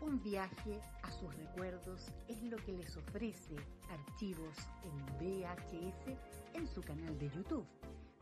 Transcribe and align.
Un 0.00 0.22
viaje 0.22 0.80
a 1.02 1.10
sus 1.10 1.34
recuerdos 1.36 2.08
es 2.28 2.42
lo 2.42 2.56
que 2.58 2.72
les 2.72 2.96
ofrece 2.96 3.56
Archivos 3.90 4.56
en 4.82 5.06
VHS 5.18 6.16
en 6.54 6.66
su 6.66 6.80
canal 6.82 7.18
de 7.18 7.30
YouTube. 7.30 7.66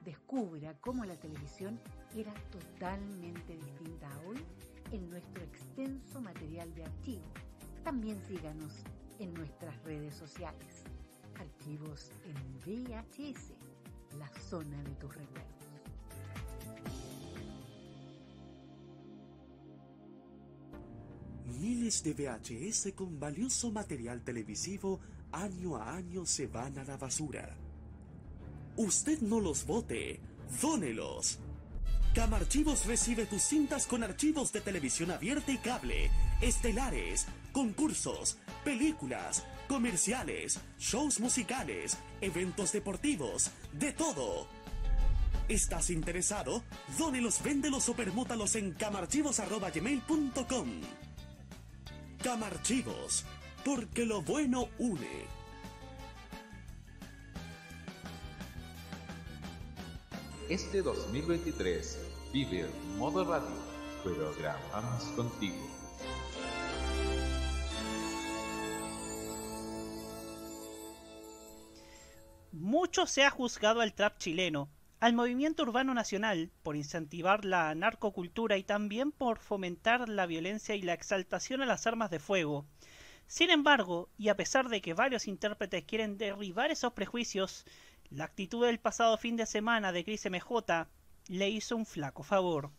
Descubra 0.05 0.75
cómo 0.80 1.05
la 1.05 1.17
televisión 1.17 1.80
era 2.14 2.32
totalmente 2.51 3.57
distinta 3.57 4.09
a 4.09 4.21
hoy 4.21 4.45
en 4.93 5.11
nuestro 5.11 5.43
extenso 5.43 6.21
material 6.21 6.73
de 6.75 6.85
archivo. 6.85 7.25
También 7.84 8.20
síganos 8.28 8.72
en 9.18 9.32
nuestras 9.34 9.82
redes 9.84 10.14
sociales. 10.14 10.84
Archivos 11.34 12.11
en 12.25 12.61
VHS, 12.61 13.52
la 14.18 14.29
zona 14.40 14.82
de 14.82 14.90
tus 14.96 15.14
recuerdos. 15.14 15.50
Miles 21.46 22.02
de 22.02 22.14
VHS 22.14 22.93
con 22.94 23.18
valioso 23.18 23.71
material 23.71 24.22
televisivo 24.22 25.00
año 25.32 25.76
a 25.76 25.94
año 25.94 26.24
se 26.26 26.46
van 26.46 26.79
a 26.79 26.85
la 26.85 26.96
basura. 26.96 27.57
Usted 28.76 29.21
no 29.21 29.40
los 29.40 29.66
vote, 29.66 30.21
dónelos. 30.60 31.38
Camarchivos 32.14 32.86
recibe 32.86 33.27
tus 33.27 33.42
cintas 33.42 33.86
con 33.86 34.02
archivos 34.02 34.52
de 34.52 34.60
televisión 34.60 35.10
abierta 35.10 35.52
y 35.52 35.58
cable, 35.58 36.10
estelares, 36.41 37.27
concursos, 37.53 38.39
películas, 38.64 39.45
comerciales, 39.69 40.61
shows 40.78 41.20
musicales, 41.20 41.98
eventos 42.20 42.72
deportivos, 42.72 43.50
de 43.72 43.92
todo. 43.92 44.47
¿Estás 45.48 45.91
interesado? 45.91 46.62
Dónelos, 46.98 47.42
véndelos 47.42 47.89
o 47.89 47.94
permútalos 47.94 48.55
en 48.55 48.72
camarchivos.gmail.com. 48.72 50.69
Camarchivos, 52.22 53.24
porque 53.64 54.05
lo 54.06 54.22
bueno 54.22 54.69
une. 54.78 55.27
Este 60.48 60.83
2023 60.83 61.98
vive 62.33 62.61
en 62.61 62.98
modo 62.98 63.24
radio, 63.24 63.46
programamos 64.02 65.05
contigo. 65.17 65.80
Mucho 72.70 73.04
se 73.06 73.24
ha 73.24 73.30
juzgado 73.30 73.80
al 73.80 73.94
trap 73.94 74.16
chileno, 74.18 74.70
al 75.00 75.12
movimiento 75.12 75.64
urbano 75.64 75.92
nacional, 75.92 76.52
por 76.62 76.77
incentivar 76.77 77.44
la 77.44 77.74
narcocultura 77.74 78.58
y 78.58 78.62
también 78.62 79.10
por 79.10 79.40
fomentar 79.40 80.08
la 80.08 80.24
violencia 80.24 80.77
y 80.77 80.82
la 80.82 80.92
exaltación 80.92 81.62
a 81.62 81.66
las 81.66 81.88
armas 81.88 82.12
de 82.12 82.20
fuego. 82.20 82.64
Sin 83.27 83.50
embargo, 83.50 84.08
y 84.16 84.28
a 84.28 84.36
pesar 84.36 84.68
de 84.68 84.80
que 84.80 84.94
varios 84.94 85.27
intérpretes 85.27 85.82
quieren 85.82 86.16
derribar 86.16 86.70
esos 86.70 86.92
prejuicios, 86.92 87.64
la 88.08 88.22
actitud 88.22 88.64
del 88.64 88.78
pasado 88.78 89.18
fin 89.18 89.34
de 89.36 89.46
semana 89.46 89.90
de 89.90 90.05
Chris 90.05 90.30
MJ 90.30 90.86
le 91.27 91.48
hizo 91.48 91.74
un 91.74 91.86
flaco 91.86 92.22
favor. 92.22 92.70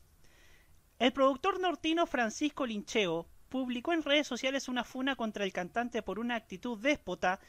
El 0.99 1.11
productor 1.11 1.59
nortino 1.59 2.05
Francisco 2.05 2.65
Lincheo 2.65 3.27
publicó 3.49 3.91
en 3.91 4.03
redes 4.03 4.25
sociales 4.25 4.69
una 4.69 4.85
funa 4.85 5.17
contra 5.17 5.43
el 5.43 5.51
cantante 5.51 6.01
por 6.01 6.17
una 6.17 6.37
actitud 6.37 6.79
déspota 6.79 7.41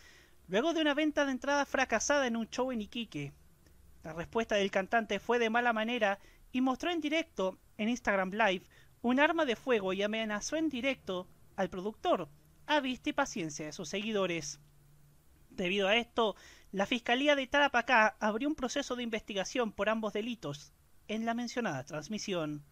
luego 0.49 0.75
de 0.75 0.81
una 0.81 0.95
venta 0.95 1.25
de 1.25 1.33
entrada 1.33 1.65
fracasada 1.67 2.27
en 2.27 2.37
un 2.37 2.49
show 2.49 2.73
en 2.73 2.83
Iquique. 2.83 3.33
La 4.03 4.13
respuesta 4.13 4.57
del 4.57 4.71
cantante 4.71 5.21
fue 5.21 5.39
de 5.39 5.51
mala 5.51 5.73
manera 5.73 6.19
y 6.51 6.61
mostró 6.61 6.91
en 6.91 7.01
directo 7.01 7.59
en 7.79 7.89
Instagram 7.89 8.31
Live 8.33 8.65
un 9.01 9.21
arma 9.21 9.45
de 9.45 9.57
fuego 9.57 9.93
y 9.93 10.03
amenazó 10.03 10.57
en 10.57 10.69
directo 10.69 11.29
al 11.57 11.71
productor, 11.71 12.29
a 12.67 12.81
vista 12.81 13.11
y 13.11 13.13
paciencia 13.13 13.67
de 13.67 13.73
sus 13.73 13.89
seguidores. 13.89 14.61
Debido 15.51 15.89
a 15.89 15.97
esto, 15.97 16.37
la 16.71 16.87
Fiscalía 16.87 17.37
de 17.37 17.47
Tarapacá 17.47 18.17
abrió 18.21 18.49
un 18.49 18.55
proceso 18.55 18.97
de 18.97 19.03
investigación 19.03 19.73
por 19.73 19.89
ambos 19.89 20.13
delitos 20.13 20.73
en 21.09 21.27
la 21.27 21.35
mencionada 21.35 21.85
transmisión. 21.85 22.65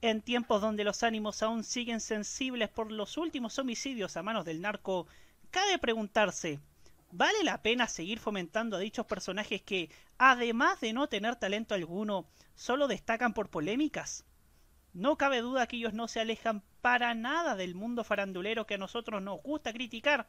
En 0.00 0.22
tiempos 0.22 0.60
donde 0.60 0.84
los 0.84 1.02
ánimos 1.02 1.42
aún 1.42 1.64
siguen 1.64 2.00
sensibles 2.00 2.70
por 2.70 2.90
los 2.90 3.16
últimos 3.18 3.58
homicidios 3.58 4.16
a 4.16 4.22
manos 4.22 4.44
del 4.44 4.60
narco, 4.60 5.06
cabe 5.50 5.78
preguntarse, 5.78 6.60
¿vale 7.12 7.44
la 7.44 7.62
pena 7.62 7.86
seguir 7.86 8.18
fomentando 8.18 8.76
a 8.76 8.80
dichos 8.80 9.06
personajes 9.06 9.62
que, 9.62 9.90
además 10.18 10.80
de 10.80 10.92
no 10.92 11.08
tener 11.08 11.36
talento 11.36 11.74
alguno, 11.74 12.26
solo 12.54 12.88
destacan 12.88 13.34
por 13.34 13.50
polémicas? 13.50 14.24
No 14.94 15.16
cabe 15.16 15.40
duda 15.40 15.66
que 15.66 15.76
ellos 15.76 15.92
no 15.92 16.08
se 16.08 16.20
alejan 16.20 16.62
para 16.80 17.14
nada 17.14 17.54
del 17.54 17.74
mundo 17.74 18.02
farandulero 18.02 18.66
que 18.66 18.74
a 18.74 18.78
nosotros 18.78 19.22
nos 19.22 19.42
gusta 19.42 19.72
criticar, 19.72 20.28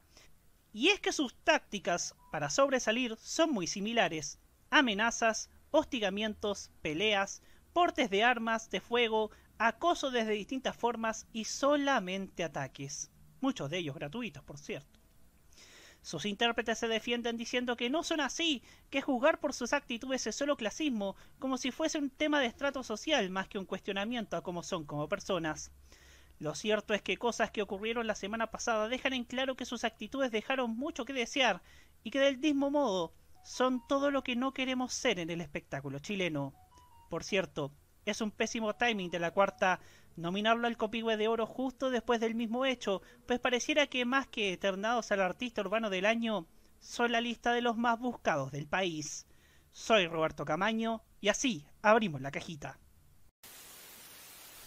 y 0.73 0.89
es 0.89 0.99
que 0.99 1.13
sus 1.13 1.33
tácticas 1.43 2.15
para 2.31 2.49
sobresalir 2.49 3.15
son 3.17 3.51
muy 3.51 3.67
similares. 3.67 4.39
Amenazas, 4.69 5.49
hostigamientos, 5.71 6.69
peleas, 6.81 7.41
portes 7.73 8.09
de 8.09 8.23
armas 8.23 8.69
de 8.69 8.81
fuego, 8.81 9.31
acoso 9.57 10.11
desde 10.11 10.31
distintas 10.31 10.75
formas 10.75 11.27
y 11.31 11.45
solamente 11.45 12.43
ataques. 12.43 13.09
Muchos 13.39 13.69
de 13.69 13.77
ellos 13.77 13.95
gratuitos, 13.95 14.43
por 14.43 14.57
cierto. 14.57 15.02
Sus 16.03 16.25
intérpretes 16.25 16.77
se 16.77 16.89
defienden 16.89 17.37
diciendo 17.37 17.77
que 17.77 17.89
no 17.89 18.03
son 18.03 18.19
así, 18.19 18.61
que 18.89 19.01
juzgar 19.01 19.39
por 19.39 19.53
sus 19.53 19.71
actitudes 19.71 20.27
es 20.27 20.35
solo 20.35 20.57
clasismo, 20.57 21.15
como 21.39 21.57
si 21.57 21.71
fuese 21.71 21.97
un 21.97 22.09
tema 22.09 22.41
de 22.41 22.47
estrato 22.47 22.83
social 22.83 23.29
más 23.29 23.47
que 23.47 23.57
un 23.57 23.65
cuestionamiento 23.65 24.35
a 24.35 24.43
cómo 24.43 24.63
son 24.63 24.83
como 24.83 25.07
personas. 25.07 25.71
Lo 26.39 26.55
cierto 26.55 26.93
es 26.93 27.01
que 27.01 27.15
cosas 27.15 27.51
que 27.51 27.61
ocurrieron 27.61 28.05
la 28.05 28.15
semana 28.15 28.47
pasada 28.47 28.89
dejan 28.89 29.13
en 29.13 29.23
claro 29.23 29.55
que 29.55 29.63
sus 29.63 29.85
actitudes 29.85 30.29
dejaron 30.29 30.75
mucho 30.75 31.05
que 31.05 31.13
desear 31.13 31.61
y 32.03 32.11
que 32.11 32.19
del 32.19 32.37
mismo 32.37 32.69
modo 32.69 33.13
son 33.45 33.81
todo 33.87 34.11
lo 34.11 34.25
que 34.25 34.35
no 34.35 34.53
queremos 34.53 34.93
ser 34.93 35.19
en 35.19 35.29
el 35.29 35.39
espectáculo 35.39 35.99
chileno. 35.99 36.53
Por 37.09 37.23
cierto, 37.23 37.71
es 38.05 38.19
un 38.19 38.31
pésimo 38.31 38.75
timing 38.75 39.09
de 39.09 39.19
la 39.19 39.31
cuarta 39.31 39.79
nominarlo 40.15 40.67
al 40.67 40.77
Copihue 40.77 41.17
de 41.17 41.27
Oro 41.27 41.45
justo 41.45 41.89
después 41.89 42.19
del 42.19 42.35
mismo 42.35 42.65
hecho, 42.65 43.01
pues 43.25 43.39
pareciera 43.39 43.87
que 43.87 44.05
más 44.05 44.27
que 44.27 44.53
eternados 44.53 45.11
al 45.11 45.21
artista 45.21 45.61
urbano 45.61 45.89
del 45.89 46.05
año, 46.05 46.47
son 46.79 47.11
la 47.11 47.21
lista 47.21 47.53
de 47.53 47.61
los 47.61 47.77
más 47.77 47.99
buscados 47.99 48.51
del 48.51 48.67
país. 48.67 49.25
Soy 49.71 50.07
Roberto 50.07 50.45
Camaño 50.45 51.01
y 51.21 51.29
así 51.29 51.65
abrimos 51.81 52.21
la 52.21 52.31
cajita. 52.31 52.77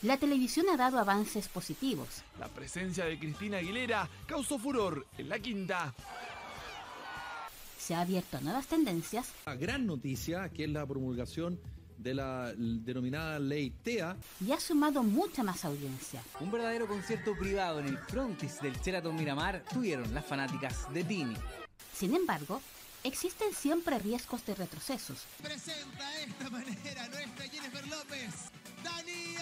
La 0.03 0.19
televisión 0.19 0.67
ha 0.71 0.77
dado 0.77 0.99
avances 0.99 1.49
positivos. 1.49 2.23
La 2.39 2.49
presencia 2.49 3.05
de 3.07 3.19
Cristina 3.19 3.59
Aguilera 3.59 4.09
causó 4.27 4.59
furor 4.59 5.07
en 5.17 5.29
la 5.29 5.39
quinta. 5.39 5.95
Se 7.79 7.95
ha 7.95 8.03
abierto 8.03 8.37
a 8.37 8.41
nuevas 8.41 8.67
tendencias. 8.67 9.33
La 9.47 9.55
gran 9.55 9.87
noticia, 9.87 10.49
que 10.51 10.65
es 10.65 10.71
la 10.71 10.85
promulgación 10.87 11.61
de 11.99 12.15
la 12.15 12.53
denominada 12.57 13.39
ley 13.39 13.71
TEA. 13.83 14.17
Y 14.45 14.53
ha 14.53 14.61
sumado 14.61 15.03
mucha 15.03 15.43
más 15.43 15.65
audiencia. 15.65 16.23
Un 16.41 16.51
verdadero 16.51 16.87
concierto 16.87 17.37
privado 17.37 17.81
en 17.81 17.87
el 17.89 17.99
frontis 17.99 18.61
del 18.61 18.75
Sheraton 18.81 19.15
Miramar 19.15 19.65
tuvieron 19.73 20.13
las 20.15 20.25
fanáticas 20.25 20.93
de 20.93 21.05
Tini. 21.05 21.37
Sin 21.93 22.15
embargo, 22.15 22.61
existen 23.05 23.53
siempre 23.55 23.99
riesgos 23.99 24.45
de 24.45 24.55
retrocesos. 24.55 25.25
Presenta 25.43 26.11
de 26.11 26.25
esta 26.25 26.51
manera 26.51 27.09
nuestra 27.09 27.49
Jennifer 27.49 27.87
López, 27.89 28.35
Dani 28.83 29.37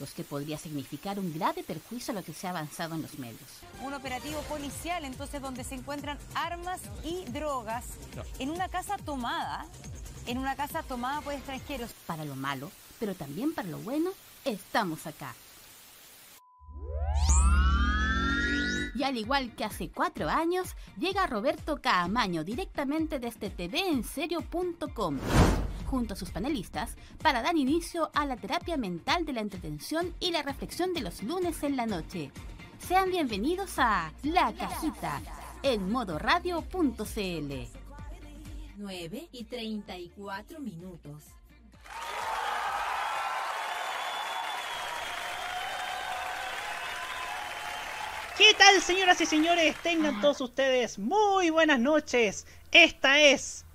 los 0.00 0.12
que 0.12 0.24
podría 0.24 0.58
significar 0.58 1.18
un 1.18 1.32
grave 1.32 1.62
perjuicio 1.62 2.12
a 2.12 2.14
lo 2.16 2.24
que 2.24 2.32
se 2.32 2.46
ha 2.46 2.50
avanzado 2.50 2.94
en 2.94 3.02
los 3.02 3.18
medios. 3.18 3.48
Un 3.84 3.94
operativo 3.94 4.40
policial 4.42 5.04
entonces 5.04 5.40
donde 5.40 5.62
se 5.62 5.74
encuentran 5.74 6.18
armas 6.34 6.80
y 7.04 7.24
drogas 7.30 7.84
en 8.38 8.50
una 8.50 8.68
casa 8.68 8.96
tomada, 8.96 9.66
en 10.26 10.38
una 10.38 10.56
casa 10.56 10.82
tomada 10.82 11.20
por 11.20 11.34
extranjeros. 11.34 11.90
Para 12.06 12.24
lo 12.24 12.34
malo, 12.34 12.70
pero 12.98 13.14
también 13.14 13.54
para 13.54 13.68
lo 13.68 13.78
bueno, 13.78 14.10
estamos 14.44 15.06
acá. 15.06 15.34
Y 18.94 19.02
al 19.02 19.16
igual 19.16 19.54
que 19.54 19.64
hace 19.64 19.88
cuatro 19.88 20.28
años, 20.28 20.74
llega 20.98 21.26
Roberto 21.26 21.80
Caamaño 21.80 22.44
directamente 22.44 23.18
desde 23.18 23.48
tvenserio.com 23.48 25.18
junto 25.90 26.14
a 26.14 26.16
sus 26.16 26.30
panelistas 26.30 26.94
para 27.20 27.42
dar 27.42 27.56
inicio 27.56 28.10
a 28.14 28.24
la 28.24 28.36
terapia 28.36 28.76
mental 28.76 29.26
de 29.26 29.32
la 29.32 29.40
entretención 29.40 30.14
y 30.20 30.30
la 30.30 30.42
reflexión 30.42 30.94
de 30.94 31.00
los 31.00 31.24
lunes 31.24 31.64
en 31.64 31.76
la 31.76 31.86
noche. 31.86 32.30
Sean 32.78 33.10
bienvenidos 33.10 33.72
a 33.78 34.12
La 34.22 34.52
Cajita 34.52 35.20
en 35.64 35.90
modoradio.cl. 35.90 37.02
9 38.76 39.28
y 39.32 39.44
34 39.44 40.60
minutos. 40.60 41.24
¿Qué 48.38 48.54
tal, 48.56 48.80
señoras 48.80 49.20
y 49.20 49.26
señores? 49.26 49.76
Tengan 49.82 50.20
todos 50.20 50.40
ustedes 50.40 50.98
muy 50.98 51.50
buenas 51.50 51.80
noches. 51.80 52.46
Esta 52.70 53.20
es 53.20 53.66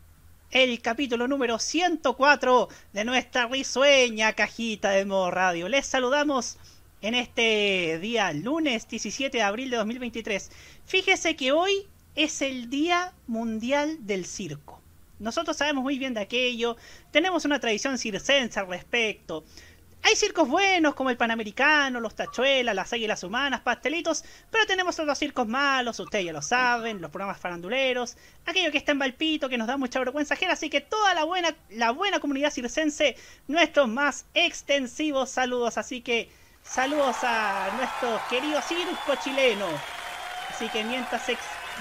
el 0.51 0.81
capítulo 0.81 1.27
número 1.27 1.59
104 1.59 2.69
de 2.93 3.05
nuestra 3.05 3.47
risueña 3.47 4.33
cajita 4.33 4.91
de 4.91 5.05
modo 5.05 5.31
radio. 5.31 5.67
Les 5.67 5.85
saludamos 5.85 6.57
en 7.01 7.15
este 7.15 7.99
día 7.99 8.31
lunes 8.33 8.87
17 8.87 9.37
de 9.37 9.43
abril 9.43 9.69
de 9.69 9.77
2023. 9.77 10.51
Fíjese 10.85 11.35
que 11.35 11.51
hoy 11.51 11.87
es 12.15 12.41
el 12.41 12.69
Día 12.69 13.13
Mundial 13.27 13.97
del 14.05 14.25
Circo. 14.25 14.81
Nosotros 15.19 15.57
sabemos 15.57 15.83
muy 15.83 15.97
bien 15.97 16.13
de 16.13 16.21
aquello, 16.21 16.75
tenemos 17.11 17.45
una 17.45 17.59
tradición 17.59 17.97
circense 17.97 18.59
al 18.59 18.67
respecto. 18.67 19.45
Hay 20.07 20.15
circos 20.15 20.47
buenos 20.47 20.93
como 20.93 21.09
el 21.09 21.17
Panamericano, 21.17 21.99
los 21.99 22.13
Tachuelas, 22.13 22.75
las 22.75 22.93
Águilas 22.93 23.23
Humanas, 23.23 23.61
Pastelitos, 23.61 24.23
pero 24.51 24.67
tenemos 24.67 24.99
otros 24.99 25.17
circos 25.17 25.47
malos, 25.47 25.99
ustedes 25.99 26.25
ya 26.25 26.31
lo 26.31 26.43
saben, 26.43 27.01
los 27.01 27.09
programas 27.09 27.39
faranduleros, 27.39 28.15
aquello 28.45 28.71
que 28.71 28.77
está 28.77 28.91
en 28.91 28.99
Valpito, 28.99 29.49
que 29.49 29.57
nos 29.57 29.65
da 29.65 29.77
mucha 29.77 29.97
vergüenza 29.97 30.35
ajena, 30.35 30.53
así 30.53 30.69
que 30.69 30.79
toda 30.79 31.15
la 31.15 31.23
buena, 31.23 31.55
la 31.71 31.89
buena 31.89 32.19
comunidad 32.19 32.51
circense, 32.51 33.17
nuestros 33.47 33.87
más 33.87 34.27
extensivos 34.35 35.31
saludos, 35.31 35.79
así 35.79 36.01
que 36.01 36.29
saludos 36.61 37.15
a 37.23 37.73
nuestro 37.75 38.21
querido 38.29 38.61
circo 38.61 39.15
chileno. 39.23 39.65
Así 40.51 40.69
que 40.69 40.83
mientras 40.83 41.23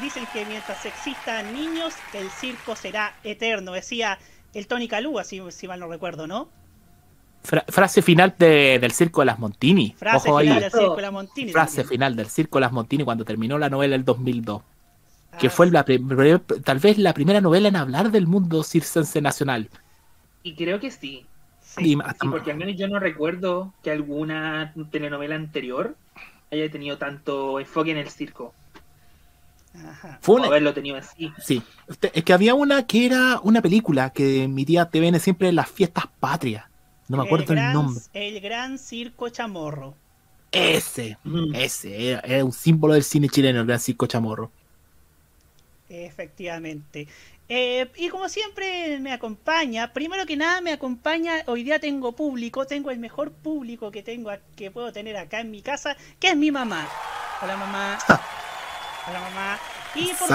dicen 0.01 0.27
que 0.33 0.47
mientras 0.47 0.87
existan 0.87 1.53
niños, 1.53 1.93
el 2.15 2.31
circo 2.31 2.75
será 2.75 3.19
eterno, 3.23 3.73
decía 3.73 4.19
el 4.55 4.67
Tony 4.67 4.89
Calúa, 4.89 5.25
si, 5.25 5.43
si 5.51 5.69
mal 5.69 5.79
no 5.79 5.89
recuerdo, 5.89 6.27
¿no? 6.27 6.64
Frase 7.45 8.03
final 8.03 8.35
del 8.39 8.93
Circo 8.93 9.21
de 9.21 9.27
las 9.27 9.39
Montini. 9.39 9.95
Frase 9.97 10.31
final 10.33 10.61
del 10.61 10.71
Circo 10.71 10.97
de 10.97 11.03
las 11.03 11.13
Montini. 11.13 11.53
Frase 11.53 11.85
final 11.85 12.17
del 12.17 12.27
Circo 12.27 12.59
de 12.59 12.61
las 12.63 12.73
Montini 12.73 13.05
cuando 13.05 13.25
terminó 13.25 13.59
la 13.59 13.69
novela 13.69 13.95
el 13.95 14.05
2002. 14.05 14.63
que 15.39 15.51
fue 15.51 15.71
la, 15.71 15.85
tal 15.85 16.79
vez 16.79 16.99
la 16.99 17.13
primera 17.13 17.41
novela 17.41 17.69
en 17.69 17.77
hablar 17.77 18.11
del 18.11 18.27
mundo 18.27 18.63
circense 18.63 19.21
nacional. 19.21 19.69
Y 20.43 20.55
creo 20.55 20.81
que 20.81 20.91
sí. 20.91 21.27
Sí, 21.61 21.99
porque 22.31 22.53
al 22.53 22.57
menos 22.57 22.77
yo 22.77 22.87
no 22.87 23.01
recuerdo 23.01 23.75
que 23.83 23.91
alguna 23.91 24.73
telenovela 24.91 25.35
anterior 25.35 25.97
haya 26.53 26.71
tenido 26.71 26.99
tanto 26.99 27.59
enfoque 27.59 27.91
en 27.91 27.97
el 27.99 28.09
circo. 28.09 28.55
Ajá. 29.75 30.19
Fue 30.23 30.37
una... 30.37 30.47
haberlo 30.47 30.73
tenido 30.73 30.97
así. 30.97 31.33
Sí, 31.43 31.63
es 32.13 32.23
que 32.23 32.33
había 32.33 32.55
una 32.55 32.87
que 32.87 33.07
era 33.07 33.41
una 33.43 33.61
película 33.61 34.11
que 34.11 34.45
emitía 34.45 34.85
TVN 34.85 35.19
siempre 35.19 35.49
en 35.49 35.57
las 35.57 35.69
fiestas 35.69 36.05
patrias. 36.21 36.65
No 37.09 37.19
me 37.19 37.25
acuerdo 37.25 37.53
el, 37.53 37.73
nombre. 37.73 38.03
El 38.13 38.41
Gran 38.41 38.79
Circo 38.79 39.29
Chamorro. 39.29 39.95
Ese, 40.51 41.19
ese, 41.55 42.13
era, 42.13 42.45
un 42.45 42.53
símbolo 42.53 42.95
del 42.95 43.03
cine 43.03 43.29
chileno, 43.29 43.61
el 43.61 43.67
Gran 43.67 43.81
Circo 43.81 44.07
Chamorro. 44.07 44.51
Efectivamente. 45.89 47.09
Eh, 47.49 47.91
y 47.97 48.09
como 48.09 48.29
siempre 48.29 48.99
me 49.01 49.13
acompaña, 49.13 49.93
primero 49.93 50.25
que 50.25 50.37
nada 50.37 50.63
me 50.63 50.73
acompaña, 50.73 51.43
hoy 51.47 51.63
día 51.63 51.79
tengo 51.79 52.13
público, 52.13 52.67
tengo 52.67 52.91
el 52.91 52.99
mejor 52.99 53.33
público 53.33 53.91
que 53.91 54.03
tengo 54.03 54.31
que 54.57 54.71
puedo 54.71 54.93
tener 54.93 55.17
acá 55.19 55.41
en 55.41 55.51
mi 55.51 55.61
casa, 55.61 55.97
que 56.19 56.29
es 56.29 56.37
mi 56.37 56.51
mamá. 56.51 56.89
Hola 57.43 57.57
mamá. 57.57 57.99
Hola 59.09 59.21
mamá. 59.21 59.59
Y 59.95 60.13
por 60.15 60.29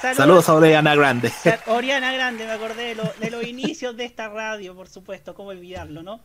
Saludos, 0.00 0.48
a 0.48 0.54
Oriana 0.54 0.94
Grande. 0.94 1.32
Oriana 1.66 2.12
Grande, 2.12 2.44
me 2.44 2.52
acordé 2.52 2.94
de, 2.94 3.30
los 3.30 3.44
inicios 3.44 3.96
de 3.96 4.04
esta 4.04 4.28
radio, 4.28 4.74
por 4.74 4.88
supuesto, 4.88 5.34
cómo 5.34 5.50
olvidarlo, 5.50 6.02
¿no? 6.02 6.20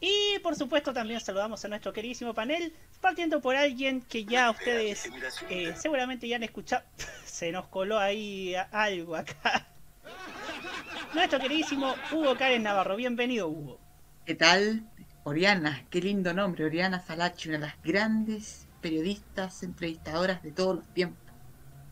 Y 0.00 0.38
por 0.42 0.56
supuesto 0.56 0.92
también 0.92 1.20
saludamos 1.20 1.64
a 1.64 1.68
nuestro 1.68 1.92
queridísimo 1.92 2.34
panel, 2.34 2.74
partiendo 3.00 3.40
por 3.40 3.54
alguien 3.54 4.02
que 4.02 4.24
ya 4.24 4.50
ustedes 4.50 5.08
eh, 5.48 5.74
seguramente 5.76 6.26
ya 6.26 6.36
han 6.36 6.42
escuchado. 6.42 6.84
Se 7.24 7.52
nos 7.52 7.66
coló 7.68 7.98
ahí 7.98 8.54
algo 8.72 9.14
acá. 9.14 9.68
Nuestro 11.14 11.38
queridísimo 11.38 11.94
Hugo 12.10 12.36
Karen 12.36 12.64
Navarro. 12.64 12.96
Bienvenido, 12.96 13.48
Hugo. 13.48 13.78
¿Qué 14.26 14.34
tal? 14.34 14.82
Oriana, 15.22 15.84
qué 15.90 16.00
lindo 16.00 16.34
nombre. 16.34 16.64
Oriana 16.64 17.00
Salachi, 17.00 17.50
una 17.50 17.58
de 17.58 17.66
las 17.66 17.82
grandes 17.82 18.66
periodistas, 18.80 19.62
entrevistadoras 19.62 20.42
de 20.42 20.50
todos 20.50 20.76
los 20.76 20.94
tiempos 20.94 21.21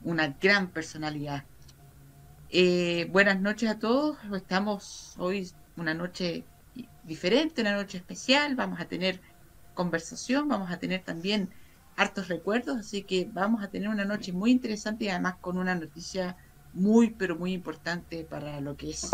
una 0.02 0.36
gran 0.40 0.68
personalidad. 0.68 1.44
Eh, 2.50 3.08
buenas 3.10 3.40
noches 3.40 3.70
a 3.70 3.78
todos. 3.78 4.16
Estamos 4.34 5.14
hoy 5.18 5.50
una 5.76 5.94
noche 5.94 6.44
diferente, 7.04 7.60
una 7.62 7.74
noche 7.74 7.98
especial. 7.98 8.56
Vamos 8.56 8.80
a 8.80 8.86
tener 8.86 9.20
conversación, 9.74 10.48
vamos 10.48 10.70
a 10.70 10.78
tener 10.78 11.02
también 11.02 11.50
hartos 11.96 12.28
recuerdos, 12.28 12.78
así 12.78 13.02
que 13.02 13.28
vamos 13.30 13.62
a 13.62 13.68
tener 13.68 13.88
una 13.88 14.04
noche 14.04 14.32
muy 14.32 14.50
interesante 14.50 15.04
y 15.04 15.08
además 15.08 15.36
con 15.40 15.58
una 15.58 15.74
noticia 15.74 16.36
muy, 16.72 17.10
pero 17.10 17.36
muy 17.36 17.52
importante 17.52 18.24
para 18.24 18.60
lo 18.60 18.76
que 18.76 18.90
es 18.90 19.10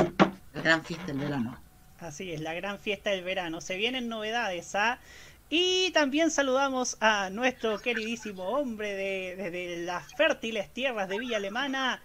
la 0.54 0.62
gran 0.62 0.84
fiesta 0.84 1.06
del 1.06 1.18
verano. 1.18 1.58
Así 1.98 2.30
es, 2.32 2.40
la 2.40 2.54
gran 2.54 2.78
fiesta 2.78 3.10
del 3.10 3.24
verano. 3.24 3.60
Se 3.60 3.76
vienen 3.76 4.08
novedades, 4.08 4.74
¿ah? 4.74 4.98
Y 5.48 5.92
también 5.92 6.30
saludamos 6.32 6.96
a 7.00 7.30
nuestro 7.30 7.78
queridísimo 7.78 8.48
hombre 8.48 8.94
de, 8.94 9.84
las 9.84 10.12
fértiles 10.14 10.72
tierras 10.72 11.08
de 11.08 11.18
Villa 11.20 11.36
Alemana, 11.36 12.02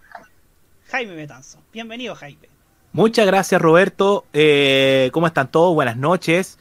Jaime 0.88 1.16
Betanzo. 1.16 1.58
Bienvenido, 1.72 2.14
Jaime. 2.14 2.48
Muchas 2.92 3.26
gracias, 3.26 3.60
Roberto. 3.60 4.26
Eh, 4.32 5.10
¿Cómo 5.12 5.26
están 5.26 5.50
todos? 5.50 5.74
Buenas 5.74 5.96
noches. 5.96 6.58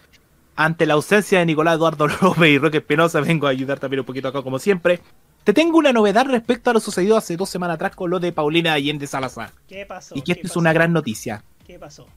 Ante 0.55 0.87
la 0.87 0.95
ausencia 0.95 1.39
de 1.39 1.45
Nicolás 1.45 1.75
Eduardo 1.75 2.07
López 2.21 2.49
y 2.49 2.57
Roque 2.57 2.77
Espinosa, 2.77 3.21
vengo 3.21 3.45
a 3.45 3.51
ayudar 3.51 3.79
también 3.79 3.99
un 3.99 4.05
poquito 4.05 4.29
acá, 4.29 4.41
como 4.41 4.57
siempre. 4.57 5.01
Te 5.43 5.53
tengo 5.53 5.77
una 5.77 5.93
novedad 5.93 6.25
respecto 6.25 6.71
a 6.71 6.73
lo 6.73 6.79
sucedido 6.79 7.15
hace 7.15 7.37
dos 7.37 7.49
semanas 7.49 7.75
atrás 7.75 7.95
con 7.95 8.09
lo 8.09 8.19
de 8.19 8.31
Paulina 8.31 8.73
Allende 8.73 9.05
Salazar. 9.05 9.51
¿Qué 9.67 9.85
pasó? 9.85 10.15
Y 10.15 10.23
que 10.23 10.31
esto 10.31 10.47
es 10.47 10.55
una 10.55 10.73
gran 10.73 10.93
noticia. 10.93 11.43
¿Qué 11.65 11.77
pasó? 11.77 12.07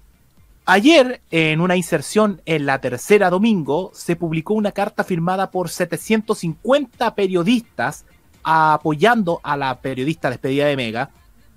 Ayer, 0.67 1.21
en 1.31 1.61
una 1.61 1.77
inserción 1.77 2.41
en 2.47 2.65
la 2.65 2.81
tercera 2.81 3.29
domingo, 3.29 3.91
se 3.93 4.17
publicó 4.17 4.55
una 4.55 4.73
carta 4.73 5.05
firmada 5.05 5.51
por 5.51 5.69
750 5.69 7.15
periodistas 7.15 8.07
apoyando 8.43 9.41
a 9.43 9.59
la 9.59 9.79
periodista 9.81 10.31
despedida 10.31 10.67
de 10.67 10.77
Mega. 10.77 11.11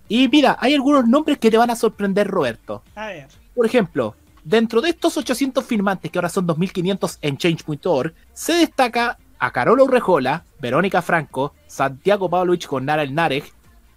Y 0.10 0.28
mira, 0.28 0.58
hay 0.60 0.74
algunos 0.74 1.08
nombres 1.08 1.38
que 1.38 1.50
te 1.50 1.58
van 1.58 1.70
a 1.70 1.78
sorprender, 1.78 2.28
Roberto. 2.28 2.84
A 2.96 3.08
ver. 3.08 3.28
Por 3.56 3.66
ejemplo, 3.66 4.16
dentro 4.44 4.82
de 4.82 4.90
estos 4.90 5.16
800 5.16 5.64
firmantes, 5.64 6.12
que 6.12 6.18
ahora 6.18 6.30
son 6.30 6.46
2500 6.46 7.20
en 7.22 7.38
change.org, 7.38 8.14
se 8.34 8.54
destaca 8.54 9.18
a 9.40 9.52
Carola 9.52 9.84
Urrejola, 9.84 10.44
Verónica 10.60 11.02
Franco, 11.02 11.54
Santiago 11.68 12.30
Pavlovich 12.30 12.68
con 12.68 12.84
Nara 12.84 13.04
El 13.04 13.16
Nareg, 13.16 13.46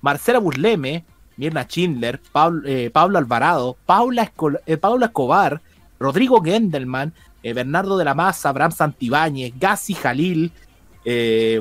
Marcela 0.02 0.38
Burleme, 0.38 1.05
Mirna 1.40 1.66
Schindler, 1.66 2.20
eh, 2.66 2.90
Pablo 2.92 3.16
Alvarado, 3.16 3.75
Paula, 3.87 4.30
eh, 4.66 4.78
Escobar, 5.02 5.62
Rodrigo 5.99 6.42
Gendelman, 6.42 7.14
eh, 7.42 7.54
Bernardo 7.54 7.97
de 7.97 8.04
la 8.04 8.14
Maza, 8.14 8.50
Abraham 8.50 8.73
Santibáñez, 8.73 9.54
Gassi 9.59 9.94
Jalil, 9.94 10.52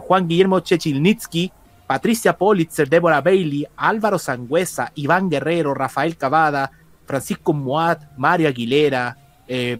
Juan 0.01 0.27
Guillermo 0.27 0.59
Chechilnitsky, 0.59 1.49
Patricia 1.87 2.37
Politzer, 2.37 2.89
Débora 2.89 3.21
Bailey, 3.21 3.65
Álvaro 3.77 4.19
Sangüesa, 4.19 4.91
Iván 4.95 5.29
Guerrero, 5.29 5.73
Rafael 5.73 6.17
Cavada, 6.17 6.71
Francisco 7.05 7.53
Muat, 7.53 8.01
Mario 8.17 8.49
Aguilera, 8.49 9.17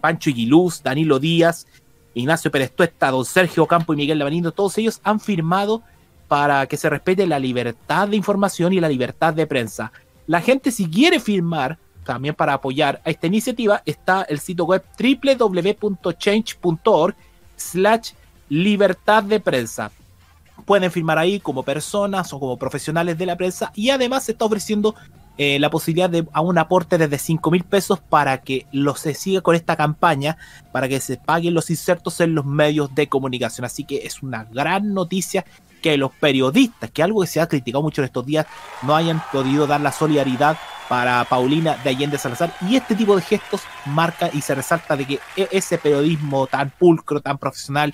Pancho 0.00 0.30
Iguiluz, 0.30 0.82
Danilo 0.82 1.18
Díaz, 1.18 1.66
Ignacio 2.14 2.50
Pérez 2.50 2.72
Tuesta, 2.74 3.10
Don 3.10 3.26
Sergio 3.26 3.66
Campo 3.66 3.92
y 3.92 3.96
Miguel 3.96 4.18
Lavanino, 4.18 4.50
todos 4.50 4.78
ellos 4.78 4.98
han 5.04 5.20
firmado 5.20 5.82
para 6.30 6.66
que 6.68 6.76
se 6.76 6.88
respete 6.88 7.26
la 7.26 7.40
libertad 7.40 8.06
de 8.06 8.14
información 8.14 8.72
y 8.72 8.78
la 8.78 8.88
libertad 8.88 9.34
de 9.34 9.48
prensa. 9.48 9.90
La 10.28 10.40
gente 10.40 10.70
si 10.70 10.88
quiere 10.88 11.18
firmar, 11.18 11.76
también 12.04 12.36
para 12.36 12.54
apoyar 12.54 13.02
a 13.04 13.10
esta 13.10 13.26
iniciativa, 13.26 13.82
está 13.84 14.22
el 14.22 14.38
sitio 14.38 14.64
web 14.64 14.84
www.change.org 14.96 17.16
slash 17.56 18.12
libertad 18.48 19.24
de 19.24 19.40
prensa. 19.40 19.90
Pueden 20.64 20.92
firmar 20.92 21.18
ahí 21.18 21.40
como 21.40 21.64
personas 21.64 22.32
o 22.32 22.38
como 22.38 22.56
profesionales 22.56 23.18
de 23.18 23.26
la 23.26 23.34
prensa 23.34 23.72
y 23.74 23.90
además 23.90 24.22
se 24.22 24.30
está 24.30 24.44
ofreciendo 24.44 24.94
eh, 25.36 25.58
la 25.58 25.68
posibilidad 25.68 26.08
de 26.08 26.28
a 26.32 26.42
un 26.42 26.58
aporte 26.58 26.96
desde 26.96 27.18
5 27.18 27.50
mil 27.50 27.64
pesos 27.64 27.98
para 27.98 28.40
que 28.40 28.66
lo 28.70 28.94
se 28.94 29.14
siga 29.14 29.40
con 29.40 29.56
esta 29.56 29.74
campaña, 29.74 30.36
para 30.70 30.86
que 30.86 31.00
se 31.00 31.16
paguen 31.16 31.54
los 31.54 31.70
insertos 31.70 32.20
en 32.20 32.36
los 32.36 32.46
medios 32.46 32.94
de 32.94 33.08
comunicación. 33.08 33.64
Así 33.64 33.82
que 33.82 34.06
es 34.06 34.22
una 34.22 34.44
gran 34.44 34.94
noticia 34.94 35.44
que 35.80 35.96
los 35.96 36.12
periodistas, 36.12 36.90
que 36.90 37.02
algo 37.02 37.22
que 37.22 37.26
se 37.26 37.40
ha 37.40 37.48
criticado 37.48 37.82
mucho 37.82 38.00
en 38.00 38.06
estos 38.06 38.26
días, 38.26 38.46
no 38.82 38.94
hayan 38.94 39.22
podido 39.32 39.66
dar 39.66 39.80
la 39.80 39.92
solidaridad 39.92 40.56
para 40.88 41.24
Paulina 41.24 41.76
de 41.84 41.90
Allende 41.90 42.18
Salazar. 42.18 42.52
Y 42.68 42.76
este 42.76 42.96
tipo 42.96 43.14
de 43.14 43.22
gestos 43.22 43.62
marca 43.86 44.28
y 44.32 44.40
se 44.40 44.54
resalta 44.56 44.96
de 44.96 45.06
que 45.06 45.20
e-, 45.36 45.48
ese 45.52 45.78
periodismo 45.78 46.46
tan 46.48 46.70
pulcro, 46.70 47.20
tan 47.20 47.38
profesional 47.38 47.92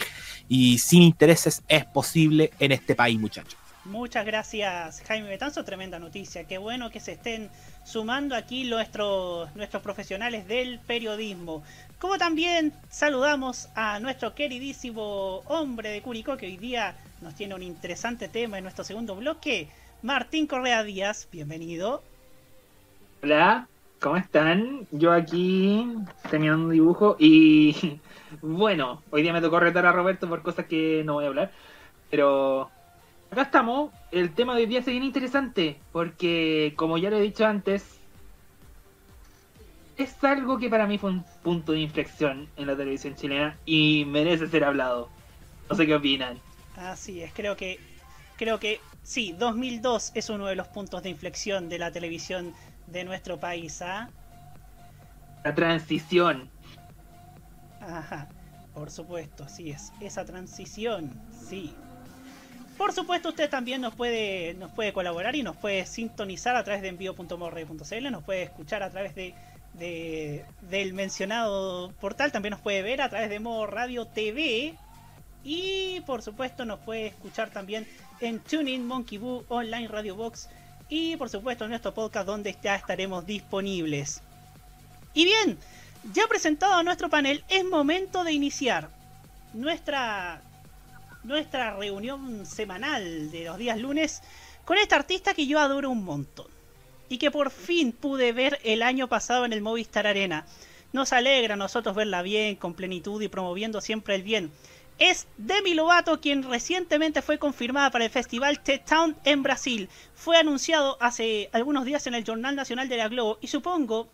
y 0.49 0.78
sin 0.78 1.02
intereses 1.02 1.62
es 1.69 1.85
posible 1.85 2.52
en 2.59 2.73
este 2.73 2.95
país, 2.95 3.21
muchachos. 3.21 3.57
Muchas 3.85 4.26
gracias, 4.26 5.00
Jaime 5.07 5.28
Betanzo. 5.28 5.62
Tremenda 5.64 6.00
noticia. 6.00 6.45
Qué 6.45 6.59
bueno 6.59 6.90
que 6.90 6.99
se 6.99 7.12
estén 7.12 7.50
sumando 7.85 8.35
aquí 8.35 8.64
nuestros, 8.64 9.55
nuestros 9.55 9.81
profesionales 9.81 10.49
del 10.49 10.81
periodismo. 10.81 11.62
Como 12.00 12.19
también 12.19 12.73
saludamos 12.90 13.69
a 13.76 14.00
nuestro 14.00 14.35
queridísimo 14.35 15.43
hombre 15.47 15.90
de 15.90 16.02
Curicó 16.02 16.37
que 16.37 16.47
hoy 16.47 16.57
día 16.57 16.97
nos 17.26 17.35
tiene 17.35 17.56
un 17.56 17.62
interesante 17.64 18.28
tema 18.28 18.56
en 18.56 18.62
nuestro 18.62 18.85
segundo 18.85 19.16
bloque. 19.16 19.68
Martín 20.00 20.47
Correa 20.47 20.85
Díaz, 20.85 21.26
bienvenido. 21.33 22.00
Hola, 23.21 23.66
¿cómo 24.00 24.16
están? 24.16 24.87
Yo 24.92 25.11
aquí 25.11 25.92
terminando 26.30 26.66
un 26.66 26.73
dibujo 26.73 27.16
y 27.18 27.99
bueno, 28.42 29.02
hoy 29.11 29.23
día 29.23 29.33
me 29.33 29.40
tocó 29.40 29.59
retar 29.59 29.85
a 29.87 29.90
Roberto 29.90 30.28
por 30.28 30.42
cosas 30.42 30.66
que 30.66 31.02
no 31.04 31.14
voy 31.14 31.25
a 31.25 31.26
hablar, 31.26 31.50
pero 32.12 32.71
acá 33.33 33.42
estamos. 33.42 33.90
El 34.12 34.33
tema 34.33 34.54
de 34.54 34.61
hoy 34.61 34.66
día 34.68 34.85
se 34.85 34.92
viene 34.92 35.06
interesante 35.06 35.80
porque, 35.90 36.75
como 36.76 36.97
ya 36.97 37.11
lo 37.11 37.16
he 37.16 37.23
dicho 37.23 37.45
antes, 37.45 37.99
es 39.99 40.23
algo 40.23 40.59
que 40.59 40.71
para 40.71 40.87
mí 40.87 40.97
fue 40.97 41.11
un 41.11 41.25
punto 41.42 41.73
de 41.73 41.80
inflexión 41.80 42.47
en 42.56 42.68
la 42.68 42.76
televisión 42.76 43.16
chilena 43.16 43.56
y 43.66 44.04
merece 44.06 44.47
ser 44.47 44.62
hablado. 44.62 45.09
No 45.68 45.75
sé 45.75 45.88
qué 45.88 45.97
opinan. 45.97 46.45
Así 46.76 47.23
es, 47.23 47.33
creo 47.33 47.56
que 47.56 47.78
creo 48.37 48.61
que 48.61 48.80
sí, 49.02 49.35
2002 49.38 50.12
es 50.14 50.30
uno 50.30 50.47
de 50.47 50.56
los 50.56 50.68
puntos 50.68 51.02
de 51.02 51.09
inflexión 51.09 51.68
de 51.68 51.78
la 51.78 51.90
televisión 51.90 52.54
de 52.87 53.04
nuestro 53.04 53.40
país, 53.40 53.83
¿ah? 53.83 54.11
La 55.45 55.54
transición. 55.54 56.50
Ajá, 57.80 58.28
por 58.75 58.90
supuesto, 58.90 59.45
así 59.45 59.71
es. 59.71 59.92
Esa 60.00 60.25
transición, 60.25 61.11
sí. 61.49 61.75
Por 62.76 62.92
supuesto, 62.92 63.30
usted 63.30 63.49
también 63.49 63.80
nos 63.80 63.95
puede, 63.95 64.54
nos 64.54 64.71
puede 64.73 64.92
colaborar 64.92 65.35
y 65.35 65.42
nos 65.42 65.56
puede 65.56 65.87
sintonizar 65.87 66.56
a 66.56 66.64
través 66.64 66.83
de 66.83 66.88
envío.morre.cl, 66.88 68.11
nos 68.11 68.23
puede 68.23 68.42
escuchar 68.42 68.83
a 68.83 68.90
través 68.90 69.14
de, 69.14 69.35
del 70.62 70.92
mencionado 70.92 71.92
portal, 72.00 72.33
también 72.33 72.50
nos 72.50 72.61
puede 72.61 72.83
ver 72.83 73.00
a 73.00 73.09
través 73.09 73.30
de 73.30 73.40
Modo 73.40 73.66
Radio 73.66 74.06
TV 74.06 74.76
y 75.46 76.00
por 76.00 76.22
supuesto 76.22 76.64
nos 76.64 76.80
puede 76.80 77.06
escuchar 77.06 77.50
también 77.50 77.86
en 78.20 78.40
TuneIn, 78.40 78.84
Monkey 78.84 79.16
Boo, 79.16 79.44
Online 79.48 79.86
Radio 79.86 80.16
Box 80.16 80.48
y 80.88 81.16
por 81.16 81.30
supuesto 81.30 81.64
en 81.64 81.70
nuestro 81.70 81.94
podcast 81.94 82.26
donde 82.26 82.56
ya 82.60 82.74
estaremos 82.74 83.24
disponibles. 83.24 84.22
Y 85.14 85.24
bien, 85.24 85.56
ya 86.12 86.26
presentado 86.26 86.74
a 86.74 86.82
nuestro 86.82 87.08
panel, 87.08 87.44
es 87.48 87.64
momento 87.64 88.24
de 88.24 88.32
iniciar 88.32 88.90
nuestra 89.54 90.42
nuestra 91.22 91.76
reunión 91.76 92.44
semanal 92.44 93.30
de 93.30 93.44
los 93.44 93.58
días 93.58 93.78
lunes 93.78 94.22
con 94.64 94.78
esta 94.78 94.96
artista 94.96 95.32
que 95.32 95.46
yo 95.46 95.60
adoro 95.60 95.90
un 95.90 96.04
montón 96.04 96.46
y 97.08 97.18
que 97.18 97.30
por 97.30 97.50
fin 97.52 97.92
pude 97.92 98.32
ver 98.32 98.58
el 98.64 98.82
año 98.82 99.08
pasado 99.08 99.44
en 99.44 99.52
el 99.52 99.62
Movistar 99.62 100.08
Arena. 100.08 100.44
Nos 100.92 101.12
alegra 101.12 101.54
a 101.54 101.56
nosotros 101.56 101.94
verla 101.94 102.22
bien, 102.22 102.56
con 102.56 102.74
plenitud 102.74 103.22
y 103.22 103.28
promoviendo 103.28 103.80
siempre 103.80 104.16
el 104.16 104.22
bien. 104.22 104.50
Es 104.98 105.28
Demi 105.36 105.74
Lovato 105.74 106.20
quien 106.20 106.42
recientemente 106.42 107.20
fue 107.20 107.38
confirmada 107.38 107.90
para 107.90 108.06
el 108.06 108.10
festival 108.10 108.60
T-Town 108.60 109.14
en 109.24 109.42
Brasil. 109.42 109.90
Fue 110.14 110.38
anunciado 110.38 110.96
hace 111.00 111.50
algunos 111.52 111.84
días 111.84 112.06
en 112.06 112.14
el 112.14 112.24
Jornal 112.24 112.56
Nacional 112.56 112.88
de 112.88 112.96
la 112.96 113.08
Globo 113.08 113.38
y 113.42 113.48
supongo 113.48 114.08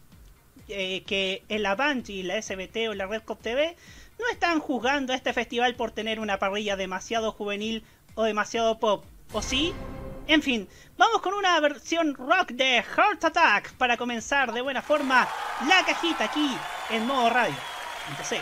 eh, 0.69 1.05
que 1.07 1.45
en 1.49 1.63
la 1.63 1.77
Band 1.77 2.11
y 2.11 2.25
la 2.25 2.41
SBT 2.43 2.89
o 2.89 2.95
la 2.95 3.07
Red 3.07 3.23
Cop 3.23 3.41
TV 3.41 3.77
no 4.19 4.29
están 4.33 4.59
juzgando 4.59 5.13
a 5.13 5.17
este 5.17 5.33
festival 5.33 5.77
por 5.77 5.93
tener 5.93 6.19
una 6.19 6.41
parrilla 6.41 6.75
demasiado 6.75 7.31
juvenil 7.31 7.85
o 8.17 8.25
demasiado 8.25 8.81
pop. 8.81 9.05
¿O 9.33 9.41
sí? 9.41 9.73
En 10.27 10.43
fin, 10.43 10.69
vamos 10.99 11.23
con 11.23 11.35
una 11.35 11.59
versión 11.61 12.15
rock 12.15 12.51
de 12.51 12.83
Heart 12.83 13.25
Attack 13.25 13.73
para 13.75 13.97
comenzar 13.97 14.53
de 14.53 14.63
buena 14.63 14.83
forma 14.83 15.29
la 15.69 15.85
cajita 15.85 16.25
aquí 16.25 16.57
en 16.91 17.07
modo 17.07 17.31
radio. 17.31 17.57
Entonces. 18.11 18.41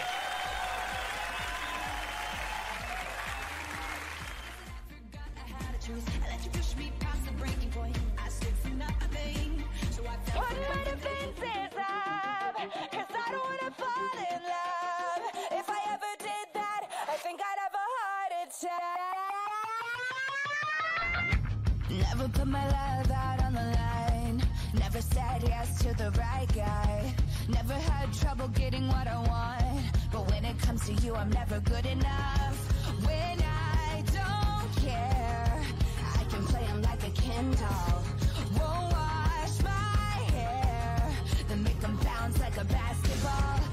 Never 21.90 22.28
put 22.28 22.47
my 22.47 22.64
love 22.66 23.11
out 23.11 23.42
on 23.42 23.52
the 23.54 23.62
line. 23.62 24.42
Never 24.75 25.00
said 25.00 25.42
yes 25.42 25.78
to 25.82 25.92
the 25.97 26.11
right 26.12 26.47
guy. 26.54 27.12
Never 27.49 27.75
had 27.75 28.12
trouble 28.12 28.49
getting 28.49 28.87
what 28.87 29.09
I 29.09 29.18
want. 29.18 29.85
But 30.12 30.30
when 30.30 30.44
it 30.44 30.59
comes 30.61 30.87
to 30.87 30.92
you, 30.94 31.14
I'm 31.16 31.30
never 31.30 31.59
good 31.61 31.87
enough. 31.87 32.56
When 33.04 33.38
I 33.42 34.04
don't 34.06 34.76
care, 34.85 35.62
I 36.20 36.25
can 36.25 36.44
play 36.47 36.62
him 36.62 36.82
like 36.82 37.02
a 37.06 37.11
Ken 37.11 37.50
doll. 37.52 38.04
Won't 38.59 38.92
wash 38.92 39.62
my 39.64 40.14
hair, 40.35 41.11
then 41.49 41.64
make 41.64 41.80
bounce 41.80 42.38
like 42.38 42.56
a 42.56 42.64
basketball. 42.64 43.70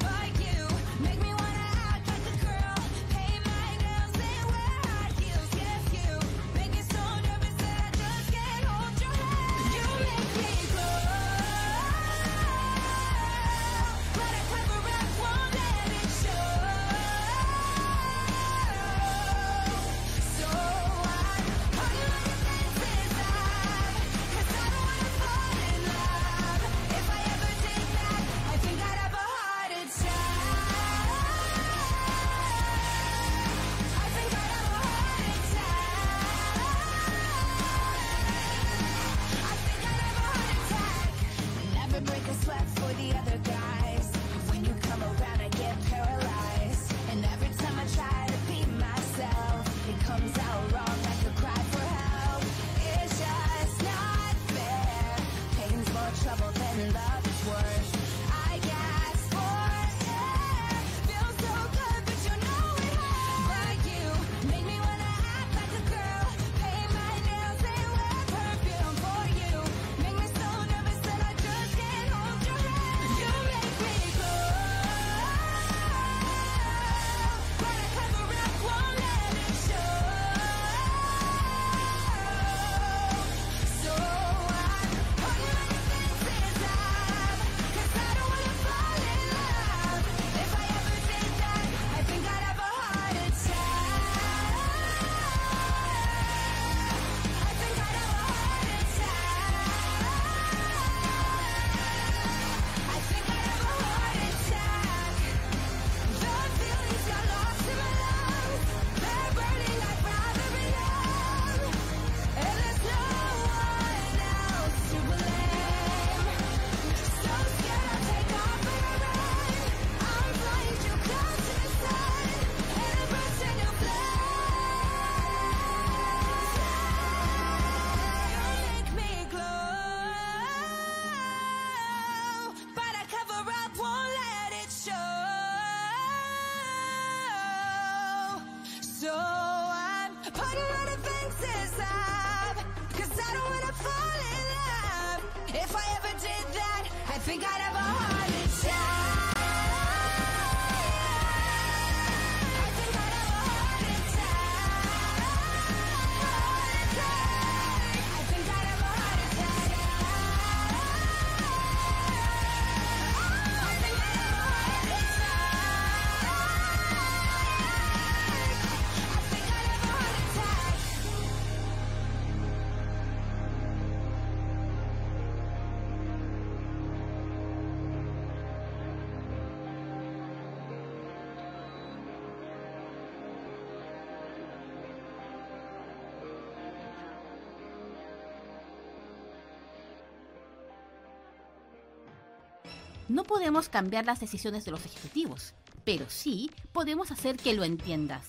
No 193.10 193.24
podemos 193.24 193.70
cambiar 193.70 194.06
las 194.06 194.20
decisiones 194.20 194.66
de 194.66 194.72
los 194.72 194.86
ejecutivos, 194.86 195.54
pero 195.86 196.10
sí 196.10 196.52
podemos 196.74 197.12
hacer 197.12 197.38
que 197.38 197.54
lo 197.54 197.64
entiendas. 197.64 198.26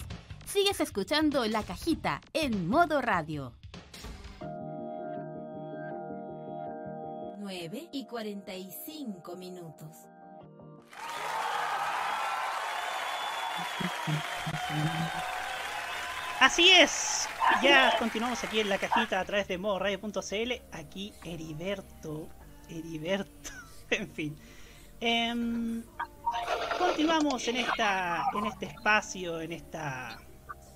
Sigues 0.46 0.80
escuchando 0.80 1.44
La 1.46 1.62
Cajita 1.64 2.20
en 2.32 2.68
modo 2.68 3.02
radio. 3.02 3.52
9 7.38 7.88
y 7.92 8.06
45 8.06 9.36
minutos. 9.36 9.96
Así 16.40 16.68
es. 16.68 17.26
Ya 17.62 17.96
continuamos 17.98 18.44
aquí 18.44 18.60
en 18.60 18.68
la 18.68 18.78
cajita 18.78 19.18
a 19.18 19.24
través 19.24 19.48
de 19.48 19.58
modoradio.cl. 19.58 20.52
Aquí 20.72 21.12
Heriberto. 21.24 22.28
Heriberto. 22.68 23.50
en 23.90 24.08
fin. 24.08 24.38
Em, 25.00 25.82
continuamos 26.78 27.46
en 27.48 27.56
esta. 27.56 28.24
en 28.34 28.46
este 28.46 28.66
espacio, 28.66 29.40
en 29.40 29.52
esta. 29.52 30.18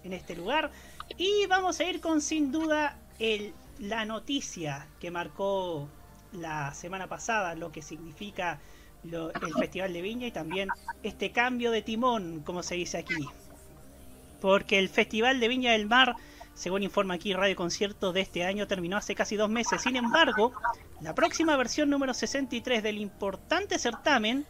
en 0.04 0.12
este 0.12 0.36
lugar. 0.36 0.70
Y 1.18 1.46
vamos 1.46 1.78
a 1.80 1.84
ir 1.84 2.00
con 2.00 2.20
sin 2.20 2.50
duda 2.52 2.96
el, 3.18 3.52
la 3.78 4.04
noticia 4.04 4.86
que 5.00 5.10
marcó 5.10 5.88
la 6.32 6.72
semana 6.74 7.06
pasada, 7.08 7.54
lo 7.54 7.70
que 7.70 7.82
significa 7.82 8.58
lo- 9.04 9.32
el 9.32 9.52
Festival 9.54 9.92
de 9.92 10.00
Viña 10.02 10.26
y 10.28 10.30
también 10.32 10.70
este 11.02 11.30
cambio 11.32 11.70
de 11.70 11.82
timón, 11.82 12.42
como 12.44 12.62
se 12.62 12.76
dice 12.76 12.98
aquí. 12.98 13.28
Porque 14.40 14.78
el 14.78 14.88
Festival 14.88 15.38
de 15.40 15.48
Viña 15.48 15.72
del 15.72 15.86
Mar, 15.86 16.16
según 16.54 16.82
informa 16.82 17.14
aquí 17.14 17.32
Radio 17.34 17.54
Concierto 17.54 18.12
de 18.12 18.22
este 18.22 18.44
año, 18.44 18.66
terminó 18.66 18.96
hace 18.96 19.14
casi 19.14 19.36
dos 19.36 19.50
meses. 19.50 19.82
Sin 19.82 19.96
embargo, 19.96 20.52
la 21.02 21.14
próxima 21.14 21.56
versión 21.56 21.90
número 21.90 22.14
63 22.14 22.82
del 22.82 22.98
importante 22.98 23.78
certamen 23.78 24.46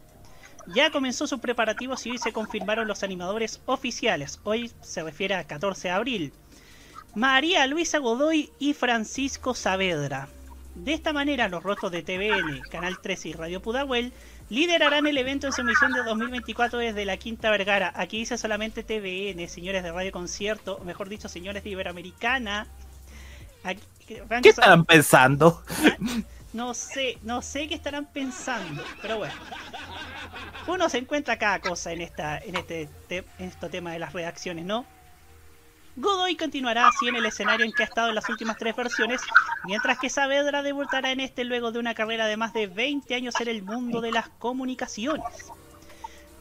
ya 0.74 0.90
comenzó 0.90 1.26
sus 1.26 1.40
preparativos 1.40 2.06
y 2.06 2.10
hoy 2.12 2.18
se 2.18 2.32
confirmaron 2.32 2.86
los 2.86 3.02
animadores 3.02 3.60
oficiales. 3.66 4.38
Hoy 4.44 4.70
se 4.80 5.02
refiere 5.02 5.34
a 5.34 5.44
14 5.44 5.88
de 5.88 5.94
abril. 5.94 6.32
María 7.14 7.66
Luisa 7.66 7.98
Godoy 7.98 8.52
y 8.58 8.72
Francisco 8.74 9.54
Saavedra. 9.54 10.28
De 10.74 10.94
esta 10.94 11.12
manera, 11.12 11.48
los 11.48 11.62
rostros 11.62 11.92
de 11.92 12.02
TVN, 12.02 12.60
Canal 12.70 12.98
13 13.02 13.28
y 13.30 13.32
Radio 13.34 13.60
Pudahuel 13.60 14.12
liderarán 14.48 15.06
el 15.06 15.18
evento 15.18 15.46
en 15.46 15.52
su 15.52 15.60
emisión 15.62 15.92
de 15.92 16.02
2024 16.04 16.78
desde 16.78 17.04
la 17.04 17.16
Quinta 17.18 17.50
Vergara. 17.50 17.92
Aquí 17.94 18.18
dice 18.18 18.38
solamente 18.38 18.82
TVN, 18.82 19.46
señores 19.48 19.82
de 19.82 19.92
Radio 19.92 20.12
Concierto, 20.12 20.76
o 20.80 20.84
mejor 20.84 21.08
dicho, 21.10 21.28
señores 21.28 21.64
de 21.64 21.70
Iberoamericana. 21.70 22.66
Aquí- 23.64 23.82
¿Qué 24.42 24.48
estarán 24.48 24.84
pensando? 24.84 25.62
No 26.52 26.74
sé, 26.74 27.18
no 27.22 27.42
sé 27.42 27.68
qué 27.68 27.74
estarán 27.74 28.06
pensando, 28.06 28.82
pero 29.00 29.18
bueno. 29.18 29.34
Uno 30.66 30.88
se 30.88 30.98
encuentra 30.98 31.36
cada 31.38 31.58
cosa 31.60 31.92
en 31.92 32.00
esta, 32.02 32.38
en 32.38 32.54
este, 32.54 32.88
te- 33.08 33.24
en 33.38 33.48
este 33.48 33.68
tema 33.68 33.92
de 33.92 33.98
las 33.98 34.12
redacciones, 34.12 34.64
¿no? 34.64 34.84
Godoy 35.96 36.36
continuará 36.36 36.88
así 36.88 37.08
en 37.08 37.16
el 37.16 37.26
escenario 37.26 37.66
en 37.66 37.72
que 37.72 37.82
ha 37.82 37.86
estado 37.86 38.08
en 38.08 38.14
las 38.14 38.28
últimas 38.28 38.56
tres 38.56 38.74
versiones, 38.74 39.20
mientras 39.64 39.98
que 39.98 40.08
Saavedra 40.08 40.62
debutará 40.62 41.10
en 41.10 41.20
este 41.20 41.44
luego 41.44 41.70
de 41.72 41.78
una 41.80 41.94
carrera 41.94 42.26
de 42.26 42.36
más 42.38 42.54
de 42.54 42.66
20 42.66 43.14
años 43.14 43.38
en 43.40 43.48
el 43.48 43.62
mundo 43.62 44.00
de 44.00 44.12
las 44.12 44.28
comunicaciones. 44.28 45.52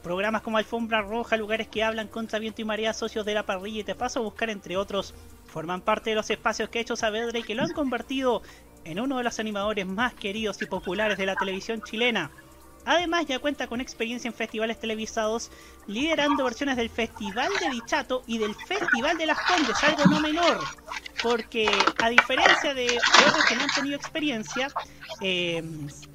Programas 0.03 0.41
como 0.41 0.57
Alfombra 0.57 1.01
Roja, 1.01 1.35
Lugares 1.37 1.67
que 1.67 1.83
hablan, 1.83 2.07
Contra 2.07 2.39
Viento 2.39 2.61
y 2.61 2.65
Marea, 2.65 2.93
Socios 2.93 3.25
de 3.25 3.33
la 3.33 3.45
Parrilla 3.45 3.81
y 3.81 3.83
Te 3.83 3.93
Paso 3.93 4.19
a 4.19 4.23
Buscar, 4.23 4.49
entre 4.49 4.77
otros, 4.77 5.13
forman 5.47 5.81
parte 5.81 6.11
de 6.11 6.15
los 6.15 6.29
espacios 6.29 6.69
que 6.69 6.79
ha 6.79 6.81
hecho 6.81 6.95
Saavedra 6.95 7.37
y 7.37 7.43
que 7.43 7.53
lo 7.53 7.63
han 7.63 7.73
convertido 7.73 8.41
en 8.85 8.99
uno 8.99 9.17
de 9.17 9.23
los 9.23 9.39
animadores 9.39 9.85
más 9.85 10.13
queridos 10.13 10.61
y 10.61 10.65
populares 10.65 11.17
de 11.17 11.25
la 11.25 11.35
televisión 11.35 11.83
chilena. 11.83 12.31
Además 12.85 13.25
ya 13.27 13.39
cuenta 13.39 13.67
con 13.67 13.79
experiencia 13.79 14.27
en 14.27 14.33
festivales 14.33 14.79
televisados, 14.79 15.51
liderando 15.87 16.43
versiones 16.43 16.77
del 16.77 16.89
Festival 16.89 17.59
de 17.59 17.69
Dichato 17.69 18.23
y 18.25 18.39
del 18.39 18.55
Festival 18.55 19.17
de 19.17 19.27
las 19.27 19.41
Condes, 19.41 19.83
algo 19.83 20.07
no 20.07 20.19
menor, 20.19 20.67
porque 21.21 21.91
a 21.99 22.09
diferencia 22.09 22.73
de 22.73 23.03
otros 23.13 23.45
que 23.45 23.55
no 23.55 23.63
han 23.63 23.71
tenido 23.71 23.95
experiencia, 23.95 24.71
eh, 25.19 25.63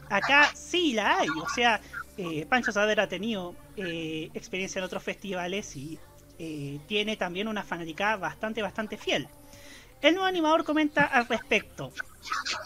acá 0.08 0.50
sí 0.54 0.92
la 0.92 1.20
hay, 1.20 1.40
o 1.40 1.46
sea, 1.46 1.80
eh, 2.18 2.46
Pancho 2.46 2.72
Saavedra 2.72 3.04
ha 3.04 3.08
tenido 3.08 3.54
eh, 3.76 4.30
experiencia 4.34 4.80
en 4.80 4.84
otros 4.84 5.02
festivales 5.02 5.76
y 5.76 5.98
tiene 6.86 7.16
también 7.16 7.48
una 7.48 7.62
fanática 7.62 8.16
bastante, 8.16 8.60
bastante 8.60 8.98
fiel. 8.98 9.26
El 10.02 10.12
nuevo 10.12 10.26
animador 10.26 10.64
comenta 10.64 11.04
al 11.04 11.26
respecto. 11.28 11.94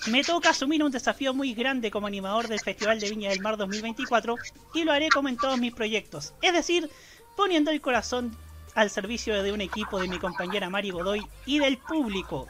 Me 0.07 0.25
toca 0.25 0.51
asumir 0.51 0.83
un 0.83 0.90
desafío 0.90 1.35
muy 1.35 1.55
grande 1.55 1.90
como 1.90 2.07
animador 2.07 2.49
del 2.49 2.61
Festival 2.61 3.01
de 3.01 3.11
Viña 3.11 3.31
del 3.31 3.40
Mar 3.40 3.57
2024 3.57 4.38
y 4.73 4.85
lo 4.85 4.92
haré 4.92 5.11
como 5.11 5.29
en 5.29 5.37
todos 5.37 5.59
mis 5.59 5.73
proyectos. 5.73 6.33
Es 6.40 6.53
decir, 6.53 6.88
poniendo 7.37 7.70
el 7.70 7.81
corazón 7.81 8.35
al 8.75 8.90
servicio 8.90 9.42
de 9.42 9.53
un 9.53 9.61
equipo 9.61 9.99
de 9.99 10.09
mi 10.09 10.18
compañera 10.18 10.70
Mari 10.70 10.90
Godoy 10.90 11.27
y 11.44 11.59
del 11.59 11.79
público. 11.79 12.49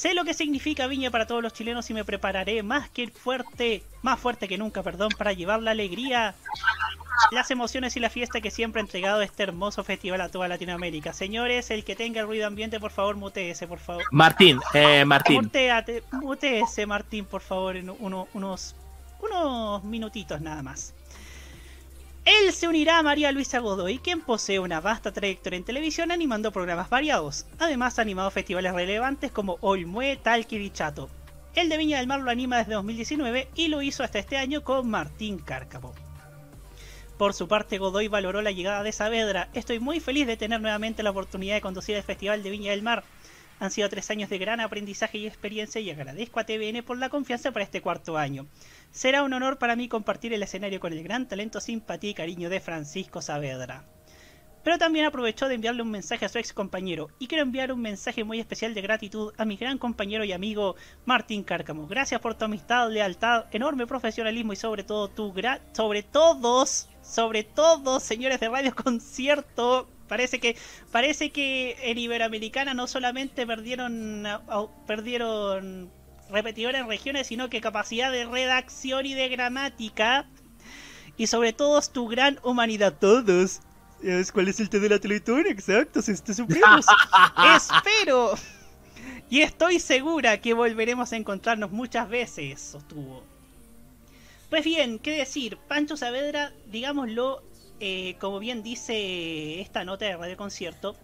Sé 0.00 0.14
lo 0.14 0.24
que 0.24 0.32
significa 0.32 0.86
Viña 0.86 1.10
para 1.10 1.26
todos 1.26 1.42
los 1.42 1.52
chilenos 1.52 1.90
y 1.90 1.92
me 1.92 2.06
prepararé 2.06 2.62
más 2.62 2.88
que 2.88 3.08
fuerte, 3.10 3.82
más 4.00 4.18
fuerte 4.18 4.48
que 4.48 4.56
nunca, 4.56 4.82
perdón, 4.82 5.10
para 5.18 5.34
llevar 5.34 5.60
la 5.60 5.72
alegría, 5.72 6.34
las 7.32 7.50
emociones 7.50 7.98
y 7.98 8.00
la 8.00 8.08
fiesta 8.08 8.40
que 8.40 8.50
siempre 8.50 8.80
ha 8.80 8.84
entregado 8.84 9.20
este 9.20 9.42
hermoso 9.42 9.84
festival 9.84 10.22
a 10.22 10.30
toda 10.30 10.48
Latinoamérica. 10.48 11.12
Señores, 11.12 11.70
el 11.70 11.84
que 11.84 11.96
tenga 11.96 12.22
ruido 12.22 12.46
ambiente, 12.46 12.80
por 12.80 12.92
favor, 12.92 13.16
muteese, 13.16 13.68
por 13.68 13.78
favor. 13.78 14.02
Martín, 14.10 14.58
eh, 14.72 15.04
Martín. 15.04 15.42
Muteate, 15.42 16.02
muteese, 16.12 16.86
Martín, 16.86 17.26
por 17.26 17.42
favor, 17.42 17.76
en 17.76 17.90
uno- 17.90 18.26
unos, 18.32 18.74
unos 19.20 19.84
minutitos 19.84 20.40
nada 20.40 20.62
más. 20.62 20.94
Él 22.30 22.52
se 22.52 22.68
unirá 22.68 22.96
a 22.96 23.02
María 23.02 23.32
Luisa 23.32 23.58
Godoy, 23.58 23.98
quien 23.98 24.20
posee 24.20 24.60
una 24.60 24.80
vasta 24.80 25.10
trayectoria 25.10 25.56
en 25.56 25.64
televisión 25.64 26.12
animando 26.12 26.52
programas 26.52 26.88
variados. 26.88 27.44
Además 27.58 27.98
ha 27.98 28.02
animado 28.02 28.30
festivales 28.30 28.72
relevantes 28.72 29.32
como 29.32 29.58
Olmue, 29.60 30.16
Talque 30.16 30.54
y. 30.54 30.72
El 31.56 31.68
de 31.68 31.76
Viña 31.76 31.98
del 31.98 32.06
Mar 32.06 32.20
lo 32.20 32.30
anima 32.30 32.58
desde 32.58 32.74
2019 32.74 33.48
y 33.56 33.66
lo 33.66 33.82
hizo 33.82 34.04
hasta 34.04 34.20
este 34.20 34.36
año 34.36 34.62
con 34.62 34.88
Martín 34.88 35.40
Cárcamo. 35.40 35.92
Por 37.18 37.34
su 37.34 37.48
parte, 37.48 37.78
Godoy 37.78 38.06
valoró 38.06 38.42
la 38.42 38.52
llegada 38.52 38.84
de 38.84 38.92
Saavedra. 38.92 39.48
Estoy 39.52 39.80
muy 39.80 39.98
feliz 39.98 40.28
de 40.28 40.36
tener 40.36 40.60
nuevamente 40.60 41.02
la 41.02 41.10
oportunidad 41.10 41.56
de 41.56 41.60
conducir 41.60 41.96
el 41.96 42.04
Festival 42.04 42.44
de 42.44 42.50
Viña 42.50 42.70
del 42.70 42.82
Mar. 42.82 43.02
Han 43.58 43.72
sido 43.72 43.88
tres 43.88 44.08
años 44.08 44.30
de 44.30 44.38
gran 44.38 44.60
aprendizaje 44.60 45.18
y 45.18 45.26
experiencia 45.26 45.80
y 45.80 45.90
agradezco 45.90 46.38
a 46.38 46.44
TVN 46.44 46.82
por 46.84 46.96
la 46.96 47.10
confianza 47.10 47.50
para 47.50 47.64
este 47.64 47.82
cuarto 47.82 48.16
año. 48.16 48.46
Será 48.92 49.22
un 49.22 49.32
honor 49.32 49.58
para 49.58 49.76
mí 49.76 49.88
compartir 49.88 50.32
el 50.32 50.42
escenario 50.42 50.80
con 50.80 50.92
el 50.92 51.04
gran 51.04 51.28
talento, 51.28 51.60
simpatía 51.60 52.10
y 52.10 52.14
cariño 52.14 52.50
de 52.50 52.60
Francisco 52.60 53.22
Saavedra. 53.22 53.84
Pero 54.64 54.78
también 54.78 55.06
aprovechó 55.06 55.48
de 55.48 55.54
enviarle 55.54 55.82
un 55.82 55.90
mensaje 55.90 56.26
a 56.26 56.28
su 56.28 56.38
ex 56.38 56.52
compañero 56.52 57.08
y 57.18 57.28
quiero 57.28 57.44
enviar 57.44 57.72
un 57.72 57.80
mensaje 57.80 58.24
muy 58.24 58.40
especial 58.40 58.74
de 58.74 58.82
gratitud 58.82 59.32
a 59.38 59.44
mi 59.44 59.56
gran 59.56 59.78
compañero 59.78 60.24
y 60.24 60.32
amigo 60.32 60.74
Martín 61.06 61.44
Cárcamo. 61.44 61.86
Gracias 61.86 62.20
por 62.20 62.34
tu 62.34 62.44
amistad, 62.44 62.90
lealtad, 62.90 63.46
enorme 63.52 63.86
profesionalismo 63.86 64.52
y 64.52 64.56
sobre 64.56 64.84
todo 64.84 65.08
tu 65.08 65.32
gra 65.32 65.60
sobre 65.72 66.02
todos, 66.02 66.88
sobre 67.00 67.44
todos, 67.44 68.02
señores 68.02 68.40
de 68.40 68.48
Radio 68.48 68.74
Concierto. 68.74 69.88
Parece 70.08 70.40
que 70.40 70.56
parece 70.90 71.30
que 71.30 71.76
en 71.82 71.96
Iberoamericana 71.96 72.74
no 72.74 72.86
solamente 72.86 73.46
perdieron 73.46 74.26
perdieron 74.86 75.90
repetidores 76.30 76.80
en 76.80 76.88
regiones, 76.88 77.26
sino 77.26 77.50
que 77.50 77.60
capacidad 77.60 78.10
de 78.10 78.24
redacción 78.24 79.06
y 79.06 79.14
de 79.14 79.28
gramática 79.28 80.26
y 81.16 81.26
sobre 81.26 81.52
todo 81.52 81.80
tu 81.82 82.08
gran 82.08 82.38
humanidad 82.42 82.94
todos. 82.98 83.60
¿Sabes 84.00 84.32
¿Cuál 84.32 84.48
es 84.48 84.60
el 84.60 84.70
té 84.70 84.80
de 84.80 84.88
la 84.88 84.98
Teletón? 84.98 85.46
Exacto, 85.46 86.00
este 86.00 86.32
supremos. 86.32 86.86
Espero 87.56 88.34
y 89.30 89.42
estoy 89.42 89.78
segura 89.78 90.40
que 90.40 90.54
volveremos 90.54 91.12
a 91.12 91.16
encontrarnos 91.16 91.70
muchas 91.70 92.08
veces, 92.08 92.60
sostuvo. 92.60 93.22
Pues 94.50 94.64
bien, 94.64 94.98
qué 94.98 95.12
decir, 95.12 95.56
Pancho 95.68 95.96
Saavedra, 95.96 96.52
digámoslo, 96.66 97.40
eh, 97.78 98.16
como 98.18 98.40
bien 98.40 98.64
dice 98.64 99.60
esta 99.60 99.84
nota 99.84 100.06
de 100.06 100.16
Radio 100.16 100.36
Concierto, 100.36 100.96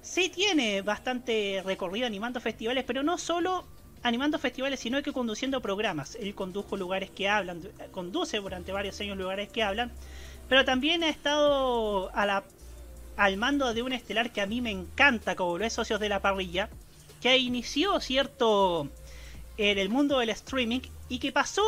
sí 0.00 0.30
tiene 0.30 0.80
bastante 0.80 1.62
recorrido 1.66 2.06
animando 2.06 2.40
festivales, 2.40 2.84
pero 2.86 3.02
no 3.02 3.18
solo 3.18 3.66
animando 4.06 4.38
festivales, 4.38 4.80
sino 4.80 5.02
que 5.02 5.12
conduciendo 5.12 5.60
programas. 5.60 6.16
Él 6.16 6.34
condujo 6.34 6.76
lugares 6.76 7.10
que 7.10 7.28
hablan, 7.28 7.60
conduce 7.90 8.38
durante 8.38 8.72
varios 8.72 9.00
años 9.00 9.16
lugares 9.16 9.48
que 9.48 9.62
hablan, 9.62 9.92
pero 10.48 10.64
también 10.64 11.02
ha 11.02 11.08
estado 11.08 12.10
al 12.14 13.36
mando 13.36 13.74
de 13.74 13.82
un 13.82 13.92
estelar 13.92 14.32
que 14.32 14.40
a 14.40 14.46
mí 14.46 14.60
me 14.60 14.70
encanta, 14.70 15.34
como 15.34 15.58
lo 15.58 15.64
es 15.64 15.72
Socios 15.72 16.00
de 16.00 16.08
la 16.08 16.20
Parrilla, 16.20 16.68
que 17.20 17.36
inició, 17.36 18.00
cierto, 18.00 18.88
en 19.56 19.78
el 19.78 19.88
mundo 19.88 20.18
del 20.18 20.30
streaming 20.30 20.80
y 21.08 21.18
que 21.18 21.32
pasó 21.32 21.64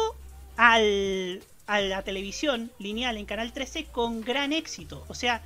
al, 0.56 1.42
a 1.66 1.80
la 1.80 2.02
televisión 2.02 2.70
lineal 2.78 3.16
en 3.16 3.26
Canal 3.26 3.52
13 3.52 3.86
con 3.86 4.20
gran 4.20 4.52
éxito. 4.52 5.04
O 5.08 5.14
sea, 5.14 5.42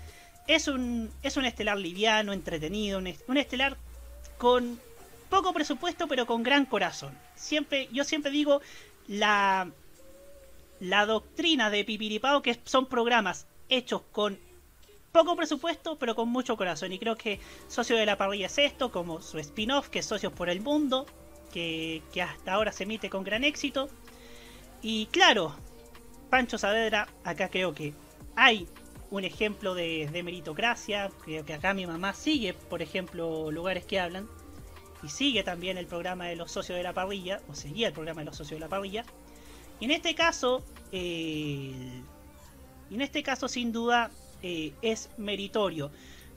es 0.46 0.68
un, 0.68 1.10
es 1.22 1.36
un 1.36 1.44
estelar 1.44 1.78
liviano, 1.78 2.32
entretenido, 2.32 2.98
un, 2.98 3.36
estelar 3.36 3.76
con 4.38 4.80
poco 5.32 5.54
presupuesto 5.54 6.06
pero 6.08 6.26
con 6.26 6.42
gran 6.42 6.66
corazón. 6.66 7.18
Siempre, 7.34 7.88
yo 7.90 8.04
siempre 8.04 8.30
digo 8.30 8.60
la, 9.08 9.70
la 10.78 11.06
doctrina 11.06 11.70
de 11.70 11.86
Pipiripao 11.86 12.42
que 12.42 12.60
son 12.64 12.84
programas 12.84 13.46
hechos 13.70 14.02
con 14.12 14.38
poco 15.10 15.34
presupuesto 15.34 15.96
pero 15.96 16.14
con 16.14 16.28
mucho 16.28 16.58
corazón. 16.58 16.92
Y 16.92 16.98
creo 16.98 17.16
que 17.16 17.40
Socio 17.66 17.96
de 17.96 18.04
la 18.04 18.18
Parrilla 18.18 18.44
es 18.44 18.58
esto, 18.58 18.92
como 18.92 19.22
su 19.22 19.38
spin-off 19.38 19.88
que 19.88 20.00
es 20.00 20.06
Socios 20.06 20.34
por 20.34 20.50
el 20.50 20.60
Mundo, 20.60 21.06
que, 21.50 22.02
que 22.12 22.20
hasta 22.20 22.52
ahora 22.52 22.70
se 22.70 22.82
emite 22.82 23.08
con 23.08 23.24
gran 23.24 23.42
éxito. 23.42 23.88
Y 24.82 25.06
claro, 25.06 25.56
Pancho 26.28 26.58
Saavedra, 26.58 27.08
acá 27.24 27.48
creo 27.48 27.72
que 27.72 27.94
hay 28.36 28.68
un 29.10 29.24
ejemplo 29.24 29.74
de, 29.74 30.10
meritocracia. 30.22 31.10
Creo 31.24 31.46
que 31.46 31.54
acá 31.54 31.72
mi 31.72 31.86
mamá 31.86 32.12
sigue, 32.12 32.52
por 32.52 32.82
ejemplo, 32.82 33.50
lugares 33.50 33.86
que 33.86 33.98
hablan. 33.98 34.28
Y 35.02 35.08
sigue 35.08 35.42
también 35.42 35.78
el 35.78 35.86
programa 35.86 36.26
de 36.26 36.36
los 36.36 36.52
socios 36.52 36.76
de 36.76 36.82
la 36.82 36.92
parrilla, 36.92 37.40
o 37.48 37.54
seguía 37.54 37.88
el 37.88 37.92
programa 37.92 38.20
de 38.20 38.26
los 38.26 38.36
socios 38.36 38.58
de 38.58 38.64
la 38.66 38.68
parrilla. 38.68 39.04
Y 39.80 39.86
en 39.86 39.90
este 39.90 40.14
caso, 40.14 40.62
eh, 40.92 41.72
en 42.90 43.00
este 43.00 43.22
caso 43.22 43.48
sin 43.48 43.72
duda 43.72 44.10
eh, 44.42 44.72
es 44.82 45.10
meritorio. 45.16 45.90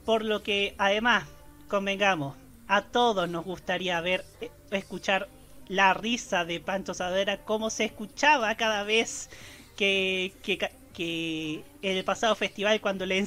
Por 0.04 0.24
lo 0.24 0.42
que 0.42 0.74
además, 0.78 1.24
convengamos, 1.68 2.36
a 2.68 2.82
todos 2.82 3.28
nos 3.28 3.44
gustaría 3.44 4.00
ver, 4.00 4.24
eh, 4.40 4.50
escuchar 4.70 5.28
la 5.68 5.94
risa 5.94 6.44
de 6.44 6.60
Pancho 6.60 6.94
Saavedra, 6.94 7.44
cómo 7.44 7.70
se 7.70 7.84
escuchaba 7.84 8.54
cada 8.56 8.84
vez 8.84 9.30
que, 9.76 10.32
que, 10.42 11.62
en 11.82 11.96
el 11.96 12.04
pasado 12.04 12.34
festival 12.34 12.80
cuando 12.80 13.04
le 13.04 13.24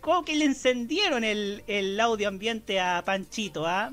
como 0.00 0.24
que 0.24 0.36
le 0.36 0.44
encendieron 0.44 1.24
el, 1.24 1.64
el 1.66 1.98
audio 2.00 2.28
ambiente 2.28 2.80
a 2.80 3.02
Panchito, 3.04 3.66
¿ah? 3.66 3.92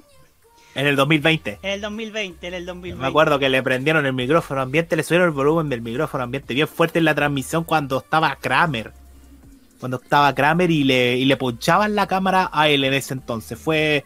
En 0.78 0.86
el 0.86 0.96
2020. 0.96 1.58
En 1.63 1.72
el 1.72 1.82
2020, 1.82 2.48
en 2.48 2.54
el 2.54 2.66
2020. 2.68 3.02
Me 3.02 3.08
acuerdo 3.08 3.40
que 3.40 3.50
le 3.50 3.63
prendieron 3.63 4.06
el 4.06 4.13
micrófono 4.13 4.62
ambiente, 4.62 4.96
le 4.96 5.02
subieron 5.02 5.30
el 5.30 5.34
volumen 5.34 5.70
del 5.70 5.82
micrófono 5.82 6.24
ambiente 6.24 6.54
bien 6.54 6.68
fuerte 6.68 7.00
en 7.00 7.06
la 7.06 7.16
transmisión 7.16 7.63
cuando 7.63 7.98
estaba 7.98 8.36
Kramer. 8.36 8.94
Cuando 9.80 10.00
estaba 10.00 10.36
Kramer 10.36 10.70
y 10.70 10.84
le, 10.84 11.18
y 11.18 11.26
le 11.26 11.36
ponchaban 11.36 11.96
la 11.96 12.06
cámara 12.06 12.52
a 12.54 12.70
él 12.70 12.84
en 12.84 12.94
ese 12.94 13.16
entonces. 13.16 13.58
Fue. 13.58 14.06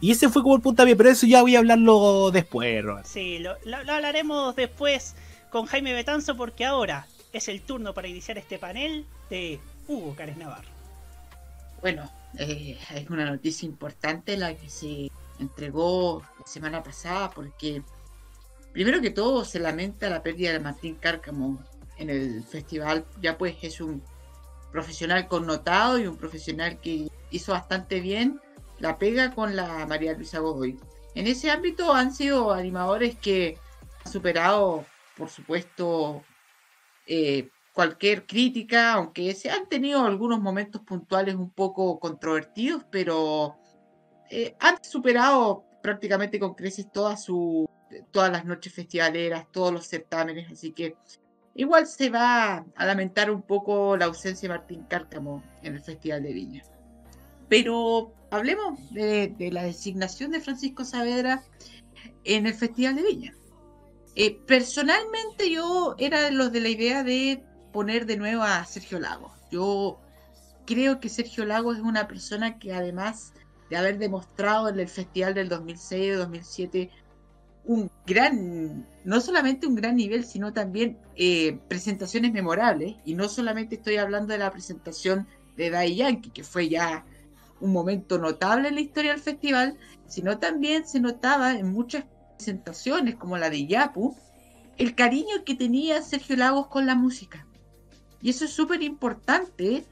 Y 0.00 0.12
ese 0.12 0.30
fue 0.30 0.42
como 0.42 0.56
el 0.56 0.62
puntapié, 0.62 0.96
pero 0.96 1.10
eso 1.10 1.26
ya 1.26 1.42
voy 1.42 1.54
a 1.54 1.58
hablarlo 1.58 2.30
después, 2.30 2.82
Sí, 3.04 3.38
lo, 3.38 3.54
lo 3.64 3.92
hablaremos 3.92 4.56
después 4.56 5.16
con 5.50 5.66
Jaime 5.66 5.92
Betanzo 5.92 6.34
porque 6.34 6.64
ahora 6.64 7.06
es 7.34 7.46
el 7.48 7.60
turno 7.60 7.92
para 7.92 8.08
iniciar 8.08 8.38
este 8.38 8.58
panel 8.58 9.04
de 9.28 9.60
Hugo 9.86 10.14
Cárez 10.16 10.38
Navarro. 10.38 10.68
Bueno, 11.82 12.10
eh, 12.38 12.78
es 12.94 13.10
una 13.10 13.26
noticia 13.26 13.66
importante 13.66 14.38
la 14.38 14.54
que 14.54 14.70
se 14.70 15.10
entregó 15.38 16.22
la 16.38 16.46
semana 16.46 16.82
pasada 16.82 17.30
porque 17.30 17.82
primero 18.72 19.00
que 19.00 19.10
todo 19.10 19.44
se 19.44 19.58
lamenta 19.58 20.10
la 20.10 20.22
pérdida 20.22 20.52
de 20.52 20.60
Martín 20.60 20.96
Cárcamo 20.96 21.62
en 21.98 22.10
el 22.10 22.44
festival, 22.44 23.06
ya 23.20 23.38
pues 23.38 23.56
es 23.62 23.80
un 23.80 24.02
profesional 24.70 25.28
connotado 25.28 25.98
y 25.98 26.06
un 26.06 26.16
profesional 26.16 26.80
que 26.80 27.08
hizo 27.30 27.52
bastante 27.52 28.00
bien 28.00 28.40
la 28.78 28.98
pega 28.98 29.34
con 29.34 29.56
la 29.56 29.86
María 29.86 30.12
Luisa 30.12 30.40
Godoy. 30.40 30.78
En 31.14 31.26
ese 31.26 31.50
ámbito 31.50 31.94
han 31.94 32.14
sido 32.14 32.52
animadores 32.52 33.16
que 33.16 33.58
han 34.04 34.12
superado, 34.12 34.84
por 35.16 35.30
supuesto, 35.30 36.22
eh, 37.06 37.48
cualquier 37.72 38.26
crítica, 38.26 38.92
aunque 38.92 39.34
se 39.34 39.50
han 39.50 39.68
tenido 39.68 40.04
algunos 40.04 40.40
momentos 40.40 40.82
puntuales 40.82 41.34
un 41.34 41.50
poco 41.50 41.98
controvertidos, 41.98 42.84
pero 42.90 43.56
eh, 44.30 44.56
han 44.60 44.82
superado 44.82 45.64
prácticamente 45.82 46.38
con 46.38 46.54
creces 46.54 46.90
todas 46.90 47.24
su, 47.24 47.68
todas 48.10 48.32
las 48.32 48.44
noches 48.44 48.72
festivaleras, 48.72 49.46
todos 49.52 49.72
los 49.72 49.86
certámenes, 49.86 50.50
así 50.50 50.72
que 50.72 50.96
igual 51.54 51.86
se 51.86 52.10
va 52.10 52.64
a 52.74 52.86
lamentar 52.86 53.30
un 53.30 53.42
poco 53.42 53.96
la 53.96 54.06
ausencia 54.06 54.48
de 54.48 54.56
Martín 54.56 54.84
Cárcamo 54.88 55.42
en 55.62 55.74
el 55.74 55.80
Festival 55.80 56.22
de 56.22 56.32
Viña. 56.32 56.62
Pero 57.48 58.12
hablemos 58.30 58.92
de, 58.92 59.34
la 59.52 59.62
designación 59.62 60.32
de 60.32 60.40
Francisco 60.40 60.84
Saavedra 60.84 61.44
en 62.24 62.46
el 62.46 62.54
Festival 62.54 62.96
de 62.96 63.02
Viña. 63.02 63.34
Eh, 64.16 64.38
personalmente 64.46 65.50
yo 65.50 65.94
era 65.98 66.22
de 66.22 66.30
los 66.32 66.50
de 66.50 66.60
la 66.60 66.68
idea 66.68 67.04
de 67.04 67.44
poner 67.72 68.06
de 68.06 68.16
nuevo 68.16 68.42
a 68.42 68.64
Sergio 68.64 68.98
Lagos. 68.98 69.32
Yo 69.50 70.00
creo 70.66 70.98
que 70.98 71.08
Sergio 71.08 71.44
Lagos 71.44 71.76
es 71.76 71.82
una 71.82 72.08
persona 72.08 72.58
que 72.58 72.72
además 72.72 73.32
de 73.70 73.76
haber 73.76 73.98
demostrado 73.98 74.68
en 74.68 74.78
el 74.78 74.88
festival 74.88 75.34
del 75.34 75.50
2006-2007 75.50 76.90
un 77.66 77.90
gran, 78.06 78.86
no 79.04 79.20
solamente 79.20 79.66
un 79.66 79.74
gran 79.74 79.96
nivel, 79.96 80.24
sino 80.24 80.52
también 80.52 80.98
eh, 81.16 81.58
presentaciones 81.68 82.32
memorables. 82.32 82.96
Y 83.04 83.14
no 83.14 83.28
solamente 83.28 83.76
estoy 83.76 83.96
hablando 83.96 84.32
de 84.32 84.38
la 84.38 84.52
presentación 84.52 85.26
de 85.56 85.70
Dai 85.70 85.96
Yankee, 85.96 86.30
que 86.30 86.44
fue 86.44 86.68
ya 86.68 87.04
un 87.60 87.72
momento 87.72 88.18
notable 88.18 88.68
en 88.68 88.76
la 88.76 88.80
historia 88.80 89.12
del 89.12 89.20
festival, 89.20 89.76
sino 90.06 90.38
también 90.38 90.86
se 90.86 91.00
notaba 91.00 91.52
en 91.52 91.72
muchas 91.72 92.04
presentaciones 92.36 93.16
como 93.16 93.36
la 93.38 93.50
de 93.50 93.66
Yapu, 93.66 94.16
el 94.76 94.94
cariño 94.94 95.44
que 95.44 95.54
tenía 95.54 96.02
Sergio 96.02 96.36
Lagos 96.36 96.68
con 96.68 96.86
la 96.86 96.94
música. 96.94 97.46
Y 98.20 98.30
eso 98.30 98.44
es 98.44 98.52
súper 98.52 98.82
importante, 98.82 99.84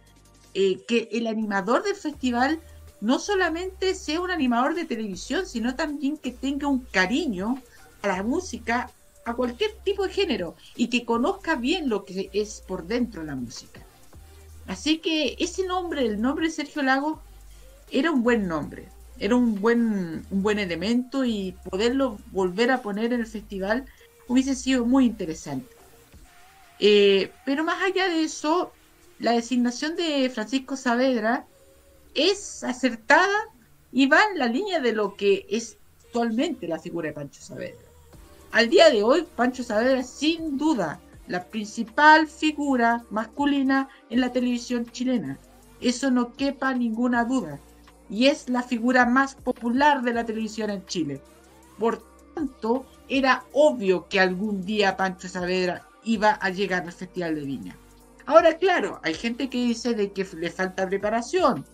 eh, 0.52 0.84
que 0.86 1.08
el 1.10 1.26
animador 1.26 1.82
del 1.82 1.96
festival 1.96 2.60
no 3.04 3.18
solamente 3.18 3.94
sea 3.94 4.20
un 4.20 4.30
animador 4.30 4.74
de 4.74 4.84
televisión, 4.84 5.46
sino 5.46 5.74
también 5.74 6.16
que 6.16 6.32
tenga 6.32 6.68
un 6.68 6.80
cariño 6.80 7.62
a 8.02 8.08
la 8.08 8.22
música, 8.22 8.90
a 9.24 9.34
cualquier 9.34 9.72
tipo 9.84 10.04
de 10.04 10.12
género, 10.12 10.54
y 10.74 10.88
que 10.88 11.04
conozca 11.04 11.54
bien 11.54 11.88
lo 11.88 12.04
que 12.04 12.30
es 12.32 12.62
por 12.66 12.86
dentro 12.86 13.22
la 13.22 13.34
música. 13.34 13.80
Así 14.66 14.98
que 14.98 15.36
ese 15.38 15.66
nombre, 15.66 16.06
el 16.06 16.20
nombre 16.20 16.46
de 16.46 16.52
Sergio 16.52 16.82
Lagos, 16.82 17.18
era 17.90 18.10
un 18.10 18.22
buen 18.22 18.48
nombre 18.48 18.88
era 19.18 19.36
un 19.36 19.60
buen, 19.60 20.26
un 20.30 20.42
buen 20.42 20.58
elemento 20.58 21.24
y 21.24 21.54
poderlo 21.70 22.18
volver 22.32 22.70
a 22.70 22.82
poner 22.82 23.12
en 23.12 23.20
el 23.20 23.26
festival 23.26 23.84
hubiese 24.26 24.54
sido 24.54 24.84
muy 24.84 25.06
interesante. 25.06 25.68
Eh, 26.80 27.30
pero 27.44 27.62
más 27.62 27.82
allá 27.82 28.08
de 28.08 28.24
eso, 28.24 28.72
la 29.18 29.32
designación 29.32 29.94
de 29.96 30.28
Francisco 30.30 30.76
Saavedra 30.76 31.46
es 32.14 32.64
acertada 32.64 33.48
y 33.92 34.06
va 34.06 34.18
en 34.32 34.38
la 34.38 34.46
línea 34.46 34.80
de 34.80 34.92
lo 34.92 35.16
que 35.16 35.46
es 35.48 35.76
actualmente 36.04 36.68
la 36.68 36.78
figura 36.78 37.08
de 37.08 37.14
Pancho 37.14 37.42
Saavedra. 37.42 37.88
Al 38.52 38.68
día 38.68 38.90
de 38.90 39.02
hoy, 39.02 39.26
Pancho 39.36 39.62
Saavedra 39.62 40.00
es 40.00 40.10
sin 40.10 40.56
duda 40.56 41.00
la 41.26 41.44
principal 41.44 42.28
figura 42.28 43.04
masculina 43.10 43.88
en 44.10 44.20
la 44.20 44.32
televisión 44.32 44.86
chilena. 44.86 45.38
Eso 45.80 46.10
no 46.10 46.32
quepa 46.34 46.74
ninguna 46.74 47.24
duda 47.24 47.58
y 48.08 48.26
es 48.26 48.48
la 48.48 48.62
figura 48.62 49.06
más 49.06 49.34
popular 49.34 50.02
de 50.02 50.12
la 50.12 50.24
televisión 50.24 50.70
en 50.70 50.84
Chile. 50.86 51.20
Por 51.78 52.02
tanto, 52.34 52.86
era 53.08 53.44
obvio 53.52 54.08
que 54.08 54.20
algún 54.20 54.64
día 54.64 54.96
Pancho 54.96 55.28
Saavedra 55.28 55.86
iba 56.04 56.32
a 56.32 56.50
llegar 56.50 56.82
al 56.82 56.92
Festival 56.92 57.34
de 57.34 57.40
Viña. 57.42 57.76
Ahora, 58.26 58.56
claro, 58.58 59.00
hay 59.02 59.14
gente 59.14 59.50
que 59.50 59.58
dice 59.58 59.94
de 59.94 60.12
que 60.12 60.26
le 60.36 60.50
falta 60.50 60.88
preparación. 60.88 61.64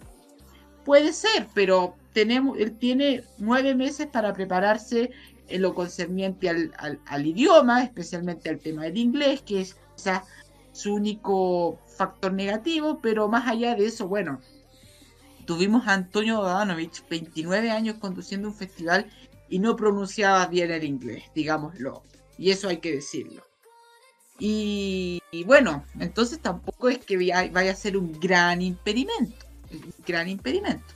Puede 0.84 1.12
ser, 1.12 1.46
pero 1.54 1.94
tenemos, 2.12 2.58
él 2.58 2.76
tiene 2.76 3.24
nueve 3.38 3.74
meses 3.74 4.06
para 4.06 4.32
prepararse 4.32 5.10
en 5.48 5.62
lo 5.62 5.74
concerniente 5.74 6.48
al, 6.48 6.72
al 7.06 7.26
idioma, 7.26 7.82
especialmente 7.82 8.48
al 8.48 8.60
tema 8.60 8.84
del 8.84 8.98
inglés, 8.98 9.42
que 9.42 9.60
es 9.60 9.76
su 10.72 10.94
único 10.94 11.78
factor 11.96 12.32
negativo, 12.32 13.00
pero 13.02 13.28
más 13.28 13.48
allá 13.48 13.74
de 13.74 13.86
eso, 13.86 14.08
bueno, 14.08 14.40
tuvimos 15.44 15.86
a 15.86 15.94
Antonio 15.94 16.38
Bodanovich, 16.38 17.06
29 17.08 17.70
años 17.70 17.96
conduciendo 17.98 18.48
un 18.48 18.54
festival 18.54 19.10
y 19.48 19.58
no 19.58 19.76
pronunciaba 19.76 20.46
bien 20.46 20.70
el 20.70 20.84
inglés, 20.84 21.24
digámoslo. 21.34 22.04
Y 22.38 22.50
eso 22.50 22.68
hay 22.68 22.78
que 22.78 22.92
decirlo. 22.92 23.44
Y, 24.38 25.20
bueno, 25.44 25.84
entonces 25.98 26.40
tampoco 26.40 26.88
es 26.88 26.98
que 27.04 27.16
vaya, 27.52 27.72
a 27.72 27.74
ser 27.74 27.98
un 27.98 28.18
gran 28.18 28.62
impedimento, 28.62 29.46
gran 30.06 30.28
impedimento. 30.28 30.94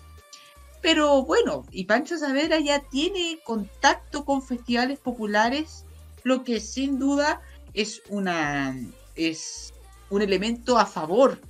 Pero 0.81 1.25
bueno, 1.25 1.65
y 1.71 1.85
Pancho 1.85 2.19
Savera 2.19 2.61
ya 2.61 2.81
tiene 2.81 3.39
contacto 3.45 4.25
con 4.25 4.43
festivales 4.43 4.99
populares, 4.99 5.85
lo 6.25 6.45
que 6.45 6.61
sin 6.61 6.99
duda 6.99 7.41
es 7.73 8.03
una 8.09 8.77
es 9.17 9.73
un 10.11 10.23
elemento 10.23 10.79
a 10.79 10.87
favor 10.87 11.41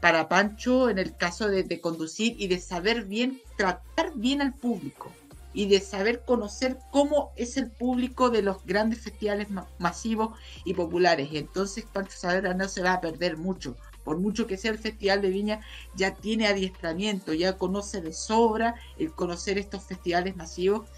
para 0.00 0.28
Pancho 0.28 0.90
en 0.90 0.98
el 0.98 1.16
caso 1.16 1.48
de, 1.48 1.80
conducir 1.80 2.34
y 2.38 2.48
de 2.48 2.58
saber 2.58 3.04
bien, 3.04 3.40
tratar 3.56 4.12
bien 4.14 4.42
al 4.42 4.52
público 4.52 5.12
y 5.54 5.66
de 5.66 5.80
saber 5.80 6.24
conocer 6.24 6.78
cómo 6.90 7.30
es 7.36 7.56
el 7.56 7.70
público 7.70 8.30
de 8.30 8.42
los 8.42 8.64
grandes 8.64 9.00
festivales 9.00 9.48
masivos 9.78 10.36
y 10.64 10.74
populares. 10.74 11.28
Entonces 11.32 11.84
Pancho 11.84 12.16
Saavedra 12.16 12.54
no 12.54 12.68
se 12.68 12.82
va 12.82 12.94
a 12.94 13.00
perder 13.00 13.36
mucho. 13.36 13.76
Por 14.04 14.18
mucho 14.18 14.46
que 14.46 14.56
sea 14.56 14.72
el 14.72 14.78
Festival 14.78 15.22
de 15.22 15.30
Viña, 15.30 15.60
ya 15.94 16.14
tiene 16.14 16.46
adiestramiento, 16.46 17.32
ya 17.32 17.56
conoce 17.56 18.00
de 18.00 18.12
sobra 18.12 18.74
el 18.98 19.12
conocer 19.12 19.58
estos 19.58 19.84
festivales 19.84 20.36
masivos 20.36 20.88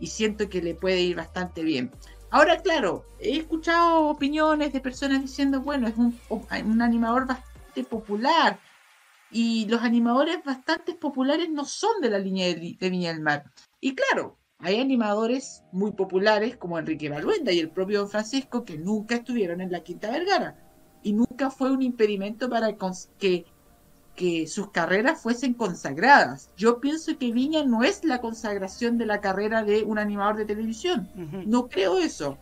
y 0.00 0.08
siento 0.08 0.48
que 0.48 0.62
le 0.62 0.74
puede 0.74 1.00
ir 1.00 1.16
bastante 1.16 1.62
bien. 1.62 1.90
Ahora, 2.34 2.60
claro, 2.60 3.06
he 3.20 3.36
escuchado 3.36 4.08
opiniones 4.08 4.72
de 4.72 4.80
personas 4.80 5.22
diciendo, 5.22 5.60
bueno, 5.60 5.86
es 5.86 5.94
un, 5.96 6.18
animador 6.82 7.28
bastante 7.28 7.84
popular. 7.84 8.58
Y 9.30 9.66
los 9.68 9.82
animadores 9.82 10.42
bastante 10.44 10.94
populares 10.94 11.48
no 11.48 11.64
son 11.64 12.00
de 12.00 12.10
la 12.10 12.18
línea 12.18 12.46
de, 12.48 12.76
Viña 12.90 13.12
del 13.12 13.20
Mar. 13.20 13.44
Y 13.80 13.94
claro, 13.94 14.36
hay 14.58 14.80
animadores 14.80 15.62
muy 15.70 15.92
populares 15.92 16.56
como 16.56 16.76
Enrique 16.76 17.08
Baluenda 17.08 17.52
y 17.52 17.60
el 17.60 17.70
propio 17.70 18.00
Don 18.00 18.10
Francisco 18.10 18.64
que 18.64 18.78
nunca 18.78 19.14
estuvieron 19.14 19.60
en 19.60 19.70
la 19.70 19.84
Quinta 19.84 20.10
Vergara. 20.10 20.63
Y 21.04 21.12
nunca 21.12 21.50
fue 21.50 21.70
un 21.70 21.82
impedimento 21.82 22.48
para 22.50 22.76
que 23.18 23.44
que 24.14 24.46
sus 24.46 24.70
carreras 24.70 25.20
fuesen 25.20 25.54
consagradas. 25.54 26.50
Yo 26.56 26.80
pienso 26.80 27.18
que 27.18 27.32
Viña 27.32 27.64
no 27.64 27.82
es 27.82 28.04
la 28.04 28.20
consagración 28.20 28.96
de 28.96 29.06
la 29.06 29.20
carrera 29.20 29.64
de 29.64 29.82
un 29.82 29.98
animador 29.98 30.36
de 30.36 30.44
televisión. 30.44 31.08
No 31.46 31.68
creo 31.68 31.98
eso. 31.98 32.38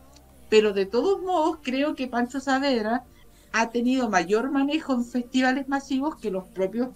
Pero 0.51 0.73
de 0.73 0.87
todos 0.87 1.23
modos 1.23 1.59
creo 1.63 1.95
que 1.95 2.09
Pancho 2.09 2.41
Saavedra 2.41 3.05
ha 3.53 3.71
tenido 3.71 4.11
mayor 4.11 4.51
manejo 4.51 4.93
en 4.93 5.05
festivales 5.05 5.69
masivos 5.69 6.17
que 6.17 6.31
los 6.31 6.45
propios 6.45 6.89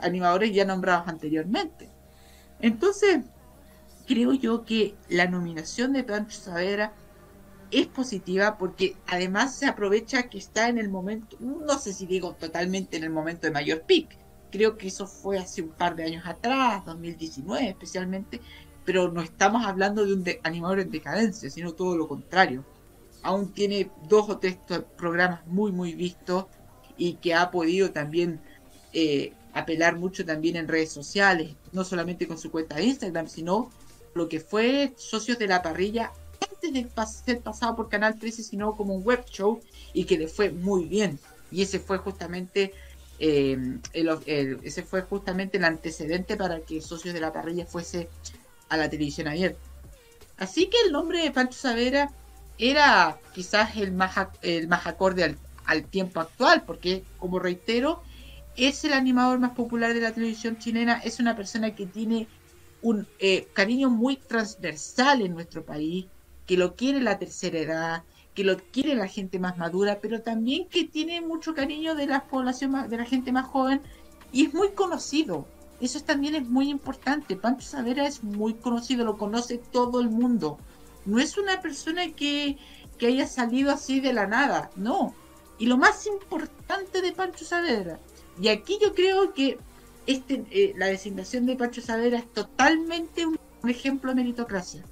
animadores 0.00 0.54
ya 0.54 0.64
nombrados 0.64 1.08
anteriormente. 1.08 1.90
Entonces, 2.60 3.24
creo 4.06 4.32
yo 4.32 4.64
que 4.64 4.94
la 5.08 5.26
nominación 5.26 5.92
de 5.92 6.04
Pancho 6.04 6.40
Saavedra 6.40 6.92
es 7.72 7.86
positiva 7.86 8.58
porque 8.58 8.96
además 9.06 9.56
se 9.56 9.66
aprovecha 9.66 10.28
que 10.28 10.38
está 10.38 10.68
en 10.68 10.78
el 10.78 10.90
momento, 10.90 11.36
no 11.40 11.78
sé 11.78 11.92
si 11.94 12.06
digo 12.06 12.34
totalmente 12.34 12.98
en 12.98 13.04
el 13.04 13.10
momento 13.10 13.46
de 13.46 13.52
mayor 13.52 13.82
pick, 13.82 14.18
creo 14.50 14.76
que 14.76 14.88
eso 14.88 15.06
fue 15.06 15.38
hace 15.38 15.62
un 15.62 15.70
par 15.70 15.96
de 15.96 16.04
años 16.04 16.24
atrás, 16.26 16.84
2019 16.84 17.70
especialmente, 17.70 18.40
pero 18.84 19.10
no 19.10 19.22
estamos 19.22 19.64
hablando 19.64 20.04
de 20.04 20.12
un 20.12 20.24
animador 20.42 20.80
en 20.80 20.90
decadencia, 20.90 21.48
sino 21.48 21.72
todo 21.72 21.96
lo 21.96 22.06
contrario. 22.06 22.64
Aún 23.22 23.52
tiene 23.52 23.90
dos 24.08 24.28
o 24.28 24.38
tres 24.38 24.58
programas 24.96 25.46
muy, 25.46 25.72
muy 25.72 25.94
vistos 25.94 26.46
y 26.98 27.14
que 27.14 27.34
ha 27.34 27.50
podido 27.50 27.92
también 27.92 28.40
eh, 28.92 29.32
apelar 29.54 29.96
mucho 29.96 30.26
también 30.26 30.56
en 30.56 30.68
redes 30.68 30.92
sociales, 30.92 31.54
no 31.72 31.84
solamente 31.84 32.26
con 32.26 32.36
su 32.36 32.50
cuenta 32.50 32.76
de 32.76 32.84
Instagram, 32.84 33.28
sino 33.28 33.70
lo 34.14 34.28
que 34.28 34.40
fue 34.40 34.92
Socios 34.96 35.38
de 35.38 35.46
la 35.46 35.62
Parrilla 35.62 36.12
antes 36.62 36.72
de 36.72 37.06
ser 37.06 37.40
pasado 37.40 37.76
por 37.76 37.88
Canal 37.88 38.18
13, 38.18 38.42
sino 38.42 38.76
como 38.76 38.94
un 38.94 39.04
web 39.04 39.24
show 39.26 39.60
y 39.92 40.04
que 40.04 40.18
le 40.18 40.28
fue 40.28 40.50
muy 40.50 40.84
bien. 40.84 41.18
Y 41.50 41.62
ese 41.62 41.78
fue 41.78 41.98
justamente 41.98 42.72
eh, 43.18 43.78
ese 43.92 44.82
fue 44.82 45.02
justamente 45.02 45.58
el 45.58 45.64
antecedente 45.64 46.36
para 46.36 46.60
que 46.60 46.80
Socios 46.80 47.14
de 47.14 47.20
la 47.20 47.32
Parrilla 47.32 47.66
fuese 47.66 48.08
a 48.68 48.76
la 48.76 48.88
televisión 48.88 49.28
abierta. 49.28 49.60
Así 50.38 50.66
que 50.66 50.76
el 50.86 50.92
nombre 50.92 51.22
de 51.22 51.30
Pancho 51.30 51.58
Savera 51.58 52.10
era 52.58 53.18
quizás 53.34 53.76
el 53.76 53.92
más, 53.92 54.16
el 54.42 54.66
más 54.66 54.86
acorde 54.86 55.36
al, 55.66 55.84
tiempo 55.84 56.20
actual, 56.20 56.64
porque, 56.66 57.04
como 57.18 57.38
reitero, 57.38 58.02
es 58.56 58.84
el 58.84 58.92
animador 58.92 59.38
más 59.38 59.52
popular 59.52 59.94
de 59.94 60.00
la 60.00 60.12
televisión 60.12 60.58
chilena, 60.58 60.98
es 60.98 61.20
una 61.20 61.36
persona 61.36 61.74
que 61.74 61.86
tiene 61.86 62.26
un 62.82 63.06
eh, 63.20 63.46
cariño 63.52 63.88
muy 63.88 64.16
transversal 64.16 65.22
en 65.22 65.34
nuestro 65.34 65.64
país, 65.64 66.06
que 66.52 66.58
lo 66.58 66.76
quiere 66.76 67.00
la 67.00 67.18
tercera 67.18 67.58
edad, 67.58 68.04
que 68.34 68.44
lo 68.44 68.58
quiere 68.58 68.94
la 68.94 69.08
gente 69.08 69.38
más 69.38 69.56
madura, 69.56 70.00
pero 70.02 70.20
también 70.20 70.68
que 70.68 70.84
tiene 70.84 71.22
mucho 71.22 71.54
cariño 71.54 71.94
de 71.94 72.06
la 72.06 72.24
población 72.24 72.90
de 72.90 72.96
la 72.98 73.06
gente 73.06 73.32
más 73.32 73.46
joven 73.46 73.80
y 74.34 74.44
es 74.44 74.52
muy 74.52 74.72
conocido. 74.72 75.46
Eso 75.80 76.00
también 76.00 76.34
es 76.34 76.46
muy 76.46 76.68
importante. 76.68 77.36
Pancho 77.36 77.66
Savera 77.66 78.06
es 78.06 78.22
muy 78.22 78.52
conocido, 78.52 79.02
lo 79.06 79.16
conoce 79.16 79.56
todo 79.56 80.02
el 80.02 80.10
mundo. 80.10 80.58
No 81.06 81.18
es 81.18 81.38
una 81.38 81.62
persona 81.62 82.12
que, 82.12 82.58
que 82.98 83.06
haya 83.06 83.26
salido 83.26 83.70
así 83.70 84.00
de 84.00 84.12
la 84.12 84.26
nada, 84.26 84.70
no. 84.76 85.14
Y 85.58 85.64
lo 85.64 85.78
más 85.78 86.06
importante 86.06 87.00
de 87.00 87.12
Pancho 87.12 87.46
Saavedra, 87.46 87.98
y 88.38 88.48
aquí 88.48 88.78
yo 88.78 88.94
creo 88.94 89.32
que 89.32 89.56
este, 90.06 90.44
eh, 90.50 90.74
la 90.76 90.88
designación 90.88 91.46
de 91.46 91.56
Pancho 91.56 91.80
Saavedra 91.80 92.18
es 92.18 92.30
totalmente 92.30 93.24
un, 93.24 93.38
un 93.62 93.70
ejemplo 93.70 94.10
de 94.10 94.16
meritocracia. 94.16 94.84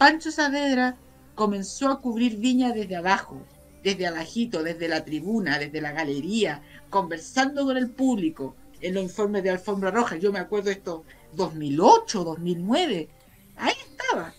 Pancho 0.00 0.30
Saavedra 0.30 0.96
comenzó 1.34 1.90
a 1.90 2.00
cubrir 2.00 2.38
Viña 2.38 2.72
desde 2.72 2.96
abajo, 2.96 3.42
desde 3.84 4.06
abajito, 4.06 4.62
desde 4.62 4.88
la 4.88 5.04
tribuna, 5.04 5.58
desde 5.58 5.82
la 5.82 5.92
galería, 5.92 6.62
conversando 6.88 7.66
con 7.66 7.76
el 7.76 7.90
público 7.90 8.56
en 8.80 8.94
los 8.94 9.02
informes 9.02 9.42
de 9.42 9.50
Alfombra 9.50 9.90
Roja. 9.90 10.16
Yo 10.16 10.32
me 10.32 10.38
acuerdo 10.38 10.70
esto 10.70 11.04
2008, 11.34 12.24
2009. 12.24 13.10
Ahí 13.58 13.74
estaba. 13.90 14.32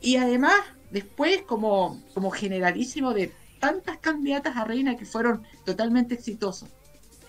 Y 0.00 0.16
además, 0.16 0.56
después 0.90 1.42
como, 1.42 2.02
como 2.12 2.32
generalísimo 2.32 3.14
de 3.14 3.32
tantas 3.60 3.98
candidatas 3.98 4.56
a 4.56 4.64
reina 4.64 4.96
que 4.96 5.06
fueron 5.06 5.44
totalmente 5.64 6.16
exitosos. 6.16 6.70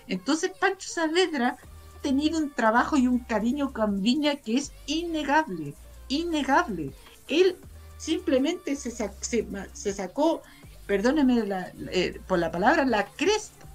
Entonces 0.08 0.50
Pancho 0.58 0.88
Saavedra 0.88 1.56
ha 1.96 2.00
tenido 2.02 2.36
un 2.38 2.50
trabajo 2.50 2.96
y 2.96 3.06
un 3.06 3.20
cariño 3.20 3.72
con 3.72 4.02
Viña 4.02 4.34
que 4.34 4.56
es 4.56 4.72
innegable, 4.86 5.74
innegable. 6.08 6.90
Él 7.28 7.56
simplemente 7.96 8.76
se, 8.76 8.90
se, 8.90 9.92
sacó, 9.92 10.42
perdóneme 10.86 11.44
eh, 11.90 12.20
por 12.26 12.38
la 12.38 12.50
palabra, 12.50 12.84
la 12.84 13.06
cresta, 13.06 13.66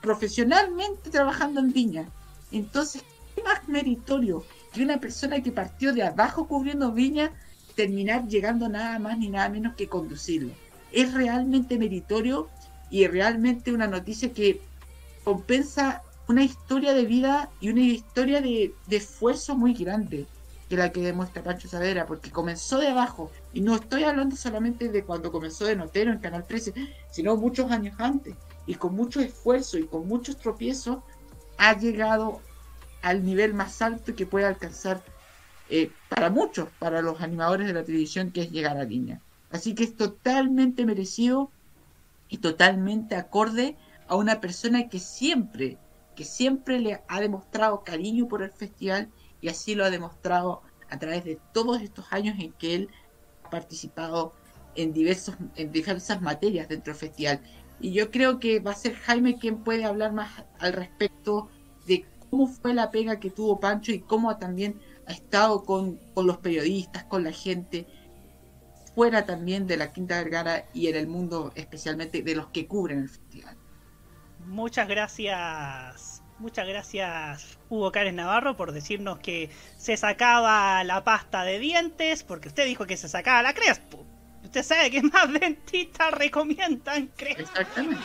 profesionalmente 0.00 1.10
trabajando 1.10 1.60
en 1.60 1.72
Viña. 1.72 2.08
Entonces, 2.52 3.02
¿qué 3.34 3.42
más 3.42 3.68
meritorio 3.68 4.44
que 4.72 4.82
una 4.82 5.00
persona 5.00 5.42
que 5.42 5.52
partió 5.52 5.92
de 5.92 6.02
abajo 6.02 6.46
cubriendo 6.46 6.92
Viña 6.92 7.32
terminar 7.74 8.26
llegando 8.26 8.68
nada 8.68 8.98
más 8.98 9.18
ni 9.18 9.28
nada 9.28 9.48
menos 9.48 9.74
que 9.74 9.88
conducirlo? 9.88 10.52
Es 10.92 11.14
realmente 11.14 11.78
meritorio 11.78 12.48
y 12.90 13.06
realmente 13.06 13.72
una 13.72 13.86
noticia 13.86 14.32
que 14.32 14.60
compensa 15.22 16.02
una 16.28 16.42
historia 16.42 16.92
de 16.94 17.04
vida 17.04 17.50
y 17.60 17.70
una 17.70 17.80
historia 17.80 18.40
de 18.40 18.72
esfuerzo 18.88 19.56
muy 19.56 19.74
grande 19.74 20.26
que 20.70 20.76
la 20.76 20.92
que 20.92 21.02
demuestra 21.02 21.42
Pancho 21.42 21.68
Savera, 21.68 22.06
porque 22.06 22.30
comenzó 22.30 22.78
de 22.78 22.86
abajo, 22.86 23.32
y 23.52 23.60
no 23.60 23.74
estoy 23.74 24.04
hablando 24.04 24.36
solamente 24.36 24.88
de 24.88 25.02
cuando 25.02 25.32
comenzó 25.32 25.64
de 25.64 25.74
notero 25.74 26.12
en 26.12 26.20
Canal 26.20 26.46
13, 26.46 26.72
sino 27.10 27.36
muchos 27.36 27.72
años 27.72 27.96
antes, 27.98 28.36
y 28.66 28.76
con 28.76 28.94
mucho 28.94 29.18
esfuerzo 29.20 29.78
y 29.78 29.86
con 29.88 30.06
muchos 30.06 30.36
tropiezos, 30.36 30.98
ha 31.58 31.76
llegado 31.76 32.40
al 33.02 33.24
nivel 33.24 33.52
más 33.52 33.82
alto 33.82 34.14
que 34.14 34.26
puede 34.26 34.46
alcanzar 34.46 35.02
eh, 35.70 35.90
para 36.08 36.30
muchos, 36.30 36.68
para 36.78 37.02
los 37.02 37.20
animadores 37.20 37.66
de 37.66 37.72
la 37.72 37.82
televisión, 37.82 38.30
que 38.30 38.42
es 38.42 38.52
llegar 38.52 38.76
a 38.76 38.84
línea. 38.84 39.20
Así 39.50 39.74
que 39.74 39.82
es 39.82 39.96
totalmente 39.96 40.86
merecido 40.86 41.50
y 42.28 42.38
totalmente 42.38 43.16
acorde 43.16 43.76
a 44.06 44.14
una 44.14 44.40
persona 44.40 44.88
que 44.88 45.00
siempre, 45.00 45.78
que 46.14 46.24
siempre 46.24 46.78
le 46.78 47.02
ha 47.08 47.20
demostrado 47.20 47.82
cariño 47.82 48.28
por 48.28 48.42
el 48.42 48.52
festival 48.52 49.08
y 49.40 49.48
así 49.48 49.74
lo 49.74 49.84
ha 49.84 49.90
demostrado 49.90 50.62
a 50.90 50.98
través 50.98 51.24
de 51.24 51.38
todos 51.52 51.80
estos 51.82 52.12
años 52.12 52.36
en 52.38 52.52
que 52.52 52.74
él 52.74 52.88
ha 53.44 53.50
participado 53.50 54.32
en, 54.74 54.92
diversos, 54.92 55.36
en 55.56 55.72
diversas 55.72 56.20
materias 56.20 56.68
dentro 56.68 56.92
del 56.92 57.00
festival. 57.00 57.40
Y 57.80 57.92
yo 57.92 58.10
creo 58.10 58.38
que 58.38 58.60
va 58.60 58.72
a 58.72 58.74
ser 58.74 58.94
Jaime 58.94 59.38
quien 59.38 59.58
puede 59.58 59.84
hablar 59.84 60.12
más 60.12 60.44
al 60.58 60.72
respecto 60.72 61.48
de 61.86 62.04
cómo 62.28 62.46
fue 62.46 62.74
la 62.74 62.90
pega 62.90 63.20
que 63.20 63.30
tuvo 63.30 63.58
Pancho 63.58 63.92
y 63.92 64.00
cómo 64.00 64.36
también 64.36 64.80
ha 65.06 65.12
estado 65.12 65.64
con, 65.64 65.96
con 66.14 66.26
los 66.26 66.38
periodistas, 66.38 67.04
con 67.04 67.24
la 67.24 67.32
gente, 67.32 67.86
fuera 68.94 69.24
también 69.24 69.66
de 69.66 69.76
la 69.76 69.92
Quinta 69.92 70.22
Vergara 70.22 70.66
y 70.74 70.88
en 70.88 70.96
el 70.96 71.06
mundo 71.06 71.52
especialmente 71.54 72.22
de 72.22 72.34
los 72.34 72.48
que 72.48 72.66
cubren 72.66 72.98
el 72.98 73.08
festival. 73.08 73.56
Muchas 74.46 74.88
gracias 74.88 76.19
Muchas 76.40 76.66
gracias 76.66 77.58
Hugo 77.68 77.92
Cárez 77.92 78.14
Navarro 78.14 78.56
por 78.56 78.72
decirnos 78.72 79.18
que 79.18 79.50
se 79.76 79.98
sacaba 79.98 80.82
la 80.84 81.04
pasta 81.04 81.44
de 81.44 81.58
dientes, 81.58 82.22
porque 82.22 82.48
usted 82.48 82.64
dijo 82.64 82.86
que 82.86 82.96
se 82.96 83.10
sacaba 83.10 83.42
la 83.42 83.52
crespo. 83.52 84.06
Usted 84.42 84.62
sabe 84.62 84.90
que 84.90 85.02
más 85.02 85.30
dentistas 85.40 86.12
recomiendan. 86.12 87.10
Exactamente. 87.18 88.02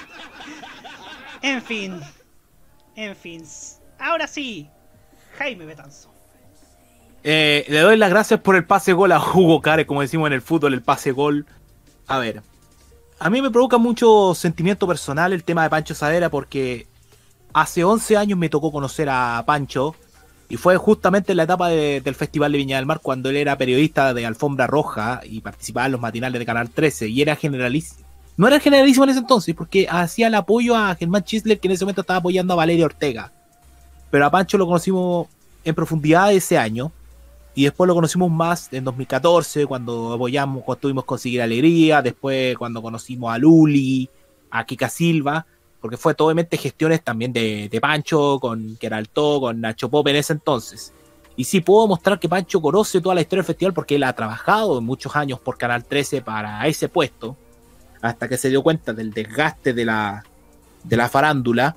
En 1.41 1.61
fin. 1.61 2.01
En 2.97 3.15
fin. 3.15 3.45
Ahora 3.99 4.27
sí, 4.27 4.69
Jaime 5.37 5.65
Betanzo. 5.65 6.13
Eh, 7.23 7.65
le 7.69 7.79
doy 7.79 7.95
las 7.95 8.09
gracias 8.09 8.41
por 8.41 8.57
el 8.57 8.65
pase 8.65 8.91
gol 8.91 9.13
a 9.13 9.19
Hugo 9.19 9.61
Care, 9.61 9.85
como 9.85 10.01
decimos 10.01 10.27
en 10.27 10.33
el 10.33 10.41
fútbol, 10.41 10.73
el 10.73 10.83
pase 10.83 11.13
gol. 11.13 11.45
A 12.05 12.19
ver, 12.19 12.43
a 13.17 13.29
mí 13.29 13.41
me 13.41 13.49
provoca 13.49 13.77
mucho 13.77 14.35
sentimiento 14.35 14.87
personal 14.87 15.31
el 15.31 15.45
tema 15.45 15.63
de 15.63 15.69
Pancho 15.69 15.95
Sadera 15.95 16.29
porque 16.29 16.87
hace 17.55 17.85
11 17.85 18.17
años 18.17 18.37
me 18.37 18.49
tocó 18.49 18.69
conocer 18.69 19.07
a 19.09 19.41
Pancho 19.45 19.95
y 20.49 20.57
fue 20.57 20.75
justamente 20.75 21.31
en 21.31 21.37
la 21.37 21.43
etapa 21.43 21.69
del 21.69 22.13
Festival 22.13 22.51
de 22.51 22.57
Viña 22.57 22.75
del 22.75 22.85
Mar 22.85 22.99
cuando 23.01 23.29
él 23.29 23.37
era 23.37 23.57
periodista 23.57 24.13
de 24.13 24.25
Alfombra 24.25 24.67
Roja 24.67 25.21
y 25.23 25.39
participaba 25.39 25.85
en 25.85 25.93
los 25.93 26.01
matinales 26.01 26.37
de 26.37 26.45
Canal 26.45 26.69
13 26.69 27.07
y 27.07 27.21
era 27.21 27.37
generalísimo. 27.37 28.05
No 28.35 28.45
era 28.45 28.59
generalísimo 28.59 29.05
en 29.05 29.11
ese 29.11 29.19
entonces 29.19 29.55
porque 29.55 29.87
hacía 29.89 30.27
el 30.27 30.35
apoyo 30.35 30.75
a 30.75 30.93
Germán 30.95 31.23
Chisler 31.23 31.57
que 31.57 31.69
en 31.69 31.71
ese 31.71 31.85
momento 31.85 32.01
estaba 32.01 32.19
apoyando 32.19 32.53
a 32.53 32.57
Valeria 32.57 32.85
Ortega. 32.85 33.31
Pero 34.11 34.25
a 34.25 34.29
Pancho 34.29 34.57
lo 34.57 34.67
conocimos 34.67 35.27
en 35.63 35.73
profundidad 35.73 36.33
ese 36.33 36.57
año 36.57 36.91
y 37.55 37.63
después 37.63 37.87
lo 37.87 37.95
conocimos 37.95 38.29
más 38.29 38.67
en 38.73 38.83
2014 38.83 39.65
cuando 39.65 40.11
apoyamos, 40.11 40.61
cuando 40.65 40.81
tuvimos 40.81 41.05
Conseguir 41.05 41.41
Alegría, 41.41 42.01
después 42.01 42.57
cuando 42.57 42.81
conocimos 42.81 43.33
a 43.33 43.37
Luli, 43.37 44.09
a 44.51 44.65
Kika 44.65 44.89
Silva 44.89 45.45
porque 45.85 45.97
fue 45.97 46.15
totalmente 46.15 46.57
gestiones 46.57 47.03
también 47.03 47.31
de, 47.31 47.77
Pancho, 47.79 48.39
con 48.41 48.75
Geralto, 48.81 49.39
con 49.39 49.61
Nacho 49.61 49.87
Pop 49.87 50.07
en 50.07 50.15
ese 50.15 50.33
entonces. 50.33 50.91
Y 51.35 51.43
sí 51.43 51.61
puedo 51.61 51.85
mostrar 51.87 52.19
que 52.19 52.27
Pancho 52.27 52.59
conoce 52.59 53.01
toda 53.01 53.13
la 53.13 53.21
historia 53.21 53.43
del 53.43 53.45
festival 53.45 53.73
porque 53.75 53.93
él 53.97 54.03
ha 54.03 54.13
trabajado 54.13 54.81
muchos 54.81 55.15
años 55.15 55.39
por 55.39 55.59
Canal 55.59 55.85
13 55.85 56.23
para 56.23 56.65
ese 56.65 56.89
puesto, 56.89 57.37
hasta 58.01 58.27
que 58.27 58.35
se 58.35 58.49
dio 58.49 58.63
cuenta 58.63 58.93
del 58.93 59.11
desgaste 59.11 59.73
de 59.73 59.85
la, 59.85 60.25
de 60.83 60.97
la 60.97 61.07
farándula, 61.07 61.75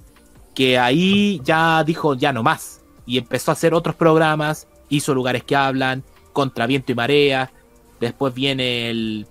que 0.54 0.78
ahí 0.78 1.42
ya 1.44 1.84
dijo 1.84 2.14
ya 2.14 2.32
no 2.32 2.42
más, 2.42 2.80
y 3.04 3.18
empezó 3.18 3.50
a 3.50 3.52
hacer 3.52 3.74
otros 3.74 3.94
programas, 3.94 4.68
hizo 4.88 5.12
lugares 5.12 5.44
que 5.44 5.54
hablan, 5.54 6.02
contra 6.32 6.66
viento 6.66 6.92
y 6.92 6.94
marea, 6.94 7.50
después 8.00 8.32
viene 8.32 8.88
el 8.88 9.26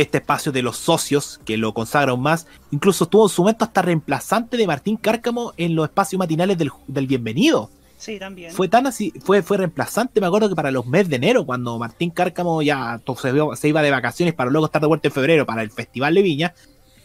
este 0.00 0.18
espacio 0.18 0.52
de 0.52 0.62
los 0.62 0.76
socios 0.76 1.40
que 1.44 1.56
lo 1.56 1.74
consagra 1.74 2.14
más. 2.14 2.46
Incluso 2.70 3.06
tuvo 3.06 3.26
en 3.26 3.30
su 3.30 3.42
momento 3.42 3.64
hasta 3.64 3.82
reemplazante 3.82 4.56
de 4.56 4.66
Martín 4.66 4.96
Cárcamo 4.96 5.52
en 5.56 5.74
los 5.74 5.86
espacios 5.88 6.18
matinales 6.18 6.56
del, 6.56 7.06
Bienvenido. 7.06 7.70
Sí, 7.96 8.16
también. 8.18 8.52
Fue 8.52 8.68
tan 8.68 8.86
así, 8.86 9.12
fue, 9.24 9.42
fue 9.42 9.56
reemplazante, 9.56 10.20
me 10.20 10.28
acuerdo 10.28 10.48
que 10.48 10.54
para 10.54 10.70
los 10.70 10.86
meses 10.86 11.08
de 11.08 11.16
enero, 11.16 11.44
cuando 11.44 11.76
Martín 11.80 12.10
Cárcamo 12.10 12.62
ya 12.62 13.00
se, 13.56 13.68
iba 13.68 13.82
de 13.82 13.90
vacaciones 13.90 14.34
para 14.34 14.50
luego 14.50 14.66
estar 14.66 14.80
de 14.80 14.86
vuelta 14.86 15.08
en 15.08 15.14
febrero 15.14 15.44
para 15.44 15.62
el 15.62 15.72
Festival 15.72 16.14
de 16.14 16.22
Viña, 16.22 16.54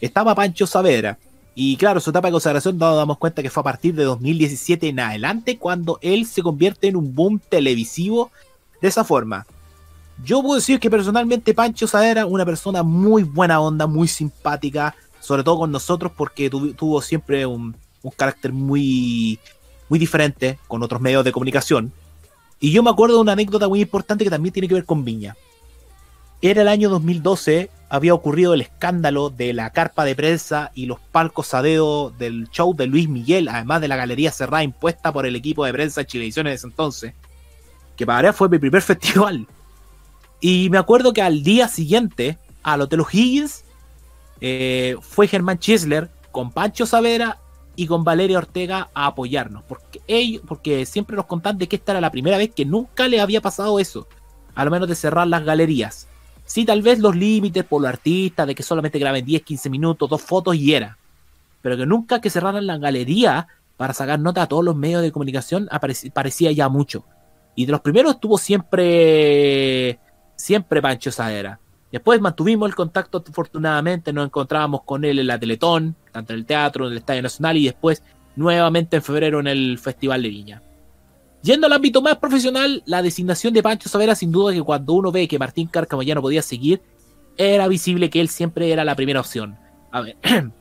estaba 0.00 0.36
Pancho 0.36 0.68
Saavedra. 0.68 1.18
Y 1.56 1.76
claro, 1.76 1.98
su 1.98 2.10
etapa 2.10 2.28
de 2.28 2.32
consagración 2.32 2.78
nos 2.78 2.96
damos 2.96 3.18
cuenta 3.18 3.42
que 3.42 3.50
fue 3.50 3.62
a 3.62 3.64
partir 3.64 3.94
de 3.94 4.04
2017 4.04 4.88
en 4.88 5.00
adelante 5.00 5.58
cuando 5.58 5.98
él 6.00 6.26
se 6.26 6.42
convierte 6.42 6.86
en 6.86 6.96
un 6.96 7.12
boom 7.12 7.40
televisivo 7.40 8.30
de 8.80 8.86
esa 8.86 9.02
forma. 9.02 9.46
Yo 10.22 10.42
puedo 10.42 10.54
decir 10.54 10.78
que 10.78 10.90
personalmente 10.90 11.54
Pancho 11.54 11.86
Sadera, 11.86 12.26
una 12.26 12.44
persona 12.44 12.82
muy 12.82 13.24
buena 13.24 13.60
onda, 13.60 13.86
muy 13.86 14.06
simpática, 14.06 14.94
sobre 15.20 15.42
todo 15.42 15.58
con 15.58 15.72
nosotros, 15.72 16.12
porque 16.16 16.50
tuvo 16.50 17.02
siempre 17.02 17.46
un, 17.46 17.74
carácter 18.16 18.52
muy, 18.52 19.38
diferente 19.88 20.58
con 20.68 20.82
otros 20.82 21.00
medios 21.00 21.24
de 21.24 21.32
comunicación. 21.32 21.92
Y 22.60 22.72
yo 22.72 22.82
me 22.82 22.90
acuerdo 22.90 23.16
de 23.16 23.22
una 23.22 23.32
anécdota 23.32 23.68
muy 23.68 23.80
importante 23.80 24.24
que 24.24 24.30
también 24.30 24.52
tiene 24.52 24.68
que 24.68 24.74
ver 24.74 24.84
con 24.84 25.04
Viña. 25.04 25.36
Era 26.40 26.62
el 26.62 26.68
año 26.68 26.90
2012, 26.90 27.70
había 27.88 28.12
ocurrido 28.12 28.54
el 28.54 28.60
escándalo 28.60 29.30
de 29.30 29.52
la 29.52 29.70
carpa 29.70 30.04
de 30.04 30.14
prensa 30.14 30.70
y 30.74 30.86
los 30.86 31.00
palcos 31.00 31.54
a 31.54 31.62
dedo 31.62 32.10
del 32.10 32.48
show 32.50 32.74
de 32.74 32.86
Luis 32.86 33.08
Miguel, 33.08 33.48
además 33.48 33.80
de 33.80 33.88
la 33.88 33.96
galería 33.96 34.30
cerrada 34.30 34.62
impuesta 34.62 35.12
por 35.12 35.26
el 35.26 35.36
equipo 35.36 35.64
de 35.64 35.72
prensa 35.72 36.02
de 36.02 36.06
Chilevisión 36.06 36.46
en 36.46 36.52
ese 36.54 36.66
entonces. 36.66 37.14
Que 37.96 38.04
para 38.04 38.32
fue 38.32 38.48
mi 38.48 38.58
primer 38.58 38.82
festival. 38.82 39.46
Y 40.40 40.68
me 40.70 40.78
acuerdo 40.78 41.12
que 41.12 41.22
al 41.22 41.42
día 41.42 41.68
siguiente, 41.68 42.38
al 42.62 42.82
Hotel 42.82 43.00
O'Higgins, 43.00 43.64
eh, 44.40 44.96
fue 45.00 45.26
Germán 45.28 45.58
Chisler 45.58 46.10
con 46.30 46.50
Pancho 46.50 46.86
Savera 46.86 47.38
y 47.76 47.86
con 47.86 48.04
Valeria 48.04 48.38
Ortega 48.38 48.90
a 48.94 49.06
apoyarnos. 49.06 49.64
Porque, 49.64 50.00
ellos, 50.06 50.42
porque 50.46 50.86
siempre 50.86 51.16
nos 51.16 51.26
contan 51.26 51.58
de 51.58 51.68
que 51.68 51.76
esta 51.76 51.92
era 51.92 52.00
la 52.00 52.10
primera 52.10 52.36
vez 52.36 52.50
que 52.54 52.64
nunca 52.64 53.08
le 53.08 53.20
había 53.20 53.40
pasado 53.40 53.78
eso. 53.80 54.06
A 54.54 54.64
lo 54.64 54.70
menos 54.70 54.88
de 54.88 54.94
cerrar 54.94 55.26
las 55.26 55.44
galerías. 55.44 56.06
Sí, 56.44 56.64
tal 56.64 56.82
vez 56.82 56.98
los 56.98 57.16
límites 57.16 57.64
por 57.64 57.80
los 57.80 57.88
artistas, 57.88 58.46
de 58.46 58.54
que 58.54 58.62
solamente 58.62 58.98
graben 58.98 59.24
10, 59.24 59.42
15 59.42 59.70
minutos, 59.70 60.10
dos 60.10 60.22
fotos 60.22 60.54
y 60.56 60.74
era. 60.74 60.98
Pero 61.62 61.76
que 61.76 61.86
nunca 61.86 62.20
que 62.20 62.30
cerraran 62.30 62.66
la 62.66 62.76
galería 62.76 63.48
para 63.76 63.94
sacar 63.94 64.20
nota 64.20 64.42
a 64.42 64.46
todos 64.46 64.64
los 64.64 64.76
medios 64.76 65.02
de 65.02 65.10
comunicación 65.10 65.68
parecía 66.12 66.52
ya 66.52 66.68
mucho. 66.68 67.04
Y 67.56 67.66
de 67.66 67.72
los 67.72 67.80
primeros 67.80 68.14
estuvo 68.14 68.38
siempre 68.38 69.98
siempre 70.44 70.82
Pancho 70.82 71.10
Sadera. 71.10 71.58
Después 71.90 72.20
mantuvimos 72.20 72.68
el 72.68 72.74
contacto, 72.74 73.24
afortunadamente 73.26 74.12
nos 74.12 74.26
encontrábamos 74.26 74.82
con 74.82 75.04
él 75.04 75.18
en 75.18 75.28
la 75.28 75.38
Teletón, 75.38 75.96
tanto 76.12 76.34
en 76.34 76.40
el 76.40 76.44
teatro, 76.44 76.86
en 76.86 76.92
el 76.92 76.98
Estadio 76.98 77.22
Nacional 77.22 77.56
y 77.56 77.64
después 77.64 78.02
nuevamente 78.36 78.96
en 78.96 79.02
febrero 79.02 79.40
en 79.40 79.46
el 79.46 79.78
Festival 79.78 80.22
de 80.22 80.28
Viña. 80.28 80.62
Yendo 81.42 81.66
al 81.66 81.72
ámbito 81.72 82.02
más 82.02 82.18
profesional, 82.18 82.82
la 82.84 83.00
designación 83.00 83.54
de 83.54 83.62
Pancho 83.62 83.88
Savera, 83.88 84.14
sin 84.14 84.32
duda 84.32 84.52
que 84.52 84.62
cuando 84.62 84.92
uno 84.92 85.10
ve 85.10 85.28
que 85.28 85.38
Martín 85.38 85.68
Cárcamo 85.68 86.02
ya 86.02 86.14
no 86.14 86.20
podía 86.20 86.42
seguir, 86.42 86.82
era 87.38 87.66
visible 87.66 88.10
que 88.10 88.20
él 88.20 88.28
siempre 88.28 88.70
era 88.70 88.84
la 88.84 88.96
primera 88.96 89.20
opción. 89.20 89.56
A 89.92 90.02
ver, 90.02 90.16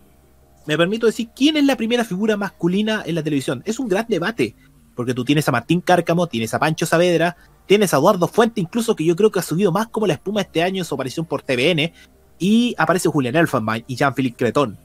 me 0.66 0.78
permito 0.78 1.08
decir 1.08 1.30
quién 1.36 1.58
es 1.58 1.66
la 1.66 1.76
primera 1.76 2.06
figura 2.06 2.38
masculina 2.38 3.04
en 3.06 3.16
la 3.16 3.24
televisión. 3.24 3.62
Es 3.66 3.80
un 3.80 3.90
gran 3.90 4.06
debate, 4.08 4.56
porque 4.96 5.14
tú 5.14 5.26
tienes 5.26 5.48
a 5.50 5.52
Martín 5.52 5.82
Cárcamo, 5.82 6.28
tienes 6.28 6.54
a 6.54 6.60
Pancho 6.60 6.86
Saavedra, 6.86 7.36
Tienes 7.66 7.94
a 7.94 7.98
Eduardo 7.98 8.28
Fuente, 8.28 8.62
incluso 8.62 8.96
que 8.96 9.06
yo 9.06 9.16
creo 9.16 9.32
que 9.32 9.40
ha 9.40 9.44
subido 9.44 9.72
más 9.72 9.88
como 9.88 10.08
la 10.08 10.14
espuma 10.14 10.42
este 10.42 10.62
año 10.62 10.82
en 10.82 10.86
su 10.86 10.96
aparición 10.96 11.26
por 11.26 11.42
TVN. 11.42 11.94
Y 12.40 12.76
aparece 12.78 13.10
Julian 13.10 13.36
Elfenbein 13.36 13.86
y 13.88 13.96
Jean-Philippe 13.96 14.38
Cretón. 14.38 14.78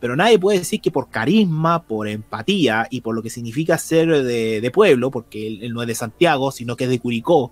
Pero 0.00 0.14
nadie 0.14 0.38
puede 0.38 0.58
decir 0.58 0.80
que 0.80 0.90
por 0.90 1.08
carisma, 1.08 1.82
por 1.82 2.06
empatía 2.06 2.86
y 2.90 3.00
por 3.00 3.14
lo 3.14 3.22
que 3.22 3.30
significa 3.30 3.78
ser 3.78 4.22
de, 4.22 4.70
pueblo, 4.72 5.10
porque 5.10 5.46
él, 5.46 5.72
no 5.72 5.80
es 5.80 5.88
de 5.88 5.94
Santiago, 5.94 6.52
sino 6.52 6.76
que 6.76 6.84
es 6.84 6.90
de 6.90 7.00
Curicó, 7.00 7.50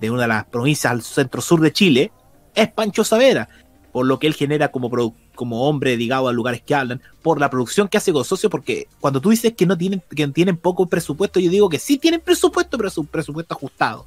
de 0.00 0.10
una 0.10 0.22
de 0.22 0.28
las 0.28 0.44
provincias 0.46 0.90
al 0.90 1.02
centro-sur 1.02 1.60
de 1.60 1.72
Chile, 1.72 2.12
es 2.54 2.68
Pancho 2.72 3.04
Savera, 3.04 3.48
por 3.92 4.06
lo 4.06 4.18
que 4.18 4.26
él 4.26 4.34
genera 4.34 4.68
como, 4.68 4.90
como 5.34 5.68
hombre 5.68 5.96
digamos 5.96 6.30
a 6.30 6.32
lugares 6.32 6.62
que 6.62 6.74
hablan, 6.74 7.00
por 7.22 7.40
la 7.40 7.50
producción 7.50 7.88
que 7.88 7.98
hace 7.98 8.12
con 8.12 8.24
socios, 8.24 8.50
porque 8.50 8.88
cuando 9.00 9.20
tú 9.20 9.30
dices 9.30 9.52
que 9.54 9.66
no 9.66 9.76
tienen, 9.76 10.02
que 10.14 10.26
tienen 10.28 10.56
poco 10.56 10.86
presupuesto, 10.86 11.40
yo 11.40 11.50
digo 11.50 11.68
que 11.68 11.78
sí 11.78 11.98
tienen 11.98 12.20
presupuesto, 12.20 12.76
pero 12.76 12.88
es 12.88 12.98
un 12.98 13.06
presupuesto 13.06 13.54
ajustado 13.54 14.06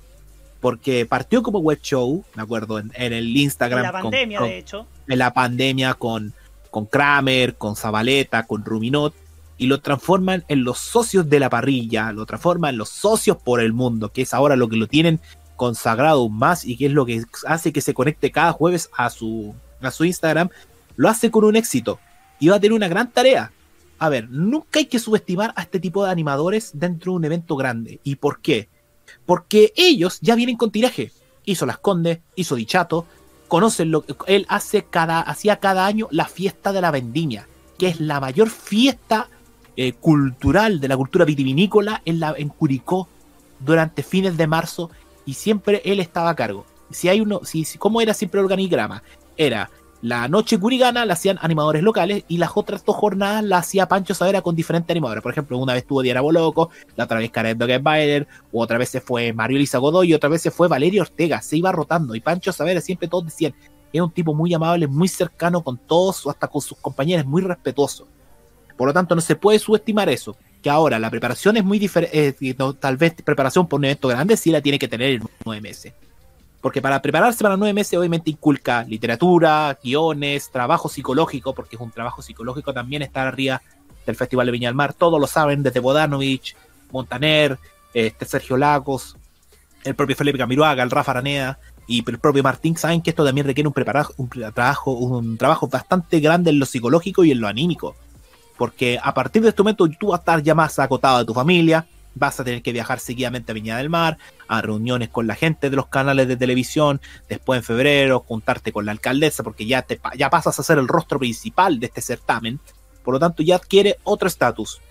porque 0.59 1.05
partió 1.05 1.43
como 1.43 1.59
web 1.59 1.79
show, 1.81 2.23
me 2.35 2.41
acuerdo, 2.41 2.79
en, 2.79 2.91
el 2.95 3.35
Instagram. 3.35 3.85
En 3.85 3.85
la 3.85 4.01
pandemia, 4.01 4.41
de 4.41 4.57
hecho. 4.57 4.87
En 5.07 5.19
la 5.19 5.33
pandemia 5.33 5.93
con, 5.93 6.33
con 6.71 6.85
Kramer, 6.85 7.55
con 7.55 7.75
Zabaleta, 7.75 8.47
con 8.47 8.65
Ruminot, 8.65 9.13
y 9.57 9.67
lo 9.67 9.81
transforman 9.81 10.43
en 10.47 10.63
los 10.63 10.77
socios 10.77 11.29
de 11.29 11.39
la 11.39 11.49
parrilla, 11.49 12.11
lo 12.11 12.25
transforman 12.25 12.71
en 12.71 12.77
los 12.77 12.89
socios 12.89 13.37
por 13.37 13.59
el 13.59 13.73
mundo, 13.73 14.11
que 14.11 14.21
es 14.23 14.33
ahora 14.33 14.55
lo 14.55 14.69
que 14.69 14.77
lo 14.77 14.87
tienen 14.87 15.19
consagrado 15.55 16.29
más 16.29 16.63
y 16.65 16.77
que 16.77 16.85
es 16.85 16.91
lo 16.91 17.05
que 17.05 17.23
hace 17.47 17.73
que 17.73 17.81
se 17.81 17.95
conecte 17.95 18.31
cada 18.31 18.51
jueves 18.53 18.89
a 18.95 19.09
su, 19.09 19.55
a 19.81 19.89
su 19.89 20.05
Instagram, 20.05 20.49
lo 20.97 21.07
hace 21.07 21.31
con 21.31 21.45
un 21.45 21.55
éxito 21.55 21.99
y 22.39 22.49
va 22.49 22.57
a 22.57 22.59
tener 22.59 22.73
una 22.73 22.89
gran 22.89 23.11
tarea. 23.11 23.51
A 23.99 24.09
ver, 24.09 24.29
nunca 24.29 24.79
hay 24.79 24.85
que 24.85 24.99
subestimar 24.99 25.53
a 25.55 25.61
este 25.61 25.79
tipo 25.79 26.03
de 26.03 26.11
animadores 26.11 26.71
dentro 26.73 27.13
de 27.13 27.17
un 27.17 27.25
evento 27.25 27.55
grande. 27.55 27.99
¿Y 28.03 28.15
por 28.15 28.41
qué? 28.41 28.67
Porque 29.25 29.73
ellos 29.75 30.19
ya 30.21 30.35
vienen 30.35 30.57
con 30.57 30.71
tiraje. 30.71 31.11
Hizo 31.45 31.65
Las 31.65 31.79
Condes, 31.79 32.19
hizo 32.35 32.55
Dichato, 32.55 33.05
conocen 33.47 33.91
lo 33.91 34.01
que 34.05 34.15
él 34.27 34.45
hace 34.49 34.83
cada, 34.83 35.21
hacía 35.21 35.59
cada 35.59 35.85
año 35.85 36.07
la 36.11 36.25
fiesta 36.25 36.73
de 36.73 36.81
la 36.81 36.91
vendimia, 36.91 37.47
que 37.77 37.87
es 37.87 37.99
la 37.99 38.19
mayor 38.19 38.49
fiesta 38.49 39.29
eh, 39.75 39.93
cultural 39.93 40.79
de 40.79 40.87
la 40.87 40.97
cultura 40.97 41.25
vitivinícola 41.25 42.01
en, 42.05 42.19
la, 42.19 42.35
en 42.37 42.49
Curicó 42.49 43.07
durante 43.59 44.03
fines 44.03 44.37
de 44.37 44.47
marzo 44.47 44.91
y 45.25 45.33
siempre 45.33 45.81
él 45.85 45.99
estaba 45.99 46.31
a 46.31 46.35
cargo. 46.35 46.65
Si 46.91 47.09
hay 47.09 47.21
uno, 47.21 47.41
si, 47.43 47.65
¿cómo 47.77 48.01
era 48.01 48.13
siempre 48.13 48.39
el 48.39 48.45
organigrama? 48.45 49.03
Era 49.35 49.69
la 50.01 50.27
noche 50.27 50.59
curigana 50.59 51.05
la 51.05 51.13
hacían 51.13 51.39
animadores 51.41 51.81
locales 51.81 52.23
y 52.27 52.37
las 52.37 52.51
otras 52.53 52.85
dos 52.85 52.95
jornadas 52.95 53.43
la 53.43 53.57
hacía 53.57 53.87
Pancho 53.87 54.13
Savera 54.13 54.41
con 54.41 54.55
diferentes 54.55 54.93
animadores. 54.93 55.23
Por 55.23 55.31
ejemplo, 55.31 55.57
una 55.57 55.73
vez 55.73 55.87
tuvo 55.87 56.03
Diana 56.03 56.21
Boloco, 56.21 56.69
la 56.95 57.05
otra 57.05 57.17
vez 57.17 57.31
Karen 57.31 57.57
Bader, 57.57 58.27
otra 58.51 58.77
vez 58.77 58.89
se 58.89 59.01
fue 59.01 59.33
Mario 59.33 59.57
Elisa 59.57 59.79
Godoy 59.79 60.11
y 60.11 60.13
otra 60.13 60.29
vez 60.29 60.41
se 60.41 60.51
fue 60.51 60.67
Valerio 60.67 61.01
Ortega. 61.01 61.41
Se 61.41 61.57
iba 61.57 61.71
rotando 61.71 62.13
y 62.13 62.19
Pancho 62.19 62.51
Savera 62.51 62.79
siempre 62.79 63.07
todos 63.07 63.25
decían, 63.25 63.55
es 63.91 64.01
un 64.01 64.11
tipo 64.11 64.35
muy 64.35 64.53
amable, 64.53 64.85
muy 64.85 65.07
cercano 65.07 65.63
con 65.63 65.77
todos, 65.77 66.27
hasta 66.27 66.47
con 66.47 66.61
sus 66.61 66.77
compañeros, 66.77 67.25
muy 67.25 67.41
respetuoso. 67.41 68.07
Por 68.75 68.87
lo 68.87 68.93
tanto, 68.93 69.15
no 69.15 69.21
se 69.21 69.35
puede 69.35 69.57
subestimar 69.57 70.09
eso. 70.09 70.37
Que 70.61 70.69
ahora 70.69 70.99
la 70.99 71.09
preparación 71.09 71.57
es 71.57 71.63
muy 71.63 71.79
diferente, 71.79 72.35
eh, 72.39 72.55
tal 72.79 72.97
vez 72.97 73.13
preparación 73.23 73.67
por 73.67 73.79
un 73.79 73.85
evento 73.85 74.07
grande 74.07 74.37
sí 74.37 74.51
la 74.51 74.61
tiene 74.61 74.77
que 74.77 74.87
tener 74.87 75.11
en 75.11 75.23
nueve 75.45 75.61
meses 75.61 75.93
Porque 76.61 76.81
para 76.81 77.01
prepararse 77.01 77.43
para 77.43 77.55
nueve 77.55 77.73
meses, 77.73 77.97
obviamente 77.97 78.31
inculca 78.31 78.83
literatura, 78.83 79.77
guiones, 79.83 80.49
trabajo 80.51 80.89
psicológico, 80.89 81.53
porque 81.53 81.75
es 81.75 81.81
un 81.81 81.91
trabajo 81.91 82.21
psicológico 82.21 82.73
también 82.73 83.01
estar 83.01 83.27
arriba 83.27 83.61
del 84.05 84.15
Festival 84.15 84.47
de 84.47 84.51
Viña 84.51 84.69
del 84.69 84.75
Mar. 84.75 84.93
Todos 84.93 85.19
lo 85.19 85.27
saben, 85.27 85.61
desde 85.63 85.79
Bodanovich, 85.79 86.55
Montaner, 86.91 87.59
este 87.93 88.25
Sergio 88.25 88.57
Lagos, 88.57 89.15
el 89.83 89.95
propio 89.95 90.15
Felipe 90.15 90.37
Camiroaga, 90.37 90.83
el 90.83 90.91
Rafa 90.91 91.11
Araneda 91.11 91.59
y 91.87 92.03
el 92.09 92.19
propio 92.19 92.43
Martín 92.43 92.75
saben 92.75 93.01
que 93.01 93.11
esto 93.11 93.23
también 93.23 93.47
requiere 93.47 93.67
un, 93.67 93.73
un, 94.17 94.53
trabajo, 94.53 94.91
un 94.91 95.37
trabajo 95.37 95.67
bastante 95.67 96.19
grande 96.19 96.49
en 96.49 96.59
lo 96.59 96.65
psicológico 96.65 97.23
y 97.23 97.31
en 97.31 97.39
lo 97.39 97.47
anímico. 97.47 97.95
Porque 98.57 98.99
a 99.01 99.13
partir 99.13 99.41
de 99.41 99.49
este 99.49 99.63
momento 99.63 99.87
tú 99.99 100.07
vas 100.07 100.19
a 100.19 100.21
estar 100.21 100.43
ya 100.43 100.53
más 100.53 100.77
acotado 100.79 101.19
de 101.19 101.25
tu 101.25 101.33
familia, 101.33 101.87
vas 102.17 102.39
a 102.39 102.43
tener 102.43 102.61
que 102.61 102.71
viajar 102.71 102.99
seguidamente 102.99 103.51
a 103.51 103.55
Viña 103.55 103.77
del 103.77 103.89
Mar, 103.89 104.17
a 104.47 104.61
reuniones 104.61 105.09
con 105.09 105.27
la 105.27 105.35
gente 105.35 105.69
de 105.69 105.75
los 105.75 105.87
canales 105.87 106.27
de 106.27 106.37
televisión, 106.37 107.01
después 107.29 107.59
en 107.59 107.63
febrero 107.63 108.23
juntarte 108.27 108.71
con 108.71 108.85
la 108.85 108.91
alcaldesa 108.91 109.43
porque 109.43 109.65
ya, 109.65 109.81
te, 109.81 109.99
ya 110.17 110.29
pasas 110.29 110.59
a 110.59 110.63
ser 110.63 110.77
el 110.77 110.87
rostro 110.87 111.19
principal 111.19 111.79
de 111.79 111.87
este 111.87 112.01
certamen, 112.01 112.59
por 113.03 113.13
lo 113.13 113.19
tanto 113.19 113.43
ya 113.43 113.55
adquiere 113.55 113.97
otro 114.03 114.27
estatus. 114.27 114.81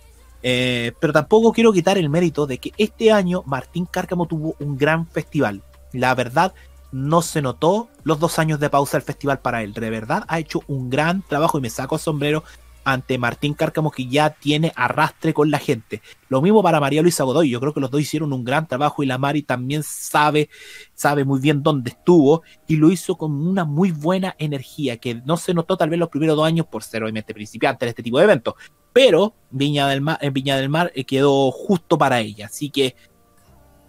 Eh, 0.43 0.93
pero 1.01 1.13
tampoco 1.13 1.53
quiero 1.53 1.73
quitar 1.73 1.99
el 1.99 2.09
mérito 2.09 2.47
de 2.47 2.59
que 2.59 2.73
este 2.77 3.11
año 3.11 3.43
Martín 3.47 3.87
Cárcamo 3.87 4.27
tuvo 4.27 4.55
un 4.61 4.77
gran 4.77 5.07
festival. 5.07 5.63
La 5.93 6.15
verdad, 6.15 6.55
no 6.93 7.23
se 7.23 7.43
notó 7.43 7.89
los 8.05 8.21
dos 8.21 8.39
años 8.39 8.61
de 8.61 8.71
pausa 8.71 8.97
del 8.97 9.05
festival 9.05 9.41
para 9.41 9.63
él. 9.63 9.73
De 9.73 9.91
verdad 9.91 10.25
ha 10.29 10.39
hecho 10.39 10.63
un 10.67 10.89
gran 10.89 11.23
trabajo 11.23 11.59
y 11.59 11.63
me 11.63 11.71
saco 11.71 11.97
el 11.97 12.01
sombrero 12.01 12.45
ante 12.87 13.19
Martín 13.19 13.55
Cárcamo 13.55 13.91
que 13.91 14.07
ya 14.07 14.31
tiene 14.31 14.73
arrastre 14.77 15.35
con 15.35 15.51
la 15.51 15.59
gente. 15.59 16.03
Lo 16.29 16.41
mismo 16.41 16.63
para 16.63 16.79
María 16.79 17.03
Luisa 17.03 17.25
Godoy, 17.25 17.51
yo 17.51 17.59
creo 17.59 17.75
que 17.75 17.81
los 17.81 17.91
dos 17.91 18.01
hicieron 18.01 18.33
un 18.33 18.45
gran 18.45 18.69
trabajo 18.69 19.03
y 19.03 19.07
la 19.07 19.19
Mari 19.19 19.43
también 19.43 19.83
sabe, 19.83 20.49
sabe 20.95 21.25
muy 21.25 21.41
bien 21.41 21.65
dónde 21.65 21.91
estuvo 21.91 22.45
y 22.69 22.77
lo 22.77 22.93
hizo 22.93 23.17
con 23.17 23.33
una 23.45 23.65
muy 23.65 23.91
buena 23.91 24.37
energía 24.39 24.99
que 24.99 25.17
no 25.17 25.37
se 25.37 25.53
notó 25.53 25.77
tal 25.77 25.91
vez 25.91 25.99
los 25.99 26.11
primeros 26.11 26.37
dos 26.37 26.47
años 26.47 26.67
por 26.67 26.85
ser 26.85 27.03
obviamente 27.03 27.35
principiante 27.35 27.85
en 27.85 27.89
este 27.89 28.05
tipo 28.05 28.19
de 28.19 28.25
eventos, 28.25 28.55
pero 28.93 29.35
Viña 29.51 29.89
del 29.89 30.01
Mar, 30.01 30.21
Viña 30.33 30.57
del 30.57 30.69
Mar 30.69 30.93
eh, 30.95 31.05
quedó 31.05 31.51
justo 31.51 31.99
para 31.99 32.21
ella, 32.21 32.47
así 32.47 32.71
que 32.71 32.95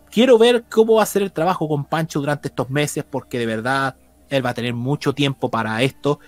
quiero 0.10 0.40
ver 0.40 0.66
cómo 0.72 0.96
va 0.96 1.04
a 1.04 1.06
ser 1.06 1.22
el 1.22 1.32
trabajo 1.32 1.68
con 1.68 1.86
Pancho 1.86 2.20
durante 2.20 2.48
estos 2.48 2.72
meses 2.72 3.06
porque 3.08 3.38
de 3.38 3.46
verdad 3.46 3.96
él 4.30 4.44
va 4.44 4.50
a 4.50 4.56
tener 4.56 4.74
mucho 4.74 5.14
tiempo 5.14 5.52
para 5.52 5.84
esto 5.84 6.20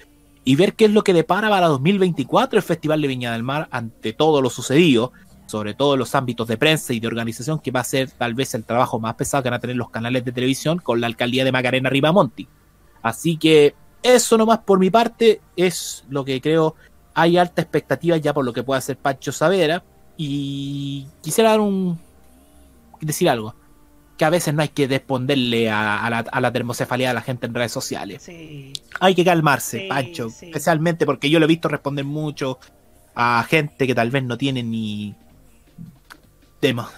y 0.44 0.56
ver 0.56 0.74
qué 0.74 0.86
es 0.86 0.92
lo 0.92 1.04
que 1.04 1.14
depara 1.14 1.50
para 1.50 1.68
2024 1.68 2.58
el 2.58 2.64
Festival 2.64 3.02
de 3.02 3.08
Viña 3.08 3.32
del 3.32 3.44
Mar 3.44 3.68
ante 3.72 4.14
todo 4.14 4.42
lo 4.42 4.50
sucedido, 4.50 5.12
sobre 5.46 5.74
todo 5.74 5.94
en 5.94 6.00
los 6.00 6.16
ámbitos 6.16 6.48
de 6.48 6.58
prensa 6.58 6.94
y 6.94 7.00
de 7.00 7.08
organización, 7.08 7.60
que 7.60 7.72
va 7.72 7.82
a 7.82 7.84
ser 7.84 8.12
tal 8.12 8.34
vez 8.34 8.54
el 8.54 8.66
trabajo 8.66 9.00
más 9.00 9.16
pesado 9.16 9.44
que 9.44 9.50
van 9.50 9.58
a 9.58 9.62
tener 9.62 9.76
los 9.76 9.90
canales 9.90 10.24
de 10.26 10.32
televisión 10.32 10.80
con 10.80 11.02
la 11.02 11.08
alcaldía 11.08 11.44
de 11.44 11.52
Macarena 11.52 11.90
Ribamonti. 11.90 12.48
Así 13.02 13.38
que 13.38 13.76
eso 14.02 14.38
nomás 14.38 14.60
por 14.60 14.80
mi 14.80 14.90
parte 14.90 15.42
es 15.56 16.06
lo 16.10 16.24
que 16.24 16.40
creo. 16.42 16.76
Hay 17.14 17.38
alta 17.38 17.62
expectativa 17.62 18.18
ya 18.18 18.34
por 18.34 18.46
lo 18.46 18.54
que 18.54 18.64
pueda 18.64 18.80
hacer 18.80 18.98
Pancho 18.98 19.32
Savera. 19.32 19.84
Y 20.18 21.08
quisiera 21.22 21.52
dar 21.52 21.62
un. 21.62 22.00
decir 23.02 23.30
algo 23.30 23.56
que 24.20 24.26
a 24.26 24.30
veces 24.30 24.54
no 24.54 24.62
hay 24.62 24.68
que 24.68 24.86
responderle 24.86 25.70
a, 25.72 26.10
la, 26.42 26.52
termocefalía 26.52 27.08
de 27.08 27.14
la 27.14 27.22
gente 27.22 27.46
en 27.46 27.54
redes 27.54 27.72
sociales. 27.72 28.30
Hay 29.00 29.16
que 29.16 29.24
calmarse, 29.24 29.86
Pancho, 29.88 30.28
especialmente 30.28 31.06
porque 31.06 31.30
yo 31.30 31.40
lo 31.40 31.46
he 31.46 31.48
visto 31.48 31.70
responder 31.70 32.04
mucho 32.04 32.60
a 33.16 33.46
gente 33.48 33.88
que 33.88 33.96
tal 33.96 34.12
vez 34.12 34.26
no 34.26 34.38
tiene 34.38 34.62
ni... 34.62 35.16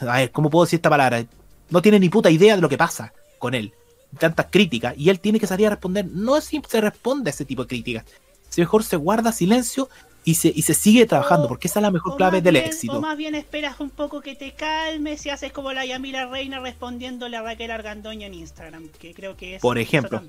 A 0.08 0.18
ver, 0.18 0.32
¿cómo 0.32 0.50
puedo 0.50 0.66
decir 0.66 0.78
esta 0.78 0.90
palabra? 0.90 1.24
No 1.70 1.80
tiene 1.84 2.00
ni 2.00 2.10
puta 2.10 2.32
idea 2.32 2.56
de 2.56 2.62
lo 2.64 2.70
que 2.70 2.80
pasa 2.80 3.14
con 3.38 3.54
él. 3.54 3.72
Tantas 4.18 4.48
críticas. 4.50 4.96
Y 4.98 5.12
él 5.12 5.20
tiene 5.20 5.40
que 5.40 5.46
salir 5.46 5.68
a 5.68 5.70
responder. 5.70 6.08
No 6.12 6.42
siempre 6.42 6.72
se 6.72 6.82
responde 6.82 7.30
a 7.30 7.34
ese 7.34 7.46
tipo 7.46 7.62
de 7.62 7.68
críticas. 7.68 8.06
Si 8.50 8.62
mejor 8.62 8.84
se 8.84 8.96
guarda 8.96 9.32
silencio 9.32 9.90
y 10.24 10.36
se, 10.36 10.50
y 10.50 10.62
se 10.62 10.74
sigue 10.74 11.06
trabajando, 11.06 11.48
porque 11.48 11.68
esa 11.68 11.80
es 11.80 11.84
la 11.84 11.92
mejor 11.92 12.16
clave 12.16 12.42
del 12.42 12.58
éxito. 12.58 12.98
O 12.98 13.02
más 13.02 13.18
bien 13.18 13.36
esperas 13.36 13.80
un 13.80 13.90
poco 13.90 14.22
que 14.22 14.36
te 14.36 14.52
calmes 14.52 15.26
y 15.26 15.30
haces 15.30 15.52
como 15.52 15.74
la 15.74 15.86
Yamila 15.86 16.28
Reina 16.28 16.60
respondiéndole 16.60 17.38
a 17.38 17.42
Raquel 17.42 17.72
Argandoña 17.72 18.28
en 18.28 18.36
Instagram, 18.36 18.90
que 19.00 19.14
creo 19.14 19.36
que 19.36 19.56
es 19.56 19.62
por 19.62 19.78
ejemplo, 19.78 20.22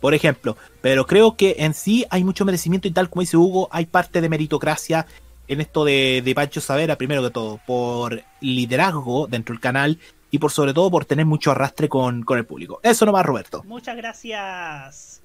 Por 0.00 0.14
ejemplo, 0.14 0.56
pero 0.80 1.06
creo 1.06 1.36
que 1.36 1.56
en 1.58 1.74
sí 1.74 2.06
hay 2.10 2.24
mucho 2.24 2.44
merecimiento 2.44 2.88
y 2.88 2.92
tal 2.92 3.10
como 3.10 3.20
dice 3.20 3.36
Hugo, 3.36 3.68
hay 3.70 3.86
parte 3.86 4.20
de 4.20 4.28
meritocracia 4.28 5.06
en 5.46 5.60
esto 5.60 5.84
de, 5.84 6.22
de 6.24 6.34
Pancho 6.34 6.60
Savera, 6.60 6.96
primero 6.96 7.22
que 7.22 7.30
todo, 7.30 7.60
por 7.66 8.22
liderazgo 8.40 9.26
dentro 9.26 9.52
del 9.52 9.60
canal 9.60 9.98
y 10.30 10.38
por 10.38 10.52
sobre 10.52 10.72
todo 10.72 10.90
por 10.90 11.04
tener 11.04 11.26
mucho 11.26 11.50
arrastre 11.50 11.88
con, 11.88 12.22
con 12.22 12.38
el 12.38 12.46
público. 12.46 12.80
Eso 12.82 13.04
nomás, 13.04 13.26
Roberto. 13.26 13.62
Muchas 13.64 13.96
gracias. 13.96 15.19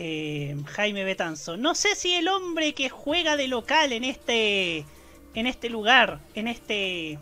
Eh, 0.00 0.54
Jaime 0.76 1.02
Betanzo. 1.02 1.56
No 1.56 1.74
sé 1.74 1.96
si 1.96 2.14
el 2.14 2.28
hombre 2.28 2.72
que 2.72 2.88
juega 2.88 3.36
de 3.36 3.48
local 3.48 3.92
en 3.92 4.04
este, 4.04 4.86
en 5.34 5.48
este 5.48 5.68
lugar, 5.68 6.20
en 6.36 6.46
este, 6.46 7.18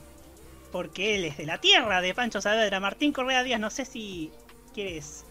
porque 0.72 1.14
él 1.14 1.24
es 1.24 1.38
de 1.38 1.46
la 1.46 1.58
tierra 1.58 2.02
de 2.02 2.12
Pancho 2.12 2.42
Saavedra, 2.42 2.78
Martín 2.78 3.14
Correa 3.14 3.42
Díaz, 3.44 3.60
no 3.60 3.70
sé 3.70 3.86
si 3.86 4.30
quieres 4.74 5.24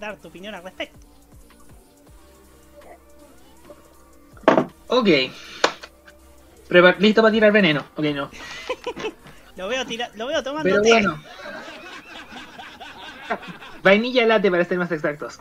dar 0.00 0.16
tu 0.16 0.28
opinión 0.28 0.54
al 0.54 0.62
respecto. 0.62 0.98
Ok. 4.86 5.08
listo 6.98 7.20
para 7.20 7.32
tirar 7.32 7.52
veneno. 7.52 7.84
Ok, 7.96 8.04
no. 8.06 8.30
lo, 9.56 9.68
veo 9.68 9.84
lo 10.14 10.26
veo 10.28 10.42
tomando 10.42 10.62
Pero 10.62 10.80
bueno. 10.80 11.22
Vainilla 13.82 14.24
late 14.24 14.50
para 14.50 14.64
ser 14.64 14.78
más 14.78 14.90
exactos. 14.90 15.40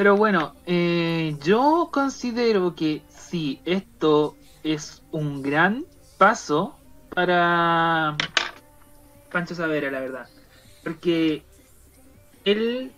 Pero 0.00 0.16
bueno, 0.16 0.54
eh, 0.64 1.36
yo 1.42 1.90
considero 1.92 2.74
que 2.74 3.02
sí, 3.10 3.60
esto 3.66 4.34
es 4.62 5.02
un 5.10 5.42
gran 5.42 5.84
paso 6.16 6.74
para 7.14 8.16
Pancho 9.30 9.54
Savera, 9.54 9.90
la 9.90 10.00
verdad. 10.00 10.26
Porque 10.82 11.42
él, 12.46 12.92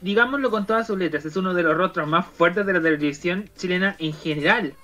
digámoslo 0.00 0.52
con 0.52 0.66
todas 0.66 0.86
sus 0.86 0.96
letras, 0.96 1.24
es 1.24 1.34
uno 1.34 1.52
de 1.52 1.64
los 1.64 1.76
rostros 1.76 2.06
más 2.06 2.26
fuertes 2.26 2.64
de 2.64 2.74
la 2.74 2.80
televisión 2.80 3.50
chilena 3.56 3.96
en 3.98 4.12
general 4.12 4.66
en 4.66 4.74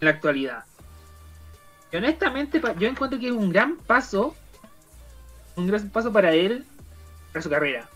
la 0.00 0.10
actualidad. 0.10 0.64
Y 1.92 1.98
honestamente, 1.98 2.60
yo 2.80 2.88
encuentro 2.88 3.20
que 3.20 3.28
es 3.28 3.32
un 3.32 3.50
gran 3.50 3.76
paso, 3.76 4.34
un 5.54 5.68
gran 5.68 5.88
paso 5.90 6.12
para 6.12 6.32
él, 6.34 6.64
para 7.32 7.42
su 7.42 7.48
carrera. 7.48 7.88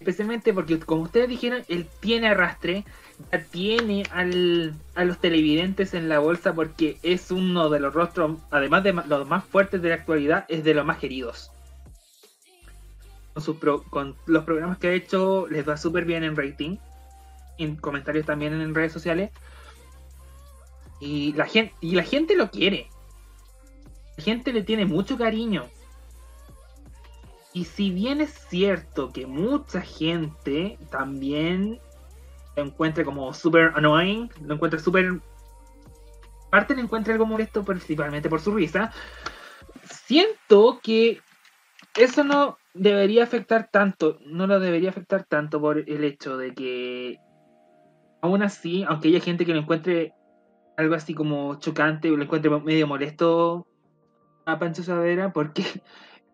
Especialmente 0.00 0.54
porque, 0.54 0.80
como 0.80 1.02
ustedes 1.02 1.28
dijeron, 1.28 1.62
él 1.68 1.86
tiene 2.00 2.28
arrastre, 2.28 2.86
ya 3.30 3.44
tiene 3.44 4.04
al, 4.10 4.74
a 4.94 5.04
los 5.04 5.18
televidentes 5.18 5.92
en 5.92 6.08
la 6.08 6.18
bolsa 6.20 6.54
porque 6.54 6.98
es 7.02 7.30
uno 7.30 7.68
de 7.68 7.80
los 7.80 7.92
rostros, 7.92 8.40
además 8.50 8.82
de 8.82 8.94
los 8.94 9.28
más 9.28 9.44
fuertes 9.44 9.82
de 9.82 9.90
la 9.90 9.96
actualidad, 9.96 10.46
es 10.48 10.64
de 10.64 10.72
los 10.72 10.86
más 10.86 10.96
queridos. 10.96 11.52
Con, 13.34 13.42
sus 13.42 13.58
con 13.90 14.16
los 14.24 14.44
programas 14.44 14.78
que 14.78 14.88
ha 14.88 14.92
hecho 14.94 15.46
les 15.48 15.68
va 15.68 15.76
súper 15.76 16.06
bien 16.06 16.24
en 16.24 16.34
rating, 16.34 16.78
en 17.58 17.76
comentarios 17.76 18.24
también 18.24 18.54
en 18.54 18.74
redes 18.74 18.92
sociales. 18.92 19.30
Y 20.98 21.34
la 21.34 21.44
gente, 21.44 21.74
y 21.82 21.94
la 21.94 22.04
gente 22.04 22.36
lo 22.36 22.50
quiere. 22.50 22.88
La 24.16 24.24
gente 24.24 24.54
le 24.54 24.62
tiene 24.62 24.86
mucho 24.86 25.18
cariño. 25.18 25.68
Y 27.52 27.64
si 27.64 27.90
bien 27.90 28.20
es 28.20 28.30
cierto 28.48 29.10
que 29.12 29.26
mucha 29.26 29.80
gente 29.80 30.78
también 30.90 31.80
lo 32.56 32.64
encuentra 32.64 33.04
como 33.04 33.32
super 33.34 33.72
annoying, 33.74 34.30
lo 34.42 34.54
encuentra 34.54 34.78
súper... 34.78 35.20
Parte 36.50 36.74
le 36.74 36.82
encuentra 36.82 37.12
algo 37.12 37.26
molesto 37.26 37.64
principalmente 37.64 38.28
por 38.28 38.40
su 38.40 38.54
risa. 38.54 38.92
Siento 39.84 40.80
que 40.82 41.20
eso 41.96 42.24
no 42.24 42.58
debería 42.74 43.24
afectar 43.24 43.68
tanto, 43.70 44.18
no 44.26 44.46
lo 44.46 44.60
debería 44.60 44.90
afectar 44.90 45.24
tanto 45.24 45.60
por 45.60 45.78
el 45.78 46.04
hecho 46.04 46.36
de 46.36 46.54
que 46.54 47.18
aún 48.22 48.42
así, 48.42 48.84
aunque 48.84 49.08
haya 49.08 49.20
gente 49.20 49.44
que 49.44 49.54
lo 49.54 49.60
encuentre 49.60 50.12
algo 50.76 50.94
así 50.94 51.14
como 51.14 51.58
chocante 51.58 52.10
o 52.10 52.16
lo 52.16 52.24
encuentre 52.24 52.50
medio 52.60 52.86
molesto 52.86 53.66
a 54.46 54.58
Pancho 54.58 54.82
Savera, 54.82 55.32
porque 55.32 55.64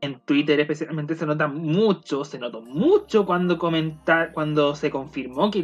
en 0.01 0.21
Twitter 0.21 0.61
especialmente 0.61 1.15
se 1.15 1.27
nota 1.27 1.49
mucho, 1.49 2.25
se 2.25 2.39
notó 2.39 2.61
mucho 2.61 3.25
cuando 3.25 3.59
comentar, 3.59 4.33
cuando 4.33 4.75
se 4.75 4.91
confirmó 4.91 5.51
que 5.51 5.61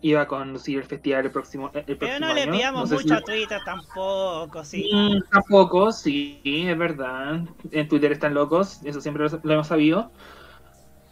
iba 0.00 0.22
a, 0.22 0.26
conducir 0.28 0.78
el 0.78 0.84
festival 0.84 1.26
el 1.26 1.32
próximo, 1.32 1.70
el 1.74 1.96
Pero 1.96 2.20
no 2.20 2.32
le 2.32 2.46
pidamos 2.46 2.90
mucho 2.90 3.14
a 3.14 3.20
Twitter 3.20 3.60
tampoco, 3.64 4.64
sí. 4.64 4.90
Mm, 4.92 5.30
tampoco, 5.30 5.90
sí, 5.92 6.40
es 6.44 6.78
verdad. 6.78 7.40
En 7.70 7.88
Twitter 7.88 8.12
están 8.12 8.34
locos, 8.34 8.80
eso 8.84 9.00
siempre 9.00 9.26
lo, 9.42 9.52
hemos 9.52 9.66
sabido. 9.66 10.10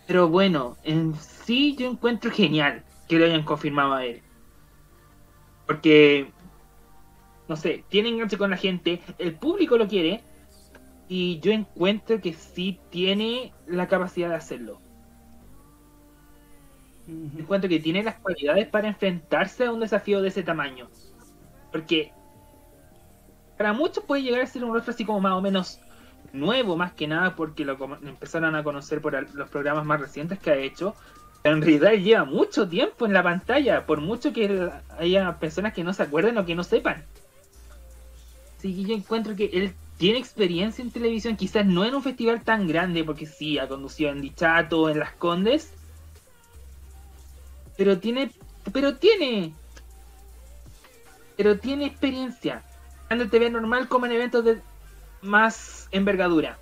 Pero 0.06 0.28
bueno, 0.28 0.76
en 0.84 1.14
sí 1.14 1.74
yo 1.76 1.90
encuentro 1.90 2.30
genial 2.30 2.84
que 3.08 3.18
lo 3.18 3.24
hayan 3.24 3.42
confirmado 3.42 3.94
a 3.94 4.04
él. 4.04 4.22
Porque, 5.66 6.30
no 7.48 7.56
sé, 7.56 7.84
tiene 7.88 8.10
enganche 8.10 8.38
con 8.38 8.50
la 8.50 8.56
gente, 8.56 9.00
el 9.18 9.34
público 9.34 9.76
lo 9.78 9.88
quiere 9.88 10.22
Y 11.14 11.40
yo 11.40 11.52
encuentro 11.52 12.22
que 12.22 12.32
sí 12.32 12.80
tiene 12.88 13.52
la 13.66 13.86
capacidad 13.86 14.30
de 14.30 14.36
hacerlo. 14.36 14.80
Encuentro 17.06 17.68
que 17.68 17.80
tiene 17.80 18.02
las 18.02 18.14
cualidades 18.14 18.66
para 18.68 18.88
enfrentarse 18.88 19.66
a 19.66 19.72
un 19.72 19.80
desafío 19.80 20.22
de 20.22 20.28
ese 20.28 20.42
tamaño. 20.42 20.88
Porque 21.70 22.12
para 23.58 23.74
muchos 23.74 24.02
puede 24.04 24.22
llegar 24.22 24.40
a 24.40 24.46
ser 24.46 24.64
un 24.64 24.72
rostro 24.72 24.94
así 24.94 25.04
como 25.04 25.20
más 25.20 25.34
o 25.34 25.42
menos 25.42 25.80
nuevo, 26.32 26.78
más 26.78 26.94
que 26.94 27.06
nada 27.06 27.36
porque 27.36 27.66
lo 27.66 27.76
empezaron 28.02 28.54
a 28.54 28.64
conocer 28.64 29.02
por 29.02 29.12
los 29.34 29.50
programas 29.50 29.84
más 29.84 30.00
recientes 30.00 30.38
que 30.38 30.50
ha 30.50 30.56
hecho. 30.56 30.94
Pero 31.42 31.56
en 31.56 31.60
realidad 31.60 31.92
lleva 31.92 32.24
mucho 32.24 32.66
tiempo 32.66 33.04
en 33.04 33.12
la 33.12 33.22
pantalla, 33.22 33.84
por 33.84 34.00
mucho 34.00 34.32
que 34.32 34.70
haya 34.98 35.38
personas 35.38 35.74
que 35.74 35.84
no 35.84 35.92
se 35.92 36.04
acuerden 36.04 36.38
o 36.38 36.46
que 36.46 36.54
no 36.54 36.64
sepan. 36.64 37.04
Así 38.56 38.74
que 38.74 38.84
yo 38.84 38.94
encuentro 38.94 39.36
que 39.36 39.50
él 39.52 39.74
tiene 40.02 40.18
experiencia 40.18 40.82
en 40.82 40.90
televisión, 40.90 41.36
quizás 41.36 41.64
no 41.64 41.84
en 41.84 41.94
un 41.94 42.02
festival 42.02 42.42
tan 42.42 42.66
grande, 42.66 43.04
porque 43.04 43.24
sí, 43.24 43.60
ha 43.60 43.68
conducido 43.68 44.10
en 44.10 44.20
Dichato, 44.20 44.88
en 44.88 44.98
Las 44.98 45.12
Condes, 45.12 45.72
pero 47.76 48.00
tiene, 48.00 48.32
pero 48.72 48.96
tiene, 48.96 49.54
pero 51.36 51.56
tiene 51.56 51.86
experiencia, 51.86 52.64
tanto 53.08 53.22
en 53.22 53.30
TV 53.30 53.50
normal 53.50 53.86
como 53.86 54.06
en 54.06 54.12
eventos 54.12 54.44
de 54.44 54.60
más 55.20 55.86
envergadura. 55.92 56.58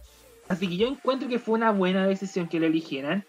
Así 0.51 0.68
que 0.68 0.76
yo 0.76 0.86
encuentro 0.86 1.26
que 1.26 1.38
fue 1.38 1.55
una 1.55 1.70
buena 1.70 2.07
decisión 2.07 2.47
que 2.47 2.61
lo 2.61 2.66
eligieran. 2.66 3.24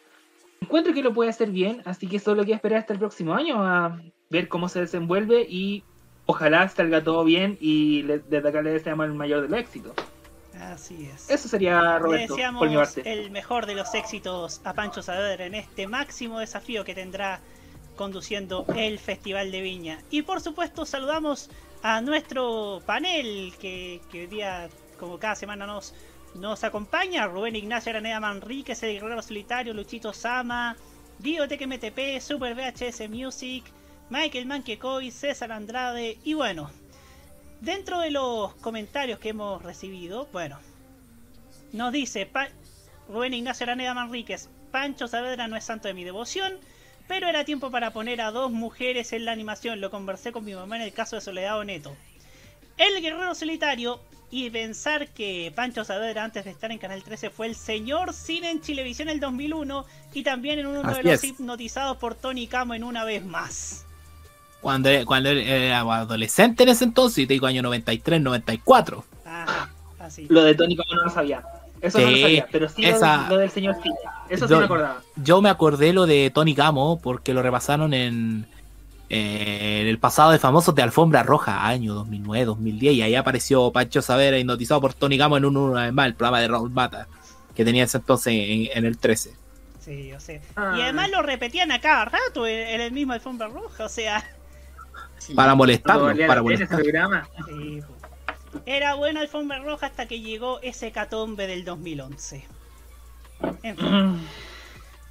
Encuentro 0.60 0.94
que 0.94 1.04
lo 1.04 1.14
puede 1.14 1.30
hacer 1.30 1.52
bien, 1.52 1.84
así 1.86 2.08
que 2.08 2.20
solo 2.20 2.44
queda 2.44 2.58
esperar 2.58 2.80
hasta 2.80 2.92
el 2.92 3.00
próximo 3.00 3.34
año 3.34 3.64
a 3.64 4.02
ver 4.30 4.50
cómo 4.50 4.68
se 4.68 4.82
desenvuelve 4.82 5.48
y 5.48 5.86
ojalá 6.32 6.68
salga 6.70 7.04
todo 7.04 7.24
bien 7.24 7.58
y 7.60 8.04
desde 8.04 8.48
acá 8.48 8.62
le 8.62 8.72
deseamos 8.72 9.06
el 9.06 9.14
mayor 9.14 9.42
del 9.42 9.54
éxito. 9.54 9.94
Así 10.60 11.10
es. 11.14 11.30
Eso 11.30 11.48
sería, 11.48 11.98
Roberto, 12.00 12.36
por 12.58 12.70
mi 12.70 12.76
parte. 12.76 13.02
el 13.12 13.32
mejor 13.32 13.66
de 13.66 13.76
los 13.76 13.94
éxitos 13.94 14.62
a 14.64 14.74
Pancho 14.74 15.02
Saavedra 15.02 15.46
en 15.46 15.56
este 15.56 15.88
máximo 15.88 16.40
desafío 16.40 16.84
que 16.84 16.94
tendrá 16.94 17.40
conduciendo 17.96 18.66
el 18.76 19.00
Festival 19.00 19.52
de 19.52 19.62
Viña. 19.62 20.02
Y 20.10 20.22
por 20.22 20.40
supuesto 20.42 20.86
saludamos 20.86 21.50
a 21.84 22.02
nuestro 22.02 22.82
panel 22.86 23.54
que, 23.60 24.02
que 24.12 24.22
hoy 24.22 24.28
día, 24.28 24.70
como 25.00 25.18
cada 25.20 25.36
semana, 25.36 25.66
nos, 25.66 25.94
nos 26.36 26.64
acompaña. 26.64 27.28
Rubén 27.28 27.56
Ignacio 27.56 27.90
Araneda 27.90 28.20
Manríquez, 28.20 28.82
el 28.84 29.00
Guerrero 29.00 29.22
Solitario, 29.22 29.74
Luchito 29.74 30.14
Sama, 30.14 30.76
Dio 31.20 31.46
MTP, 31.46 32.20
Super 32.22 32.56
VHS 32.56 33.10
Music, 33.10 33.66
Michael 34.12 34.46
Manquecoy, 34.46 35.10
César 35.10 35.54
Andrade 35.54 36.18
y 36.26 36.34
bueno, 36.34 36.70
dentro 37.62 38.02
de 38.02 38.12
los 38.12 38.54
comentarios 38.56 39.20
que 39.20 39.30
hemos 39.30 39.64
recibido, 39.64 40.28
bueno, 40.34 40.60
nos 41.72 41.94
dice 41.94 42.30
Rubén 43.08 43.34
Ignacio 43.34 43.64
Araneda 43.64 43.94
Manríquez, 43.94 44.50
Pancho 44.70 45.08
Saavedra 45.08 45.48
no 45.48 45.56
es 45.56 45.64
santo 45.64 45.88
de 45.88 45.94
mi 45.94 46.04
devoción, 46.04 46.56
pero 47.08 47.30
era 47.30 47.46
tiempo 47.46 47.72
para 47.72 47.94
poner 47.94 48.20
a 48.20 48.32
dos 48.32 48.52
mujeres 48.52 49.14
en 49.14 49.24
la 49.24 49.32
animación. 49.32 49.80
Lo 49.80 49.90
conversé 49.90 50.34
con 50.34 50.44
mi 50.44 50.54
mamá 50.54 50.76
en 50.76 50.82
el 50.82 50.92
caso 50.92 51.16
de 51.16 51.22
Soledad 51.22 51.58
Oneto. 51.58 51.96
El 52.78 53.02
Guerrero 53.02 53.34
Solitario 53.34 54.02
y 54.30 54.50
pensar 54.50 55.08
que 55.08 55.54
Pancho 55.56 55.86
Saavedra 55.86 56.26
antes 56.26 56.44
de 56.44 56.52
estar 56.52 56.70
en 56.70 56.80
Canal 56.80 57.02
13 57.02 57.30
fue 57.30 57.48
el 57.48 57.56
señor 57.56 58.14
cine 58.14 58.52
en 58.52 58.60
Chilevisión 58.60 59.08
en 59.08 59.16
el 59.16 59.20
2001 59.22 59.86
y 60.14 60.24
también 60.24 60.60
en 60.60 60.68
uno 60.68 60.84
de 60.94 61.02
los 61.02 61.24
hipnotizados 61.24 61.96
por 61.96 62.16
Tony 62.16 62.48
Camo 62.48 62.74
en 62.74 62.84
una 62.84 63.06
vez 63.06 63.24
más. 63.24 63.86
Cuando, 64.62 64.90
cuando 65.06 65.30
era 65.30 65.80
adolescente 65.80 66.64
en 66.64 66.70
ese 66.70 66.84
entonces, 66.84 67.28
te 67.28 67.34
digo 67.34 67.48
año 67.48 67.62
93, 67.64 68.22
94. 68.22 69.04
así. 70.00 70.28
Lo 70.30 70.44
de 70.44 70.56
Tony 70.56 70.76
Camo 70.76 70.96
no 70.96 71.04
lo 71.04 71.10
sabía. 71.10 71.44
Eso 71.82 72.00
no 72.00 72.12
lo 72.12 72.18
sabía, 72.18 72.48
pero 72.52 72.70
sí 72.70 72.84
lo, 72.84 73.38
del 73.38 73.50
señor 73.50 73.76
Cine. 73.82 73.96
Eso 74.30 74.48
sí 74.48 74.54
me 74.54 74.66
acordaba. 74.66 75.02
Yo 75.16 75.42
me 75.42 75.50
acordé 75.50 75.94
lo 75.94 76.06
de 76.06 76.30
Tony 76.30 76.54
Camo 76.54 77.00
porque 77.02 77.34
lo 77.34 77.42
repasaron 77.42 77.96
en, 77.96 78.46
en 79.10 79.88
el 79.88 79.98
pasado 79.98 80.32
de 80.32 80.40
famosos 80.40 80.74
de 80.76 80.84
Alfombra 80.84 81.24
Roja, 81.24 81.68
año 81.68 81.96
2009, 81.96 82.46
2010, 82.46 82.94
y 82.94 83.02
ahí 83.02 83.16
apareció 83.16 83.72
Pancho 83.72 84.02
Savera 84.02 84.38
hipnotizado 84.38 84.80
por 84.80 84.94
Tony 84.94 85.18
Camo 85.18 85.38
en 85.38 85.46
un, 85.46 85.58
una 85.58 85.86
vez 85.86 85.94
más, 85.94 86.06
el 86.06 86.14
programa 86.14 86.40
de 86.40 86.48
Raúl 86.48 86.70
Mata, 86.70 87.08
que 87.56 87.66
tenía 87.66 87.84
ese 87.84 87.98
entonces 87.98 88.34
en, 88.34 88.86
el 88.86 88.98
13. 88.98 89.34
Sí, 89.80 90.14
o 90.14 90.20
sea. 90.20 90.40
Ah. 90.56 90.76
Y 90.78 90.82
además 90.82 91.10
lo 91.10 91.24
repetían 91.24 91.72
a 91.72 91.82
cada 91.82 92.06
rato 92.06 92.46
en, 92.46 92.80
el 92.80 92.92
mismo 92.92 93.14
Alfombra 93.14 93.48
Roja, 93.48 93.86
o 93.86 93.90
sea. 93.90 94.24
Para 95.36 95.56
molestarlo, 95.56 96.28
para 96.28 96.42
molestarlo. 96.42 96.84
Sí, 97.48 97.82
era 98.66 98.96
bueno 98.96 99.22
Alfombra 99.22 99.60
Roja 99.60 99.88
hasta 99.88 100.08
que 100.08 100.20
llegó 100.20 100.60
ese 100.62 100.92
catombe 100.92 101.48
del 101.48 101.64
2011. 101.64 102.46
En 103.64 103.78
fin. 103.78 104.28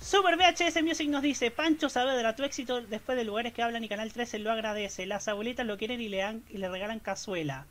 Super 0.01 0.37
VHS 0.37 0.83
Music 0.83 1.09
nos 1.11 1.23
dice, 1.23 1.51
Pancho 1.51 1.91
Saavedra, 1.91 2.35
tu 2.35 2.43
éxito 2.43 2.81
después 2.81 3.19
de 3.19 3.25
lugares 3.25 3.53
que 3.53 3.63
hablan 3.63 3.85
y 3.85 3.89
Canal 3.89 4.13
13 4.13 4.39
lo 4.39 4.51
agradece. 4.51 5.05
Las 5.05 5.29
abuelitas 5.29 5.67
lo 5.67 5.77
quieren 5.77 6.01
y 6.01 6.09
le, 6.09 6.19
dan, 6.19 6.43
y 6.49 6.59
le 6.59 6.69
regalan 6.69 7.01
cazuela. 7.01 7.67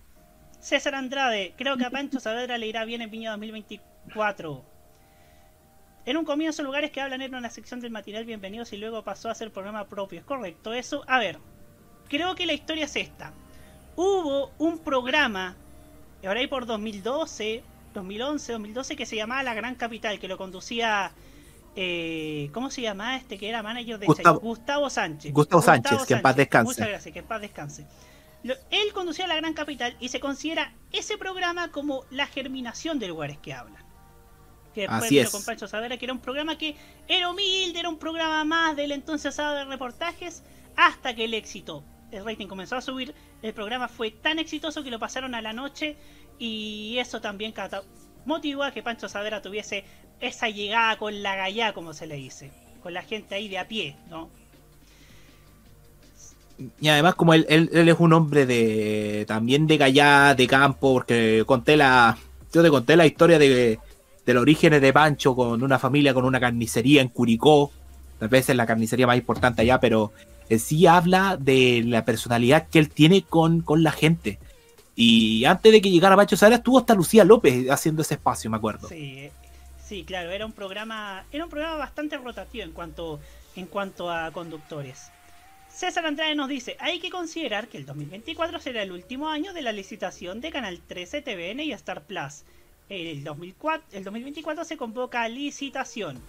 César 0.60 0.94
Andrade, 0.94 1.54
creo 1.58 1.78
que 1.78 1.86
a 1.86 1.90
Pancho 1.90 2.20
Saavedra 2.20 2.58
le 2.58 2.68
irá 2.68 2.86
bien 2.86 3.02
en 3.02 3.10
Viña 3.10 3.32
2024. 3.32 4.64
En 6.06 6.18
un 6.18 6.26
comienzo 6.26 6.64
lugares 6.64 6.92
que 6.92 7.02
hablan 7.02 7.22
era 7.22 7.38
una 7.38 7.50
sección 7.50 7.80
del 7.80 7.92
matinal 7.92 8.26
Bienvenidos 8.26 8.74
y 8.74 8.78
luego 8.78 9.04
pasó 9.04 9.30
a 9.30 9.36
ser 9.36 9.52
programa 9.52 9.88
propio. 9.88 10.20
Es 10.20 10.26
correcto 10.26 10.74
eso. 10.74 11.04
A 11.08 11.20
ver, 11.20 11.40
creo 12.10 12.36
que 12.36 12.46
la 12.46 12.54
historia 12.54 12.86
es 12.86 12.96
esta 12.96 13.34
hubo 14.02 14.52
un 14.58 14.80
programa, 14.80 15.58
ahora 16.24 16.40
hay 16.40 16.48
por 16.48 16.66
2012, 16.66 17.64
2011, 17.94 18.54
2012, 18.54 18.96
que 18.96 19.06
se 19.06 19.18
llamaba 19.18 19.44
La 19.44 19.54
Gran 19.54 19.76
Capital, 19.76 20.20
que 20.20 20.30
lo 20.30 20.38
conducía, 20.38 21.12
eh, 21.76 22.50
¿cómo 22.54 22.72
se 22.72 22.82
llamaba 22.82 23.18
este 23.18 23.38
que 23.38 23.50
era 23.50 23.62
manager 23.62 24.00
de 24.00 24.06
Gustavo, 24.06 24.40
Gustavo 24.40 24.90
Sánchez. 24.90 25.34
Gustavo, 25.34 25.62
Sánchez, 25.62 26.06
que 26.06 26.14
en 26.14 26.22
paz 26.22 26.38
descanse. 26.38 26.70
Muchas 26.72 26.88
gracias, 26.88 27.14
que 27.14 27.20
en 27.20 27.26
paz 27.26 27.42
descanse. 27.42 27.88
él 28.44 28.94
conducía 28.94 29.28
La 29.28 29.36
Gran 29.36 29.54
Capital 29.54 29.98
y 30.00 30.08
se 30.08 30.22
considera 30.22 30.74
ese 30.94 31.18
programa 31.18 31.70
como 31.74 32.06
la 32.10 32.26
germinación 32.26 33.00
de 33.00 33.10
lugares 33.10 33.38
que 33.40 33.54
hablan. 33.54 33.84
Que 34.74 34.82
después 34.82 35.04
Así 35.04 35.20
es. 35.20 35.30
con 35.30 35.44
Pancho 35.44 35.68
Savera, 35.68 35.98
que 35.98 36.06
era 36.06 36.14
un 36.14 36.22
programa 36.22 36.58
que 36.58 36.78
era 37.10 37.30
humilde, 37.30 37.80
era 37.80 37.90
un 37.90 38.00
programa 38.00 38.46
más 38.46 38.78
del 38.78 38.94
entonces 38.94 39.34
asado 39.34 39.56
de 39.56 39.66
reportajes, 39.66 40.44
hasta 40.78 41.14
que 41.14 41.26
el 41.26 41.34
éxito 41.34 41.84
el 42.12 42.26
rating 42.26 42.48
comenzó 42.48 42.76
a 42.76 42.82
subir, 42.82 43.14
el 43.42 43.54
programa 43.54 43.88
fue 43.88 44.12
tan 44.12 44.40
exitoso 44.40 44.84
que 44.84 44.92
lo 44.92 45.00
pasaron 45.00 45.36
a 45.36 45.42
la 45.42 45.54
noche 45.54 45.96
y 46.38 46.98
eso 46.98 47.22
también 47.22 47.54
motivó 48.26 48.64
a 48.64 48.72
que 48.72 48.84
Pancho 48.84 49.10
Savera 49.10 49.42
tuviese 49.42 49.84
esa 50.20 50.50
llegada 50.50 50.98
con 50.98 51.22
la 51.24 51.36
gallá, 51.36 51.74
como 51.74 51.94
se 51.94 52.08
le 52.08 52.16
dice, 52.16 52.52
con 52.82 52.94
la 52.94 53.04
gente 53.04 53.36
ahí 53.36 53.48
de 53.48 53.58
a 53.58 53.68
pie, 53.68 53.96
¿no? 54.10 54.30
Y 56.82 56.90
además 56.90 57.16
como 57.16 57.34
él, 57.34 57.46
él, 57.50 57.70
es 57.72 58.00
un 58.00 58.12
hombre 58.12 58.46
de 58.46 59.24
también 59.28 59.66
de 59.66 59.78
gallá, 59.78 60.36
de 60.36 60.46
campo, 60.46 60.94
porque 60.94 61.44
conté 61.46 61.78
la 61.78 62.18
yo 62.52 62.62
te 62.62 62.70
conté 62.70 62.98
la 62.98 63.06
historia 63.06 63.40
de 63.40 63.80
del 64.26 64.38
origen 64.38 64.80
de 64.80 64.94
Pancho 64.94 65.36
con 65.36 65.64
una 65.64 65.80
familia 65.80 66.14
con 66.14 66.26
una 66.26 66.40
carnicería 66.40 67.02
en 67.02 67.08
Curicó, 67.08 67.72
tal 68.20 68.28
vez 68.28 68.50
es 68.50 68.56
la 68.58 68.66
carnicería 68.66 69.08
más 69.08 69.18
importante 69.18 69.62
allá, 69.62 69.80
pero 69.80 70.12
sí 70.58 70.88
habla 70.88 71.38
de 71.38 71.84
la 71.86 72.06
personalidad 72.06 72.68
que 72.70 72.80
él 72.80 72.90
tiene 72.90 73.22
con, 73.22 73.64
la 73.84 73.92
gente. 73.92 74.40
Y 74.96 75.46
antes 75.46 75.72
de 75.72 75.82
que 75.82 75.92
llegara 75.92 76.16
Pacho 76.16 76.36
Sara 76.36 76.56
estuvo 76.56 76.80
hasta 76.80 76.96
Lucía 76.96 77.24
López 77.24 77.70
haciendo 77.70 78.02
ese 78.02 78.16
espacio, 78.16 78.50
me 78.50 78.58
acuerdo. 78.58 78.88
Sí, 78.90 79.30
sí, 79.86 80.04
claro, 80.04 80.32
era 80.32 80.46
un 80.46 80.54
programa, 80.54 81.26
era 81.32 81.44
un 81.44 81.50
programa 81.50 81.76
bastante 81.76 82.18
rotativo 82.18 82.64
en 82.64 82.72
cuanto, 82.72 83.20
en 83.56 83.68
cuanto 83.68 84.10
a 84.10 84.32
conductores. 84.32 85.12
César 85.70 86.06
Andrade 86.06 86.36
nos 86.36 86.50
dice, 86.50 86.76
hay 86.80 87.00
que 87.00 87.10
considerar 87.10 87.68
que 87.68 87.78
el 87.78 87.86
2024 87.86 88.60
será 88.60 88.82
el 88.82 88.92
último 88.92 89.30
año 89.30 89.54
de 89.54 89.62
la 89.62 89.72
licitación 89.72 90.42
de 90.42 90.52
Canal 90.52 90.82
13, 90.86 91.22
TVN 91.22 91.62
y 91.62 91.72
Star 91.74 92.04
Plus. 92.04 92.44
El, 92.90 93.24
2004, 93.24 93.88
el 93.92 94.04
2024 94.04 94.66
se 94.66 94.76
convoca 94.76 95.22
a 95.22 95.30
licitación. 95.30 96.20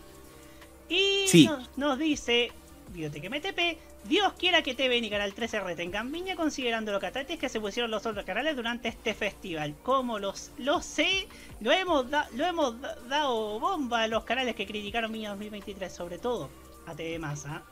Y 0.88 1.46
nos, 1.46 1.78
nos, 1.78 1.98
dice, 1.98 2.52
Biblioteca 2.92 3.28
MTP, 3.28 3.78
Dios 4.04 4.32
quiera 4.38 4.62
que 4.62 4.74
TV 4.74 4.98
y 4.98 5.10
Canal 5.10 5.32
13 5.32 5.60
retengan 5.60 6.10
Viña 6.10 6.36
considerando 6.36 6.92
lo 6.92 7.00
es 7.00 7.38
que 7.38 7.48
se 7.48 7.60
pusieron 7.60 7.90
los 7.90 8.04
otros 8.06 8.24
canales 8.24 8.56
durante 8.56 8.88
este 8.88 9.14
festival. 9.14 9.74
Como 9.82 10.18
los, 10.18 10.50
lo 10.58 10.82
sé, 10.82 11.28
lo 11.60 11.70
hemos, 11.70 12.06
lo 12.34 12.44
hemos 12.44 12.74
dado 13.08 13.60
bomba 13.60 14.02
a 14.02 14.08
los 14.08 14.24
canales 14.24 14.54
que 14.54 14.66
criticaron 14.66 15.12
Viña 15.12 15.30
2023, 15.30 15.92
sobre 15.92 16.18
todo 16.18 16.48
a 16.86 16.94
TV 16.94 17.18
Más. 17.18 17.46
¿ah? 17.46 17.62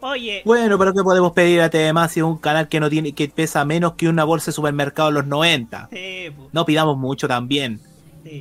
Oye. 0.00 0.42
Bueno, 0.44 0.78
pero 0.78 0.92
¿qué 0.92 1.02
podemos 1.02 1.32
pedir 1.32 1.60
a 1.60 1.70
TV 1.70 1.92
Más 1.92 2.12
si 2.12 2.20
es 2.20 2.24
un 2.24 2.38
canal 2.38 2.68
que 2.68 2.80
no 2.80 2.90
tiene 2.90 3.12
que 3.12 3.28
pesa 3.28 3.64
menos 3.64 3.94
que 3.94 4.08
una 4.08 4.24
bolsa 4.24 4.46
de 4.46 4.52
supermercado 4.52 5.10
en 5.10 5.14
los 5.14 5.26
90? 5.26 5.90
no 6.52 6.64
pidamos 6.64 6.96
mucho 6.98 7.28
también. 7.28 7.80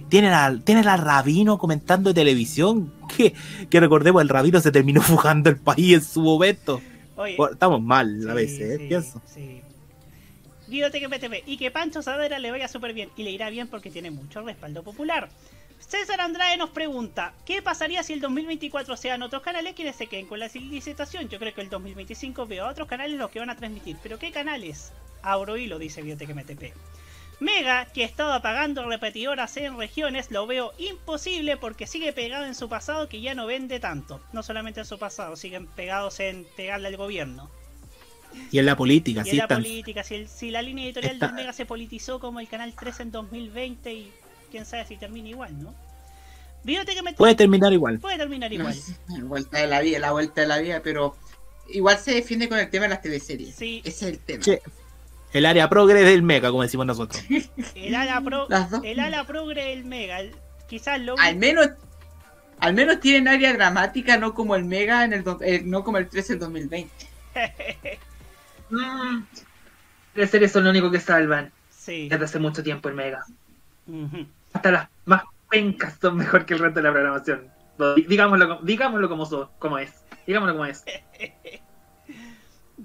Tienen, 0.09 0.31
al, 0.31 0.63
tienen 0.63 0.87
al 0.87 0.99
rabino 0.99 1.57
comentando 1.57 2.09
de 2.09 2.13
televisión. 2.13 2.93
Que, 3.17 3.33
que 3.69 3.79
recordemos, 3.81 4.21
el 4.21 4.29
rabino 4.29 4.61
se 4.61 4.71
terminó 4.71 5.01
fugando 5.01 5.49
el 5.49 5.57
país 5.57 5.95
en 5.95 6.01
su 6.03 6.21
momento. 6.21 6.81
Estamos 7.51 7.81
mal 7.81 8.29
a 8.29 8.33
veces, 8.33 8.79
¿eh? 8.79 8.85
pienso. 8.87 9.21
Biblioteca 10.67 11.09
PTP. 11.09 11.43
Y 11.45 11.57
que 11.57 11.69
Pancho 11.69 12.01
Sadera 12.01 12.39
le 12.39 12.51
vaya 12.51 12.67
súper 12.67 12.93
bien. 12.93 13.09
Y 13.17 13.23
le 13.23 13.31
irá 13.31 13.49
bien 13.49 13.67
porque 13.67 13.91
tiene 13.91 14.09
mucho 14.11 14.41
respaldo 14.41 14.83
popular. 14.83 15.29
César 15.79 16.21
Andrade 16.21 16.55
nos 16.57 16.69
pregunta, 16.69 17.33
¿qué 17.45 17.61
pasaría 17.61 18.03
si 18.03 18.13
el 18.13 18.21
2024 18.21 18.95
sean 18.95 19.23
otros 19.23 19.41
canales 19.41 19.73
quienes 19.75 19.95
se 19.95 20.07
queden 20.07 20.27
con 20.27 20.39
la 20.39 20.47
licitación? 20.47 21.27
Yo 21.27 21.39
creo 21.39 21.53
que 21.53 21.61
el 21.61 21.69
2025 21.69 22.45
veo 22.45 22.65
a 22.65 22.69
otros 22.69 22.87
canales 22.87 23.17
los 23.17 23.29
que 23.29 23.39
van 23.39 23.49
a 23.49 23.57
transmitir. 23.57 23.97
¿Pero 24.01 24.17
qué 24.17 24.31
canales? 24.31 24.93
Abro 25.21 25.57
hilo, 25.57 25.79
dice 25.79 26.01
Biblioteca 26.01 26.33
MTP. 26.33 26.73
Mega, 27.41 27.87
que 27.91 28.03
estaba 28.03 28.39
pagando 28.43 28.87
repetidoras 28.87 29.57
en 29.57 29.75
regiones, 29.75 30.29
lo 30.29 30.45
veo 30.45 30.73
imposible 30.77 31.57
porque 31.57 31.87
sigue 31.87 32.13
pegado 32.13 32.45
en 32.45 32.53
su 32.53 32.69
pasado 32.69 33.09
que 33.09 33.19
ya 33.19 33.33
no 33.33 33.47
vende 33.47 33.79
tanto. 33.79 34.21
No 34.31 34.43
solamente 34.43 34.81
en 34.81 34.85
su 34.85 34.99
pasado, 34.99 35.35
siguen 35.35 35.65
pegados 35.65 36.19
en 36.19 36.45
pegarle 36.55 36.89
al 36.89 36.97
gobierno. 36.97 37.49
Y 38.51 38.59
en 38.59 38.67
la 38.67 38.75
política, 38.77 39.23
y 39.25 39.31
en 39.31 39.37
la 39.37 39.47
política, 39.47 40.03
si, 40.03 40.51
la 40.51 40.61
línea 40.61 40.85
editorial 40.85 41.17
de 41.17 41.31
Mega 41.33 41.51
se 41.51 41.65
politizó 41.65 42.19
como 42.19 42.39
el 42.39 42.47
Canal 42.47 42.75
3 42.79 42.99
en 42.99 43.11
2020 43.11 43.91
y 43.91 44.11
quién 44.51 44.63
sabe 44.63 44.85
si 44.85 44.97
termina 44.97 45.29
igual, 45.29 45.63
¿no? 45.63 45.73
Puede 47.17 47.33
terminar 47.33 47.73
igual. 47.73 47.99
Puede 47.99 48.19
terminar 48.19 48.53
igual. 48.53 48.75
la 49.07 49.23
vuelta 49.23 49.57
de 49.57 49.65
la 49.65 49.81
vida, 49.81 49.97
la 49.97 50.11
vuelta 50.11 50.41
de 50.41 50.47
la 50.47 50.59
vida, 50.59 50.81
pero 50.83 51.17
igual 51.69 51.97
se 51.97 52.13
defiende 52.13 52.47
con 52.47 52.59
el 52.59 52.69
tema 52.69 52.83
de 52.83 52.89
las 52.89 53.01
teleseries. 53.01 53.55
Sí. 53.55 53.81
Ese 53.83 54.09
es 54.09 54.13
el 54.13 54.19
tema. 54.19 54.43
El 55.33 55.45
área 55.45 55.69
progre 55.69 56.01
del 56.03 56.23
Mega, 56.23 56.49
como 56.49 56.63
decimos 56.63 56.85
nosotros. 56.85 57.23
el 57.75 57.95
área, 57.95 58.19
pro, 58.21 58.47
el 58.83 58.99
área 58.99 59.23
progre 59.23 59.65
del 59.65 59.85
Mega. 59.85 60.19
quizás 60.67 60.99
lo. 61.01 61.17
Al 61.19 61.37
menos. 61.37 61.69
Al 62.59 62.75
menos 62.75 62.99
tienen 62.99 63.27
área 63.27 63.53
dramática, 63.53 64.17
no 64.17 64.35
como 64.35 64.55
el 64.55 64.65
Mega, 64.65 65.03
en 65.03 65.13
el, 65.13 65.23
eh, 65.41 65.63
no 65.65 65.83
como 65.83 65.97
el 65.97 66.07
13 66.07 66.33
del 66.33 66.39
2020. 66.41 66.93
mm, 68.69 69.23
series 70.27 70.51
son 70.51 70.65
lo 70.65 70.69
único 70.69 70.91
que 70.91 70.99
salvan. 70.99 71.51
Sí. 71.71 72.07
Desde 72.07 72.25
hace 72.25 72.37
mucho 72.37 72.61
tiempo 72.61 72.89
el 72.89 72.95
Mega. 72.95 73.25
Hasta 74.53 74.71
las 74.71 74.89
más 75.05 75.23
pencas 75.49 75.97
son 75.99 76.17
mejor 76.17 76.45
que 76.45 76.53
el 76.53 76.59
resto 76.59 76.81
de 76.81 76.83
la 76.83 76.91
programación. 76.91 77.47
Digámoslo, 78.07 78.59
digámoslo 78.61 79.09
como, 79.09 79.49
como 79.57 79.79
es. 79.79 79.91
Digámoslo 80.27 80.53
como 80.53 80.65
es. 80.65 80.83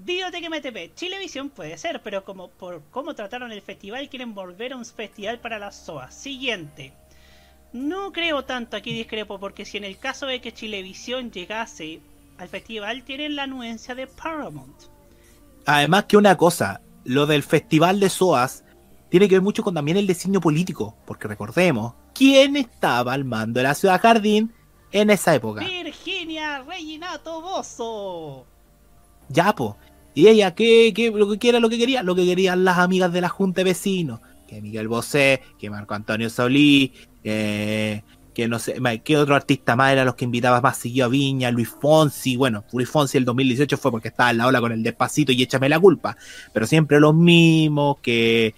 que 0.07 0.49
MTP, 0.49 0.95
Chilevisión 0.95 1.49
puede 1.49 1.77
ser, 1.77 2.01
pero 2.01 2.23
como 2.23 2.49
por 2.49 2.81
cómo 2.91 3.13
trataron 3.13 3.51
el 3.51 3.61
festival, 3.61 4.09
quieren 4.09 4.33
volver 4.33 4.73
a 4.73 4.77
un 4.77 4.85
festival 4.85 5.39
para 5.39 5.59
las 5.59 5.75
SOA. 5.75 6.11
Siguiente. 6.11 6.93
No 7.73 8.13
creo 8.13 8.45
tanto, 8.45 8.77
aquí 8.77 8.93
discrepo, 8.93 9.39
porque 9.39 9.65
si 9.65 9.77
en 9.77 9.83
el 9.83 9.97
caso 9.97 10.25
de 10.25 10.39
que 10.39 10.53
Chilevisión 10.53 11.31
llegase 11.31 11.99
al 12.37 12.47
festival, 12.47 13.03
tienen 13.03 13.35
la 13.35 13.43
anuencia 13.43 13.95
de 13.95 14.07
Paramount. 14.07 14.83
Además 15.65 16.05
que 16.05 16.17
una 16.17 16.37
cosa, 16.37 16.81
lo 17.03 17.25
del 17.25 17.43
festival 17.43 17.99
de 17.99 18.09
SOAS 18.09 18.63
tiene 19.09 19.27
que 19.27 19.35
ver 19.35 19.41
mucho 19.41 19.63
con 19.63 19.73
también 19.73 19.97
el 19.97 20.07
diseño 20.07 20.39
político, 20.39 20.95
porque 21.05 21.27
recordemos, 21.27 21.93
¿quién 22.13 22.55
estaba 22.55 23.13
al 23.13 23.25
mando 23.25 23.59
de 23.59 23.63
la 23.63 23.75
ciudad 23.75 24.01
jardín 24.01 24.53
en 24.91 25.09
esa 25.09 25.35
época? 25.35 25.65
Virginia 25.65 26.63
Reginato 26.63 27.41
Bozo. 27.41 28.45
Ya, 29.29 29.53
po. 29.53 29.77
Y 30.17 30.29
ella, 30.29 30.55
¿qué, 30.55 30.93
qué, 30.95 31.11
lo 31.11 31.29
que 31.29 31.37
quiera, 31.37 31.59
lo 31.59 31.69
que 31.69 31.77
quería? 31.77 32.01
Lo 32.01 32.15
que 32.15 32.25
querían 32.25 32.65
las 32.65 32.79
amigas 32.79 33.13
de 33.13 33.21
la 33.21 33.29
Junta 33.29 33.59
de 33.61 33.65
Vecinos. 33.65 34.19
Que 34.47 34.63
Miguel 34.63 34.87
Bosé, 34.87 35.43
que 35.59 35.69
Marco 35.69 35.93
Antonio 35.93 36.27
Solí, 36.31 36.91
que 37.21 38.01
no 38.49 38.57
sé, 38.57 38.81
¿qué 39.03 39.15
otro 39.15 39.35
artista 39.35 39.75
más 39.75 39.91
era 39.91 40.05
los 40.05 40.15
que 40.15 40.25
invitaba 40.25 40.59
más 40.59 40.79
seguido 40.79 41.05
a 41.05 41.09
Viña? 41.09 41.51
Luis 41.51 41.69
Fonsi. 41.69 42.35
Bueno, 42.35 42.63
Luis 42.73 42.89
Fonsi 42.89 43.19
el 43.19 43.25
2018 43.25 43.77
fue 43.77 43.91
porque 43.91 44.07
estaba 44.07 44.31
en 44.31 44.39
la 44.39 44.47
ola 44.47 44.59
con 44.59 44.71
el 44.71 44.81
despacito 44.81 45.31
y 45.31 45.43
échame 45.43 45.69
la 45.69 45.79
culpa. 45.79 46.17
Pero 46.51 46.65
siempre 46.65 46.99
los 46.99 47.13
mismos, 47.13 47.97
que 48.01 48.55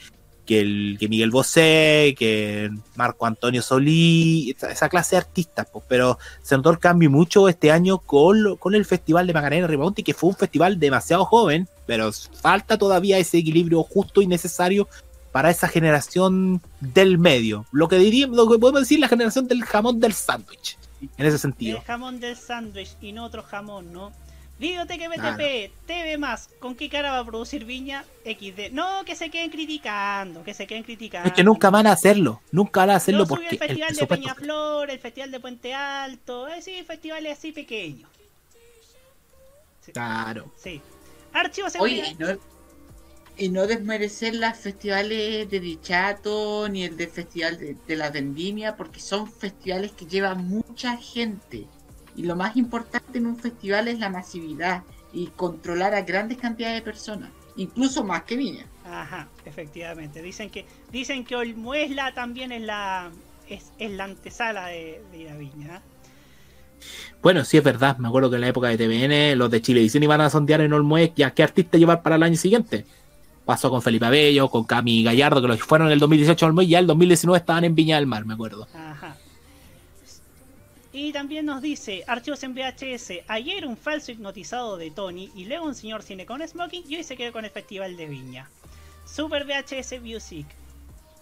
que, 0.50 0.62
el, 0.62 0.97
que 1.00 1.08
Miguel 1.08 1.30
Bosé, 1.30 2.16
que 2.18 2.72
Marco 2.95 3.28
Antonio 3.28 3.62
Solí, 3.62 4.56
esa, 4.60 4.89
clase 4.89 5.16
de 5.16 5.20
artistas, 5.20 5.68
pues, 5.72 5.86
pero 5.88 6.18
se 6.41 6.58
notó 6.58 6.72
el 6.72 6.80
cambio 6.80 7.12
mucho 7.12 7.47
este 7.47 7.72
año 7.72 8.00
con, 8.00 8.58
con 8.58 8.74
el 8.74 8.84
Festival 8.84 9.28
de 9.28 9.34
Macarena 9.34 9.68
Ribamonte, 9.68 10.02
que 10.02 10.16
fue 10.16 10.32
un 10.32 10.36
festival 10.36 10.80
demasiado 10.80 11.24
joven, 11.26 11.70
pero 11.86 12.12
falta 12.12 12.80
todavía 12.80 13.20
ese 13.20 13.38
equilibrio 13.38 13.84
justo 13.84 14.24
y 14.24 14.28
necesario 14.28 14.88
para 15.32 15.52
esa 15.52 15.68
generación 15.68 16.64
del 16.80 17.20
medio. 17.20 17.68
Lo 17.72 17.88
que 17.88 17.97
diría, 17.97 18.26
lo 18.26 18.50
que 18.50 18.58
podemos 18.58 18.82
decir, 18.82 19.00
la 19.00 19.08
generación 19.08 19.47
del 19.47 19.64
jamón 19.64 20.00
del 20.00 20.14
sándwich, 20.14 20.80
en 21.16 21.28
ese 21.28 21.38
sentido. 21.38 21.78
El 21.78 21.84
jamón 21.84 22.20
del 22.20 22.36
sándwich 22.36 22.95
y 23.02 23.12
no 23.12 23.24
otro 23.24 23.43
jamón, 23.43 23.93
¿no? 23.93 24.12
Videoteca 24.60 25.07
BTP, 25.07 25.72
TV 25.88 26.18
más, 26.18 26.49
¿con 26.60 26.76
qué 26.76 26.89
cara 26.89 27.14
va 27.14 27.20
a 27.20 27.26
producir 27.26 27.64
Viña? 27.64 28.03
XD. 28.26 28.74
No, 28.74 29.05
que 29.05 29.16
se 29.16 29.30
queden 29.30 29.49
criticando, 29.49 30.43
que 30.43 30.53
se 30.53 30.68
queden 30.68 30.84
criticando. 30.84 31.30
Es 31.30 31.34
que 31.34 31.45
nunca 31.45 31.70
van 31.70 31.88
a 31.88 31.93
hacerlo, 31.93 32.41
nunca 32.51 32.82
van 32.82 32.89
a 32.89 32.95
hacerlo 32.97 33.26
porque. 33.26 33.47
el 33.51 33.57
festival 33.57 33.95
de 33.95 34.05
Peñaflor, 34.07 34.91
el 34.91 34.99
festival 34.99 35.32
de 35.32 35.39
Puente 35.39 35.74
Alto, 35.74 36.49
eh, 36.49 36.62
sí, 36.62 36.84
festivales 36.86 37.38
así 37.38 37.53
pequeños. 37.53 38.10
Claro. 39.93 40.51
Sí. 40.57 40.82
Archivos 41.32 41.74
en 41.76 41.82
Oye, 41.82 42.16
no, 42.20 42.28
y 43.38 43.47
no 43.47 43.66
desmerecer 43.66 44.36
los 44.36 44.57
festivales 44.57 45.49
de 45.49 45.60
Dichato 45.62 46.68
ni 46.68 46.84
el 46.84 46.97
de 46.97 47.07
Festival 47.07 47.57
de, 47.57 47.78
de 47.88 47.95
la 47.95 48.10
Vendimia, 48.10 48.76
porque 48.76 48.99
son 48.99 49.32
festivales 49.32 49.93
que 49.93 50.05
llevan 50.05 50.45
mucha 50.49 50.97
gente. 50.97 51.66
Y 52.20 52.24
lo 52.24 52.36
más 52.36 52.57
importante 52.57 53.17
en 53.17 53.28
un 53.28 53.38
festival 53.38 53.88
es 53.88 53.97
la 53.97 54.09
masividad 54.09 54.84
y 55.13 55.28
controlar 55.28 55.95
a 55.95 56.01
grandes 56.01 56.38
cantidades 56.38 56.76
de 56.76 56.82
personas, 56.82 57.30
incluso 57.55 58.03
más 58.03 58.24
que 58.24 58.36
Viña. 58.36 58.65
Ajá, 58.84 59.30
efectivamente. 59.45 60.22
Dicen 60.22 60.49
que 60.49 60.65
dicen 60.91 61.24
que 61.24 61.38
Olmuesla 61.38 62.13
también 62.13 62.51
es 62.51 62.61
la 62.61 63.09
es, 63.47 63.72
la 63.80 64.03
antesala 64.03 64.67
de, 64.67 65.01
de 65.13 65.38
Viña. 65.38 65.78
¿eh? 65.78 65.80
Bueno, 67.22 67.45
sí 67.45 67.55
es 67.55 67.63
verdad. 67.63 67.97
Me 67.99 68.09
acuerdo 68.09 68.30
que 68.30 68.36
en 68.36 68.41
la 68.41 68.49
época 68.49 68.67
de 68.67 68.78
TVN 68.78 69.38
los 69.38 69.49
de 69.49 69.61
Chilevisión 69.61 70.03
iban 70.03 70.20
a 70.20 70.30
sondear 70.30 70.59
en 70.59 70.74
Olmuesla 70.74 71.34
qué 71.34 71.43
artista 71.43 71.78
llevar 71.78 72.01
para 72.01 72.17
el 72.17 72.24
año 72.24 72.36
siguiente. 72.36 72.86
Pasó 73.45 73.70
con 73.70 73.82
Felipe 73.82 74.07
Abello, 74.07 74.49
con 74.49 74.65
Cami 74.65 75.05
Gallardo, 75.05 75.41
que 75.41 75.47
los 75.47 75.61
fueron 75.61 75.88
en 75.88 75.93
el 75.93 75.99
2018 75.99 76.45
a 76.45 76.49
Olmuesla 76.49 76.67
y 76.67 76.72
ya 76.72 76.80
el 76.80 76.88
2019 76.88 77.38
estaban 77.38 77.63
en 77.63 77.76
Viña 77.76 77.95
del 77.95 78.07
Mar, 78.07 78.26
me 78.26 78.34
acuerdo. 78.34 78.67
Ajá. 78.74 78.89
Y 81.02 81.14
también 81.14 81.45
nos 81.45 81.62
dice, 81.62 82.04
archivos 82.08 82.43
en 82.43 82.54
VHS, 82.54 83.24
ayer 83.30 83.66
un 83.66 83.78
falso 83.78 84.12
hipnotizado 84.12 84.76
de 84.76 84.91
Tony 84.91 85.32
y 85.34 85.45
luego 85.45 85.66
un 85.66 85.74
señor 85.74 86.04
cine 86.04 86.26
con 86.26 86.45
smoking 86.45 86.84
y 86.89 86.97
hoy 86.97 87.06
se 87.06 87.16
quedó 87.16 87.32
con 87.32 87.45
el 87.45 87.52
Festival 87.52 87.95
de 87.95 88.06
Viña. 88.06 88.50
Super 89.06 89.45
VHS 89.45 90.02
Music. 90.02 90.45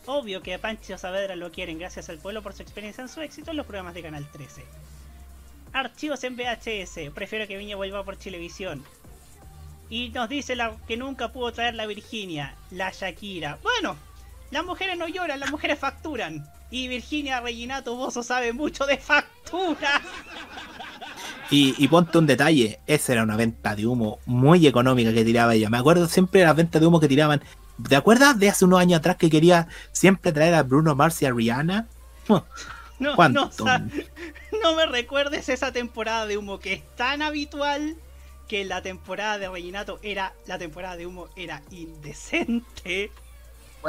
Obvio 0.08 0.42
que 0.42 0.56
a 0.56 0.60
Pancho 0.60 0.98
Saavedra 0.98 1.36
lo 1.36 1.52
quieren 1.52 1.78
gracias 1.78 2.10
al 2.10 2.18
pueblo 2.18 2.42
por 2.42 2.54
su 2.54 2.64
experiencia 2.64 3.04
en 3.04 3.08
su 3.08 3.22
éxito 3.22 3.52
en 3.52 3.58
los 3.58 3.68
programas 3.68 3.94
de 3.94 4.02
Canal 4.02 4.28
13. 4.32 4.66
Archivos 5.74 6.24
en 6.24 6.38
VHS, 6.38 7.12
prefiero 7.14 7.46
que 7.46 7.58
Viña 7.58 7.76
vuelva 7.76 8.04
por 8.04 8.18
Televisión. 8.18 8.84
Y 9.92 10.10
nos 10.10 10.28
dice 10.28 10.56
la 10.56 10.76
que 10.88 10.98
nunca 10.98 11.32
pudo 11.32 11.52
traer 11.52 11.76
la 11.76 11.86
Virginia, 11.86 12.56
la 12.72 12.90
Shakira. 12.90 13.60
Bueno, 13.62 13.96
las 14.50 14.66
mujeres 14.66 14.98
no 14.98 15.08
lloran, 15.08 15.40
las 15.40 15.52
mujeres 15.52 15.78
facturan. 15.78 16.50
Y 16.72 16.88
Virginia 16.88 17.42
Reginato 17.42 17.96
Bozo 17.96 18.24
sabe 18.24 18.54
mucho 18.54 18.88
de 18.88 18.98
factura. 18.98 19.37
Y, 21.50 21.88
ponte 21.88 22.18
un 22.18 22.28
detalle, 22.28 22.80
esa 22.88 23.14
era 23.14 23.24
una 23.24 23.38
venta 23.38 23.76
de 23.76 23.86
humo 23.86 24.20
muy 24.26 24.68
económica 24.68 25.14
que 25.14 25.24
tiraba 25.24 25.56
ella. 25.56 25.70
Me 25.70 25.78
acuerdo 25.78 26.08
siempre 26.08 26.42
de 26.42 26.48
las 26.48 26.56
ventas 26.56 26.82
de 26.82 26.88
humo 26.88 27.00
que 27.00 27.08
tiraban. 27.08 27.42
¿Te 27.88 27.96
acuerdas 27.96 28.38
de 28.38 28.50
hace 28.50 28.66
unos 28.66 28.80
años 28.80 29.00
atrás 29.00 29.16
que 29.16 29.30
quería 29.30 29.68
siempre 29.92 30.32
traer 30.32 30.56
a 30.56 30.64
Bruno 30.64 30.96
Mars 30.96 31.22
y 31.22 31.26
a 31.26 31.32
Rihanna? 31.32 31.88
No, 33.00 33.16
no, 33.30 33.52
no 34.64 34.76
me 34.76 34.86
recuerdes 34.88 35.50
esa 35.50 35.72
temporada 35.72 36.26
de 36.26 36.36
humo 36.36 36.58
que 36.58 36.74
es 36.74 36.96
tan 36.96 37.22
habitual 37.22 37.96
que 38.48 38.66
la 38.66 38.82
temporada 38.82 39.38
de 39.38 39.50
Reginato 39.50 40.00
era 40.02 40.34
la 40.48 40.58
temporada 40.58 40.98
de 40.98 41.06
humo 41.06 41.28
era 41.36 41.62
indecente. 41.70 43.12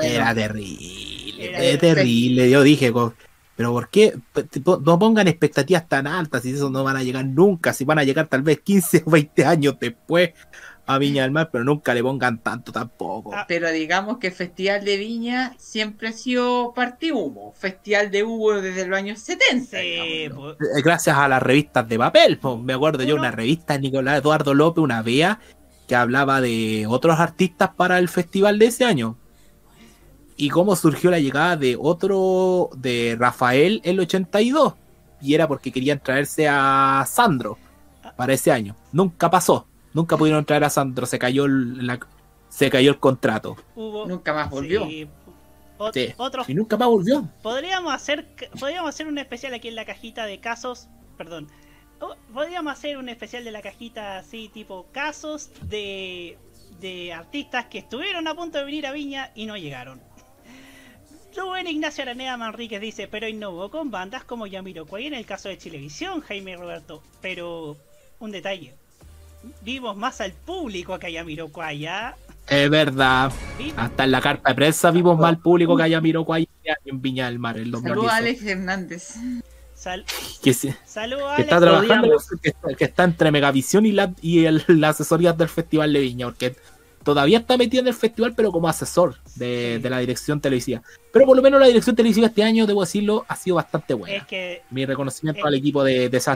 Era 0.01 0.35
terrible, 0.35 1.59
era 1.59 1.79
terrible. 1.79 2.51
Yo 2.51 2.63
dije, 2.63 2.93
pero 3.59 3.73
¿por 3.73 3.91
qué? 3.91 4.17
No 4.85 5.01
pongan 5.01 5.27
expectativas 5.27 5.89
tan 5.89 6.07
altas 6.07 6.43
si 6.43 6.53
eso 6.53 6.71
no 6.71 6.85
van 6.85 6.97
a 6.97 7.03
llegar 7.03 7.25
nunca, 7.25 7.73
si 7.73 7.85
van 7.85 7.99
a 7.99 8.05
llegar 8.05 8.29
tal 8.29 8.43
vez 8.43 8.61
15 8.61 9.03
o 9.05 9.11
20 9.11 9.45
años 9.45 9.75
después 9.81 10.31
a 10.87 10.97
Viña 10.99 11.23
del 11.23 11.33
Mar, 11.33 11.51
pero 11.51 11.65
nunca 11.65 11.93
le 11.93 12.01
pongan 12.01 12.39
tanto 12.39 12.71
tampoco. 12.71 13.35
Ah, 13.35 13.47
pero 13.49 13.69
digamos 13.73 14.19
que 14.19 14.29
el 14.29 14.33
Festival 14.33 14.85
de 14.85 14.97
Viña 14.97 15.57
siempre 15.59 16.07
ha 16.07 16.13
sido 16.13 16.73
parte 16.73 17.11
humo, 17.11 17.53
Festival 17.59 18.13
de 18.13 18.23
humo 18.23 18.53
desde 18.61 18.87
los 18.87 18.97
años 18.97 19.19
70. 19.19 19.71
Pues. 20.37 20.57
Eh, 20.77 20.83
gracias 20.85 21.17
a 21.17 21.27
las 21.27 21.43
revistas 21.43 21.89
de 21.89 21.99
papel, 21.99 22.39
me 22.63 22.75
acuerdo 22.75 23.03
yo 23.03 23.17
una 23.17 23.33
revista 23.33 23.73
de 23.73 23.81
Nicolás 23.81 24.21
Eduardo 24.21 24.55
López, 24.55 24.85
una 24.85 25.03
vea, 25.03 25.41
que 25.89 25.97
hablaba 25.97 26.41
de 26.41 26.87
otros 26.89 27.19
artistas 27.19 27.71
para 27.77 27.99
el 27.99 28.09
festival 28.09 28.61
de 28.61 28.67
ese 28.67 28.85
año 28.85 29.19
y 30.39 30.49
cómo 30.51 30.77
surgió 30.77 31.11
la 31.11 31.19
llegada 31.19 31.57
de 31.57 31.77
otro, 31.79 32.71
de 32.77 33.17
Rafael 33.19 33.81
el 33.85 33.99
82. 33.99 34.75
Y 35.21 35.35
era 35.35 35.49
porque 35.49 35.73
querían 35.73 35.99
traerse 35.99 36.47
a 36.49 37.05
Sandro 37.09 37.59
para 38.17 38.33
ese 38.33 38.53
año. 38.53 38.77
Nunca 38.93 39.29
pasó. 39.29 39.67
Nunca 39.93 40.17
pudieron 40.17 40.45
traer 40.45 40.63
a 40.63 40.71
Sandro. 40.71 41.07
Se 41.07 41.19
cayó 41.19 41.49
la, 41.49 41.99
se 42.49 42.71
cayó 42.71 42.93
el 42.93 43.01
contrato. 43.01 43.57
nunca 43.75 44.33
más 44.33 44.49
volvió. 44.49 44.87
Sí. 44.87 46.15
Y 46.47 46.55
nunca 46.55 46.77
más 46.77 46.89
volvió. 46.89 47.29
Podríamos 47.43 47.93
hacer, 47.93 48.29
podríamos 48.61 48.91
hacer 48.91 49.09
un 49.09 49.19
especial 49.19 49.55
aquí 49.55 49.67
en 49.67 49.75
la 49.75 49.85
cajita 49.85 50.25
de 50.25 50.39
casos. 50.39 50.89
Perdón. 51.17 51.49
Podríamos 52.33 52.73
hacer 52.73 52.97
un 52.97 53.09
especial 53.09 53.43
de 53.43 53.51
la 53.51 53.61
cajita 53.61 54.19
así, 54.19 54.49
tipo 54.55 54.87
casos 54.93 55.51
de, 55.63 56.39
de 56.79 57.13
artistas 57.13 57.67
que 57.67 57.79
estuvieron 57.79 58.29
a 58.29 58.37
punto 58.37 58.59
de 58.59 58.65
venir 58.65 58.87
a 58.87 58.93
Viña 58.93 59.33
y 59.35 59.47
no 59.47 59.57
llegaron. 59.57 60.01
Rubén 61.37 61.67
Ignacio 61.67 62.03
Araneda 62.03 62.37
Manríquez 62.37 62.81
dice, 62.81 63.09
pero 63.09 63.29
innovó 63.29 63.71
con 63.71 63.91
bandas 63.91 64.25
como 64.25 64.47
Yamiroquai 64.47 65.07
en 65.07 65.15
el 65.15 65.27
caso 65.27 65.49
de 65.49 65.59
Chilevisión, 65.59 66.21
Jaime 66.23 66.57
Roberto. 66.57 67.03
Pero, 67.21 67.77
un 68.19 68.31
detalle. 68.31 68.75
Vimos 69.63 69.97
más 69.97 70.21
al 70.21 70.33
público 70.33 70.99
que 70.99 71.07
a 71.07 71.11
Yamiroquai, 71.11 71.79
¿ya? 71.79 72.17
Es 72.49 72.71
verdad. 72.71 73.31
Hasta 73.77 74.05
en 74.05 74.11
la 74.11 74.21
carta 74.21 74.49
de 74.49 74.55
prensa 74.55 74.91
vimos 74.91 75.19
más 75.19 75.29
al 75.29 75.39
público 75.39 75.77
que 75.77 75.83
a 75.83 75.89
Yamiroquai 75.89 76.49
en 76.85 77.03
Viña 77.03 77.27
del 77.27 77.39
Mar. 77.39 77.57
Saludos 77.57 78.11
a 78.11 78.17
Alex 78.17 78.43
Hernández. 78.43 79.15
que, 80.43 80.55
Saludos, 80.55 81.39
está 81.39 81.61
trabajando, 81.61 82.17
que 82.77 82.85
está, 82.85 83.05
entre 83.05 83.31
Megavisión 83.31 83.87
y 83.87 83.93
la, 83.93 84.13
y 84.23 84.47
la 84.49 84.89
asesoría 84.89 85.33
del 85.33 85.49
Festival 85.49 85.93
de 85.93 86.01
Viña, 86.01 86.27
porque 86.27 86.57
todavía 87.03 87.39
está 87.39 87.57
metido 87.57 87.81
en 87.81 87.89
el 87.89 87.95
festival, 87.95 88.35
pero 88.35 88.53
como 88.53 88.69
asesor 88.69 89.17
de, 89.37 89.81
la 89.83 89.99
dirección 89.99 90.41
televisiva. 90.41 90.83
Pero 91.13 91.27
por 91.27 91.37
lo 91.37 91.43
menos 91.43 91.61
la 91.61 91.67
dirección 91.67 91.97
televisiva 91.97 92.27
este 92.27 92.43
año, 92.43 92.67
debo 92.67 92.83
decirlo, 92.83 93.25
ha 93.29 93.37
sido 93.37 93.57
bastante 93.57 93.95
buena. 93.95 94.27
Mi 94.71 94.85
reconocimiento 94.87 95.47
al 95.47 95.55
equipo 95.55 95.83
de, 95.85 96.09
de 96.09 96.21
sí, 96.21 96.31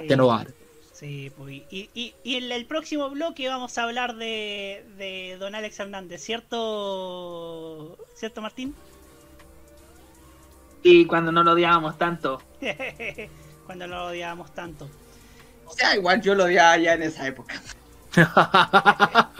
Sí, 0.92 1.32
pues, 1.36 1.62
y, 1.68 2.14
en 2.24 2.52
el 2.52 2.64
próximo 2.66 3.10
bloque 3.10 3.48
vamos 3.48 3.76
a 3.76 3.82
hablar 3.82 4.14
de, 4.14 4.84
de 4.96 5.36
don 5.38 5.54
Alex 5.54 5.80
Hernández, 5.80 6.22
¿cierto? 6.22 7.98
¿Cierto, 8.14 8.40
Martín? 8.40 8.74
Y 10.84 11.04
cuando 11.06 11.32
no 11.32 11.42
lo 11.42 11.52
odiábamos 11.52 11.98
tanto. 11.98 12.40
cuando 13.66 13.86
no 13.86 13.96
lo 13.96 14.06
odiábamos 14.06 14.52
tanto. 14.54 14.88
O 15.66 15.74
sea, 15.74 15.96
igual 15.96 16.20
yo 16.20 16.34
lo 16.34 16.44
odiaba 16.44 16.76
ya 16.78 16.94
en 16.94 17.02
esa 17.02 17.26
época. 17.26 17.60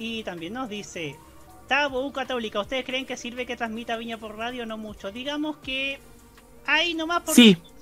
y 0.00 0.24
también 0.24 0.54
nos 0.54 0.70
dice, 0.70 1.14
Tabo 1.68 2.10
Católica, 2.10 2.58
¿ustedes 2.58 2.86
creen 2.86 3.04
que 3.04 3.18
sirve 3.18 3.44
que 3.44 3.54
transmita 3.54 3.98
Viña 3.98 4.16
por 4.16 4.34
radio? 4.34 4.64
No 4.64 4.78
mucho. 4.78 5.12
Digamos 5.12 5.58
que 5.58 6.00
ahí 6.64 6.94
nomás 6.94 7.20
por, 7.20 7.36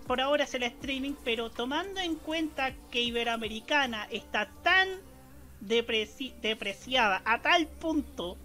por 0.04 0.20
ahora 0.20 0.42
es 0.42 0.52
el 0.54 0.64
streaming, 0.64 1.14
pero 1.22 1.48
tomando 1.48 2.00
en 2.00 2.16
cuenta 2.16 2.74
que 2.90 3.00
Iberoamericana 3.02 4.08
está 4.10 4.50
tan 4.64 4.88
depreciada 5.60 7.22
a 7.24 7.40
tal 7.40 7.68
punto 7.68 8.36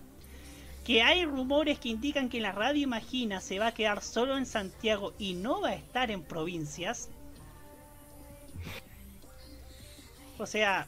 que 0.86 1.01
hay 1.01 1.26
rumores 1.26 1.80
que 1.80 1.89
indican 1.89 2.30
que 2.30 2.41
la 2.41 2.51
radio 2.51 2.84
Imagina 2.84 3.41
se 3.41 3.57
va 3.57 3.67
a 3.67 3.74
quedar 3.74 4.03
solo 4.03 4.38
en 4.38 4.45
Santiago 4.45 5.13
y 5.17 5.34
no 5.34 5.61
va 5.61 5.69
a 5.69 5.76
estar 5.76 6.11
en 6.11 6.21
provincias. 6.21 7.09
O 10.38 10.45
sea, 10.45 10.88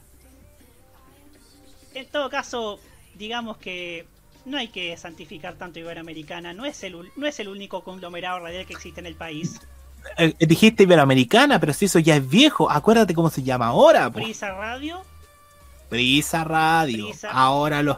en 1.95 2.07
todo 2.07 2.29
caso, 2.29 2.79
digamos 3.15 3.57
que 3.57 4.05
no 4.45 4.57
hay 4.57 4.67
que 4.67 4.95
santificar 4.97 5.55
tanto 5.55 5.79
Iberoamericana, 5.79 6.53
no 6.53 6.65
es 6.65 6.83
el, 6.83 7.11
no 7.15 7.27
es 7.27 7.39
el 7.39 7.47
único 7.47 7.83
conglomerado 7.83 8.39
radial 8.39 8.65
que 8.65 8.73
existe 8.73 8.99
en 8.99 9.07
el 9.07 9.15
país. 9.15 9.59
Eh, 10.17 10.35
eh, 10.37 10.45
dijiste 10.45 10.83
Iberoamericana, 10.83 11.59
pero 11.59 11.73
si 11.73 11.85
eso 11.85 11.99
ya 11.99 12.15
es 12.15 12.29
viejo, 12.29 12.69
acuérdate 12.69 13.13
cómo 13.13 13.29
se 13.29 13.43
llama 13.43 13.67
ahora. 13.67 14.11
Prisa 14.11 14.53
Radio. 14.53 15.01
Prisa 15.89 16.43
Radio. 16.43 17.09
Ahora 17.31 17.81
los 17.81 17.97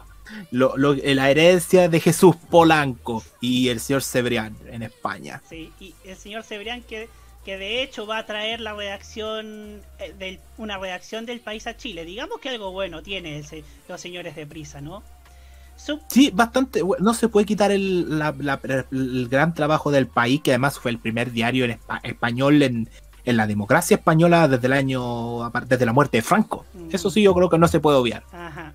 lo, 0.50 0.76
la 0.76 1.30
herencia 1.30 1.88
de 1.88 2.00
Jesús 2.00 2.36
Polanco 2.50 3.22
y 3.40 3.68
el 3.68 3.80
señor 3.80 4.02
Cebrián 4.02 4.56
en 4.66 4.82
España. 4.82 5.42
Sí, 5.48 5.72
y 5.80 5.94
el 6.04 6.16
señor 6.16 6.44
Cebrián 6.44 6.82
que 6.82 7.08
que 7.48 7.56
de 7.56 7.82
hecho 7.82 8.06
va 8.06 8.18
a 8.18 8.26
traer 8.26 8.60
la 8.60 8.74
redacción 8.74 9.80
eh, 9.98 10.14
del, 10.18 10.38
una 10.58 10.76
redacción 10.76 11.24
del 11.24 11.40
país 11.40 11.66
a 11.66 11.74
Chile. 11.74 12.04
Digamos 12.04 12.40
que 12.40 12.50
algo 12.50 12.72
bueno 12.72 13.02
tiene 13.02 13.42
los 13.88 13.98
señores 13.98 14.36
de 14.36 14.46
prisa, 14.46 14.82
¿no? 14.82 15.02
Sí, 16.08 16.30
bastante. 16.34 16.82
No 16.98 17.14
se 17.14 17.28
puede 17.28 17.46
quitar 17.46 17.70
el, 17.70 18.06
gran 19.30 19.54
trabajo 19.54 19.90
del 19.90 20.08
país, 20.08 20.42
que 20.42 20.50
además 20.50 20.78
fue 20.78 20.90
el 20.90 20.98
primer 20.98 21.32
diario 21.32 21.64
en 21.64 21.78
español 22.02 22.62
en, 22.62 22.90
la 23.24 23.46
democracia 23.46 23.96
española 23.96 24.46
desde 24.46 24.66
el 24.66 24.74
año, 24.74 25.50
desde 25.66 25.86
la 25.86 25.94
muerte 25.94 26.18
de 26.18 26.22
Franco. 26.22 26.66
Mm. 26.74 26.88
Eso 26.92 27.10
sí, 27.10 27.22
yo 27.22 27.32
creo 27.32 27.48
que 27.48 27.56
no 27.56 27.68
se 27.68 27.80
puede 27.80 27.96
obviar. 27.96 28.24
Ajá. 28.30 28.74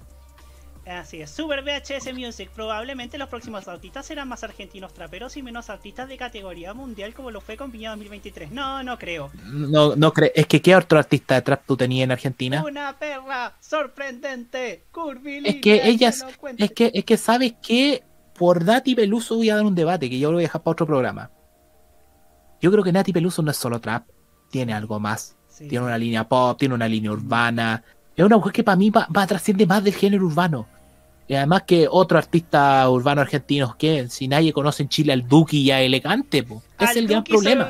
Así 0.86 1.22
es, 1.22 1.32
Super 1.32 1.64
VHS 1.64 2.14
Music. 2.14 2.50
Probablemente 2.54 3.18
los 3.18 3.30
próximos 3.30 3.68
artistas 3.70 4.06
serán 4.06 4.28
más 4.28 4.44
argentinos 4.44 4.94
traperos 4.94 5.38
y 5.38 5.44
menos 5.44 5.70
artistas 5.70 6.10
de 6.10 6.18
categoría 6.18 6.74
mundial 6.74 7.14
como 7.14 7.32
lo 7.32 7.40
fue 7.40 7.56
con 7.56 7.72
Viña 7.72 7.92
2023. 7.92 8.52
No, 8.52 8.84
no 8.84 9.00
creo. 9.00 9.32
No, 9.46 9.96
no 9.96 10.12
creo. 10.12 10.32
Es 10.36 10.46
que 10.46 10.62
¿qué 10.62 10.76
otro 10.76 11.00
artista 11.00 11.36
de 11.36 11.42
trap 11.42 11.64
tú 11.66 11.78
tenías 11.78 12.04
en 12.04 12.12
Argentina? 12.12 12.64
Una 12.66 12.98
perra 13.00 13.56
sorprendente, 13.62 14.84
curvilínea. 14.92 15.52
Es 15.52 15.62
que 15.62 15.88
ellas, 15.88 16.26
es 16.58 16.72
que, 16.72 16.92
es 16.94 17.06
que 17.06 17.18
sabes 17.18 17.54
que 17.66 18.04
por 18.38 18.66
Nati 18.66 18.94
Peluso 18.94 19.38
voy 19.38 19.50
a 19.50 19.56
dar 19.56 19.66
un 19.66 19.76
debate 19.76 20.10
que 20.10 20.20
yo 20.20 20.32
lo 20.32 20.38
voy 20.38 20.44
a 20.44 20.48
dejar 20.48 20.64
para 20.64 20.74
otro 20.74 20.86
programa. 20.86 21.32
Yo 22.62 22.72
creo 22.72 22.84
que 22.84 22.92
Nati 22.92 23.14
Peluso 23.14 23.42
no 23.42 23.52
es 23.52 23.58
solo 23.58 23.80
trap, 23.80 24.08
tiene 24.50 24.74
algo 24.74 25.00
más. 25.00 25.38
Tiene 25.58 25.86
una 25.86 25.98
línea 25.98 26.28
pop, 26.28 26.58
tiene 26.58 26.76
una 26.76 26.88
línea 26.88 27.12
urbana. 27.12 27.84
Es 28.16 28.26
una 28.26 28.38
mujer 28.38 28.54
que 28.54 28.64
para 28.64 28.76
mí 28.76 28.90
va, 28.90 29.08
va 29.16 29.24
a 29.24 29.28
trascender 29.28 29.68
más 29.68 29.84
del 29.84 29.94
género 29.94 30.26
urbano. 30.26 30.68
Y 31.28 31.36
además 31.36 31.64
que 31.64 31.88
otro 31.90 32.18
artista 32.18 32.90
urbano 32.90 33.22
argentino 33.22 33.76
que 33.78 34.10
si 34.10 34.28
nadie 34.28 34.52
conoce 34.52 34.84
en 34.84 34.90
Chile 34.90 35.14
al 35.14 35.28
Duki 35.28 35.64
ya 35.64 35.82
elegante, 35.82 36.46
es 36.80 36.96
el 36.96 37.08
gran 37.08 37.24
problema. 37.24 37.68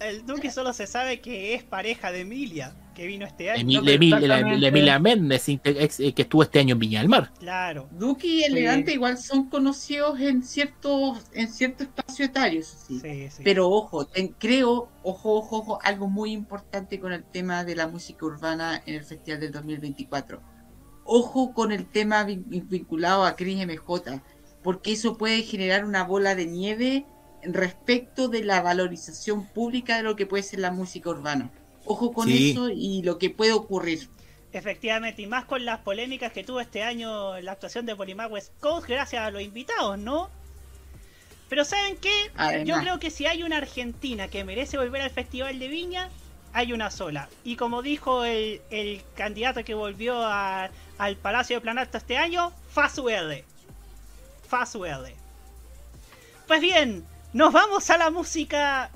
el 0.00 0.26
Duki 0.26 0.50
solo 0.50 0.72
se 0.72 0.86
sabe 0.86 1.20
que 1.20 1.54
es 1.54 1.62
pareja 1.62 2.12
de 2.12 2.20
Emilia, 2.20 2.74
que 2.98 3.06
vino 3.06 3.26
este 3.26 3.48
año. 3.48 3.80
Emilia 3.86 4.98
Méndez, 4.98 5.48
eh, 5.48 5.58
que 5.60 6.22
estuvo 6.22 6.42
este 6.42 6.58
año 6.58 6.72
en 6.72 6.80
Viña 6.80 6.98
del 6.98 7.08
Mar. 7.08 7.32
Claro. 7.38 7.88
Duki 7.92 8.40
y 8.40 8.42
elegante 8.42 8.92
igual 8.92 9.18
son 9.18 9.48
conocidos 9.48 10.18
en 10.18 10.42
ciertos 10.42 11.24
en 11.32 11.46
cierto 11.46 11.84
espacio 11.84 12.24
etario, 12.24 12.60
sí. 12.64 13.00
Pero 13.44 13.70
ojo, 13.70 14.08
creo, 14.40 14.88
ojo, 15.04 15.34
ojo, 15.34 15.58
ojo, 15.58 15.78
algo 15.84 16.08
muy 16.08 16.32
importante 16.32 16.98
con 16.98 17.12
el 17.12 17.22
tema 17.22 17.62
de 17.62 17.76
la 17.76 17.86
música 17.86 18.26
urbana 18.26 18.82
en 18.84 18.96
el 18.96 19.04
Festival 19.04 19.40
del 19.40 19.52
2024 19.52 20.42
ojo 21.10 21.54
con 21.54 21.72
el 21.72 21.86
tema 21.86 22.24
vinculado 22.24 23.24
a 23.24 23.34
Cris 23.34 23.64
MJ, 23.64 24.20
porque 24.62 24.92
eso 24.92 25.16
puede 25.16 25.40
generar 25.42 25.86
una 25.86 26.04
bola 26.04 26.34
de 26.34 26.46
nieve 26.46 27.06
respecto 27.42 28.28
de 28.28 28.44
la 28.44 28.60
valorización 28.60 29.46
pública 29.46 29.96
de 29.96 30.02
lo 30.02 30.16
que 30.16 30.26
puede 30.26 30.42
ser 30.42 30.58
la 30.58 30.70
música 30.70 31.08
urbana. 31.08 31.50
Ojo 31.88 32.12
con 32.12 32.28
eso 32.28 32.68
y 32.68 33.02
lo 33.02 33.18
que 33.18 33.30
puede 33.30 33.52
ocurrir. 33.52 34.08
Efectivamente, 34.52 35.22
y 35.22 35.26
más 35.26 35.44
con 35.44 35.64
las 35.64 35.80
polémicas 35.80 36.32
que 36.32 36.44
tuvo 36.44 36.60
este 36.60 36.82
año 36.82 37.40
la 37.40 37.52
actuación 37.52 37.86
de 37.86 37.96
Polimar 37.96 38.30
West 38.30 38.52
Coast, 38.60 38.86
gracias 38.86 39.22
a 39.22 39.30
los 39.30 39.42
invitados, 39.42 39.98
¿no? 39.98 40.30
Pero 41.48 41.64
¿saben 41.64 41.96
qué? 41.96 42.64
Yo 42.64 42.78
creo 42.78 42.98
que 42.98 43.10
si 43.10 43.26
hay 43.26 43.42
una 43.42 43.56
Argentina 43.56 44.28
que 44.28 44.44
merece 44.44 44.76
volver 44.76 45.00
al 45.00 45.10
Festival 45.10 45.58
de 45.58 45.68
Viña, 45.68 46.10
hay 46.52 46.72
una 46.72 46.90
sola. 46.90 47.28
Y 47.44 47.56
como 47.56 47.82
dijo 47.82 48.24
el, 48.24 48.60
candidato 49.16 49.64
que 49.64 49.74
volvió 49.74 50.24
al 50.26 51.16
Palacio 51.22 51.56
de 51.56 51.60
Planalto 51.62 51.96
este 51.96 52.18
año, 52.18 52.52
Fasuele. 52.70 53.44
Fasuele. 54.46 55.14
Pues 56.46 56.60
bien, 56.60 57.04
nos 57.32 57.52
vamos 57.52 57.88
a 57.90 57.96
la 57.96 58.10
música. 58.10 58.90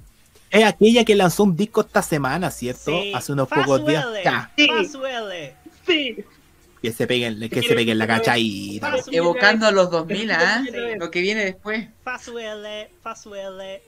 Es 0.52 0.64
aquella 0.64 1.02
que 1.04 1.14
lanzó 1.14 1.44
un 1.44 1.56
disco 1.56 1.80
esta 1.80 2.02
semana, 2.02 2.50
¿cierto? 2.50 2.92
Hace 3.14 3.32
unos 3.32 3.48
pocos 3.48 3.86
días. 3.86 4.06
Sí. 4.54 4.68
Sí. 5.86 6.24
Que 6.82 6.92
se 6.92 7.06
peguen, 7.06 7.48
que 7.48 7.62
se 7.62 7.74
peguen 7.74 7.96
la 7.96 8.06
cachadita. 8.06 8.96
Evocando 9.10 9.66
a 9.66 9.70
los 9.70 9.90
2000, 9.90 10.30
¿ah? 10.30 10.62
Lo 10.98 11.10
que 11.10 11.22
viene 11.22 11.46
después. 11.46 11.88
Fasuele, 12.04 12.90
Fasuele. 13.02 13.82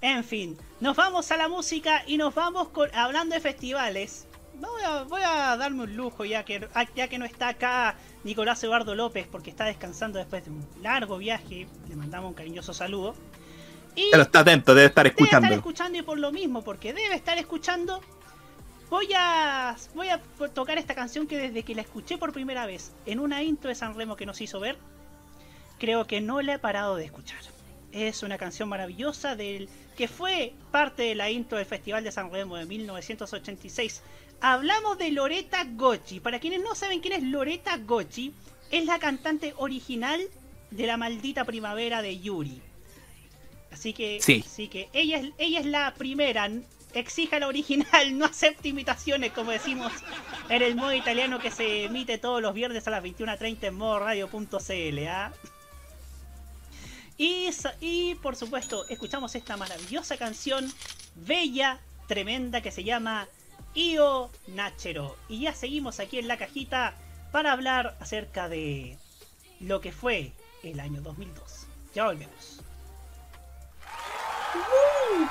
En 0.00 0.24
fin, 0.24 0.56
nos 0.80 0.96
vamos 0.96 1.30
a 1.30 1.36
la 1.36 1.48
música 1.48 2.02
y 2.06 2.16
nos 2.16 2.34
vamos 2.34 2.68
con, 2.68 2.92
hablando 2.94 3.34
de 3.34 3.40
festivales. 3.40 4.26
Voy 5.08 5.22
a, 5.24 5.56
darme 5.56 5.84
un 5.84 5.96
lujo 5.96 6.24
ya 6.24 6.44
que, 6.44 6.66
ya 6.96 7.06
que 7.06 7.18
no 7.18 7.24
está 7.24 7.48
acá 7.48 7.94
Nicolás 8.24 8.62
Eduardo 8.64 8.96
López 8.96 9.28
porque 9.30 9.50
está 9.50 9.66
descansando 9.66 10.18
después 10.18 10.44
de 10.44 10.50
un 10.50 10.66
largo 10.82 11.18
viaje. 11.18 11.68
Le 11.88 11.94
mandamos 11.94 12.30
un 12.30 12.34
cariñoso 12.34 12.74
saludo. 12.74 13.14
Y 13.98 14.10
Pero 14.12 14.22
está 14.22 14.40
atento, 14.40 14.76
debe 14.76 14.86
estar 14.86 15.08
escuchando. 15.08 15.46
Debe 15.46 15.56
estar 15.56 15.58
escuchando 15.58 15.98
y 15.98 16.02
por 16.02 16.18
lo 16.18 16.30
mismo, 16.30 16.62
porque 16.62 16.92
debe 16.92 17.16
estar 17.16 17.36
escuchando. 17.36 18.00
Voy 18.88 19.08
a, 19.16 19.74
voy 19.96 20.08
a 20.08 20.20
tocar 20.54 20.78
esta 20.78 20.94
canción 20.94 21.26
que 21.26 21.36
desde 21.36 21.64
que 21.64 21.74
la 21.74 21.82
escuché 21.82 22.16
por 22.16 22.32
primera 22.32 22.64
vez 22.64 22.92
en 23.06 23.18
una 23.18 23.42
intro 23.42 23.70
de 23.70 23.74
San 23.74 23.96
Remo 23.96 24.14
que 24.14 24.24
nos 24.24 24.40
hizo 24.40 24.60
ver, 24.60 24.78
creo 25.80 26.06
que 26.06 26.20
no 26.20 26.40
la 26.42 26.54
he 26.54 26.58
parado 26.60 26.94
de 26.94 27.06
escuchar. 27.06 27.40
Es 27.90 28.22
una 28.22 28.38
canción 28.38 28.68
maravillosa 28.68 29.34
del 29.34 29.68
que 29.96 30.06
fue 30.06 30.54
parte 30.70 31.02
de 31.02 31.16
la 31.16 31.28
intro 31.28 31.58
del 31.58 31.66
Festival 31.66 32.04
de 32.04 32.12
San 32.12 32.30
Remo 32.30 32.56
de 32.56 32.66
1986. 32.66 34.02
Hablamos 34.40 34.96
de 34.96 35.10
Loretta 35.10 35.64
Gocci. 35.64 36.20
Para 36.20 36.38
quienes 36.38 36.62
no 36.62 36.76
saben 36.76 37.00
quién 37.00 37.14
es 37.14 37.24
Loretta 37.24 37.76
Gocci, 37.78 38.32
es 38.70 38.84
la 38.84 39.00
cantante 39.00 39.54
original 39.56 40.20
de 40.70 40.86
la 40.86 40.96
maldita 40.96 41.44
primavera 41.44 42.00
de 42.00 42.20
Yuri. 42.20 42.62
Así 43.78 43.92
que, 43.92 44.18
sí. 44.20 44.42
así 44.44 44.66
que 44.66 44.88
ella, 44.92 45.18
es, 45.18 45.30
ella 45.38 45.60
es 45.60 45.66
la 45.66 45.94
primera. 45.94 46.50
Exija 46.94 47.38
la 47.38 47.46
original, 47.46 48.18
no 48.18 48.24
acepte 48.24 48.68
imitaciones, 48.68 49.32
como 49.32 49.52
decimos 49.52 49.92
en 50.48 50.62
el 50.62 50.74
modo 50.74 50.94
italiano 50.94 51.38
que 51.38 51.52
se 51.52 51.84
emite 51.84 52.18
todos 52.18 52.42
los 52.42 52.54
viernes 52.54 52.88
a 52.88 52.90
las 52.90 53.04
21.30 53.04 53.68
en 53.68 53.74
modo 53.76 54.00
radio.cl. 54.00 55.06
¿ah? 55.06 55.32
Y, 57.16 57.50
y 57.80 58.16
por 58.16 58.34
supuesto, 58.34 58.84
escuchamos 58.88 59.36
esta 59.36 59.56
maravillosa 59.56 60.16
canción, 60.16 60.72
bella, 61.14 61.78
tremenda, 62.08 62.62
que 62.62 62.72
se 62.72 62.82
llama 62.82 63.28
Io 63.74 64.28
Nachero. 64.48 65.16
Y 65.28 65.42
ya 65.42 65.54
seguimos 65.54 66.00
aquí 66.00 66.18
en 66.18 66.26
la 66.26 66.36
cajita 66.36 66.94
para 67.30 67.52
hablar 67.52 67.96
acerca 68.00 68.48
de 68.48 68.98
lo 69.60 69.80
que 69.80 69.92
fue 69.92 70.32
el 70.64 70.80
año 70.80 71.00
2002. 71.00 71.66
Ya 71.94 72.06
volvemos. 72.06 72.57
Woo! 74.54 75.30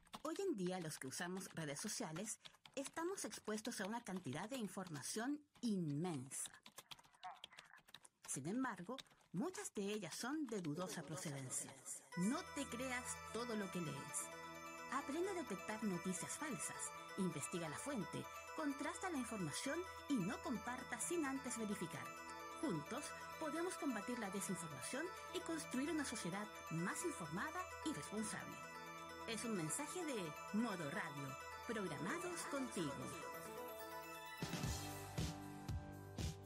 Día 0.63 0.79
los 0.79 0.99
que 0.99 1.07
usamos 1.07 1.49
redes 1.55 1.79
sociales 1.79 2.37
estamos 2.75 3.25
expuestos 3.25 3.81
a 3.81 3.87
una 3.87 4.03
cantidad 4.03 4.47
de 4.47 4.57
información 4.57 5.39
inmensa. 5.61 6.51
Sin 8.27 8.47
embargo, 8.47 8.95
muchas 9.33 9.73
de 9.73 9.91
ellas 9.91 10.13
son 10.13 10.45
de 10.45 10.61
dudosa 10.61 11.01
procedencia. 11.01 11.73
No 12.17 12.37
te 12.53 12.63
creas 12.67 13.17
todo 13.33 13.55
lo 13.55 13.71
que 13.71 13.81
lees. 13.81 14.17
Aprende 14.91 15.31
a 15.31 15.33
detectar 15.33 15.83
noticias 15.83 16.37
falsas, 16.37 16.91
investiga 17.17 17.67
la 17.67 17.79
fuente, 17.79 18.23
contrasta 18.55 19.09
la 19.09 19.17
información 19.17 19.79
y 20.09 20.13
no 20.13 20.39
comparta 20.43 21.01
sin 21.01 21.25
antes 21.25 21.57
verificar. 21.57 22.05
Juntos 22.61 23.05
podemos 23.39 23.73
combatir 23.79 24.19
la 24.19 24.29
desinformación 24.29 25.07
y 25.33 25.39
construir 25.39 25.89
una 25.89 26.05
sociedad 26.05 26.45
más 26.69 27.03
informada 27.03 27.65
y 27.83 27.93
responsable. 27.93 28.70
Es 29.31 29.45
un 29.45 29.55
mensaje 29.55 30.03
de 30.03 30.59
Modo 30.59 30.91
Radio, 30.91 31.37
programados 31.65 32.41
contigo. 32.51 32.91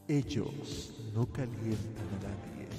Ellos 0.08 0.94
no 1.12 1.26
calientan 1.34 2.08
a 2.20 2.28
nadie, 2.28 2.70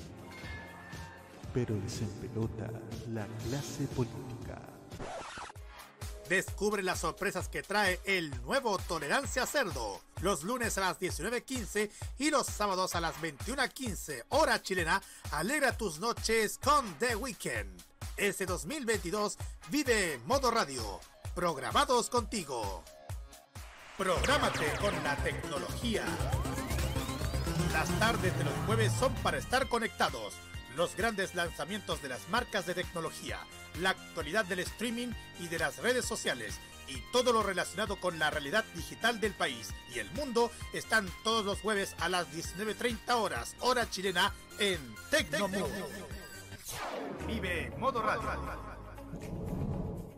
pero 1.53 1.75
les 1.75 2.03
empelota 2.03 2.71
la 3.09 3.27
clase 3.49 3.89
política. 3.97 4.63
Descubre 6.29 6.85
las 6.85 7.01
sorpresas 7.01 7.49
que 7.49 7.65
trae 7.65 7.99
el 8.05 8.31
nuevo 8.43 8.79
Tolerancia 8.79 9.45
Cerdo. 9.45 10.03
Los 10.23 10.45
lunes 10.45 10.79
a 10.79 10.83
las 10.83 11.01
19.15 11.01 11.91
y 12.21 12.31
los 12.31 12.47
sábados 12.47 12.95
a 12.95 13.01
las 13.01 13.17
21.15 13.17 14.27
hora 14.29 14.63
chilena. 14.63 15.03
Alegra 15.33 15.77
tus 15.77 15.99
noches 15.99 16.61
con 16.63 16.95
The 17.01 17.17
Weekend. 17.17 17.86
Este 18.17 18.47
2022 18.47 19.37
vive 19.69 20.19
Modo 20.25 20.51
Radio. 20.51 21.01
Programados 21.35 22.09
contigo. 22.09 22.83
Prográmate 23.99 24.73
con 24.81 24.95
la 25.05 25.17
tecnología. 25.17 26.05
Las 27.73 27.89
tardes 27.99 28.37
de 28.39 28.45
los 28.45 28.55
jueves 28.67 28.93
son 28.99 29.15
para 29.17 29.37
estar 29.39 29.69
conectados. 29.69 30.35
Los 30.77 30.97
grandes 30.97 31.35
lanzamientos 31.35 32.01
de 32.03 32.09
las 32.09 32.29
marcas 32.29 32.67
de 32.67 32.75
tecnología 32.75 33.39
la 33.81 33.91
actualidad 33.91 34.45
del 34.45 34.61
streaming 34.61 35.09
y 35.41 35.49
de 35.49 35.59
las 35.59 35.79
redes 35.79 36.05
sociales 36.05 36.59
y 36.89 37.01
todo 37.13 37.33
lo 37.33 37.43
relacionado 37.43 38.01
con 38.01 38.19
la 38.19 38.31
realidad 38.31 38.65
digital 38.75 39.21
del 39.21 39.35
país 39.35 39.71
y 39.95 39.99
el 39.99 40.11
mundo 40.13 40.51
están 40.73 41.09
todos 41.25 41.45
los 41.45 41.61
jueves 41.61 41.95
a 41.99 42.09
las 42.09 42.29
19.30 42.33 43.15
horas, 43.15 43.57
hora 43.61 43.91
chilena, 43.91 44.33
en 44.59 44.79
Tecnomundo. 45.11 45.69
Vive 47.29 47.71
Modo 47.79 48.03
Radio. 48.03 48.29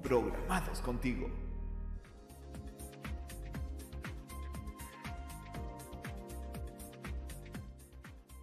Programados 0.03 0.81
contigo. 0.81 1.29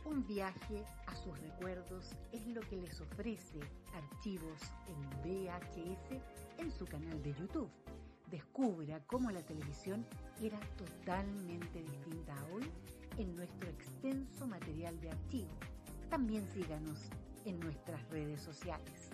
Un 0.06 0.28
viaje 0.28 0.86
a 1.08 1.16
sus 1.16 1.40
recuerdos 1.40 2.12
es 2.32 2.46
lo 2.48 2.62
que 2.62 2.78
les 2.78 3.02
ofrece 3.02 3.60
archivos 3.96 4.60
en 4.88 5.10
VHS 5.24 6.22
en 6.60 6.72
su 6.72 6.86
canal 6.86 7.24
de 7.24 7.34
YouTube. 7.34 7.72
Descubra 8.30 9.00
cómo 9.08 9.32
la 9.32 9.42
televisión 9.42 10.06
era 10.40 10.60
totalmente 10.78 11.82
distinta 11.82 12.36
a 12.36 12.46
hoy 12.54 12.72
en 13.18 13.36
nuestro 13.36 13.68
extenso 13.68 14.46
material 14.46 15.00
de 15.02 15.10
archivo. 15.10 15.50
También 16.12 16.48
síganos 16.54 17.10
en 17.46 17.60
nuestras 17.60 18.02
redes 18.10 18.42
sociales. 18.42 19.10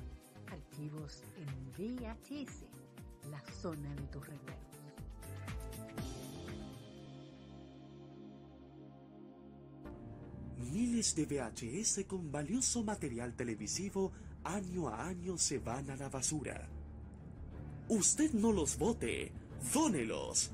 Archivos 0.48 1.24
en 1.38 1.72
VHS, 1.72 2.66
la 3.30 3.42
zona 3.62 3.94
de 3.96 4.02
tus 4.08 4.28
recuerdos. 4.28 4.62
Miles 10.72 11.16
de 11.16 11.26
VHS 11.26 12.06
con 12.06 12.32
valioso 12.32 12.84
material 12.84 13.34
televisivo 13.36 14.12
año 14.44 14.90
a 14.90 15.08
año 15.08 15.38
se 15.38 15.60
van 15.60 15.90
a 15.90 15.96
la 15.96 16.10
basura. 16.10 16.70
Usted 17.90 18.32
no 18.34 18.52
los 18.52 18.78
vote, 18.78 19.32
dónelos. 19.74 20.52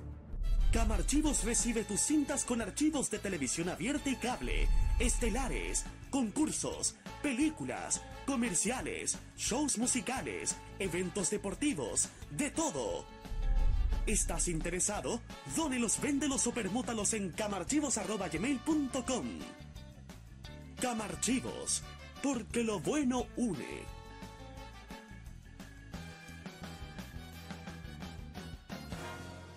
Camarchivos 0.72 1.44
recibe 1.44 1.84
tus 1.84 2.02
cintas 2.02 2.44
con 2.46 2.62
archivos 2.62 3.10
de 3.10 3.20
televisión 3.20 3.70
abierta 3.70 4.10
y 4.10 4.16
cable, 4.16 4.68
estelares, 5.00 5.86
concursos, 6.10 6.96
películas, 7.22 8.02
comerciales, 8.26 9.18
shows 9.38 9.78
musicales, 9.78 10.56
eventos 10.80 11.30
deportivos, 11.30 12.10
de 12.32 12.52
todo. 12.52 13.06
¿Estás 14.06 14.48
interesado? 14.48 15.22
Dónelos, 15.56 16.00
véndelos 16.00 16.48
o 16.48 16.52
permútalos 16.54 17.14
en 17.14 17.32
camarchivos.com. 17.32 19.26
Camarchivos, 20.82 21.84
porque 22.22 22.64
lo 22.64 22.80
bueno 22.80 23.26
une. 23.36 23.97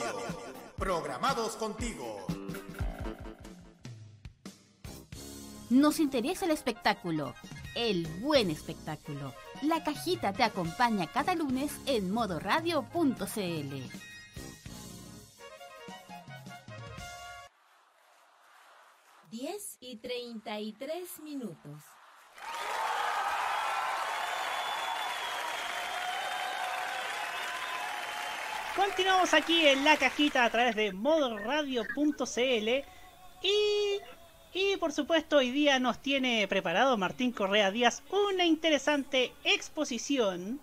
Programados 0.78 1.56
contigo. 1.58 2.26
Nos 5.70 6.00
interesa 6.00 6.46
el 6.46 6.52
espectáculo, 6.52 7.34
el 7.76 8.08
buen 8.20 8.50
espectáculo. 8.50 9.34
La 9.62 9.84
cajita 9.84 10.34
te 10.34 10.44
acompaña 10.44 11.08
cada 11.08 11.36
lunes 11.36 11.72
en 11.86 12.12
modoradio.cl. 12.12 14.11
10 19.32 19.78
y 19.80 19.96
33 19.96 21.22
minutos. 21.22 21.82
Continuamos 28.76 29.34
aquí 29.34 29.68
en 29.68 29.86
la 29.86 29.96
cajita 29.96 30.44
a 30.44 30.50
través 30.50 30.76
de 30.76 30.92
modoradio.cl 30.92 32.70
y, 33.42 34.00
y 34.54 34.78
por 34.78 34.92
supuesto 34.92 35.38
hoy 35.38 35.52
día 35.52 35.80
nos 35.80 36.00
tiene 36.00 36.46
preparado 36.50 36.98
Martín 36.98 37.32
Correa 37.32 37.72
Díaz 37.72 38.04
una 38.12 38.44
interesante 38.44 39.32
exposición 39.46 40.60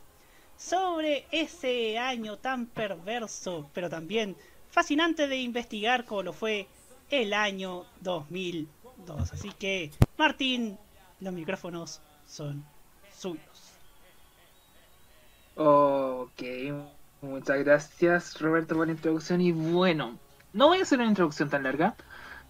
sobre 0.58 1.26
ese 1.30 1.98
año 1.98 2.36
tan 2.36 2.66
perverso 2.66 3.70
pero 3.72 3.88
también 3.88 4.36
fascinante 4.70 5.26
de 5.26 5.38
investigar 5.38 6.04
como 6.04 6.22
lo 6.22 6.32
fue 6.34 6.68
el 7.10 7.34
año 7.34 7.84
2002. 8.00 9.32
Así 9.32 9.50
que, 9.52 9.90
Martín, 10.16 10.78
los 11.20 11.32
micrófonos 11.32 12.00
son 12.26 12.64
suyos. 13.12 13.72
Ok, 15.56 16.42
Muchas 17.20 17.58
gracias 17.64 18.40
Roberto 18.40 18.76
por 18.76 18.86
la 18.86 18.92
introducción 18.92 19.40
y 19.40 19.50
bueno, 19.50 20.16
no 20.52 20.68
voy 20.68 20.78
a 20.78 20.82
hacer 20.82 21.00
una 21.00 21.08
introducción 21.08 21.50
tan 21.50 21.64
larga, 21.64 21.96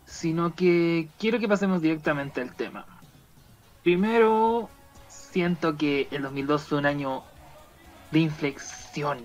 sino 0.04 0.54
que 0.54 1.09
quiero 1.18 1.38
que 1.38 1.48
pasemos 1.48 1.80
directamente 1.80 2.42
al 2.42 2.54
tema. 2.54 2.84
Primero, 3.82 4.68
siento 5.09 5.78
que 5.78 6.09
el 6.11 6.20
2002 6.20 6.64
fue 6.64 6.78
un 6.78 6.84
año 6.84 7.22
de 8.11 8.18
inflexión 8.18 9.24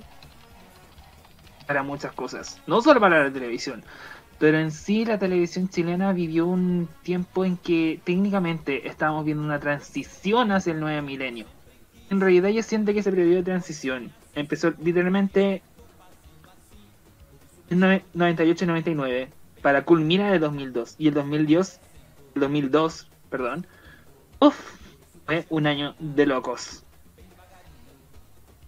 para 1.67 1.83
muchas 1.83 2.13
cosas, 2.13 2.61
no 2.65 2.81
solo 2.81 3.01
para 3.01 3.25
la 3.25 3.33
televisión, 3.33 3.83
pero 4.43 4.59
en 4.59 4.71
sí 4.71 5.05
la 5.05 5.17
televisión 5.17 5.69
chilena 5.69 6.11
vivió 6.11 6.45
un 6.45 6.89
tiempo 7.01 7.45
en 7.45 7.55
que 7.55 8.01
técnicamente 8.03 8.89
estábamos 8.89 9.23
viendo 9.23 9.41
una 9.41 9.61
transición 9.61 10.51
hacia 10.51 10.73
el 10.73 10.81
nuevo 10.81 11.01
milenio. 11.01 11.45
En 12.09 12.19
realidad 12.19 12.49
yo 12.49 12.61
siento 12.61 12.93
que 12.93 13.01
periodo 13.01 13.35
de 13.35 13.43
transición. 13.43 14.11
Empezó 14.35 14.73
literalmente 14.83 15.61
en 17.69 18.01
98 18.13 18.65
y 18.65 18.67
99 18.67 19.29
para 19.61 19.85
culminar 19.85 20.33
el 20.33 20.41
2002 20.41 20.95
y 20.97 21.07
el 21.07 21.13
2002 21.13 21.79
el 22.35 22.41
2002 22.41 23.07
perdón 23.29 23.65
uff, 24.41 24.59
fue 25.25 25.45
un 25.51 25.67
año 25.67 25.95
de 25.99 26.25
locos. 26.25 26.83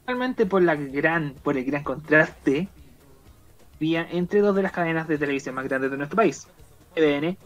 Realmente 0.07 0.45
por 0.45 0.61
la 0.61 0.75
gran 0.75 1.33
por 1.43 1.57
el 1.57 1.65
gran 1.65 1.83
contraste 1.83 2.69
había 3.77 4.07
entre 4.09 4.41
dos 4.41 4.55
de 4.55 4.63
las 4.63 4.71
cadenas 4.71 5.07
de 5.07 5.17
televisión 5.17 5.55
más 5.55 5.65
grandes 5.65 5.91
de 5.91 5.97
nuestro 5.97 6.15
país 6.15 6.47
TVN 6.93 7.37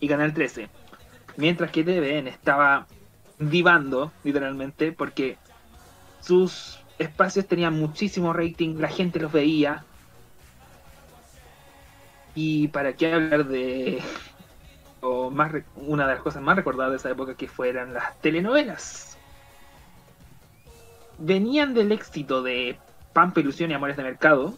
y 0.00 0.08
Canal 0.08 0.34
13 0.34 0.68
mientras 1.36 1.70
que 1.70 1.84
TVN 1.84 2.28
estaba 2.28 2.86
divando 3.38 4.12
literalmente 4.24 4.92
porque 4.92 5.36
sus 6.20 6.80
espacios 6.98 7.46
tenían 7.46 7.74
muchísimo 7.74 8.32
rating 8.32 8.76
la 8.78 8.88
gente 8.88 9.20
los 9.20 9.30
veía 9.30 9.84
y 12.34 12.68
para 12.68 12.92
qué 12.92 13.12
hablar 13.12 13.46
de 13.46 14.00
o 15.00 15.30
más 15.30 15.52
una 15.74 16.06
de 16.06 16.14
las 16.14 16.22
cosas 16.22 16.42
más 16.42 16.56
recordadas 16.56 16.92
de 16.92 16.96
esa 16.98 17.10
época 17.10 17.34
que 17.34 17.48
fueran 17.48 17.94
las 17.94 18.18
telenovelas. 18.20 19.16
Venían 21.18 21.74
del 21.74 21.92
éxito 21.92 22.42
de 22.42 22.78
Pampa, 23.12 23.40
Ilusión 23.40 23.70
y 23.70 23.74
Amores 23.74 23.96
de 23.96 24.04
Mercado. 24.04 24.56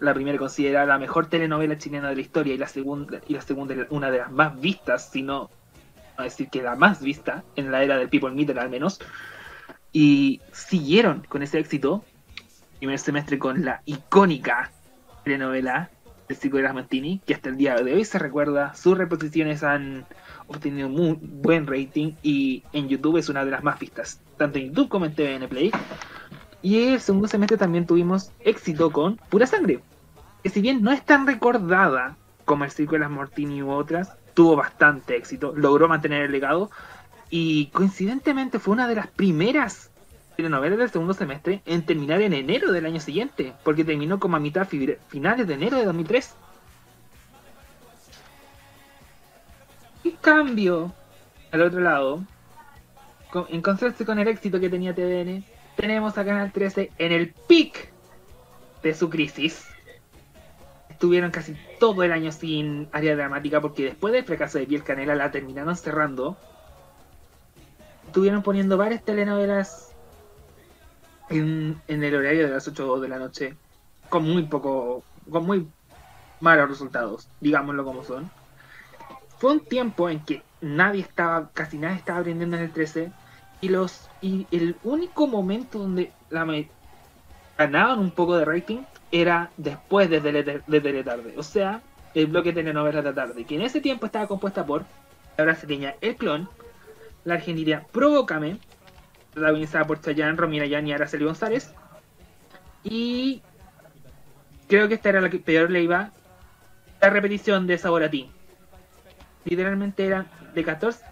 La 0.00 0.14
primera 0.14 0.38
considerada 0.38 0.86
la 0.86 0.98
mejor 0.98 1.26
telenovela 1.26 1.78
chilena 1.78 2.08
de 2.08 2.16
la 2.16 2.20
historia 2.20 2.54
y 2.54 2.58
la 2.58 2.68
segunda 2.68 3.20
y 3.28 3.34
la 3.34 3.42
segunda 3.42 3.74
una 3.90 4.10
de 4.10 4.18
las 4.18 4.32
más 4.32 4.58
vistas, 4.60 5.10
si 5.10 5.22
no 5.22 5.50
a 6.16 6.24
decir 6.24 6.48
que 6.48 6.62
la 6.62 6.76
más 6.76 7.02
vista 7.02 7.44
en 7.56 7.70
la 7.70 7.82
era 7.82 7.96
del 7.98 8.08
People 8.08 8.32
Meter 8.32 8.58
al 8.58 8.70
menos. 8.70 9.00
Y 9.92 10.40
siguieron 10.52 11.24
con 11.28 11.42
ese 11.42 11.58
éxito 11.58 12.04
primer 12.78 12.98
semestre 12.98 13.38
con 13.38 13.64
la 13.64 13.82
icónica 13.84 14.70
telenovela 15.24 15.90
el 16.30 16.36
ciclo 16.36 16.58
de 16.58 16.62
las 16.62 16.74
Mantini, 16.74 17.20
que 17.26 17.34
hasta 17.34 17.48
el 17.48 17.56
día 17.56 17.74
de 17.74 17.92
hoy 17.92 18.04
se 18.04 18.18
recuerda, 18.18 18.72
sus 18.74 18.96
reposiciones 18.96 19.64
han 19.64 20.06
obtenido 20.46 20.88
muy 20.88 21.18
buen 21.20 21.66
rating 21.66 22.12
y 22.22 22.62
en 22.72 22.88
YouTube 22.88 23.16
es 23.16 23.28
una 23.28 23.44
de 23.44 23.50
las 23.50 23.64
más 23.64 23.80
vistas, 23.80 24.20
tanto 24.36 24.58
en 24.58 24.68
YouTube 24.68 24.88
como 24.88 25.06
en 25.06 25.14
TVN 25.14 25.48
Play. 25.48 25.72
Y 26.62 26.92
el 26.92 27.00
segundo 27.00 27.26
semestre 27.26 27.56
también 27.56 27.84
tuvimos 27.84 28.30
éxito 28.40 28.92
con 28.92 29.16
Pura 29.28 29.46
Sangre, 29.46 29.80
que 30.42 30.48
si 30.48 30.60
bien 30.60 30.82
no 30.82 30.92
es 30.92 31.04
tan 31.04 31.26
recordada 31.26 32.16
como 32.44 32.64
el 32.64 32.70
ciclo 32.70 32.94
de 32.94 33.00
las 33.00 33.10
Martini 33.10 33.62
u 33.62 33.70
otras, 33.70 34.16
tuvo 34.34 34.56
bastante 34.56 35.16
éxito, 35.16 35.52
logró 35.54 35.88
mantener 35.88 36.22
el 36.22 36.32
legado 36.32 36.70
y 37.30 37.66
coincidentemente 37.66 38.58
fue 38.58 38.72
una 38.72 38.88
de 38.88 38.96
las 38.96 39.06
primeras 39.06 39.90
telenovela 40.40 40.76
del 40.76 40.90
segundo 40.90 41.14
semestre 41.14 41.62
en 41.66 41.84
terminar 41.84 42.20
en 42.22 42.32
enero 42.32 42.72
del 42.72 42.86
año 42.86 43.00
siguiente, 43.00 43.52
porque 43.62 43.84
terminó 43.84 44.18
como 44.18 44.36
a 44.36 44.40
mitad 44.40 44.66
finales 45.08 45.46
de 45.46 45.54
enero 45.54 45.76
de 45.76 45.84
2003. 45.84 46.34
En 50.04 50.16
cambio, 50.16 50.92
al 51.52 51.62
otro 51.62 51.80
lado, 51.80 52.24
en 53.48 53.60
contraste 53.60 54.04
con 54.06 54.18
el 54.18 54.28
éxito 54.28 54.58
que 54.58 54.70
tenía 54.70 54.94
TVN, 54.94 55.44
tenemos 55.76 56.16
a 56.16 56.24
Canal 56.24 56.52
13 56.52 56.90
en 56.98 57.12
el 57.12 57.32
pic 57.46 57.92
de 58.82 58.94
su 58.94 59.10
crisis. 59.10 59.69
Estuvieron 61.00 61.30
casi 61.30 61.56
todo 61.78 62.02
el 62.02 62.12
año 62.12 62.30
sin 62.30 62.90
área 62.92 63.16
dramática 63.16 63.62
porque 63.62 63.84
después 63.84 64.12
del 64.12 64.22
fracaso 64.22 64.58
de 64.58 64.66
Piel 64.66 64.84
Canela 64.84 65.14
la 65.14 65.30
terminaron 65.30 65.74
cerrando. 65.74 66.36
Estuvieron 68.04 68.42
poniendo 68.42 68.76
varias 68.76 69.02
telenovelas 69.02 69.94
en, 71.30 71.80
el 71.88 72.14
horario 72.14 72.46
de 72.46 72.52
las 72.52 72.68
8 72.68 73.00
de 73.00 73.08
la 73.08 73.18
noche 73.18 73.56
con 74.10 74.24
muy 74.24 74.42
poco, 74.42 75.02
con 75.30 75.46
muy 75.46 75.66
malos 76.38 76.68
resultados, 76.68 77.30
digámoslo 77.40 77.82
como 77.82 78.04
son. 78.04 78.30
Fue 79.38 79.52
un 79.52 79.60
tiempo 79.60 80.10
en 80.10 80.22
que 80.22 80.42
nadie 80.60 81.00
estaba, 81.00 81.48
casi 81.54 81.78
nadie 81.78 81.96
estaba 81.96 82.18
aprendiendo 82.18 82.58
en 82.58 82.64
el 82.64 82.72
13 82.74 83.10
y 83.62 83.70
los 83.70 84.10
y 84.20 84.46
el 84.50 84.76
único 84.84 85.26
momento 85.26 85.78
donde 85.78 86.12
la 86.28 86.46
ganaban 87.56 88.00
un 88.00 88.10
poco 88.10 88.36
de 88.36 88.44
rating 88.44 88.82
era 89.12 89.50
después 89.56 90.08
de, 90.08 90.20
tele, 90.20 91.04
tarde, 91.04 91.34
o 91.36 91.42
sea, 91.42 91.82
el 92.14 92.26
bloque 92.26 92.50
de 92.50 92.62
telenovelas 92.62 93.04
de 93.04 93.10
la 93.10 93.14
tarde, 93.14 93.44
que 93.44 93.56
en 93.56 93.62
ese 93.62 93.80
tiempo 93.80 94.06
estaba 94.06 94.26
compuesta 94.26 94.64
por 94.64 94.84
la 95.36 95.44
brasileña 95.44 95.94
El 96.00 96.16
Clon, 96.16 96.48
la 97.24 97.34
argentina 97.34 97.84
Provócame, 97.92 98.58
protagonizada 99.32 99.86
por 99.86 100.00
Chayanne, 100.00 100.36
Romina 100.36 100.66
Yan 100.66 100.86
y 100.86 100.92
Araceli 100.92 101.24
González. 101.24 101.72
Y 102.82 103.42
creo 104.68 104.88
que 104.88 104.94
esta 104.94 105.10
era 105.10 105.20
la 105.20 105.30
que 105.30 105.38
peor 105.38 105.70
le 105.70 105.82
iba. 105.82 106.12
La 107.00 107.10
repetición 107.10 107.66
de 107.66 107.78
Sabor 107.78 108.02
a 108.04 108.10
ti. 108.10 108.30
Literalmente 109.44 110.04
era 110.04 110.26
de 110.54 110.64
14, 110.64 111.02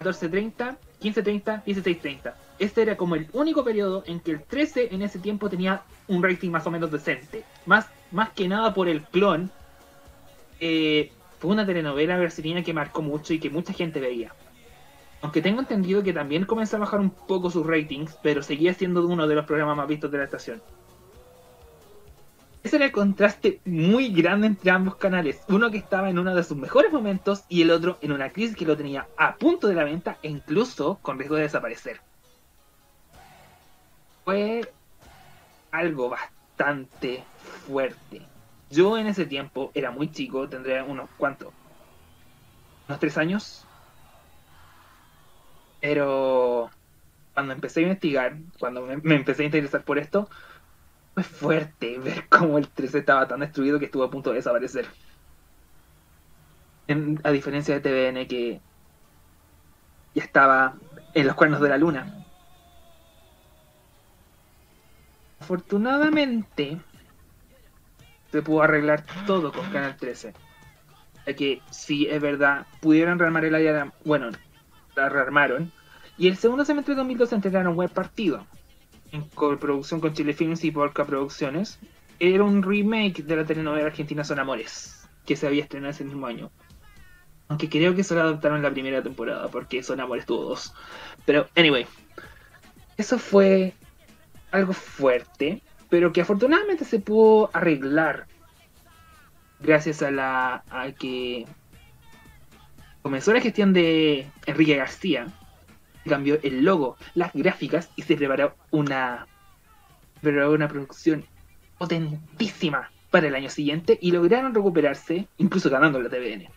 14.30, 0.00 0.76
15.30, 1.00 1.64
16.30. 1.64 2.34
Este 2.58 2.82
era 2.82 2.96
como 2.96 3.16
el 3.16 3.28
único 3.32 3.64
periodo 3.64 4.02
en 4.06 4.20
que 4.20 4.30
el 4.30 4.42
13 4.42 4.94
en 4.94 5.02
ese 5.02 5.18
tiempo 5.18 5.50
tenía 5.50 5.82
un 6.08 6.22
rating 6.22 6.50
más 6.50 6.66
o 6.66 6.70
menos 6.70 6.90
decente. 6.90 7.44
Más, 7.66 7.86
más 8.10 8.30
que 8.30 8.48
nada 8.48 8.72
por 8.72 8.88
el 8.88 9.02
clon. 9.02 9.50
Eh, 10.60 11.12
fue 11.38 11.50
una 11.50 11.66
telenovela 11.66 12.16
brasileña 12.18 12.62
que 12.62 12.72
marcó 12.72 13.02
mucho 13.02 13.34
y 13.34 13.38
que 13.38 13.50
mucha 13.50 13.74
gente 13.74 14.00
veía. 14.00 14.32
Aunque 15.20 15.42
tengo 15.42 15.60
entendido 15.60 16.02
que 16.02 16.12
también 16.12 16.44
comenzó 16.44 16.76
a 16.76 16.80
bajar 16.80 17.00
un 17.00 17.10
poco 17.10 17.50
sus 17.50 17.66
ratings, 17.66 18.16
pero 18.22 18.42
seguía 18.42 18.72
siendo 18.72 19.06
uno 19.06 19.26
de 19.26 19.34
los 19.34 19.44
programas 19.44 19.76
más 19.76 19.88
vistos 19.88 20.10
de 20.10 20.18
la 20.18 20.24
estación. 20.24 20.62
Ese 22.62 22.76
era 22.76 22.86
el 22.86 22.92
contraste 22.92 23.60
muy 23.64 24.08
grande 24.08 24.48
entre 24.48 24.70
ambos 24.70 24.96
canales. 24.96 25.40
Uno 25.48 25.70
que 25.70 25.78
estaba 25.78 26.10
en 26.10 26.18
uno 26.18 26.34
de 26.34 26.42
sus 26.42 26.56
mejores 26.56 26.92
momentos 26.92 27.44
y 27.48 27.62
el 27.62 27.70
otro 27.70 27.98
en 28.00 28.12
una 28.12 28.30
crisis 28.30 28.56
que 28.56 28.64
lo 28.64 28.76
tenía 28.76 29.06
a 29.16 29.36
punto 29.36 29.68
de 29.68 29.74
la 29.74 29.84
venta 29.84 30.18
e 30.22 30.28
incluso 30.28 30.98
con 31.00 31.18
riesgo 31.18 31.36
de 31.36 31.42
desaparecer. 31.42 32.00
Fue 34.26 34.68
algo 35.70 36.08
bastante 36.08 37.22
fuerte. 37.64 38.22
Yo 38.70 38.98
en 38.98 39.06
ese 39.06 39.24
tiempo 39.24 39.70
era 39.72 39.92
muy 39.92 40.10
chico, 40.10 40.48
tendría 40.48 40.82
unos 40.82 41.08
cuantos, 41.16 41.54
unos 42.88 42.98
tres 42.98 43.16
años, 43.18 43.64
pero 45.80 46.68
cuando 47.34 47.52
empecé 47.52 47.78
a 47.78 47.82
investigar, 47.84 48.36
cuando 48.58 48.82
me, 48.82 49.14
empecé 49.14 49.44
a 49.44 49.46
interesar 49.46 49.84
por 49.84 49.96
esto, 49.96 50.28
fue 51.14 51.22
fuerte 51.22 51.96
ver 52.00 52.28
cómo 52.28 52.58
el 52.58 52.66
13 52.66 52.98
estaba 52.98 53.28
tan 53.28 53.38
destruido 53.38 53.78
que 53.78 53.84
estuvo 53.84 54.02
a 54.02 54.10
punto 54.10 54.30
de 54.30 54.36
desaparecer. 54.38 54.86
a 57.22 57.30
diferencia 57.30 57.78
de 57.78 57.80
TVN 57.80 58.26
que 58.26 58.60
ya 60.16 60.24
estaba 60.24 60.74
en 61.14 61.28
los 61.28 61.36
cuernos 61.36 61.60
de 61.60 61.68
la 61.68 61.78
luna. 61.78 62.25
Afortunadamente, 65.46 66.76
se 68.32 68.42
pudo 68.42 68.62
arreglar 68.62 69.04
todo 69.28 69.52
con 69.52 69.70
Canal 69.70 69.96
13. 69.96 70.34
Ya 71.24 71.36
que, 71.36 71.62
si 71.70 72.08
es 72.08 72.20
verdad, 72.20 72.66
pudieron 72.80 73.20
rearmar 73.20 73.44
el 73.44 73.54
área. 73.54 73.92
Bueno, 74.04 74.30
la 74.96 75.08
rearmaron, 75.08 75.70
y 76.18 76.26
el 76.26 76.36
segundo 76.36 76.64
semestre 76.64 76.94
de 76.94 76.98
2002 76.98 77.32
entregaron 77.32 77.76
buen 77.76 77.88
partido, 77.90 78.44
en 79.12 79.22
coproducción 79.28 80.00
con 80.00 80.14
Chile 80.14 80.32
Films 80.32 80.64
y 80.64 80.72
Polka 80.72 81.04
Producciones. 81.04 81.78
Era 82.18 82.42
un 82.42 82.64
remake 82.64 83.22
de 83.22 83.36
la 83.36 83.44
telenovela 83.44 83.86
argentina 83.86 84.24
Son 84.24 84.40
Amores, 84.40 85.08
que 85.24 85.36
se 85.36 85.46
había 85.46 85.62
estrenado 85.62 85.92
ese 85.92 86.02
mismo 86.02 86.26
año. 86.26 86.50
Aunque 87.46 87.68
creo 87.68 87.94
que 87.94 88.02
solo 88.02 88.22
adoptaron 88.22 88.62
la 88.62 88.72
primera 88.72 89.00
temporada, 89.00 89.46
porque 89.46 89.84
Son 89.84 90.00
Amores 90.00 90.26
tuvo 90.26 90.42
dos. 90.42 90.74
Pero, 91.24 91.46
anyway, 91.54 91.86
eso 92.96 93.16
fue 93.20 93.74
algo 94.56 94.72
fuerte, 94.72 95.62
pero 95.88 96.12
que 96.12 96.20
afortunadamente 96.20 96.84
se 96.84 96.98
pudo 96.98 97.50
arreglar 97.52 98.26
gracias 99.60 100.02
a 100.02 100.10
la 100.10 100.64
a 100.70 100.92
que 100.92 101.46
comenzó 103.02 103.32
la 103.32 103.40
gestión 103.40 103.72
de 103.72 104.26
Enrique 104.46 104.76
García, 104.76 105.26
cambió 106.08 106.38
el 106.42 106.64
logo, 106.64 106.96
las 107.14 107.32
gráficas 107.32 107.90
y 107.96 108.02
se 108.02 108.16
preparó 108.16 108.56
una, 108.70 109.26
preparó 110.20 110.52
una 110.52 110.68
producción 110.68 111.24
potentísima 111.78 112.90
para 113.10 113.28
el 113.28 113.34
año 113.34 113.48
siguiente 113.48 113.98
y 114.00 114.10
lograron 114.10 114.54
recuperarse, 114.54 115.28
incluso 115.38 115.70
ganando 115.70 116.00
la 116.00 116.08
TVN. 116.08 116.48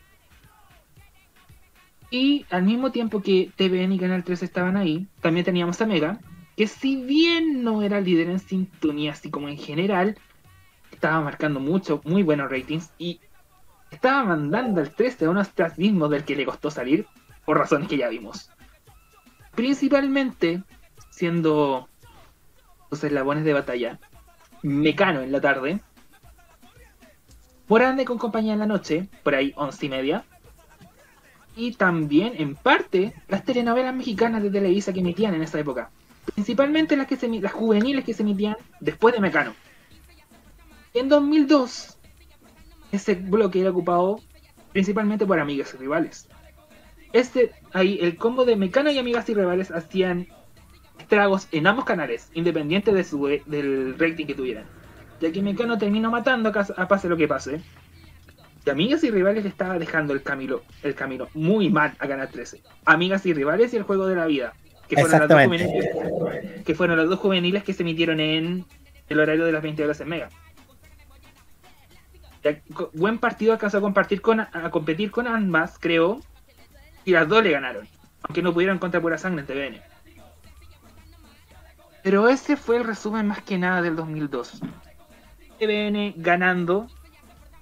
Y 2.12 2.46
al 2.50 2.64
mismo 2.64 2.92
tiempo 2.92 3.22
que 3.22 3.52
TVN 3.56 3.94
y 3.94 4.00
Canal 4.00 4.24
3 4.24 4.42
estaban 4.42 4.76
ahí, 4.76 5.08
también 5.22 5.46
teníamos 5.46 5.80
a 5.82 5.86
Mega, 5.86 6.20
que 6.60 6.68
si 6.68 6.98
bien 6.98 7.64
no 7.64 7.84
era 7.84 8.02
líder 8.02 8.30
en 8.30 8.40
sintonía, 8.40 9.14
así 9.14 9.31
como 9.31 9.48
en 9.48 9.57
general, 9.57 10.18
estaba 10.91 11.22
marcando 11.22 11.61
mucho, 11.61 12.02
muy 12.03 12.22
buenos 12.22 12.52
ratings 12.52 12.91
y 12.98 13.22
estaba 13.91 14.26
mandando 14.26 14.81
al 14.81 14.94
13 14.94 15.23
a 15.23 15.30
un 15.30 15.38
ostracismo 15.38 16.10
del 16.10 16.26
que 16.26 16.36
le 16.36 16.44
costó 16.44 16.69
salir 16.69 17.06
por 17.45 17.57
razones 17.57 17.88
que 17.88 17.95
ya 17.95 18.10
vimos. 18.10 18.52
Principalmente 19.56 20.61
siendo 21.11 21.88
los 22.91 23.06
eslabones 23.06 23.45
de 23.45 23.53
batalla, 23.53 23.98
Mecano 24.61 25.22
en 25.22 25.31
la 25.31 25.40
tarde, 25.40 25.80
Morande 27.69 28.03
con 28.03 28.18
compañía 28.18 28.52
en 28.52 28.60
la 28.60 28.65
noche, 28.65 29.07
por 29.23 29.34
ahí 29.34 29.53
once 29.56 29.86
y 29.86 29.88
media, 29.88 30.26
y 31.56 31.72
también, 31.76 32.34
en 32.36 32.56
parte, 32.56 33.14
las 33.30 33.45
telenovelas 33.45 33.95
mexicanas 33.95 34.44
de 34.44 34.52
Televisa 34.52 34.91
que 34.91 34.99
emitían 34.99 35.36
en 35.36 35.44
esa 35.44 35.57
época. 35.57 35.91
Principalmente 36.34 36.96
las, 36.96 37.08
que 37.08 37.16
se, 37.16 37.28
las 37.28 37.52
juveniles 37.52 38.06
que 38.06 38.14
se 38.14 38.24
emitían 38.24 38.58
después 38.80 39.14
de 39.14 39.22
Mecano. 39.22 39.54
En 40.94 41.10
2002, 41.10 41.98
ese 42.92 43.16
bloque 43.16 43.62
era 43.62 43.70
ocupado 43.70 44.20
principalmente 44.72 45.26
por 45.26 45.40
amigas 45.40 45.74
y 45.74 45.78
rivales. 45.78 46.28
Este, 47.14 47.52
ahí, 47.74 47.98
el 48.02 48.18
combo 48.18 48.46
de 48.46 48.56
Mecano 48.56 48.92
y 48.92 49.00
amigas 49.00 49.30
y 49.30 49.34
rivales 49.34 49.72
hacían 49.72 50.28
estragos 51.00 51.48
en 51.52 51.66
ambos 51.66 51.86
canales, 51.86 52.30
independiente 52.34 52.92
de 52.92 53.04
su, 53.04 53.26
del 53.46 53.96
rating 53.98 54.26
que 54.26 54.36
tuvieran. 54.36 54.66
Ya 55.20 55.32
que 55.32 55.42
Mecano 55.42 55.78
terminó 55.78 56.12
matando 56.12 56.50
a, 56.50 56.88
pase 56.88 57.10
lo 57.10 57.18
que 57.18 57.28
pase. 57.28 57.62
Y 58.66 58.70
Amigas 58.70 59.04
y 59.04 59.10
Rivales 59.10 59.44
le 59.44 59.50
estaba 59.50 59.80
dejando 59.80 60.14
el 60.14 60.22
camino, 60.22 60.62
el 60.84 60.94
camino 60.94 61.28
muy 61.34 61.70
mal 61.70 61.96
a 61.98 62.08
Canal 62.08 62.30
13. 62.30 62.62
Amigas 62.86 63.26
y 63.26 63.34
Rivales 63.34 63.74
y 63.74 63.78
el 63.78 63.84
Juego 63.84 64.06
de 64.06 64.16
la 64.16 64.28
Vida. 64.28 64.54
Que 64.90 64.95
fueron, 64.95 65.20
las 65.20 65.30
dos 65.30 65.44
juveniles, 65.44 66.66
que 66.66 66.76
fueron 66.76 66.98
las 66.98 67.10
dos 67.10 67.20
juveniles 67.20 67.64
que 67.64 67.74
se 67.74 67.84
emitieron 67.84 68.20
en 68.20 68.66
el 69.07 69.20
horario 69.20 69.45
de 69.45 69.52
las 69.52 69.61
20 69.61 69.84
horas 69.84 70.02
en 70.02 70.10
Mega. 70.10 70.30
buen 72.94 73.20
partido 73.20 73.53
alcanzó 73.53 73.78
a, 73.78 73.82
compartir 73.82 74.22
con, 74.22 74.40
a 74.40 74.70
competir 74.72 75.11
con 75.11 75.28
ambas, 75.28 75.78
creo. 75.80 76.22
Y 77.06 77.11
las 77.11 77.28
dos 77.28 77.44
le 77.44 77.52
ganaron. 77.52 77.88
Aunque 78.24 78.41
no 78.41 78.52
pudieron 78.52 78.80
contra 78.80 78.99
pura 78.99 79.18
sangre 79.18 79.41
en 79.41 79.48
TVN. 79.48 79.82
Pero 82.03 82.28
ese 82.28 82.57
fue 82.57 82.78
el 82.78 82.84
resumen 82.84 83.28
más 83.28 83.44
que 83.44 83.57
nada 83.57 83.82
del 83.82 83.95
2002. 83.95 84.61
TVN 85.60 86.14
ganando, 86.18 86.88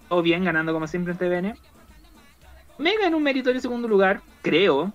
o 0.10 0.22
bien 0.22 0.46
ganando 0.46 0.74
como 0.74 0.88
siempre 0.88 1.14
en 1.14 1.18
TVN. 1.18 1.60
Mega 2.78 3.08
en 3.08 3.16
un 3.16 3.24
meritorio 3.24 3.60
segundo 3.60 3.88
lugar, 3.88 4.22
creo. 4.42 4.94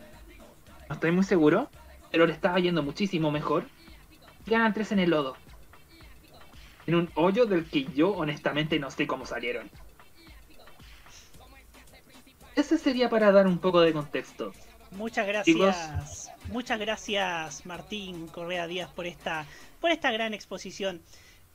No 0.89 0.95
estoy 0.95 1.11
muy 1.11 1.25
seguro. 1.25 1.69
Pero 2.13 2.27
le 2.27 2.33
estaba 2.33 2.61
yendo 2.61 2.83
muchísimo 2.83 3.33
mejor. 3.33 3.65
Ganan 4.47 4.73
tres 4.73 4.93
en 4.93 5.01
el 5.01 5.11
lodo. 5.11 5.37
En 6.87 6.95
un 6.95 7.11
hoyo 7.15 7.47
del 7.47 7.65
que 7.69 7.85
yo 7.85 8.11
honestamente 8.11 8.79
no 8.79 8.91
sé 8.91 9.07
cómo 9.07 9.27
salieron. 9.27 9.69
Ese 12.55 12.79
sería 12.79 13.09
para 13.09 13.33
dar 13.33 13.47
un 13.47 13.59
poco 13.59 13.81
de 13.81 13.93
contexto. 13.93 14.53
Muchas 14.93 15.27
gracias. 15.27 16.31
Muchas 16.49 16.79
gracias 16.79 17.65
Martín 17.65 18.29
Correa 18.29 18.67
Díaz 18.67 18.91
por 18.93 19.07
esta, 19.07 19.47
por 19.81 19.91
esta 19.91 20.11
gran 20.11 20.35
exposición. 20.35 21.01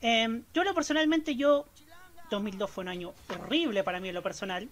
Em, 0.00 0.44
yo 0.54 0.64
lo 0.64 0.74
personalmente, 0.74 1.36
yo 1.36 1.66
2002 2.30 2.70
fue 2.70 2.82
un 2.82 2.88
año 2.88 3.14
horrible 3.28 3.84
para 3.84 4.00
mí 4.00 4.08
en 4.08 4.14
lo 4.14 4.22
personal. 4.22 4.68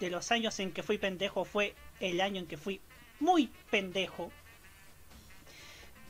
De 0.00 0.10
los 0.10 0.30
años 0.32 0.58
en 0.60 0.72
que 0.72 0.82
fui 0.82 0.98
pendejo 0.98 1.44
fue 1.44 1.74
el 2.00 2.20
año 2.20 2.40
en 2.40 2.46
que 2.46 2.56
fui 2.56 2.80
muy 3.20 3.50
pendejo. 3.70 4.30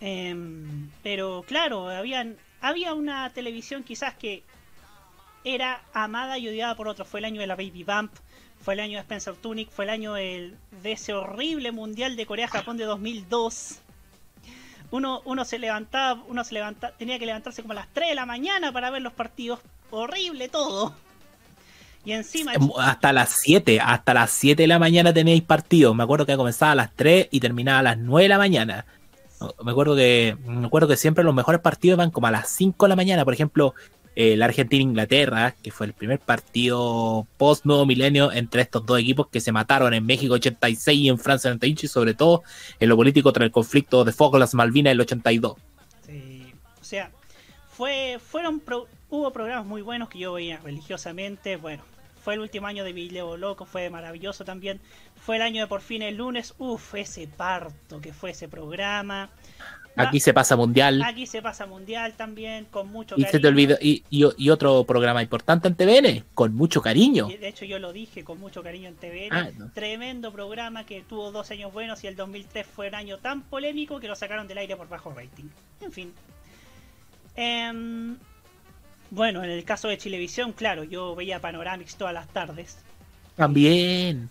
Em, 0.06 0.90
pero 1.02 1.46
claro, 1.48 1.88
habían, 1.88 2.36
había 2.60 2.92
una 2.92 3.30
televisión 3.30 3.82
quizás 3.82 4.12
que 4.12 4.42
era 5.44 5.80
amada 5.94 6.36
y 6.36 6.46
odiada 6.46 6.74
por 6.74 6.88
otros. 6.88 7.08
Fue 7.08 7.20
el 7.20 7.24
año 7.24 7.40
de 7.40 7.46
la 7.46 7.56
Baby 7.56 7.84
Bump, 7.84 8.12
fue 8.60 8.74
el 8.74 8.80
año 8.80 8.98
de 8.98 9.00
Spencer 9.00 9.34
Tunic, 9.34 9.70
fue 9.70 9.86
el 9.86 9.90
año 9.90 10.12
de 10.12 10.52
ese 10.84 11.14
horrible 11.14 11.72
mundial 11.72 12.16
de 12.16 12.26
Corea-Japón 12.26 12.76
de 12.76 12.84
2002. 12.84 13.78
Uno, 14.90 15.22
uno 15.24 15.46
se 15.46 15.58
levantaba, 15.58 16.22
uno 16.28 16.44
se 16.44 16.52
levanta, 16.52 16.92
tenía 16.98 17.18
que 17.18 17.24
levantarse 17.24 17.62
como 17.62 17.72
a 17.72 17.76
las 17.76 17.88
3 17.94 18.10
de 18.10 18.14
la 18.14 18.26
mañana 18.26 18.72
para 18.72 18.90
ver 18.90 19.00
los 19.00 19.14
partidos. 19.14 19.60
Horrible 19.90 20.50
todo. 20.50 20.94
Y 22.04 22.12
encima. 22.12 22.52
Hasta 22.78 23.10
las 23.14 23.30
7, 23.40 23.80
hasta 23.80 24.12
las 24.12 24.30
7 24.32 24.64
de 24.64 24.66
la 24.66 24.78
mañana 24.78 25.14
tenéis 25.14 25.40
partidos. 25.40 25.96
Me 25.96 26.02
acuerdo 26.02 26.26
que 26.26 26.36
comenzaba 26.36 26.72
a 26.72 26.74
las 26.74 26.94
3 26.94 27.28
y 27.30 27.40
terminaba 27.40 27.78
a 27.78 27.82
las 27.82 27.96
9 27.96 28.24
de 28.24 28.28
la 28.28 28.38
mañana. 28.38 28.84
Me 29.62 29.72
acuerdo 29.72 29.96
que, 29.96 30.36
me 30.46 30.66
acuerdo 30.66 30.88
que 30.88 30.96
siempre 30.96 31.24
los 31.24 31.34
mejores 31.34 31.60
partidos 31.60 31.98
van 31.98 32.10
como 32.10 32.26
a 32.26 32.30
las 32.30 32.48
5 32.50 32.86
de 32.86 32.88
la 32.88 32.96
mañana. 32.96 33.24
Por 33.24 33.34
ejemplo, 33.34 33.74
eh, 34.16 34.36
la 34.36 34.44
Argentina-Inglaterra, 34.44 35.56
que 35.60 35.72
fue 35.72 35.86
el 35.86 35.92
primer 35.92 36.20
partido 36.20 37.26
post-nuevo 37.36 37.84
milenio 37.84 38.30
entre 38.30 38.62
estos 38.62 38.86
dos 38.86 38.98
equipos 39.00 39.26
que 39.28 39.40
se 39.40 39.50
mataron 39.50 39.92
en 39.92 40.06
México 40.06 40.34
86 40.34 41.00
y 41.00 41.08
en 41.08 41.18
Francia 41.18 41.50
98 41.50 41.86
y 41.86 41.88
sobre 41.88 42.14
todo 42.14 42.42
en 42.78 42.88
lo 42.88 42.96
político 42.96 43.32
tras 43.32 43.46
el 43.46 43.50
conflicto 43.50 44.04
de 44.04 44.12
Falklands 44.12 44.54
Malvinas 44.54 44.92
el 44.92 45.00
82. 45.00 45.56
Sí, 46.06 46.54
o 46.80 46.84
sea, 46.84 47.10
fue, 47.70 48.20
fueron 48.24 48.62
hubo 49.10 49.32
programas 49.32 49.66
muy 49.66 49.82
buenos 49.82 50.08
que 50.08 50.20
yo 50.20 50.34
veía 50.34 50.58
religiosamente, 50.58 51.56
bueno, 51.56 51.82
fue 52.24 52.32
el 52.32 52.40
último 52.40 52.66
año 52.66 52.84
de 52.84 52.94
Video 52.94 53.36
Loco, 53.36 53.66
fue 53.66 53.90
maravilloso 53.90 54.46
también. 54.46 54.80
Fue 55.14 55.36
el 55.36 55.42
año 55.42 55.60
de 55.60 55.66
por 55.66 55.82
fin 55.82 56.00
el 56.00 56.16
lunes, 56.16 56.54
uff, 56.56 56.94
ese 56.94 57.28
parto 57.28 58.00
que 58.00 58.14
fue 58.14 58.30
ese 58.30 58.48
programa. 58.48 59.28
Aquí 59.94 60.20
se 60.20 60.32
pasa 60.32 60.56
mundial. 60.56 61.02
Aquí 61.02 61.26
se 61.26 61.42
pasa 61.42 61.66
mundial 61.66 62.14
también, 62.14 62.64
con 62.70 62.90
mucho 62.90 63.14
y 63.16 63.24
cariño. 63.24 63.30
Se 63.30 63.40
te 63.40 63.46
olvidó, 63.46 63.76
y, 63.78 64.04
y, 64.08 64.48
otro 64.48 64.84
programa 64.84 65.22
importante 65.22 65.68
en 65.68 65.74
TVN, 65.74 66.24
con 66.32 66.54
mucho 66.54 66.80
cariño. 66.80 67.28
de 67.28 67.46
hecho, 67.46 67.66
yo 67.66 67.78
lo 67.78 67.92
dije, 67.92 68.24
con 68.24 68.40
mucho 68.40 68.62
cariño 68.62 68.88
en 68.88 68.96
TVN. 68.96 69.28
Ah, 69.30 69.50
Tremendo 69.74 70.32
programa 70.32 70.86
que 70.86 71.02
tuvo 71.02 71.30
dos 71.30 71.50
años 71.50 71.74
buenos 71.74 72.02
y 72.04 72.06
el 72.06 72.16
2003 72.16 72.66
fue 72.66 72.88
un 72.88 72.94
año 72.94 73.18
tan 73.18 73.42
polémico 73.42 74.00
que 74.00 74.08
lo 74.08 74.16
sacaron 74.16 74.48
del 74.48 74.56
aire 74.56 74.76
por 74.76 74.88
bajo 74.88 75.12
rating. 75.12 75.50
En 75.82 75.92
fin. 75.92 76.12
Em, 77.36 78.16
bueno, 79.14 79.44
en 79.44 79.50
el 79.50 79.64
caso 79.64 79.88
de 79.88 79.96
Chilevisión, 79.96 80.52
claro, 80.52 80.84
yo 80.84 81.14
veía 81.14 81.40
Panoramix 81.40 81.96
todas 81.96 82.12
las 82.12 82.28
tardes. 82.28 82.78
También. 83.36 84.28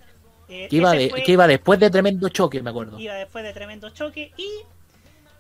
Eh, 0.50 0.68
que, 0.70 0.76
iba 0.76 0.92
que 0.94 1.32
iba 1.32 1.48
después 1.48 1.80
de 1.80 1.90
Tremendo 1.90 2.30
Choque, 2.30 2.62
me 2.62 2.70
acuerdo. 2.70 3.00
Iba 3.00 3.16
después 3.16 3.44
de 3.44 3.54
Tremendo 3.54 3.90
Choque 3.90 4.32
y 4.38 4.50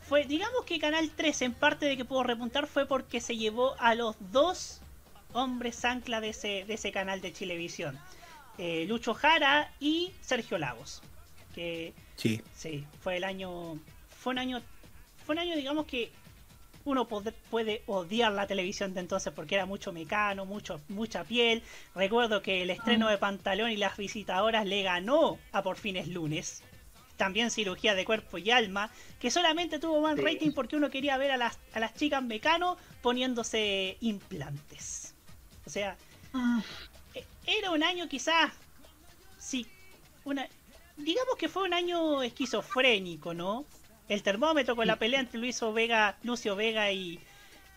fue, 0.07 0.25
digamos 0.25 0.63
que 0.65 0.79
Canal 0.79 1.11
3 1.15 1.41
en 1.43 1.53
parte 1.53 1.85
de 1.85 1.97
que 1.97 2.05
pudo 2.05 2.23
repuntar 2.23 2.67
fue 2.67 2.85
porque 2.85 3.19
se 3.19 3.37
llevó 3.37 3.75
a 3.79 3.95
los 3.95 4.15
dos 4.31 4.79
hombres 5.33 5.83
ancla 5.83 6.21
de 6.21 6.29
ese, 6.29 6.63
de 6.65 6.73
ese 6.75 6.91
canal 6.91 7.21
de 7.21 7.33
Chilevisión. 7.33 7.99
Eh, 8.57 8.85
Lucho 8.87 9.13
Jara 9.13 9.71
y 9.79 10.11
Sergio 10.21 10.57
Lagos. 10.57 11.01
Que 11.53 11.93
sí. 12.15 12.41
sí, 12.55 12.85
fue 13.01 13.17
el 13.17 13.23
año 13.23 13.77
fue 14.09 14.31
un 14.31 14.39
año 14.39 14.61
fue 15.25 15.33
un 15.33 15.39
año 15.39 15.55
digamos 15.55 15.85
que 15.85 16.11
uno 16.85 17.07
puede, 17.07 17.83
odiar 17.85 18.31
la 18.33 18.47
televisión 18.47 18.93
de 18.93 18.99
entonces 18.99 19.31
porque 19.33 19.55
era 19.55 19.65
mucho 19.65 19.93
mecano, 19.93 20.45
mucho, 20.45 20.81
mucha 20.89 21.23
piel. 21.23 21.63
Recuerdo 21.95 22.41
que 22.41 22.61
el 22.61 22.69
estreno 22.69 23.09
de 23.09 23.17
Pantalón 23.17 23.71
y 23.71 23.77
las 23.77 23.97
visitadoras 23.97 24.65
le 24.65 24.83
ganó 24.83 25.37
a 25.51 25.63
Por 25.63 25.77
Fines 25.77 26.07
Lunes 26.07 26.63
también 27.17 27.51
cirugía 27.51 27.93
de 27.93 28.05
cuerpo 28.05 28.37
y 28.37 28.49
alma, 28.49 28.89
que 29.19 29.29
solamente 29.29 29.79
tuvo 29.79 30.01
más 30.01 30.17
rating 30.17 30.51
porque 30.51 30.75
uno 30.75 30.89
quería 30.89 31.15
ver 31.15 31.31
a 31.31 31.37
las, 31.37 31.59
a 31.73 31.79
las 31.79 31.93
chicas 31.93 32.23
mecano 32.23 32.75
poniéndose 33.01 33.97
implantes. 34.01 35.13
O 35.65 35.69
sea, 35.69 35.95
ah. 36.33 36.61
e, 37.13 37.23
era 37.45 37.71
un 37.71 37.83
año 37.83 38.09
quizás, 38.09 38.51
sí, 39.37 39.65
una, 40.25 40.47
digamos 40.97 41.37
que 41.37 41.49
fue 41.49 41.63
un 41.63 41.73
año 41.73 42.23
esquizofrénico, 42.23 43.33
¿no? 43.33 43.65
El 44.09 44.23
termómetro 44.23 44.75
con 44.75 44.87
la 44.87 44.97
pelea 44.97 45.19
entre 45.19 45.39
Luis 45.39 45.61
Vega, 45.73 46.17
Lucio 46.23 46.55
Vega 46.55 46.91
y, 46.91 47.19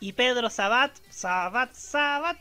y 0.01 0.13
Pedro 0.13 0.51
Sabat, 0.51 0.93
Sabat, 1.09 1.73
Sabat, 1.75 2.39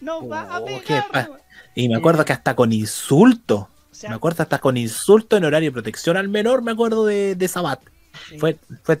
no 0.00 0.26
va 0.26 0.42
a 0.42 0.60
oh, 0.60 0.64
pegar. 0.64 1.30
Y 1.74 1.88
me 1.88 1.96
acuerdo 1.96 2.24
que 2.24 2.32
hasta 2.32 2.54
con 2.54 2.72
insulto 2.72 3.68
me 4.02 4.14
acuerdo 4.14 4.42
hasta 4.42 4.58
con 4.58 4.76
insulto 4.76 5.36
en 5.36 5.44
horario 5.44 5.70
de 5.70 5.72
protección 5.72 6.16
al 6.16 6.28
menor, 6.28 6.62
me 6.62 6.72
acuerdo 6.72 7.06
de, 7.06 7.34
de 7.34 7.48
Sabat. 7.48 7.80
Fue, 8.38 8.58
fue 8.82 8.98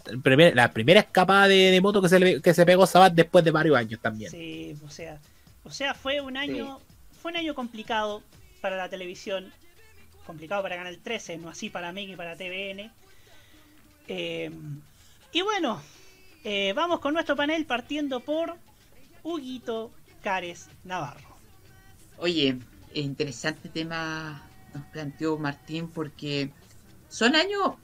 la 0.54 0.72
primera 0.72 1.00
escapada 1.00 1.48
de, 1.48 1.78
moto 1.80 2.02
que 2.02 2.08
se, 2.08 2.42
que 2.42 2.54
se 2.54 2.66
pegó 2.66 2.86
Sabat 2.86 3.14
después 3.14 3.44
de 3.44 3.50
varios 3.50 3.76
años 3.76 4.00
también. 4.00 4.30
Sí, 4.30 4.76
o 4.84 4.90
sea, 4.90 5.18
o 5.64 5.70
sea 5.70 5.94
fue 5.94 6.20
un 6.20 6.36
año 6.36 6.80
fue 7.20 7.32
un 7.32 7.38
año 7.38 7.54
complicado 7.54 8.22
para 8.60 8.76
la 8.76 8.88
televisión, 8.88 9.52
complicado 10.26 10.62
para 10.62 10.76
Canal 10.76 10.98
13, 10.98 11.38
no 11.38 11.48
así 11.48 11.70
para 11.70 11.92
Mega 11.92 12.12
y 12.12 12.16
para 12.16 12.36
TVN. 12.36 12.90
Eh, 14.08 14.50
y 15.32 15.42
bueno, 15.42 15.80
eh, 16.44 16.72
vamos 16.74 17.00
con 17.00 17.14
nuestro 17.14 17.36
panel 17.36 17.66
partiendo 17.66 18.20
por 18.20 18.56
Huguito 19.22 19.90
Cares 20.22 20.68
Navarro. 20.84 21.36
Oye, 22.18 22.58
interesante 22.94 23.68
tema 23.68 24.42
nos 24.72 24.84
planteó 24.86 25.38
Martín 25.38 25.88
porque 25.88 26.50
son 27.08 27.34
años, 27.36 27.74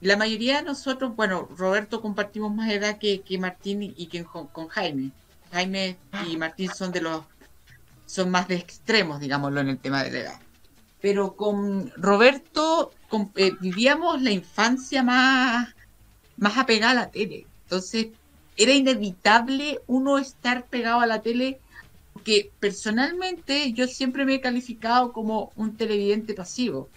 la 0.00 0.16
mayoría 0.16 0.58
de 0.58 0.64
nosotros, 0.64 1.16
bueno, 1.16 1.48
Roberto 1.56 2.00
compartimos 2.00 2.54
más 2.54 2.70
edad 2.70 2.98
que, 2.98 3.22
que 3.22 3.38
Martín 3.38 3.82
y 3.82 4.06
que 4.06 4.24
con, 4.24 4.68
Jaime. 4.68 5.12
Jaime 5.50 5.96
y 6.28 6.36
Martín 6.36 6.70
son 6.74 6.92
de 6.92 7.00
los, 7.00 7.22
son 8.06 8.30
más 8.30 8.48
de 8.48 8.56
extremos, 8.56 9.20
digámoslo, 9.20 9.60
en 9.60 9.70
el 9.70 9.78
tema 9.78 10.04
de 10.04 10.10
la 10.10 10.18
edad. 10.18 10.40
Pero 11.00 11.36
con 11.36 11.90
Roberto 11.96 12.92
eh, 13.36 13.52
vivíamos 13.60 14.22
la 14.22 14.30
infancia 14.30 15.02
más, 15.02 15.74
más 16.36 16.58
apegada 16.58 16.92
a 16.92 17.04
la 17.06 17.10
tele. 17.10 17.46
Entonces 17.64 18.08
era 18.56 18.72
inevitable 18.72 19.80
uno 19.86 20.18
estar 20.18 20.66
pegado 20.66 21.00
a 21.00 21.06
la 21.06 21.22
tele 21.22 21.58
porque 22.12 22.50
personalmente 22.60 23.72
yo 23.72 23.88
siempre 23.88 24.24
me 24.24 24.34
he 24.34 24.40
calificado 24.40 25.12
como 25.12 25.52
un 25.56 25.76
televidente 25.76 26.32
pasivo, 26.34 26.88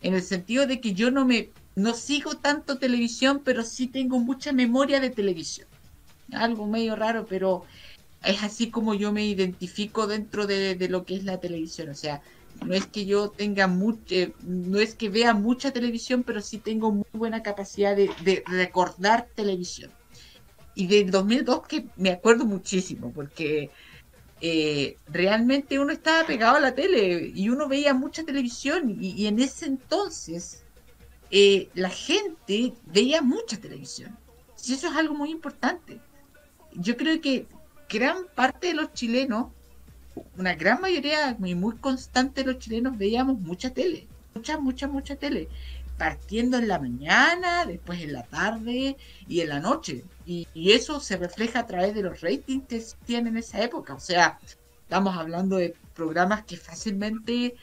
en 0.00 0.14
el 0.14 0.22
sentido 0.22 0.66
de 0.66 0.80
que 0.80 0.94
yo 0.94 1.10
no 1.10 1.24
me 1.24 1.50
no 1.74 1.94
sigo 1.94 2.36
tanto 2.36 2.78
televisión, 2.78 3.40
pero 3.44 3.64
sí 3.64 3.86
tengo 3.86 4.18
mucha 4.18 4.52
memoria 4.52 5.00
de 5.00 5.10
televisión. 5.10 5.66
Algo 6.32 6.66
medio 6.66 6.96
raro, 6.96 7.26
pero 7.26 7.64
es 8.22 8.42
así 8.42 8.70
como 8.70 8.94
yo 8.94 9.12
me 9.12 9.24
identifico 9.24 10.06
dentro 10.06 10.46
de, 10.46 10.76
lo 10.88 11.04
que 11.04 11.16
es 11.16 11.24
la 11.24 11.40
televisión. 11.40 11.88
O 11.88 11.94
sea, 11.94 12.22
no 12.64 12.74
es 12.74 12.86
que 12.86 13.06
yo 13.06 13.30
tenga 13.30 13.66
mucha, 13.66 14.14
no 14.42 14.78
es 14.78 14.94
que 14.94 15.08
vea 15.08 15.34
mucha 15.34 15.72
televisión, 15.72 16.22
pero 16.22 16.40
sí 16.40 16.58
tengo 16.58 16.92
muy 16.92 17.06
buena 17.12 17.42
capacidad 17.42 17.96
de, 17.96 18.10
de 18.24 18.44
recordar 18.46 19.28
televisión. 19.34 19.90
Y 20.74 20.86
del 20.86 21.10
2002 21.10 21.66
que 21.66 21.86
me 21.96 22.10
acuerdo 22.10 22.44
muchísimo, 22.44 23.12
porque 23.12 23.70
eh, 24.44 24.96
realmente 25.06 25.78
uno 25.78 25.92
estaba 25.92 26.26
pegado 26.26 26.56
a 26.56 26.60
la 26.60 26.74
tele 26.74 27.30
y 27.32 27.48
uno 27.48 27.68
veía 27.68 27.94
mucha 27.94 28.24
televisión 28.24 28.96
y, 29.00 29.28
en 29.28 29.38
ese 29.38 29.66
entonces 29.66 30.64
eh, 31.30 31.68
la 31.74 31.90
gente 31.90 32.72
veía 32.86 33.22
mucha 33.22 33.56
televisión. 33.56 34.18
Y 34.66 34.74
eso 34.74 34.88
es 34.88 34.96
algo 34.96 35.14
muy 35.14 35.30
importante. 35.30 36.00
Yo 36.72 36.96
creo 36.96 37.20
que 37.20 37.46
gran 37.88 38.26
parte 38.34 38.66
de 38.66 38.74
los 38.74 38.92
chilenos, 38.92 39.52
una 40.36 40.54
gran 40.54 40.80
mayoría 40.80 41.36
muy, 41.38 41.54
muy 41.54 41.76
constante 41.76 42.44
los 42.44 42.58
chilenos 42.58 42.96
veíamos 42.98 43.40
mucha 43.40 43.70
tele, 43.70 44.06
mucha, 44.34 44.58
mucha, 44.58 44.88
mucha 44.88 45.16
tele 45.16 45.48
partiendo 46.02 46.58
en 46.58 46.66
la 46.66 46.80
mañana, 46.80 47.64
después 47.64 48.00
en 48.00 48.12
la 48.12 48.24
tarde 48.24 48.96
y 49.28 49.40
en 49.40 49.48
la 49.48 49.60
noche. 49.60 50.04
Y, 50.26 50.48
eso 50.54 50.98
se 50.98 51.16
refleja 51.16 51.60
a 51.60 51.66
través 51.66 51.94
de 51.94 52.02
los 52.02 52.20
ratings 52.20 52.66
que 52.66 52.82
tienen 53.06 53.34
en 53.34 53.36
esa 53.38 53.62
época. 53.62 53.94
O 53.94 54.00
sea, 54.00 54.38
estamos 54.82 55.16
hablando 55.16 55.56
de 55.58 55.76
programas 55.94 56.44
que 56.44 56.56
fácilmente 56.56 57.54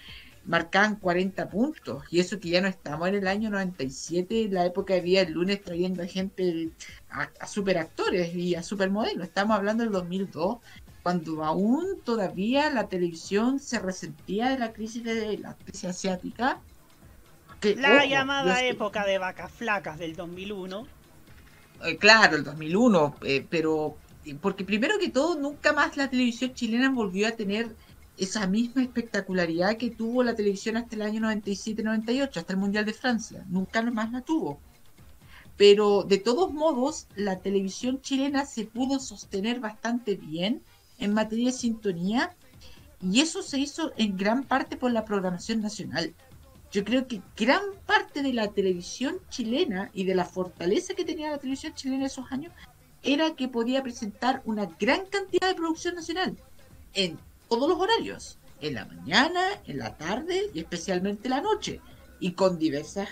marcaban 0.46 0.96
40 0.96 1.50
puntos. 1.50 2.04
Y 2.12 2.22
eso 2.22 2.40
que 2.40 2.50
ya 2.50 2.62
no 2.62 2.70
estamos 2.70 3.10
en 3.10 3.16
el 3.16 3.28
año 3.28 3.50
97, 3.50 4.48
la 4.50 4.66
época 4.66 4.94
de 4.94 5.02
día 5.02 5.22
el 5.22 5.34
lunes 5.34 5.62
trayendo 5.62 6.02
a 6.04 6.08
gente, 6.08 6.70
a, 7.10 7.30
a 7.42 7.46
superactores 7.46 8.34
y 8.34 8.56
a 8.56 8.64
supermodelos. 8.64 9.28
Estamos 9.28 9.58
hablando 9.58 9.84
del 9.84 9.92
2002, 9.92 10.60
cuando 11.04 11.44
aún 11.44 12.02
todavía 12.04 12.70
la 12.70 12.88
televisión 12.88 13.60
se 13.60 13.80
resentía 13.80 14.50
de 14.50 14.60
la 14.60 14.74
crisis 14.74 15.04
de 15.04 15.38
la 15.38 15.56
crisis 15.56 15.86
asiática 15.86 16.60
la 17.62 18.06
llamada 18.06 18.64
época 18.64 19.06
de 19.06 19.18
vacas 19.18 19.52
flacas 19.52 20.00
del 20.00 20.16
2001. 20.16 20.88
Eh, 21.86 21.98
claro, 21.98 22.38
el 22.38 22.44
2001, 22.44 23.16
eh, 23.24 23.46
pero 23.50 23.98
porque 24.42 24.64
primero 24.64 25.00
que 25.00 25.10
todo 25.10 25.36
nunca 25.40 25.74
más 25.74 25.98
la 25.98 26.10
televisión 26.10 26.54
chilena 26.54 26.92
volvió 26.92 27.28
a 27.28 27.32
tener 27.32 27.76
esa 28.18 28.48
misma 28.48 28.84
espectacularidad 28.84 29.78
que 29.78 29.90
tuvo 29.90 30.24
la 30.24 30.36
televisión 30.36 30.78
hasta 30.78 30.96
el 30.96 31.02
año 31.02 31.22
97-98, 31.22 32.38
hasta 32.38 32.54
el 32.54 32.60
Mundial 32.60 32.86
de 32.86 32.94
Francia. 32.94 33.46
Nunca 33.48 33.82
más 33.82 34.12
la 34.12 34.22
tuvo. 34.22 34.60
Pero 35.56 36.04
de 36.04 36.18
todos 36.18 36.54
modos, 36.54 37.08
la 37.16 37.40
televisión 37.40 38.02
chilena 38.02 38.46
se 38.46 38.66
pudo 38.66 39.00
sostener 39.00 39.60
bastante 39.60 40.16
bien 40.16 40.62
en 41.00 41.14
materia 41.14 41.48
de 41.48 41.58
sintonía 41.58 42.36
y 43.02 43.22
eso 43.22 43.42
se 43.42 43.60
hizo 43.60 43.94
en 43.98 44.18
gran 44.18 44.44
parte 44.44 44.78
por 44.78 44.92
la 44.92 45.06
programación 45.06 45.62
nacional 45.62 46.14
yo 46.72 46.84
creo 46.84 47.08
que 47.08 47.22
gran 47.36 47.62
parte 47.88 48.22
de 48.22 48.34
la 48.34 48.50
televisión 48.50 49.20
chilena 49.30 49.90
y 49.94 50.04
de 50.04 50.14
la 50.14 50.26
fortaleza 50.26 50.94
que 50.94 51.04
tenía 51.04 51.32
la 51.32 51.40
televisión 51.40 51.74
chilena 51.74 52.02
en 52.02 52.06
esos 52.06 52.32
años 52.32 52.54
era 53.02 53.36
que 53.36 53.48
podía 53.48 53.82
presentar 53.82 54.42
una 54.46 54.66
gran 54.80 55.06
cantidad 55.08 55.48
de 55.48 55.56
producción 55.56 55.96
nacional 55.96 56.38
en 56.94 57.18
todos 57.48 57.68
los 57.68 57.80
horarios, 57.80 58.38
en 58.62 58.76
la 58.76 58.86
mañana, 58.86 59.42
en 59.66 59.80
la 59.80 59.96
tarde 59.98 60.52
y 60.54 60.60
especialmente 60.60 61.30
la 61.30 61.42
noche, 61.42 61.82
y 62.20 62.34
con 62.34 62.60
diversas, 62.60 63.08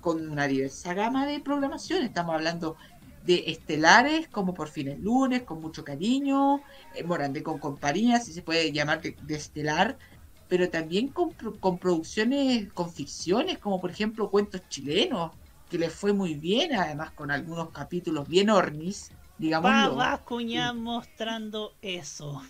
con 0.00 0.28
una 0.28 0.46
diversa 0.46 0.92
gama 0.92 1.26
de 1.26 1.40
programación. 1.40 2.02
Estamos 2.02 2.34
hablando 2.34 2.76
de 3.24 3.44
estelares 3.46 4.28
como 4.28 4.54
Por 4.54 4.68
fin 4.68 4.88
el 4.88 5.02
lunes, 5.02 5.42
con 5.42 5.60
mucho 5.60 5.84
cariño, 5.84 6.62
eh, 6.94 7.04
Morandé 7.04 7.42
con 7.42 7.58
compañía, 7.58 8.20
si 8.20 8.32
se 8.32 8.42
puede 8.42 8.72
llamar 8.72 9.00
de 9.00 9.34
estelar, 9.34 9.98
pero 10.48 10.70
también 10.70 11.08
con, 11.08 11.32
con, 11.60 11.78
producciones, 11.78 12.72
con 12.72 12.90
ficciones, 12.90 13.58
como 13.58 13.80
por 13.80 13.90
ejemplo 13.90 14.30
cuentos 14.30 14.62
chilenos, 14.68 15.32
que 15.70 15.78
les 15.78 15.92
fue 15.92 16.12
muy 16.12 16.34
bien, 16.34 16.74
además 16.74 17.10
con 17.10 17.30
algunos 17.30 17.70
capítulos 17.70 18.26
bien 18.28 18.48
ornis, 18.48 19.10
digamos. 19.36 19.70
Va 19.70 20.72
mostrando 20.72 21.74
eso. 21.82 22.42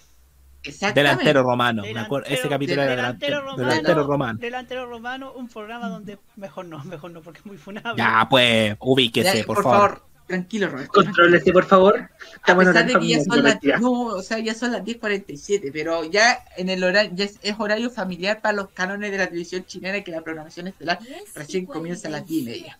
Delantero 0.95 1.43
romano, 1.43 1.83
me 1.83 1.99
acuerdo, 1.99 2.29
ese 2.29 2.49
capítulo 2.49 2.83
era 2.83 2.97
delantero, 2.97 3.41
romano, 3.41 3.69
delantero 3.69 4.05
romano. 4.05 4.39
Delantero 4.39 4.87
romano, 4.87 5.33
un 5.33 5.49
programa 5.49 5.89
donde 5.89 6.19
mejor 6.37 6.67
no, 6.67 6.83
mejor 6.85 7.11
no, 7.13 7.23
porque 7.23 7.39
es 7.41 7.47
muy 7.47 7.57
funable. 7.57 7.95
Ya, 7.97 8.27
pues, 8.29 8.77
ubíquese, 8.81 9.45
por, 9.45 9.63
favor. 9.63 10.08
Tranquilo, 10.29 10.69
Roberto. 10.69 10.93
Contrólese, 10.93 11.53
por 11.53 11.65
favor. 11.65 12.11
a 12.43 12.59
pesar 12.59 12.87
de 12.87 12.99
que 13.01 13.09
ya 13.09 13.25
son, 13.25 13.43
las, 13.43 13.59
no, 13.81 13.93
o 14.09 14.23
sea, 14.23 14.39
ya 14.39 14.55
son 14.55 14.73
las 14.73 14.85
10.47, 14.85 15.71
pero 15.73 16.05
ya 16.05 16.45
en 16.59 16.69
el 16.69 16.85
horario, 16.85 17.13
ya 17.15 17.25
es, 17.25 17.55
horario 17.59 17.89
familiar 17.89 18.43
para 18.43 18.55
los 18.55 18.69
cánones 18.69 19.11
de 19.11 19.17
la 19.17 19.27
televisión 19.27 19.65
chilena 19.65 20.05
que 20.05 20.11
la 20.11 20.21
programación 20.21 20.67
estelar 20.67 20.99
recién 21.35 21.65
comienza 21.65 22.09
a 22.09 22.11
las 22.11 22.27
10 22.27 22.43
y 22.43 22.45
media. 22.45 22.79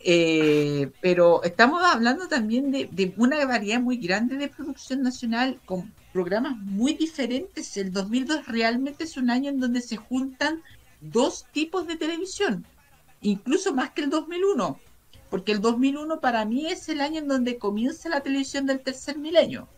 Eh, 0.00 0.90
pero 1.00 1.44
estamos 1.44 1.80
hablando 1.84 2.26
también 2.26 2.72
de, 2.72 2.88
de, 2.90 3.14
una 3.16 3.44
variedad 3.46 3.80
muy 3.80 3.96
grande 3.96 4.36
de 4.36 4.48
producción 4.48 5.02
nacional 5.02 5.60
con 5.64 5.92
programas 6.12 6.56
muy 6.56 6.94
diferentes. 6.94 7.76
El 7.76 7.92
2002 7.92 8.46
realmente 8.48 9.04
es 9.04 9.16
un 9.16 9.30
año 9.30 9.50
en 9.50 9.60
donde 9.60 9.80
se 9.80 9.96
juntan 9.96 10.60
dos 11.00 11.46
tipos 11.52 11.86
de 11.86 11.94
televisión, 11.96 12.66
incluso 13.20 13.72
más 13.72 13.90
que 13.90 14.02
el 14.02 14.10
2001 14.10 14.80
porque 15.30 15.52
el 15.52 15.60
2001 15.60 16.20
para 16.20 16.44
mí 16.44 16.66
es 16.66 16.88
el 16.88 17.00
año 17.00 17.18
en 17.18 17.28
donde 17.28 17.58
comienza 17.58 18.08
la 18.08 18.20
televisión 18.20 18.66
del 18.66 18.80
tercer 18.80 19.18
milenio, 19.18 19.68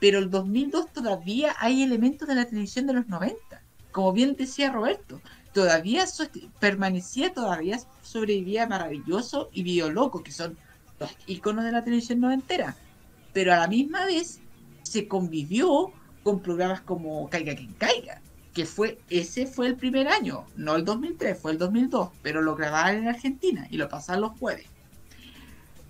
pero 0.00 0.18
el 0.18 0.30
2002 0.30 0.92
todavía 0.92 1.54
hay 1.58 1.82
elementos 1.82 2.28
de 2.28 2.34
la 2.34 2.46
televisión 2.46 2.86
de 2.86 2.94
los 2.94 3.08
90, 3.08 3.62
como 3.90 4.12
bien 4.12 4.34
decía 4.36 4.72
Roberto, 4.72 5.20
todavía 5.52 6.04
permanecía, 6.58 7.32
todavía 7.32 7.78
sobrevivía 8.02 8.66
maravilloso 8.66 9.50
y 9.52 9.62
bioloco, 9.62 10.22
que 10.22 10.32
son 10.32 10.56
los 10.98 11.10
iconos 11.26 11.64
de 11.64 11.72
la 11.72 11.84
televisión 11.84 12.20
noventera, 12.20 12.76
pero 13.32 13.52
a 13.52 13.58
la 13.58 13.68
misma 13.68 14.06
vez 14.06 14.40
se 14.82 15.06
convivió 15.08 15.92
con 16.22 16.40
programas 16.40 16.80
como 16.80 17.28
Caiga 17.28 17.54
quien 17.54 17.72
caiga, 17.74 18.20
que 18.54 18.66
fue 18.66 18.98
ese 19.08 19.46
fue 19.46 19.66
el 19.66 19.76
primer 19.76 20.08
año, 20.08 20.46
no 20.56 20.76
el 20.76 20.84
2003, 20.84 21.38
fue 21.38 21.52
el 21.52 21.58
2002, 21.58 22.10
pero 22.22 22.42
lo 22.42 22.54
grababan 22.54 22.96
en 22.96 23.08
Argentina 23.08 23.66
y 23.70 23.76
lo 23.76 23.88
pasaban 23.88 24.20
los 24.20 24.38
jueves. 24.38 24.66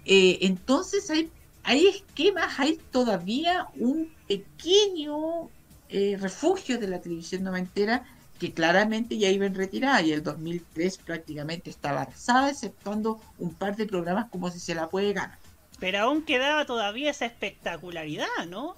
Eh, 0.05 0.39
entonces 0.43 1.09
hay, 1.11 1.31
hay 1.63 1.87
esquemas, 1.87 2.59
hay 2.59 2.79
todavía 2.91 3.67
un 3.77 4.13
pequeño 4.27 5.49
eh, 5.89 6.17
refugio 6.21 6.79
de 6.79 6.89
la 6.89 7.01
televisión 7.01 7.45
noventera 7.45 8.05
que 8.41 8.53
claramente 8.53 9.19
ya 9.19 9.29
iba 9.29 9.47
en 9.47 9.55
retirada 9.55 10.03
y 10.03 10.11
el 10.11 10.23
2003 10.23 10.99
prácticamente 10.99 11.71
estaba 11.71 12.03
arrasada, 12.03 12.51
exceptuando 12.51 13.21
un 13.39 13.55
par 13.55 13.77
de 13.77 13.87
programas 13.87 14.29
como 14.31 14.51
si 14.51 14.59
se 14.59 14.75
la 14.75 14.89
puede 14.89 15.13
ganar. 15.13 15.39
Pero 15.79 16.01
aún 16.01 16.25
quedaba 16.25 16.67
todavía 16.67 17.11
esa 17.11 17.27
espectacularidad, 17.27 18.27
¿no? 18.49 18.75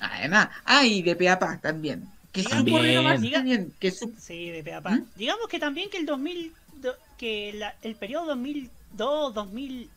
Además, 0.00 0.48
ah, 0.64 0.84
y 0.84 1.02
de 1.02 1.14
Peapa 1.14 1.58
también. 1.60 2.08
Que 2.32 2.42
también. 2.42 3.72
que 3.78 3.90
Sí, 3.90 4.50
de 4.50 4.62
Peapa. 4.64 4.90
¿Mm? 4.90 5.06
Digamos 5.16 5.48
que 5.48 5.58
también 5.58 5.90
que 5.90 5.98
el 5.98 6.06
2000, 6.06 6.52
que 7.16 7.62
el 7.82 7.94
periodo 7.96 8.26
2002, 8.26 9.34
2000 9.34 9.90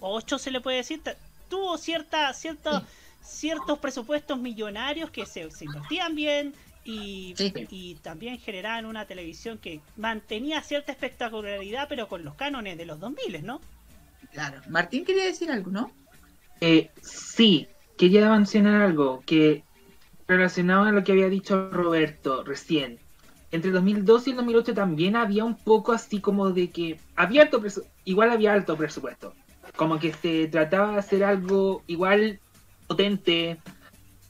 8 0.00 0.38
se 0.38 0.50
le 0.50 0.60
puede 0.60 0.78
decir, 0.78 1.00
tuvo 1.48 1.78
cierta, 1.78 2.32
cierta, 2.34 2.84
ciertos 3.22 3.78
presupuestos 3.78 4.38
millonarios 4.38 5.10
que 5.10 5.26
se, 5.26 5.48
invertían 5.60 6.14
bien 6.14 6.54
y, 6.84 7.34
y, 7.70 7.96
también 7.96 8.38
generaban 8.38 8.86
una 8.86 9.04
televisión 9.04 9.58
que 9.58 9.80
mantenía 9.96 10.62
cierta 10.62 10.92
espectacularidad, 10.92 11.88
pero 11.88 12.08
con 12.08 12.24
los 12.24 12.34
cánones 12.34 12.78
de 12.78 12.86
los 12.86 12.98
2000, 12.98 13.44
¿no? 13.44 13.60
Claro. 14.32 14.60
Martín 14.68 15.04
quería 15.04 15.24
decir 15.24 15.50
algo, 15.50 15.70
¿no? 15.70 15.90
Eh, 16.60 16.90
sí, 17.02 17.68
quería 17.98 18.30
mencionar 18.30 18.82
algo 18.82 19.22
que 19.26 19.64
relacionado 20.26 20.84
a 20.84 20.92
lo 20.92 21.02
que 21.02 21.12
había 21.12 21.28
dicho 21.28 21.70
Roberto 21.70 22.44
recién. 22.44 22.98
Entre 23.50 23.68
el 23.68 23.74
2002 23.74 24.28
y 24.28 24.30
el 24.30 24.36
2008 24.36 24.74
también 24.74 25.16
había 25.16 25.44
un 25.44 25.56
poco 25.56 25.92
así 25.92 26.20
como 26.20 26.50
de 26.50 26.70
que 26.70 27.00
había 27.16 27.42
alto 27.42 27.60
igual 28.04 28.30
había 28.30 28.52
alto 28.52 28.76
presupuesto. 28.76 29.34
Como 29.76 29.98
que 29.98 30.12
se 30.12 30.48
trataba 30.48 30.92
de 30.92 30.98
hacer 30.98 31.24
algo 31.24 31.82
igual 31.86 32.40
potente, 32.86 33.58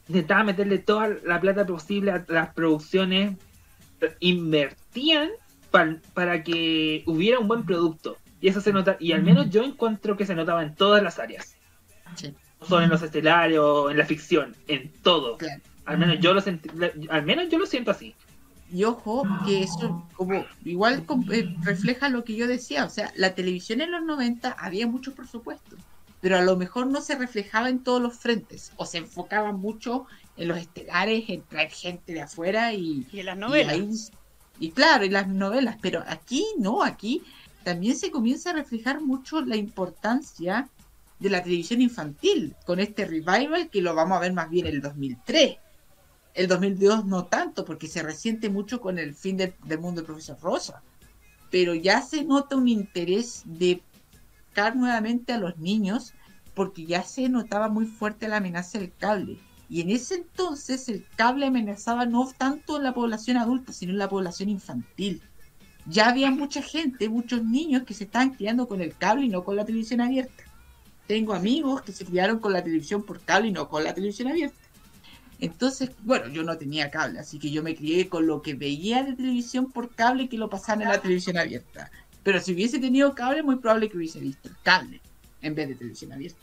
intentaba 0.08 0.44
meterle 0.44 0.78
toda 0.78 1.08
la 1.24 1.40
plata 1.40 1.66
posible 1.66 2.12
a 2.12 2.24
las 2.28 2.54
producciones, 2.54 3.36
invertían 4.18 5.30
para 5.70 6.42
que 6.42 7.02
hubiera 7.06 7.38
un 7.38 7.48
buen 7.48 7.64
producto. 7.64 8.16
Y 8.40 8.48
eso 8.48 8.60
se 8.60 8.72
nota, 8.72 8.96
y 8.98 9.12
al 9.12 9.22
menos 9.22 9.50
yo 9.50 9.62
encuentro 9.62 10.16
que 10.16 10.26
se 10.26 10.34
notaba 10.34 10.62
en 10.62 10.74
todas 10.74 11.02
las 11.02 11.18
áreas. 11.18 11.56
No 12.60 12.66
solo 12.66 12.84
en 12.84 12.90
los 12.90 13.02
escenarios, 13.02 13.90
en 13.90 13.98
la 13.98 14.06
ficción, 14.06 14.54
en 14.68 14.90
todo. 15.02 15.38
Al 15.84 15.98
menos 15.98 16.18
yo 16.20 16.34
lo 16.34 16.42
al 17.10 17.24
menos 17.24 17.48
yo 17.48 17.58
lo 17.58 17.66
siento 17.66 17.90
así. 17.90 18.14
Y 18.72 18.84
ojo, 18.84 19.24
que 19.44 19.64
eso 19.64 20.06
como 20.14 20.44
igual 20.64 21.04
eh, 21.32 21.54
refleja 21.62 22.08
lo 22.08 22.24
que 22.24 22.36
yo 22.36 22.46
decía, 22.46 22.84
o 22.84 22.90
sea, 22.90 23.12
la 23.16 23.34
televisión 23.34 23.80
en 23.80 23.90
los 23.90 24.02
90 24.02 24.52
había 24.52 24.86
mucho 24.86 25.12
presupuesto, 25.14 25.76
pero 26.20 26.36
a 26.36 26.42
lo 26.42 26.56
mejor 26.56 26.86
no 26.86 27.00
se 27.00 27.16
reflejaba 27.16 27.68
en 27.68 27.80
todos 27.80 28.00
los 28.00 28.16
frentes, 28.16 28.72
o 28.76 28.86
se 28.86 28.98
enfocaba 28.98 29.52
mucho 29.52 30.06
en 30.36 30.48
los 30.48 30.58
estelares, 30.58 31.24
en 31.28 31.42
traer 31.42 31.70
gente 31.70 32.12
de 32.12 32.22
afuera 32.22 32.72
y... 32.72 33.06
Y 33.12 33.20
en 33.20 33.26
las 33.26 33.38
novelas. 33.38 34.12
Y, 34.60 34.70
claro, 34.72 35.04
en 35.04 35.14
las 35.14 35.26
novelas, 35.26 35.76
pero 35.80 36.04
aquí 36.06 36.46
no, 36.58 36.82
aquí 36.82 37.22
también 37.64 37.96
se 37.96 38.10
comienza 38.10 38.50
a 38.50 38.54
reflejar 38.54 39.00
mucho 39.00 39.40
la 39.40 39.56
importancia 39.56 40.68
de 41.18 41.30
la 41.30 41.42
televisión 41.42 41.80
infantil, 41.80 42.54
con 42.66 42.78
este 42.78 43.04
revival 43.04 43.68
que 43.70 43.82
lo 43.82 43.94
vamos 43.94 44.18
a 44.18 44.20
ver 44.20 44.32
más 44.32 44.48
bien 44.48 44.66
en 44.66 44.74
el 44.74 44.80
2003 44.80 45.56
el 46.40 46.48
2002 46.48 47.04
no 47.04 47.26
tanto, 47.26 47.66
porque 47.66 47.86
se 47.86 48.02
resiente 48.02 48.48
mucho 48.48 48.80
con 48.80 48.98
el 48.98 49.14
fin 49.14 49.36
del, 49.36 49.54
mundo 49.78 50.00
del 50.00 50.06
profesor 50.06 50.38
Rosa. 50.40 50.82
Pero 51.50 51.74
ya 51.74 52.00
se 52.00 52.24
nota 52.24 52.56
un 52.56 52.66
interés 52.66 53.42
de 53.44 53.82
buscar 54.46 54.74
nuevamente 54.74 55.34
a 55.34 55.38
los 55.38 55.58
niños, 55.58 56.14
porque 56.54 56.86
ya 56.86 57.02
se 57.02 57.28
notaba 57.28 57.68
muy 57.68 57.84
fuerte 57.84 58.26
la 58.26 58.38
amenaza 58.38 58.78
del 58.78 58.90
cable. 58.96 59.38
Y 59.68 59.82
en 59.82 59.90
ese 59.90 60.14
entonces 60.14 60.88
el 60.88 61.04
cable 61.14 61.44
amenazaba 61.44 62.06
no 62.06 62.26
tanto 62.38 62.78
en 62.78 62.84
la 62.84 62.94
población 62.94 63.36
adulta, 63.36 63.74
sino 63.74 63.92
en 63.92 63.98
la 63.98 64.08
población 64.08 64.48
infantil. 64.48 65.20
Ya 65.84 66.08
había 66.08 66.30
mucha 66.30 66.62
gente, 66.62 67.10
muchos 67.10 67.44
niños 67.44 67.82
que 67.82 67.92
se 67.92 68.04
estaban 68.04 68.30
criando 68.30 68.66
con 68.66 68.80
el 68.80 68.96
cable 68.96 69.26
y 69.26 69.28
no 69.28 69.44
con 69.44 69.56
la 69.56 69.66
televisión 69.66 70.00
abierta. 70.00 70.44
Tengo 71.06 71.34
amigos 71.34 71.82
que 71.82 71.92
se 71.92 72.06
criaron 72.06 72.38
con 72.38 72.54
la 72.54 72.64
televisión 72.64 73.02
por 73.02 73.20
cable 73.20 73.48
y 73.48 73.52
no 73.52 73.68
con 73.68 73.84
la 73.84 73.92
televisión 73.92 74.28
abierta. 74.28 74.59
Entonces, 75.40 75.90
bueno, 76.02 76.28
yo 76.28 76.42
no 76.42 76.58
tenía 76.58 76.90
cable, 76.90 77.18
así 77.18 77.38
que 77.38 77.50
yo 77.50 77.62
me 77.62 77.74
crié 77.74 78.08
con 78.08 78.26
lo 78.26 78.42
que 78.42 78.54
veía 78.54 79.02
de 79.02 79.14
televisión 79.14 79.72
por 79.72 79.94
cable 79.94 80.28
que 80.28 80.36
lo 80.36 80.50
pasaban 80.50 80.82
en 80.82 80.88
la 80.88 81.00
televisión 81.00 81.38
abierta. 81.38 81.90
Pero 82.22 82.40
si 82.40 82.52
hubiese 82.52 82.78
tenido 82.78 83.14
cable, 83.14 83.42
muy 83.42 83.56
probable 83.56 83.88
que 83.88 83.96
hubiese 83.96 84.20
visto 84.20 84.50
cable 84.62 85.00
en 85.40 85.54
vez 85.54 85.68
de 85.68 85.74
televisión 85.76 86.12
abierta. 86.12 86.38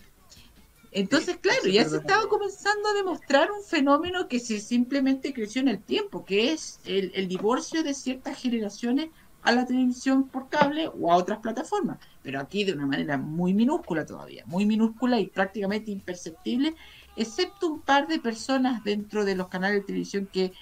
Entonces, 0.91 1.37
claro, 1.37 1.67
ya 1.67 1.87
se 1.87 1.97
estaba 1.97 2.27
comenzando 2.27 2.89
a 2.89 2.93
demostrar 2.93 3.51
un 3.51 3.63
fenómeno 3.63 4.27
que 4.27 4.39
se 4.39 4.59
simplemente 4.59 5.31
creció 5.31 5.61
en 5.61 5.67
el 5.67 5.79
tiempo, 5.79 6.25
que 6.25 6.53
es 6.53 6.79
el, 6.85 7.11
el 7.13 7.27
divorcio 7.27 7.83
de 7.83 7.93
ciertas 7.93 8.41
generaciones 8.41 9.09
a 9.43 9.51
la 9.51 9.65
televisión 9.65 10.27
por 10.27 10.49
cable 10.49 10.89
o 10.99 11.11
a 11.11 11.15
otras 11.15 11.39
plataformas. 11.39 11.99
Pero 12.23 12.39
aquí 12.39 12.63
de 12.63 12.73
una 12.73 12.85
manera 12.85 13.17
muy 13.17 13.53
minúscula 13.53 14.05
todavía, 14.05 14.43
muy 14.47 14.65
minúscula 14.65 15.19
y 15.19 15.27
prácticamente 15.27 15.91
imperceptible 15.91 16.75
excepto 17.17 17.67
un 17.67 17.81
par 17.81 18.07
de 18.07 18.19
personas 18.19 18.83
dentro 18.83 19.25
de 19.25 19.35
los 19.35 19.49
canales 19.49 19.81
de 19.81 19.87
televisión 19.87 20.29
que 20.31 20.53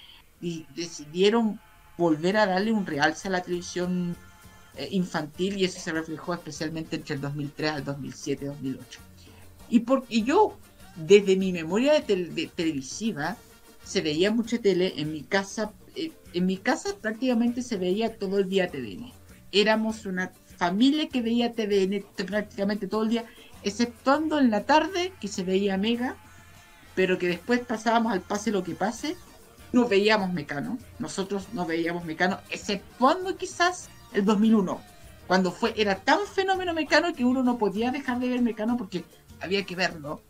decidieron 0.74 1.60
volver 1.96 2.36
a 2.36 2.46
darle 2.46 2.72
un 2.72 2.86
realce 2.86 3.28
a 3.28 3.30
la 3.30 3.42
televisión 3.42 4.16
eh, 4.76 4.88
infantil 4.90 5.58
y 5.58 5.64
eso 5.64 5.80
se 5.80 5.92
reflejó 5.92 6.34
especialmente 6.34 6.96
entre 6.96 7.14
el 7.14 7.20
2003 7.20 7.70
al 7.70 7.84
2007, 7.84 8.46
2008. 8.46 9.00
Y, 9.68 9.80
por, 9.80 10.06
yo, 10.08 10.56
desde 10.96 11.36
mi 11.36 11.52
memoria 11.52 12.00
de, 12.00 12.50
televisiva, 12.54 13.36
se 13.84 14.00
veía 14.00 14.30
mucha 14.30 14.58
tele 14.58 14.94
en 14.96 15.12
mi 15.12 15.22
casa. 15.22 15.72
Eh, 15.94 16.12
en 16.32 16.46
mi 16.46 16.56
casa 16.56 16.90
prácticamente 17.00 17.62
se 17.62 17.76
veía 17.76 18.16
todo 18.16 18.38
el 18.38 18.48
día 18.48 18.68
TVN. 18.70 19.12
Éramos 19.52 20.06
una 20.06 20.32
familia 20.56 21.08
que 21.08 21.22
veía 21.22 21.52
TVN 21.52 22.04
prácticamente 22.26 22.86
todo 22.86 23.02
el 23.02 23.10
día, 23.10 23.24
exceptuando 23.62 24.38
en 24.38 24.50
la 24.50 24.64
tarde 24.64 25.12
que 25.20 25.28
se 25.28 25.42
veía 25.42 25.76
Mega 25.76 26.16
pero 26.96 27.18
que 27.18 27.28
después 27.28 27.60
pasábamos 27.60 28.12
al 28.12 28.22
pase 28.22 28.50
lo 28.50 28.64
que 28.64 28.74
pase, 28.74 29.16
no 29.72 29.86
veíamos 29.86 30.32
Mecano. 30.32 30.78
Nosotros 30.98 31.48
no 31.52 31.66
veíamos 31.66 32.04
Mecano, 32.04 32.40
exceptuando 32.50 33.36
quizás 33.36 33.88
el 34.12 34.24
2001, 34.24 34.80
cuando 35.26 35.52
fue 35.52 35.74
era 35.76 35.96
tan 35.96 36.20
fenómeno 36.26 36.72
Mecano 36.72 37.12
que 37.14 37.24
uno 37.24 37.42
no 37.44 37.58
podía 37.58 37.92
dejar 37.92 38.18
de 38.18 38.30
ver 38.30 38.40
Mecano 38.40 38.76
porque 38.76 39.04
había 39.40 39.64
que 39.64 39.76
verlo. 39.76 40.22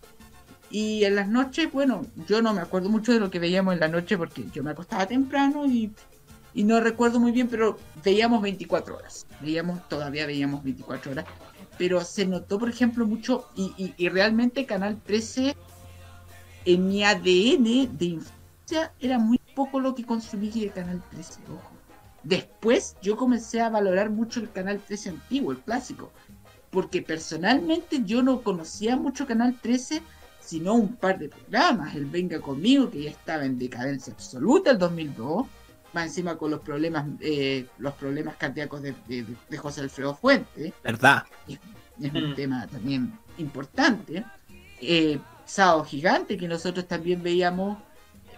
Y 0.69 1.05
en 1.05 1.15
las 1.15 1.29
noches, 1.29 1.71
bueno, 1.73 2.05
yo 2.27 2.43
no 2.43 2.53
me 2.53 2.61
acuerdo 2.61 2.89
mucho 2.91 3.13
de 3.13 3.21
lo 3.21 3.31
que 3.31 3.39
veíamos 3.39 3.73
en 3.75 3.81
la 3.81 3.89
noche 3.89 4.19
porque 4.19 4.45
yo 4.53 4.65
me 4.65 4.73
acostaba 4.73 5.07
temprano 5.07 5.65
y, 5.65 5.93
y 6.53 6.65
no 6.65 6.81
recuerdo 6.81 7.21
muy 7.21 7.31
bien, 7.31 7.47
pero 7.47 7.79
veíamos 8.03 8.43
24 8.43 8.97
horas. 8.97 9.27
Veíamos, 9.41 9.89
todavía 9.89 10.27
veíamos 10.27 10.65
24 10.65 11.13
horas. 11.13 11.27
Pero 11.79 12.03
se 12.05 12.27
notó, 12.27 12.59
por 12.59 12.69
ejemplo, 12.69 13.07
mucho, 13.07 13.49
y, 13.55 13.73
y, 13.77 13.95
y 13.97 14.09
realmente 14.09 14.67
Canal 14.67 15.01
13 15.01 15.55
en 16.67 16.89
mi 16.89 17.05
ADN 17.05 17.97
de 17.97 18.05
infancia 18.05 18.93
era 19.01 19.19
muy 19.19 19.39
poco 19.55 19.81
lo 19.81 19.95
que 19.95 20.05
consumí 20.05 20.51
de 20.51 20.71
Canal 20.71 21.03
13, 21.11 21.41
ojo. 21.53 21.71
Después 22.25 22.97
yo 23.01 23.17
comencé 23.17 23.61
a 23.61 23.71
valorar 23.71 24.11
mucho 24.11 24.41
el 24.41 24.51
Canal 24.51 24.81
13 24.81 25.11
antiguo, 25.11 25.53
el 25.53 25.61
clásico, 25.61 26.11
porque 26.71 27.01
personalmente 27.01 28.03
yo 28.05 28.23
no 28.23 28.43
conocía 28.43 28.97
mucho 28.97 29.27
Canal 29.27 29.57
13, 29.63 30.03
sino 30.41 30.75
un 30.75 30.97
par 30.97 31.21
de 31.21 31.29
programas, 31.29 31.95
el 31.95 32.07
Venga 32.07 32.41
conmigo, 32.41 32.91
que 32.91 33.05
ya 33.05 33.11
estaba 33.11 33.45
en 33.45 33.59
decadencia 33.59 34.13
absoluta 34.13 34.73
el 34.73 34.79
2002, 34.79 35.47
más 35.93 36.07
encima 36.07 36.37
con 36.37 36.51
los 36.51 36.61
problemas 36.61 37.07
eh, 37.21 37.67
los 37.79 37.95
problemas 37.95 38.37
cardíacos 38.37 38.83
de, 38.83 39.25
José 39.57 39.83
Alfredo 39.83 40.15
Fuente. 40.17 40.75
¿Verdad? 40.83 41.23
Es, 41.47 41.61
un 42.13 42.33
mm. 42.33 42.35
tema 42.35 42.67
también 42.67 43.17
importante. 43.39 44.25
Eh, 44.81 45.19
Sábado 45.47 45.85
Gigante, 45.85 46.36
que 46.36 46.48
nosotros 46.48 46.86
también 46.86 47.23
veíamos, 47.23 47.78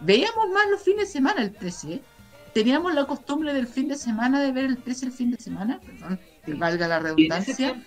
veíamos 0.00 0.48
más 0.52 0.68
los 0.70 0.82
fines 0.82 1.06
de 1.06 1.12
semana 1.12 1.42
el 1.42 1.52
13. 1.52 2.00
Teníamos 2.52 2.94
la 2.94 3.06
costumbre 3.06 3.54
del 3.54 3.66
fin 3.66 3.88
de 3.88 3.96
semana 3.96 4.42
de 4.42 4.52
ver 4.52 4.66
el 4.66 4.76
13 4.76 5.06
el 5.06 5.12
fin 5.12 5.30
de 5.30 5.38
semana, 5.38 5.80
perdón, 5.84 6.20
que 6.44 6.54
valga 6.54 6.86
la 6.86 6.98
redundancia. 6.98 7.82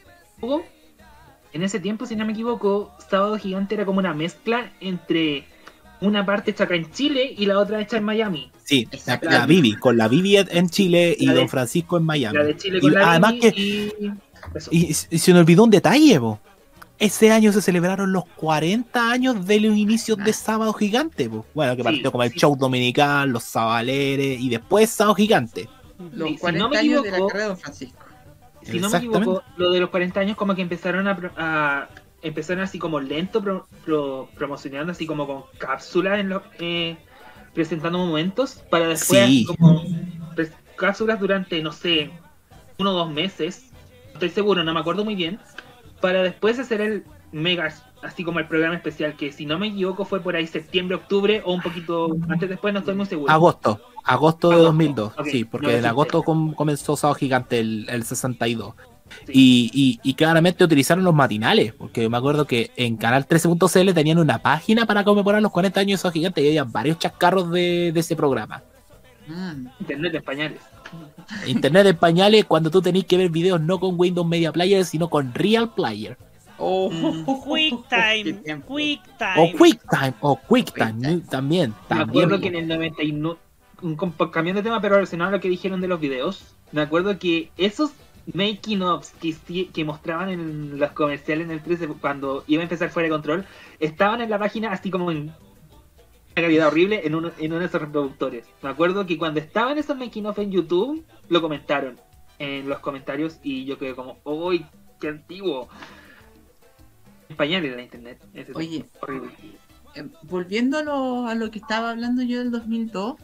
En 1.53 1.63
ese, 1.63 1.79
tiempo, 1.79 2.05
si 2.05 2.15
no 2.15 2.25
me 2.25 2.31
equivoco, 2.31 2.95
Sábado 3.09 3.37
Gigante 3.37 3.75
era 3.75 3.85
como 3.85 3.99
una 3.99 4.13
mezcla 4.13 4.71
entre 4.79 5.45
una 5.99 6.25
parte 6.25 6.51
hecha 6.51 6.63
acá 6.63 6.75
en 6.75 6.89
Chile 6.91 7.35
y 7.37 7.45
la 7.45 7.59
otra 7.59 7.81
hecha 7.81 7.97
en 7.97 8.05
Miami. 8.05 8.51
Sí, 8.63 8.87
la, 9.21 9.45
Vivi, 9.45 9.75
con 9.75 9.97
la 9.97 10.07
Vivi 10.07 10.37
en 10.37 10.69
Chile 10.69 11.15
y 11.19 11.27
Don 11.27 11.49
Francisco 11.49 11.97
en 11.97 12.03
Miami. 12.03 12.37
La 12.37 12.43
de 12.45 12.57
Chile 12.57 12.79
con 12.79 12.93
la 12.93 13.11
además 13.11 13.33
que 13.39 13.47
y... 13.49 13.91
Y, 14.71 14.93
se 14.93 15.33
me 15.33 15.39
olvidó 15.39 15.63
un 15.65 15.69
detalle, 15.69 16.17
Bo 16.17 16.39
ese 17.01 17.31
año 17.31 17.51
se 17.51 17.63
celebraron 17.63 18.11
los 18.11 18.25
40 18.35 19.11
años 19.11 19.47
de 19.47 19.59
los 19.59 19.75
inicios 19.75 20.19
de 20.19 20.31
Sábado 20.33 20.71
Gigante. 20.71 21.31
Bueno, 21.55 21.75
que 21.75 21.83
partió 21.83 22.11
como 22.11 22.23
el 22.23 22.31
show 22.31 22.55
dominical, 22.55 23.27
los 23.27 23.43
sabaleres 23.43 24.39
y 24.39 24.49
después 24.49 24.91
Sábado 24.91 25.15
Gigante. 25.15 25.67
Los 26.13 26.39
40 26.39 26.77
años 26.77 27.03
de 27.03 27.09
la 27.09 27.17
carrera 27.17 27.39
de 27.39 27.47
Don 27.47 27.57
Francisco. 27.57 28.05
Si 28.61 28.79
no 28.79 28.91
me 28.91 28.99
equivoco, 28.99 29.41
lo 29.57 29.71
de 29.71 29.79
los 29.79 29.89
40 29.89 30.19
años 30.19 30.37
como 30.37 30.53
que 30.53 30.61
empezaron 30.61 31.07
a, 31.07 31.89
empezaron 32.21 32.63
así 32.63 32.77
como 32.77 32.99
lento 32.99 33.65
promocionando 34.35 34.91
así 34.91 35.07
como 35.07 35.25
con 35.25 35.43
cápsulas 35.57 36.19
en 36.19 36.29
los 36.29 36.43
eh, 36.59 36.97
presentando 37.55 37.97
momentos 37.97 38.63
para 38.69 38.89
después 38.89 39.47
como 39.47 39.83
cápsulas 40.75 41.19
durante 41.19 41.63
no 41.63 41.71
sé 41.71 42.11
uno 42.77 42.91
o 42.91 42.93
dos 42.93 43.11
meses 43.11 43.71
estoy 44.13 44.29
seguro 44.29 44.63
no 44.63 44.71
me 44.71 44.79
acuerdo 44.79 45.03
muy 45.03 45.15
bien 45.15 45.39
para 46.01 46.23
después 46.23 46.59
hacer 46.59 46.81
el 46.81 47.03
mega, 47.31 47.73
así 48.01 48.23
como 48.23 48.39
el 48.39 48.47
programa 48.47 48.75
especial, 48.75 49.15
que 49.15 49.31
si 49.31 49.45
no 49.45 49.57
me 49.57 49.67
equivoco 49.67 50.05
fue 50.05 50.19
por 50.19 50.35
ahí 50.35 50.47
septiembre, 50.47 50.95
octubre 50.95 51.41
o 51.45 51.53
un 51.53 51.61
poquito 51.61 52.17
antes 52.29 52.49
después, 52.49 52.73
no 52.73 52.79
estoy 52.79 52.95
muy 52.95 53.05
seguro. 53.05 53.31
Agosto, 53.31 53.79
agosto 54.03 54.49
de 54.49 54.57
2002, 54.57 55.13
sí, 55.25 55.45
porque 55.45 55.77
en 55.77 55.85
agosto 55.85 56.23
comenzó 56.23 56.95
Sábado 56.95 57.15
Gigante 57.15 57.59
el, 57.59 57.87
el 57.89 58.03
62. 58.03 58.73
Y, 59.27 59.99
y, 60.03 60.13
claramente 60.13 60.63
utilizaron 60.63 61.03
los 61.03 61.13
matinales, 61.13 61.73
porque 61.73 62.07
me 62.07 62.15
acuerdo 62.15 62.45
que 62.45 62.71
en 62.77 62.95
Canal 62.95 63.27
13.cl 63.27 63.93
tenían 63.93 64.19
una 64.19 64.39
página 64.39 64.85
para 64.85 65.03
conmemorar 65.03 65.41
los 65.41 65.51
40 65.51 65.81
años 65.81 65.99
de 65.99 66.01
Sábado 66.01 66.13
Gigante 66.13 66.41
y 66.41 66.47
había 66.47 66.63
varios 66.63 66.97
chascarros 66.97 67.51
de, 67.51 67.91
de 67.93 67.99
ese 67.99 68.15
programa. 68.15 68.63
Mm, 69.27 69.67
internet 69.81 70.11
de 70.13 70.17
españoles. 70.17 70.61
Internet 71.47 71.87
en 71.87 71.97
pañales 71.97 72.45
cuando 72.45 72.69
tú 72.69 72.81
tenés 72.81 73.05
que 73.05 73.17
ver 73.17 73.29
videos 73.29 73.61
no 73.61 73.79
con 73.79 73.95
Windows 73.97 74.27
Media 74.27 74.51
Player, 74.51 74.83
sino 74.85 75.09
con 75.09 75.33
Real 75.33 75.73
Player. 75.73 76.17
Oh, 76.57 76.89
Quick 76.91 77.87
Time, 77.89 78.61
Quick 78.67 79.01
Time. 79.17 79.33
O 79.37 79.57
Quick 79.57 79.81
Time, 79.89 80.13
o 80.21 80.39
Quick 80.47 80.73
Time, 80.75 81.21
también. 81.29 81.73
Me 81.89 82.01
acuerdo 82.01 82.39
que 82.39 82.47
en 82.49 82.55
el 82.55 82.67
99, 82.67 83.37
un- 83.81 84.11
cambiando 84.31 84.59
de 84.61 84.63
tema, 84.63 84.79
pero 84.79 84.95
relacionado 84.95 85.29
a 85.29 85.31
lo 85.33 85.39
que 85.39 85.49
dijeron 85.49 85.81
de 85.81 85.87
los 85.87 85.99
videos, 85.99 86.55
me 86.71 86.81
acuerdo 86.81 87.17
que 87.17 87.49
esos 87.57 87.91
making 88.31 88.83
ofs 88.83 89.11
que, 89.19 89.69
que 89.73 89.83
mostraban 89.83 90.29
en 90.29 90.77
los 90.77 90.91
comerciales 90.91 91.45
en 91.45 91.51
el 91.51 91.63
13 91.63 91.87
cuando 91.87 92.43
iba 92.45 92.61
a 92.61 92.63
empezar 92.63 92.91
fuera 92.91 93.07
de 93.07 93.11
control, 93.13 93.45
estaban 93.79 94.21
en 94.21 94.29
la 94.29 94.37
página 94.37 94.71
así 94.71 94.91
como 94.91 95.09
en 95.11 95.33
una 96.41 96.47
calidad 96.47 96.67
horrible 96.67 97.01
en 97.05 97.15
uno, 97.15 97.31
en 97.37 97.51
uno 97.51 97.59
de 97.59 97.65
esos 97.67 97.81
reproductores. 97.81 98.45
Me 98.61 98.69
acuerdo 98.69 99.05
que 99.05 99.17
cuando 99.17 99.39
estaban 99.39 99.77
esos 99.77 99.97
making 99.97 100.25
of 100.25 100.39
en 100.39 100.51
YouTube, 100.51 101.05
lo 101.29 101.41
comentaron 101.41 101.99
en 102.39 102.67
los 102.67 102.79
comentarios 102.79 103.39
y 103.43 103.65
yo 103.65 103.77
quedé 103.77 103.95
como, 103.95 104.17
¡Uy, 104.23 104.65
qué 104.99 105.09
antiguo! 105.09 105.69
Español 107.29 107.65
en 107.65 107.75
la 107.75 107.81
internet. 107.83 108.23
Ese 108.33 108.51
Oye. 108.53 108.85
horrible. 108.99 109.31
Eh, 109.95 110.07
volviendo 110.23 110.77
a 110.77 110.83
lo, 110.83 111.27
a 111.27 111.35
lo 111.35 111.51
que 111.51 111.59
estaba 111.59 111.91
hablando 111.91 112.21
yo 112.23 112.39
del 112.39 112.51
2002, 112.51 113.15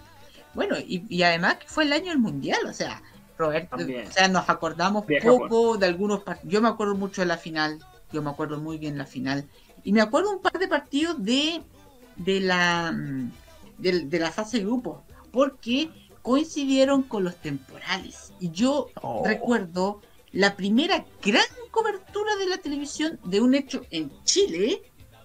bueno, 0.54 0.76
y, 0.80 1.04
y 1.10 1.24
además 1.24 1.56
que 1.56 1.68
fue 1.68 1.84
el 1.84 1.94
año 1.94 2.10
del 2.10 2.20
mundial, 2.20 2.60
o 2.68 2.74
sea, 2.74 3.02
Roberto, 3.38 3.78
También. 3.78 4.08
o 4.08 4.12
sea, 4.12 4.28
nos 4.28 4.50
acordamos 4.50 5.06
Viaja 5.06 5.28
poco 5.28 5.78
de 5.78 5.86
algunos 5.86 6.24
partidos. 6.24 6.52
Yo 6.52 6.62
me 6.62 6.68
acuerdo 6.68 6.96
mucho 6.96 7.22
de 7.22 7.28
la 7.28 7.38
final, 7.38 7.80
yo 8.12 8.22
me 8.22 8.30
acuerdo 8.30 8.60
muy 8.60 8.78
bien 8.78 8.98
la 8.98 9.06
final, 9.06 9.46
y 9.84 9.94
me 9.94 10.02
acuerdo 10.02 10.32
un 10.32 10.42
par 10.42 10.54
de 10.54 10.68
partidos 10.68 11.24
de, 11.24 11.62
de 12.18 12.40
la 12.42 12.92
mm, 12.92 13.32
de, 13.78 14.02
de 14.06 14.20
la 14.20 14.32
fase 14.32 14.58
de 14.58 14.64
grupos, 14.66 15.04
porque 15.32 15.90
coincidieron 16.22 17.04
con 17.04 17.24
los 17.24 17.38
temporales. 17.42 18.34
Y 18.40 18.52
yo 18.52 18.90
Oh. 19.02 19.24
recuerdo 19.26 20.02
la 20.32 20.56
primera 20.56 21.06
gran 21.22 21.46
cobertura 21.72 22.36
de 22.38 22.48
la 22.48 22.58
televisión 22.58 23.20
de 23.24 23.40
un 23.42 23.56
hecho 23.56 23.86
en 23.92 24.12
Chile, 24.24 24.82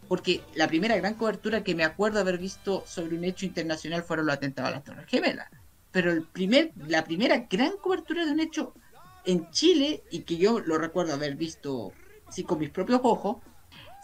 porque 0.08 0.42
la 0.54 0.68
primera 0.68 0.96
gran 0.96 1.14
cobertura 1.14 1.64
que 1.64 1.74
me 1.74 1.84
acuerdo 1.84 2.20
haber 2.20 2.38
visto 2.38 2.84
sobre 2.86 3.16
un 3.16 3.24
hecho 3.24 3.46
internacional 3.46 4.02
fueron 4.04 4.26
los 4.26 4.36
atentados 4.36 4.68
a 4.70 4.74
las 4.76 4.84
Torres 4.84 5.06
Gemelas. 5.08 5.48
Pero 5.90 6.12
el 6.12 6.24
primer, 6.24 6.72
la 6.76 7.04
primera 7.04 7.46
gran 7.50 7.72
cobertura 7.78 8.24
de 8.24 8.32
un 8.32 8.40
hecho 8.40 8.74
en 9.24 9.50
Chile, 9.50 10.04
y 10.10 10.20
que 10.22 10.36
yo 10.36 10.60
lo 10.60 10.78
recuerdo 10.78 11.14
haber 11.14 11.36
visto 11.36 11.92
sí, 12.28 12.44
con 12.44 12.58
mis 12.58 12.70
propios 12.70 13.00
ojos, 13.02 13.38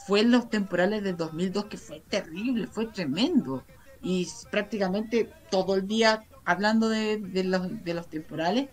fue 0.09 0.21
en 0.21 0.31
los 0.31 0.49
temporales 0.49 1.03
del 1.05 1.19
2002, 1.19 1.67
que 1.67 1.77
fue 1.77 2.01
terrible, 2.09 2.67
fue 2.67 2.87
tremendo. 2.87 3.63
Y 4.03 4.27
prácticamente 4.51 5.29
todo 5.51 5.75
el 5.75 5.87
día 5.87 6.25
hablando 6.47 6.89
de, 6.89 7.19
de 7.19 7.45
los, 7.45 7.85
de 7.85 7.93
los 7.93 8.09
temporales, 8.09 8.69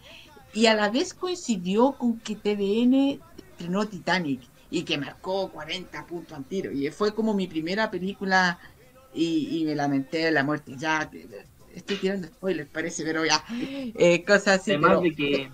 y 0.54 0.68
a 0.68 0.74
la 0.76 0.90
vez 0.90 1.14
coincidió 1.14 1.92
con 1.98 2.20
que 2.20 2.38
TVN 2.38 3.20
estrenó 3.52 3.86
Titanic 3.86 4.40
y 4.72 4.84
que 4.84 4.98
marcó 4.98 5.50
40 5.52 6.06
puntos 6.08 6.38
al 6.38 6.46
tiro. 6.46 6.72
Y 6.72 6.90
fue 6.92 7.14
como 7.14 7.34
mi 7.34 7.48
primera 7.48 7.92
película 7.92 8.58
y, 9.14 9.58
y 9.60 9.66
me 9.66 9.76
lamenté 9.76 10.20
de 10.20 10.32
la 10.32 10.46
muerte. 10.46 10.74
Ya, 10.78 11.12
estoy 11.74 11.98
tirando 11.98 12.28
spoilers, 12.28 12.70
parece, 12.70 13.04
pero 13.04 13.26
ya. 13.26 13.44
Eh, 13.52 14.24
cosas 14.24 14.62
así. 14.62 14.72
además 14.72 14.92
pero- 14.92 15.02
de 15.02 15.16
que 15.16 15.52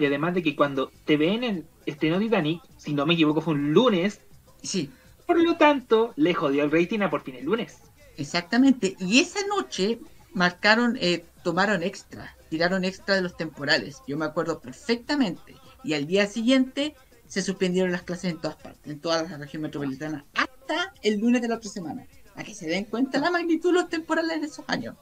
y 0.00 0.06
además 0.06 0.34
de 0.34 0.42
que 0.42 0.56
cuando 0.56 0.90
TVN 1.04 1.62
estrenó 1.86 2.18
Titanic, 2.18 2.60
si 2.78 2.92
no 2.94 3.06
me 3.06 3.14
equivoco 3.14 3.40
fue 3.40 3.54
un 3.54 3.72
lunes, 3.72 4.20
sí. 4.62 4.90
por 5.26 5.42
lo 5.42 5.56
tanto 5.56 6.12
le 6.16 6.34
jodió 6.34 6.64
el 6.64 6.70
rating 6.70 7.00
a 7.00 7.10
por 7.10 7.22
fin 7.22 7.36
el 7.36 7.44
lunes. 7.44 7.78
Exactamente. 8.16 8.96
Y 8.98 9.20
esa 9.20 9.46
noche 9.46 9.98
marcaron, 10.32 10.98
eh, 11.00 11.24
tomaron 11.42 11.82
extra, 11.82 12.36
tiraron 12.50 12.84
extra 12.84 13.14
de 13.14 13.22
los 13.22 13.36
temporales. 13.36 13.98
Yo 14.06 14.16
me 14.16 14.24
acuerdo 14.24 14.60
perfectamente. 14.60 15.56
Y 15.84 15.94
al 15.94 16.06
día 16.06 16.26
siguiente 16.26 16.94
se 17.26 17.42
suspendieron 17.42 17.92
las 17.92 18.02
clases 18.02 18.30
en 18.30 18.40
todas 18.40 18.56
partes, 18.56 18.92
en 18.92 19.00
toda 19.00 19.22
la 19.22 19.38
región 19.38 19.62
metropolitana, 19.62 20.26
hasta 20.34 20.92
el 21.02 21.18
lunes 21.18 21.42
de 21.42 21.48
la 21.48 21.56
otra 21.56 21.70
semana. 21.70 22.06
A 22.34 22.44
que 22.44 22.54
se 22.54 22.66
den 22.66 22.84
cuenta 22.84 23.18
la 23.18 23.30
magnitud 23.30 23.70
de 23.70 23.80
los 23.80 23.88
temporales 23.88 24.40
de 24.40 24.46
esos 24.46 24.64
años. 24.68 24.96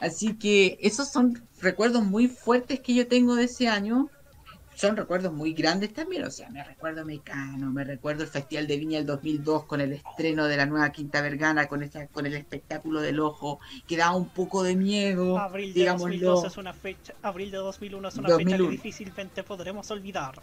Así 0.00 0.34
que 0.34 0.78
esos 0.80 1.10
son 1.10 1.42
recuerdos 1.60 2.04
muy 2.04 2.28
fuertes 2.28 2.80
que 2.80 2.94
yo 2.94 3.06
tengo 3.06 3.34
de 3.36 3.44
ese 3.44 3.68
año. 3.68 4.10
Son 4.80 4.96
recuerdos 4.96 5.30
muy 5.30 5.52
grandes 5.52 5.92
también, 5.92 6.24
o 6.24 6.30
sea, 6.30 6.48
me 6.48 6.64
recuerdo 6.64 7.04
Mecano, 7.04 7.70
me 7.70 7.84
recuerdo 7.84 8.22
el 8.22 8.30
Festival 8.30 8.66
de 8.66 8.78
Viña 8.78 8.96
del 8.96 9.06
2002 9.06 9.66
con 9.66 9.82
el 9.82 9.92
estreno 9.92 10.46
de 10.46 10.56
la 10.56 10.64
nueva 10.64 10.90
Quinta 10.90 11.20
Vergana, 11.20 11.66
con 11.66 11.82
esta, 11.82 12.06
con 12.06 12.24
el 12.24 12.32
espectáculo 12.32 13.02
del 13.02 13.20
ojo, 13.20 13.60
que 13.86 13.98
daba 13.98 14.16
un 14.16 14.30
poco 14.30 14.62
de 14.62 14.76
miedo, 14.76 15.36
Abril 15.36 15.74
de 15.74 15.80
digámoslo. 15.80 16.06
2002 16.06 16.44
es 16.46 16.56
una 16.56 16.72
fecha, 16.72 17.12
abril 17.20 17.50
de 17.50 17.58
2001 17.58 18.08
es 18.08 18.16
una 18.16 18.28
2001. 18.30 18.56
fecha 18.56 18.64
que 18.64 18.70
difícilmente 18.70 19.42
podremos 19.42 19.90
olvidar. 19.90 20.40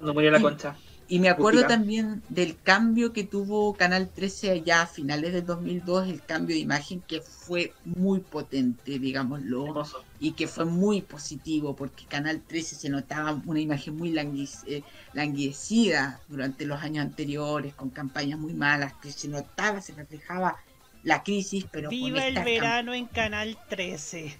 No 0.00 0.14
murió 0.14 0.30
la 0.30 0.40
concha. 0.40 0.74
Y 1.08 1.20
me 1.20 1.28
acuerdo 1.28 1.66
también 1.66 2.22
del 2.28 2.60
cambio 2.60 3.12
que 3.12 3.22
tuvo 3.22 3.74
Canal 3.74 4.08
13 4.08 4.50
allá 4.50 4.82
a 4.82 4.86
finales 4.88 5.32
del 5.32 5.46
2002, 5.46 6.08
el 6.08 6.20
cambio 6.22 6.56
de 6.56 6.60
imagen 6.60 7.00
que 7.00 7.20
fue 7.20 7.72
muy 7.84 8.18
potente, 8.18 8.98
digámoslo, 8.98 9.84
y 10.18 10.32
que 10.32 10.48
fue 10.48 10.64
muy 10.64 11.02
positivo 11.02 11.76
porque 11.76 12.06
Canal 12.06 12.42
13 12.44 12.74
se 12.74 12.88
notaba 12.88 13.40
una 13.46 13.60
imagen 13.60 13.96
muy 13.96 14.16
eh, 14.18 14.82
languidecida 15.12 16.20
durante 16.28 16.66
los 16.66 16.82
años 16.82 17.04
anteriores, 17.04 17.72
con 17.74 17.90
campañas 17.90 18.40
muy 18.40 18.54
malas, 18.54 18.92
que 19.00 19.12
se 19.12 19.28
notaba, 19.28 19.80
se 19.80 19.92
reflejaba 19.94 20.56
la 21.04 21.22
crisis, 21.22 21.66
pero 21.70 21.88
con 21.88 21.98
Viva 21.98 22.26
el 22.26 22.42
verano 22.42 22.94
en 22.94 23.06
Canal 23.06 23.56
13. 23.68 24.36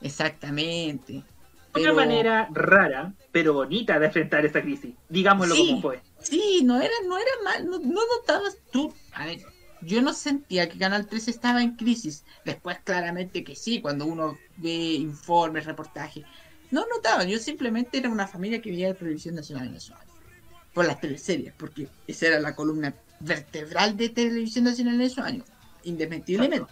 Exactamente. 0.00 1.24
Una 1.74 1.84
Pero- 1.84 1.94
manera 1.94 2.48
rara, 2.52 3.14
pero 3.30 3.54
bonita 3.54 3.98
de 3.98 4.06
enfrentar 4.06 4.44
esta 4.44 4.60
crisis. 4.60 4.94
Digámoslo 5.08 5.54
Sí. 5.54 5.66
como 5.68 5.80
fue. 5.82 6.02
Sí, 6.20 6.60
no 6.64 6.80
era, 6.80 6.92
no 7.06 7.16
era 7.16 7.30
mal, 7.44 7.66
no, 7.66 7.78
no 7.78 8.00
notabas 8.18 8.58
tú. 8.70 8.92
A 9.14 9.24
ver, 9.24 9.40
yo 9.80 10.02
no 10.02 10.12
sentía 10.12 10.68
que 10.68 10.78
Canal 10.78 11.06
13 11.06 11.30
estaba 11.30 11.62
en 11.62 11.76
crisis. 11.76 12.24
Después, 12.44 12.78
claramente 12.84 13.42
que 13.42 13.56
sí, 13.56 13.80
cuando 13.80 14.04
uno 14.04 14.36
ve 14.58 14.70
informes, 14.94 15.64
reportajes. 15.64 16.24
No 16.70 16.84
notaba, 16.94 17.24
yo 17.24 17.38
simplemente 17.38 17.98
era 17.98 18.10
una 18.10 18.26
familia 18.28 18.60
que 18.60 18.70
veía 18.70 18.94
televisión 18.94 19.34
nacional 19.34 19.68
años. 19.68 19.92
Por 20.74 20.86
las 20.86 21.00
teleseries, 21.00 21.52
porque 21.56 21.88
esa 22.06 22.28
era 22.28 22.40
la 22.40 22.54
columna 22.54 22.94
vertebral 23.20 23.96
de 23.96 24.08
televisión 24.10 24.64
nacional 24.64 24.94
en 24.96 25.00
esos 25.02 25.24
años. 25.24 25.46
Indesmentiblemente. 25.84 26.70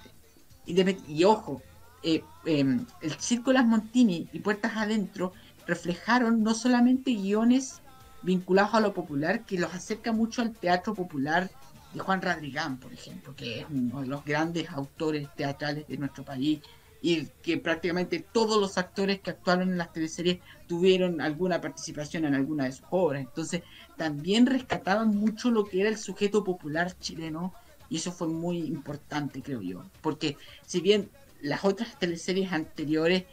Independ- 0.67 1.05
y 1.09 1.25
ojo, 1.25 1.63
eh, 2.03 2.25
em, 2.45 2.87
el 3.03 3.13
Circo 3.21 3.53
Las 3.53 3.67
Montini 3.67 4.29
y 4.33 4.39
Puertas 4.41 4.73
Adentro 4.77 5.33
reflejaron 5.67 6.43
no 6.43 6.55
solamente 6.55 7.13
guiones 7.13 7.81
vinculados 8.23 8.75
a 8.75 8.81
lo 8.81 8.93
popular, 8.93 9.45
que 9.45 9.59
los 9.59 9.75
acerca 9.75 10.13
mucho 10.13 10.43
al 10.43 10.53
teatro 10.53 10.95
popular 10.95 11.51
de 11.93 12.01
Juan 12.01 12.23
Radrigán, 12.23 12.79
por 12.79 12.93
ejemplo, 12.93 13.35
que 13.35 13.61
es 13.61 13.67
uno 13.71 14.01
de 14.01 14.07
los 14.07 14.25
grandes 14.25 14.71
autores 14.71 15.29
teatrales 15.37 15.87
de 15.89 15.97
nuestro 15.97 16.25
país 16.25 16.61
y 17.03 17.27
que 17.43 17.57
prácticamente 17.57 18.25
todos 18.33 18.61
los 18.61 18.77
actores 18.77 19.21
que 19.21 19.31
actuaron 19.31 19.71
en 19.71 19.79
las 19.79 19.93
teleseries 19.93 20.41
tuvieron 20.67 21.21
alguna 21.21 21.61
participación 21.61 22.27
en 22.27 22.35
alguna 22.35 22.65
de 22.65 22.73
sus 22.73 22.87
obras. 22.91 23.23
Entonces, 23.23 23.63
también 23.97 24.47
rescataban 24.47 25.17
mucho 25.17 25.51
lo 25.51 25.65
que 25.65 25.81
era 25.81 25.89
el 25.89 25.99
sujeto 25.99 26.45
popular 26.45 26.97
chileno 26.99 27.55
y 27.89 27.97
eso 27.97 28.13
fue 28.13 28.29
muy 28.29 28.59
importante, 28.59 29.43
creo 29.43 29.63
yo, 29.63 29.85
porque 30.01 30.37
si 30.65 30.81
bien 30.81 31.11
las 31.43 31.65
otras 31.65 31.99
teleseries 31.99 32.53
anteriores 32.53 33.25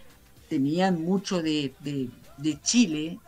tenían 0.49 1.01
mucho 1.01 1.41
de, 1.41 1.73
de, 1.79 2.09
de 2.37 2.61
Chile, 2.61 3.19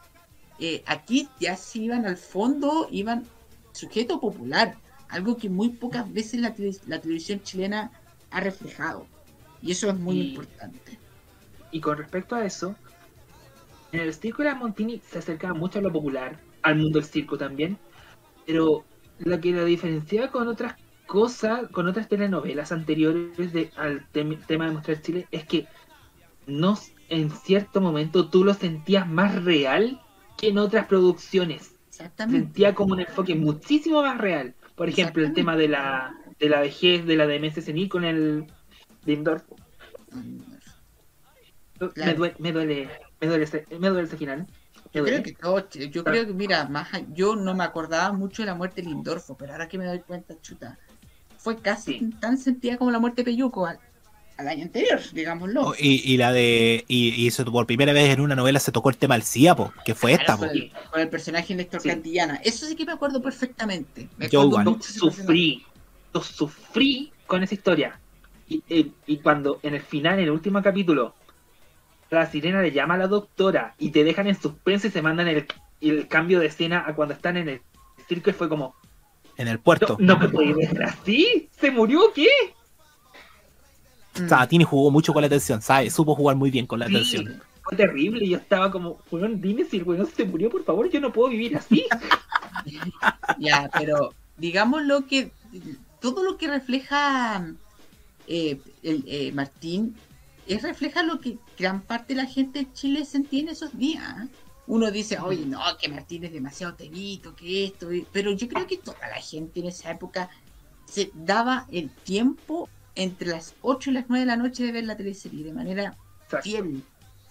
eh, 0.60 0.84
aquí 0.86 1.28
ya 1.40 1.56
se 1.56 1.80
iban 1.80 2.06
al 2.06 2.18
fondo, 2.18 2.88
iban 2.92 3.26
sujeto 3.72 4.20
popular, 4.20 4.76
algo 5.10 5.38
que 5.38 5.50
muy 5.50 5.70
pocas 5.70 6.12
veces 6.12 6.40
la, 6.42 6.54
la 6.88 7.00
televisión 7.02 7.42
chilena 7.44 7.92
ha 8.32 8.40
reflejado. 8.40 9.06
Y 9.62 9.72
eso 9.72 9.90
es 9.90 9.96
muy 9.98 10.16
Y- 10.18 10.30
importante. 10.30 10.98
Y 11.72 11.82
con 11.82 11.98
respecto 11.98 12.36
a 12.36 12.46
eso, 12.46 12.76
en 13.92 14.02
el 14.02 14.14
circo 14.14 14.44
de 14.44 14.50
la 14.50 14.56
Montini 14.56 15.02
se 15.12 15.20
acercaba 15.20 15.54
mucho 15.54 15.80
a 15.80 15.82
lo 15.82 15.92
popular, 15.92 16.40
al 16.62 16.78
mundo 16.78 17.00
del 17.00 17.08
circo 17.08 17.38
también, 17.38 17.78
pero 18.46 18.84
lo 19.20 19.40
que 19.40 19.52
la 19.52 19.64
diferenciaba 19.66 20.32
con 20.32 20.48
otras 20.48 20.76
cosas, 21.10 21.70
con 21.72 21.88
otras 21.88 22.08
telenovelas 22.08 22.72
anteriores 22.72 23.52
de, 23.52 23.72
al 23.76 24.10
tem- 24.12 24.46
tema 24.46 24.66
de 24.68 24.72
mostrar 24.74 25.02
Chile, 25.02 25.28
es 25.32 25.46
que 25.46 25.68
no, 26.46 26.78
en 27.10 27.32
cierto 27.32 27.82
momento 27.82 28.30
tú 28.30 28.44
lo 28.44 28.54
sentías 28.54 29.08
más 29.08 29.44
real 29.44 30.00
que 30.38 30.50
en 30.50 30.58
otras 30.60 30.86
producciones. 30.88 31.76
Exactamente. 31.88 32.46
Sentía 32.46 32.76
como 32.76 32.94
un 32.94 33.02
enfoque 33.02 33.36
muchísimo 33.36 34.02
más 34.04 34.18
real. 34.20 34.56
Por 34.76 34.88
ejemplo, 34.90 35.24
el 35.24 35.34
tema 35.34 35.58
de 35.58 35.68
la, 35.68 36.16
de 36.40 36.50
la 36.50 36.62
vejez, 36.62 37.06
de 37.06 37.18
la 37.18 37.28
demencia 37.28 37.62
senil 37.62 37.90
con 37.90 38.04
el 38.04 38.46
Lindorf. 39.06 39.44
Me, 41.96 42.14
duele, 42.14 42.36
me 42.40 42.52
duele, 42.52 42.90
me 43.20 43.28
duele 43.28 43.44
ese, 43.44 43.66
me 43.80 43.90
duele 43.90 44.08
ese 44.08 44.18
final. 44.18 44.48
Yo 44.94 45.04
creo 45.04 45.24
que 45.24 45.38
yo 45.90 46.04
creo 46.06 46.26
que, 46.26 46.34
mira, 46.34 46.68
más, 46.68 46.90
yo 47.10 47.36
no 47.36 47.56
me 47.56 47.64
acordaba 47.64 48.12
mucho 48.14 48.42
de 48.42 48.48
la 48.48 48.56
muerte 48.56 48.82
de 48.82 48.88
Lindorfo, 48.88 49.38
pero 49.38 49.54
ahora 49.54 49.68
que 49.68 49.78
me 49.78 49.86
doy 49.86 50.02
cuenta, 50.02 50.40
chuta, 50.42 50.78
fue 51.40 51.58
casi 51.58 52.12
tan 52.20 52.38
sentida 52.38 52.78
como 52.78 52.92
la 52.92 53.00
muerte 53.00 53.22
de 53.22 53.26
Peyuco. 53.26 53.66
al- 53.66 53.80
al 54.38 54.48
año 54.48 54.64
anterior, 54.64 55.02
digámoslo. 55.12 55.62
Oh, 55.68 55.74
y, 55.78 56.16
la 56.16 56.32
de. 56.32 56.86
Y, 56.88 57.28
y 57.28 57.32
por 57.44 57.66
primera 57.66 57.92
vez 57.92 58.10
en 58.10 58.22
una 58.22 58.36
novela 58.36 58.60
se 58.62 58.72
tocó 58.72 58.90
el 58.90 58.96
tema 58.96 59.16
del 59.16 59.24
CIAPO, 59.24 59.74
que 59.84 59.94
fue 59.96 60.14
esta, 60.14 60.38
con 60.38 60.50
el, 60.50 61.10
personaje 61.10 61.54
Néstor 61.56 61.84
Cantillana. 61.84 62.36
Eso 62.36 62.66
sí 62.66 62.76
que 62.78 62.86
me 62.86 62.94
acuerdo 62.94 63.22
perfectamente. 63.22 64.08
Me 64.18 64.30
Yo 64.30 64.50
sufrí. 64.80 65.66
Yo 66.14 66.22
sufrí 66.24 67.12
con 67.28 67.44
esa 67.44 67.54
historia. 67.54 68.00
Y, 68.48 68.64
y, 69.06 69.18
cuando 69.18 69.60
en 69.62 69.76
el 69.76 69.82
final, 69.82 70.16
en 70.16 70.24
el 70.24 70.32
último 70.32 70.64
capítulo, 70.64 71.14
la 72.10 72.26
sirena 72.32 72.62
le 72.62 72.72
llama 72.72 72.94
a 72.94 72.98
la 72.98 73.08
doctora 73.08 73.76
y 73.78 73.92
te 73.92 74.06
dejan 74.06 74.28
en 74.28 74.40
suspense 74.40 74.88
y 74.88 74.92
se 74.92 75.02
mandan 75.02 75.28
el, 75.28 75.46
el 75.82 76.08
cambio 76.08 76.40
de 76.40 76.48
escena 76.48 76.86
a 76.88 76.96
cuando 76.96 77.14
están 77.14 77.36
en 77.36 77.50
el 77.50 77.62
circo 78.08 78.30
y 78.30 78.34
fue 78.34 78.48
como. 78.48 78.74
En 79.40 79.48
el 79.48 79.58
puerto. 79.58 79.96
No, 80.02 80.20
me 80.20 80.28
puede 80.28 80.54
ver 80.54 80.84
así. 80.84 81.48
¿Se 81.58 81.72
murió 81.72 82.08
o 82.08 82.14
qué? 82.14 82.28
Sabatini 84.28 84.66
jugó 84.66 84.92
mucho 84.92 85.14
con 85.14 85.22
la 85.22 85.28
atención, 85.28 85.62
¿sabes? 85.62 85.94
Supo 85.94 86.14
jugar 86.14 86.36
muy 86.36 86.52
bien 86.52 86.68
con 86.68 86.78
la 86.78 86.88
atención. 86.88 87.42
Fue 87.64 87.78
terrible, 87.78 88.28
yo 88.28 88.36
estaba 88.36 88.70
como, 88.70 89.00
weón, 89.10 89.40
dime 89.40 89.64
si 89.64 89.78
el 89.78 89.84
weón 89.84 90.06
se 90.08 90.26
murió, 90.26 90.50
por 90.50 90.66
favor, 90.66 90.90
yo 90.90 91.00
no 91.00 91.14
puedo 91.14 91.30
vivir 91.30 91.56
así. 91.56 91.86
ya, 93.40 93.70
pero 93.72 94.14
digamos 94.36 94.84
lo 94.84 95.08
que 95.08 95.32
todo 96.02 96.22
lo 96.22 96.36
que 96.36 96.50
refleja 96.50 97.54
eh, 98.28 98.60
el, 98.84 99.06
eh, 99.08 99.32
Martín 99.32 99.96
es 100.48 100.64
refleja 100.64 101.02
lo 101.02 101.22
que 101.22 101.38
gran 101.58 101.80
parte 101.80 102.14
de 102.14 102.24
la 102.24 102.28
gente 102.28 102.60
en 102.60 102.74
Chile 102.74 103.06
sentía 103.06 103.44
en 103.44 103.50
esos 103.50 103.78
días. 103.78 104.28
Uno 104.70 104.92
dice, 104.92 105.18
oye, 105.18 105.48
no, 105.48 105.60
que 105.82 105.90
Martín 105.90 106.26
es 106.26 106.32
demasiado 106.32 106.76
teguito, 106.76 107.36
que 107.36 107.66
esto, 107.66 107.90
pero 108.12 108.32
yo 108.34 108.48
creo 108.48 108.68
que 108.68 108.78
toda 108.78 109.08
la 109.08 109.20
gente 109.20 109.62
en 109.62 109.66
esa 109.66 109.90
época 109.90 110.30
se 110.86 111.10
daba 111.16 111.66
el 111.72 111.90
tiempo 111.90 112.70
entre 112.94 113.30
las 113.30 113.56
8 113.64 113.90
y 113.90 113.94
las 113.94 114.06
9 114.08 114.20
de 114.20 114.26
la 114.28 114.36
noche 114.36 114.64
de 114.64 114.72
ver 114.72 114.84
la 114.84 114.96
teleserie 114.96 115.44
de 115.44 115.54
manera 115.54 115.98
fiel, 116.44 116.84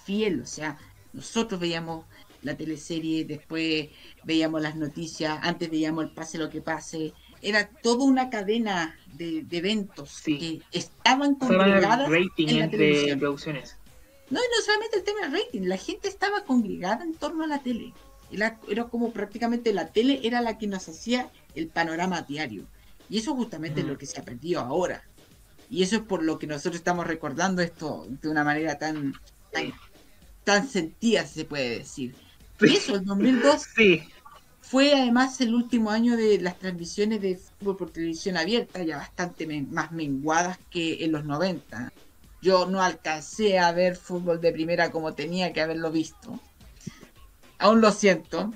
fiel, 0.05 0.41
o 0.41 0.47
sea, 0.47 0.79
nosotros 1.13 1.61
veíamos 1.61 2.07
la 2.43 2.57
teleserie, 2.57 3.25
después 3.25 3.91
veíamos 4.25 4.61
las 4.61 4.75
noticias, 4.75 5.39
antes 5.41 5.71
veíamos 5.71 6.07
el 6.07 6.11
pase 6.11 6.39
lo 6.39 6.51
que 6.51 6.61
pase, 6.61 7.13
era 7.41 7.69
toda 7.69 8.05
una 8.05 8.31
cadena 8.31 8.99
de, 9.15 9.47
eventos 9.53 10.23
que 10.23 10.61
estaban 10.73 11.37
congregadas 11.37 12.11
en 12.37 12.59
la 12.59 12.69
televisión. 12.69 13.21
Producciones. 13.21 13.78
No, 14.31 14.39
y 14.39 14.43
no 14.43 14.65
solamente 14.65 14.99
el 14.99 15.05
tema 15.05 15.21
del 15.23 15.33
rating, 15.33 15.63
la 15.63 15.77
gente 15.77 16.09
estaba 16.09 16.45
congregada 16.45 17.05
en 17.05 17.15
torno 17.15 17.45
a 17.45 17.47
la 17.47 17.63
tele. 17.63 17.95
Era, 18.31 18.61
era 18.69 18.85
como 18.85 19.13
prácticamente 19.13 19.73
la 19.73 19.89
tele 19.89 20.21
era 20.23 20.43
la 20.43 20.59
que 20.59 20.67
nos 20.67 20.89
hacía 20.89 21.31
el 21.55 21.69
panorama 21.69 22.23
diario. 22.23 22.67
Y 23.09 23.19
eso 23.19 23.35
justamente 23.35 23.81
es 23.81 23.87
lo 23.87 23.97
que 23.97 24.07
se 24.07 24.21
ha 24.21 24.25
perdido 24.25 24.61
ahora. 24.61 25.03
Y 25.71 25.83
eso 25.83 25.97
es 25.97 26.03
por 26.03 26.23
lo 26.23 26.39
que 26.39 26.47
nosotros 26.47 26.77
estamos 26.77 27.07
recordando 27.07 27.63
esto 27.63 28.07
de 28.09 28.29
una 28.29 28.45
manera 28.45 28.79
tan, 28.79 29.15
tan, 30.45 30.69
sentida, 30.69 31.27
se 31.27 31.45
puede 31.45 31.79
decir. 31.79 32.15
Eso, 32.61 32.97
el 32.97 33.05
2002 33.05 33.67
fue 34.61 34.93
además 34.95 35.41
el 35.41 35.55
último 35.55 35.91
año 35.91 36.17
de 36.17 36.39
las 36.41 36.59
transmisiones 36.59 37.21
de 37.21 37.37
fútbol 37.37 37.77
por 37.77 37.91
televisión 37.91 38.37
abierta, 38.37 38.83
ya 38.83 38.97
bastante 38.97 39.47
más 39.47 39.93
menguadas 39.93 40.59
que 40.71 41.05
en 41.05 41.13
los 41.13 41.25
90. 41.25 41.93
Yo 42.41 42.67
no 42.67 42.83
alcancé 42.83 43.59
a 43.59 43.73
ver 43.73 43.97
fútbol 43.97 44.41
de 44.41 44.53
primera 44.53 44.91
como 44.91 45.15
tenía 45.15 45.53
que 45.53 45.61
haberlo 45.61 45.91
visto. 45.91 46.39
Aún 47.59 47.81
lo 47.81 47.91
siento. 47.91 48.53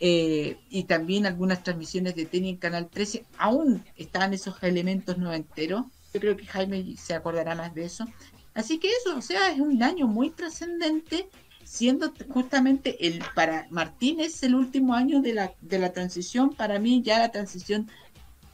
Eh, 0.00 0.58
y 0.68 0.84
también 0.84 1.24
algunas 1.24 1.62
transmisiones 1.62 2.14
de 2.14 2.26
tenis 2.26 2.50
en 2.50 2.56
Canal 2.58 2.88
13 2.90 3.24
aún 3.38 3.84
estaban 3.96 4.34
esos 4.34 4.60
elementos 4.62 5.16
noventeros 5.16 5.84
yo 6.14 6.20
creo 6.20 6.36
que 6.36 6.46
Jaime 6.46 6.96
se 6.96 7.12
acordará 7.12 7.56
más 7.56 7.74
de 7.74 7.84
eso. 7.84 8.06
Así 8.54 8.78
que 8.78 8.88
eso, 8.88 9.18
o 9.18 9.20
sea, 9.20 9.50
es 9.50 9.58
un 9.58 9.82
año 9.82 10.06
muy 10.06 10.30
trascendente, 10.30 11.28
siendo 11.64 12.14
justamente 12.28 13.08
el 13.08 13.20
para 13.34 13.66
Martín 13.70 14.20
es 14.20 14.40
el 14.44 14.54
último 14.54 14.94
año 14.94 15.20
de 15.20 15.34
la, 15.34 15.54
de 15.60 15.80
la 15.80 15.92
transición. 15.92 16.54
Para 16.54 16.78
mí 16.78 17.02
ya 17.02 17.18
la 17.18 17.32
transición 17.32 17.90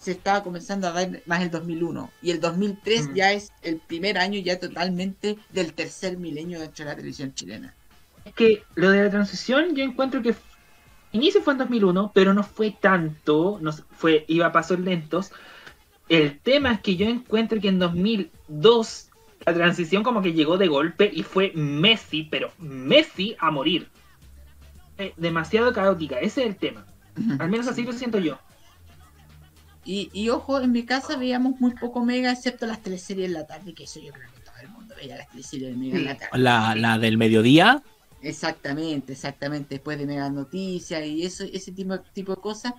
se 0.00 0.12
estaba 0.12 0.42
comenzando 0.42 0.88
a 0.88 0.92
dar 0.92 1.22
más 1.26 1.42
el 1.42 1.50
2001 1.52 2.10
y 2.22 2.32
el 2.32 2.40
2003 2.40 3.08
mm. 3.08 3.14
ya 3.14 3.32
es 3.32 3.52
el 3.62 3.76
primer 3.76 4.18
año 4.18 4.40
ya 4.40 4.58
totalmente 4.58 5.38
del 5.50 5.72
tercer 5.72 6.16
milenio 6.16 6.58
dentro 6.58 6.84
de 6.84 6.90
la 6.90 6.96
televisión 6.96 7.32
chilena. 7.34 7.74
Es 8.24 8.34
que 8.34 8.64
lo 8.74 8.90
de 8.90 9.04
la 9.04 9.10
transición 9.10 9.76
yo 9.76 9.84
encuentro 9.84 10.20
que 10.22 10.34
inicio 11.12 11.42
fue 11.42 11.52
en 11.52 11.60
2001, 11.60 12.10
pero 12.12 12.34
no 12.34 12.42
fue 12.42 12.74
tanto, 12.80 13.58
no 13.60 13.72
fue 13.72 14.24
iba 14.26 14.46
a 14.46 14.52
pasos 14.52 14.80
lentos 14.80 15.30
el 16.10 16.40
tema 16.40 16.72
es 16.72 16.80
que 16.80 16.96
yo 16.96 17.06
encuentro 17.06 17.60
que 17.60 17.68
en 17.68 17.78
2002 17.78 19.10
la 19.46 19.54
transición 19.54 20.02
como 20.02 20.20
que 20.20 20.32
llegó 20.32 20.58
de 20.58 20.66
golpe 20.66 21.08
y 21.10 21.22
fue 21.22 21.52
Messi, 21.54 22.24
pero 22.24 22.50
Messi 22.58 23.36
a 23.38 23.52
morir. 23.52 23.88
Eh, 24.98 25.14
demasiado 25.16 25.72
caótica, 25.72 26.18
ese 26.18 26.42
es 26.42 26.48
el 26.48 26.56
tema. 26.56 26.84
Al 27.38 27.48
menos 27.48 27.68
así 27.68 27.84
lo 27.84 27.92
siento 27.92 28.18
yo. 28.18 28.38
Y, 29.84 30.28
ojo, 30.28 30.60
en 30.60 30.72
mi 30.72 30.84
casa 30.84 31.16
veíamos 31.16 31.58
muy 31.60 31.72
poco 31.72 32.04
Mega, 32.04 32.30
excepto 32.30 32.66
las 32.66 32.82
teleseries 32.82 33.26
en 33.26 33.32
la 33.32 33.46
tarde, 33.46 33.74
que 33.74 33.84
eso 33.84 33.98
yo 33.98 34.12
creo 34.12 34.30
que 34.32 34.40
todo 34.40 34.54
el 34.62 34.68
mundo 34.68 34.94
veía 34.94 35.16
las 35.16 35.28
teleseries 35.30 35.70
de 35.70 35.76
Mega 35.76 35.98
en 35.98 36.04
la 36.04 36.16
tarde. 36.16 36.38
La, 36.38 36.98
del 36.98 37.16
mediodía. 37.16 37.82
Exactamente, 38.22 39.14
exactamente, 39.14 39.76
después 39.76 39.98
de 39.98 40.06
Mega 40.06 40.28
Noticias 40.28 41.04
y 41.06 41.24
eso, 41.24 41.44
ese 41.44 41.72
tipo, 41.72 41.98
tipo 42.00 42.34
de 42.34 42.40
cosas. 42.40 42.74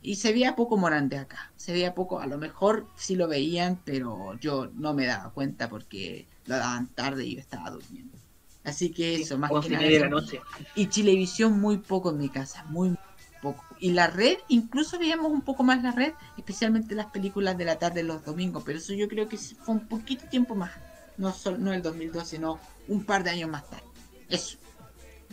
Y 0.00 0.16
se 0.16 0.32
veía 0.32 0.54
poco 0.54 0.76
Morante 0.76 1.18
acá. 1.18 1.52
Se 1.56 1.72
veía 1.72 1.94
poco, 1.94 2.20
a 2.20 2.26
lo 2.26 2.38
mejor 2.38 2.86
sí 2.94 3.16
lo 3.16 3.26
veían, 3.26 3.80
pero 3.84 4.38
yo 4.38 4.70
no 4.74 4.94
me 4.94 5.06
daba 5.06 5.30
cuenta 5.30 5.68
porque 5.68 6.26
lo 6.46 6.56
daban 6.56 6.88
tarde 6.88 7.24
y 7.24 7.34
yo 7.34 7.40
estaba 7.40 7.70
durmiendo. 7.70 8.16
Así 8.64 8.90
que 8.90 9.16
eso, 9.16 9.38
más 9.38 9.50
que 9.62 9.70
nada. 9.70 9.86
La 9.86 10.08
noche. 10.08 10.40
Y 10.74 10.88
Chilevisión 10.88 11.60
muy 11.60 11.78
poco 11.78 12.10
en 12.10 12.18
mi 12.18 12.28
casa, 12.28 12.64
muy 12.64 12.96
poco. 13.44 13.64
Y 13.78 13.92
la 13.92 14.08
red, 14.08 14.38
incluso 14.48 14.98
veíamos 14.98 15.30
un 15.30 15.42
poco 15.42 15.62
más 15.62 15.82
la 15.82 15.92
red, 15.92 16.12
especialmente 16.36 16.96
las 16.96 17.06
películas 17.06 17.56
de 17.56 17.64
la 17.64 17.78
tarde 17.78 18.02
los 18.02 18.24
domingos, 18.24 18.64
pero 18.66 18.78
eso 18.78 18.92
yo 18.92 19.06
creo 19.06 19.28
que 19.28 19.38
fue 19.38 19.76
un 19.76 19.86
poquito 19.86 20.26
tiempo 20.26 20.56
más. 20.56 20.72
No, 21.16 21.32
solo, 21.32 21.58
no 21.58 21.72
el 21.72 21.82
2012, 21.82 22.36
sino 22.36 22.58
un 22.88 23.04
par 23.04 23.22
de 23.22 23.30
años 23.30 23.48
más 23.48 23.70
tarde. 23.70 23.84
Eso. 24.28 24.58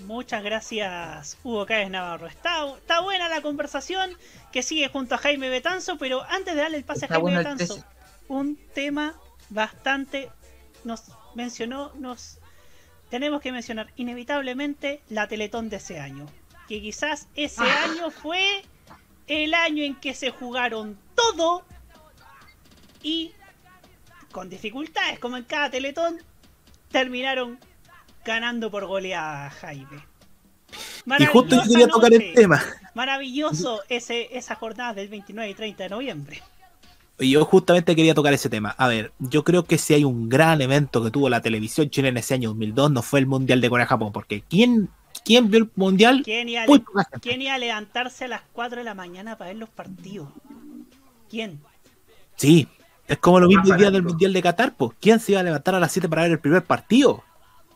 Muchas 0.06 0.44
gracias, 0.44 1.38
Hugo 1.44 1.66
Cáez 1.66 1.90
Navarro. 1.90 2.28
Está, 2.28 2.68
está 2.78 3.02
buena 3.02 3.28
la 3.30 3.42
conversación 3.42 4.12
que 4.52 4.62
sigue 4.62 4.88
junto 4.90 5.16
a 5.16 5.18
Jaime 5.18 5.50
Betanzo, 5.50 5.98
pero 5.98 6.24
antes 6.24 6.54
de 6.56 6.62
darle 6.62 6.78
el 6.78 6.84
pase 6.84 7.06
a 7.06 7.08
Jaime 7.08 7.38
Betanzo, 7.38 7.84
un 8.28 8.58
tema 8.76 9.16
bastante 9.50 10.30
nos 10.84 11.04
mencionó, 11.36 11.92
nos 11.96 12.40
tenemos 13.10 13.42
que 13.42 13.52
mencionar 13.52 13.92
inevitablemente 13.96 15.02
la 15.10 15.28
Teletón 15.28 15.70
de 15.70 15.78
ese 15.78 16.00
año. 16.00 16.28
Que 16.72 16.82
quizás 16.82 17.28
ese 17.36 17.64
ah. 17.64 17.84
año 17.84 18.12
fue 18.12 18.64
el 19.28 19.54
año 19.54 19.84
en 19.84 19.94
que 19.94 20.14
se 20.14 20.30
jugaron 20.30 20.98
todo 21.16 21.64
y 23.04 23.34
con 24.32 24.50
dificultades, 24.50 25.20
como 25.20 25.36
en 25.36 25.44
cada 25.44 25.70
Teletón, 25.70 26.20
terminaron 26.90 27.60
ganando 28.24 28.72
por 28.72 28.86
goleada 28.86 29.50
Jaime. 29.50 30.06
Y 31.20 31.26
justo 31.26 31.58
yo 31.58 31.70
quería 31.70 31.88
tocar 31.90 32.14
el 32.14 32.34
tema. 32.36 32.64
Maravilloso 32.94 33.82
ese, 33.90 34.30
esa 34.38 34.56
jornada 34.56 34.94
del 34.94 35.10
29 35.10 35.50
y 35.50 35.54
30 35.54 35.84
de 35.84 35.90
noviembre. 35.90 36.42
Y 37.20 37.32
yo 37.32 37.44
justamente 37.44 37.98
quería 37.98 38.14
tocar 38.14 38.34
ese 38.34 38.50
tema. 38.50 38.70
A 38.78 38.88
ver, 38.88 39.12
yo 39.20 39.44
creo 39.44 39.66
que 39.66 39.78
si 39.78 39.94
hay 39.94 40.06
un 40.06 40.30
gran 40.30 40.62
evento 40.62 41.04
que 41.04 41.12
tuvo 41.12 41.28
la 41.28 41.42
televisión 41.42 41.90
chilena 41.90 42.22
ese 42.22 42.36
año 42.36 42.48
2002 42.52 42.92
no 42.92 43.02
fue 43.02 43.20
el 43.20 43.28
Mundial 43.28 43.60
de 43.60 43.70
Corea-Japón, 43.70 44.14
porque 44.14 44.42
¿quién, 44.48 44.90
¿quién 45.24 45.50
vio 45.50 45.60
el 45.60 45.72
Mundial? 45.76 46.22
¿Quién 46.24 46.50
iba, 46.50 46.66
¿Quién 47.22 47.42
iba, 47.42 47.54
a 47.54 47.58
levantarse 47.58 48.26
a 48.26 48.28
las 48.28 48.42
4 48.54 48.80
de 48.80 48.84
la 48.84 48.94
mañana 48.94 49.38
para 49.38 49.50
ver 49.50 49.58
los 49.58 49.70
partidos? 49.70 50.30
¿Quién? 51.30 51.62
Sí, 52.36 52.68
es 53.08 53.18
como 53.18 53.40
lo 53.40 53.48
mismo 53.48 53.72
el 53.72 53.78
día 53.78 53.92
del 53.92 54.04
Mundial 54.04 54.34
de 54.34 54.42
Qatar, 54.42 54.76
pues. 54.76 54.92
¿Quién 55.00 55.20
se 55.20 55.34
iba 55.34 55.42
a 55.42 55.44
levantar 55.44 55.76
a 55.76 55.80
las 55.80 55.92
7 55.92 56.08
para 56.10 56.24
ver 56.24 56.32
el 56.32 56.40
primer 56.40 56.64
partido? 56.64 57.24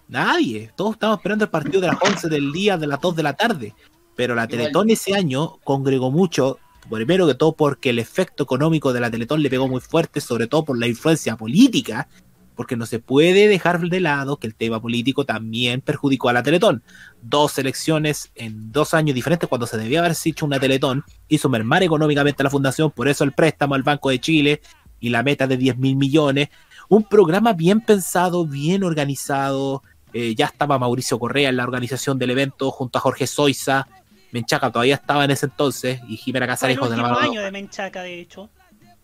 Nadie. 0.07 0.71
Todos 0.75 0.93
estábamos 0.93 1.19
esperando 1.19 1.45
el 1.45 1.51
partido 1.51 1.81
de 1.81 1.87
las 1.87 1.97
11 2.01 2.29
del 2.29 2.51
día, 2.51 2.77
de 2.77 2.87
las 2.87 3.01
2 3.01 3.15
de 3.15 3.23
la 3.23 3.33
tarde. 3.33 3.73
Pero 4.15 4.35
la 4.35 4.47
Teletón 4.47 4.89
ese 4.89 5.13
año 5.13 5.57
congregó 5.63 6.09
mucho, 6.09 6.57
primero 6.89 7.27
que 7.27 7.33
todo 7.33 7.53
porque 7.53 7.89
el 7.89 7.99
efecto 7.99 8.43
económico 8.43 8.93
de 8.93 9.01
la 9.01 9.11
Teletón 9.11 9.41
le 9.41 9.49
pegó 9.49 9.67
muy 9.67 9.81
fuerte, 9.81 10.21
sobre 10.21 10.47
todo 10.47 10.63
por 10.63 10.77
la 10.77 10.87
influencia 10.87 11.35
política, 11.35 12.07
porque 12.55 12.75
no 12.75 12.85
se 12.85 12.99
puede 12.99 13.47
dejar 13.47 13.79
de 13.79 13.99
lado 13.99 14.37
que 14.37 14.47
el 14.47 14.55
tema 14.55 14.81
político 14.81 15.25
también 15.25 15.81
perjudicó 15.81 16.29
a 16.29 16.33
la 16.33 16.43
Teletón. 16.43 16.83
Dos 17.21 17.57
elecciones 17.57 18.31
en 18.35 18.71
dos 18.71 18.93
años 18.93 19.15
diferentes, 19.15 19.47
cuando 19.47 19.67
se 19.67 19.77
debía 19.77 19.99
haber 19.99 20.15
hecho 20.23 20.45
una 20.45 20.59
Teletón, 20.59 21.03
hizo 21.27 21.49
mermar 21.49 21.83
económicamente 21.83 22.41
a 22.41 22.45
la 22.45 22.49
fundación, 22.49 22.91
por 22.91 23.07
eso 23.07 23.23
el 23.23 23.33
préstamo 23.33 23.75
al 23.75 23.83
Banco 23.83 24.09
de 24.09 24.19
Chile 24.19 24.61
y 24.99 25.09
la 25.09 25.23
meta 25.23 25.47
de 25.47 25.57
10 25.57 25.77
mil 25.77 25.95
millones. 25.95 26.49
Un 26.89 27.03
programa 27.03 27.53
bien 27.53 27.81
pensado, 27.81 28.45
bien 28.45 28.83
organizado, 28.83 29.83
eh, 30.13 30.33
ya 30.33 30.45
estaba 30.45 30.79
Mauricio 30.79 31.19
Correa 31.19 31.49
en 31.49 31.57
la 31.57 31.63
organización 31.63 32.17
del 32.17 32.31
evento 32.31 32.71
junto 32.71 32.97
a 32.97 33.01
Jorge 33.01 33.27
Soiza. 33.27 33.87
Menchaca 34.31 34.71
todavía 34.71 34.95
estaba 34.95 35.25
en 35.25 35.31
ese 35.31 35.47
entonces 35.47 35.99
y 36.07 36.17
Jimena 36.17 36.47
Casarejo 36.47 36.87
de 36.87 36.95
año 36.95 37.41
de 37.41 37.51
Menchaca, 37.51 38.01
de 38.01 38.21
hecho. 38.21 38.49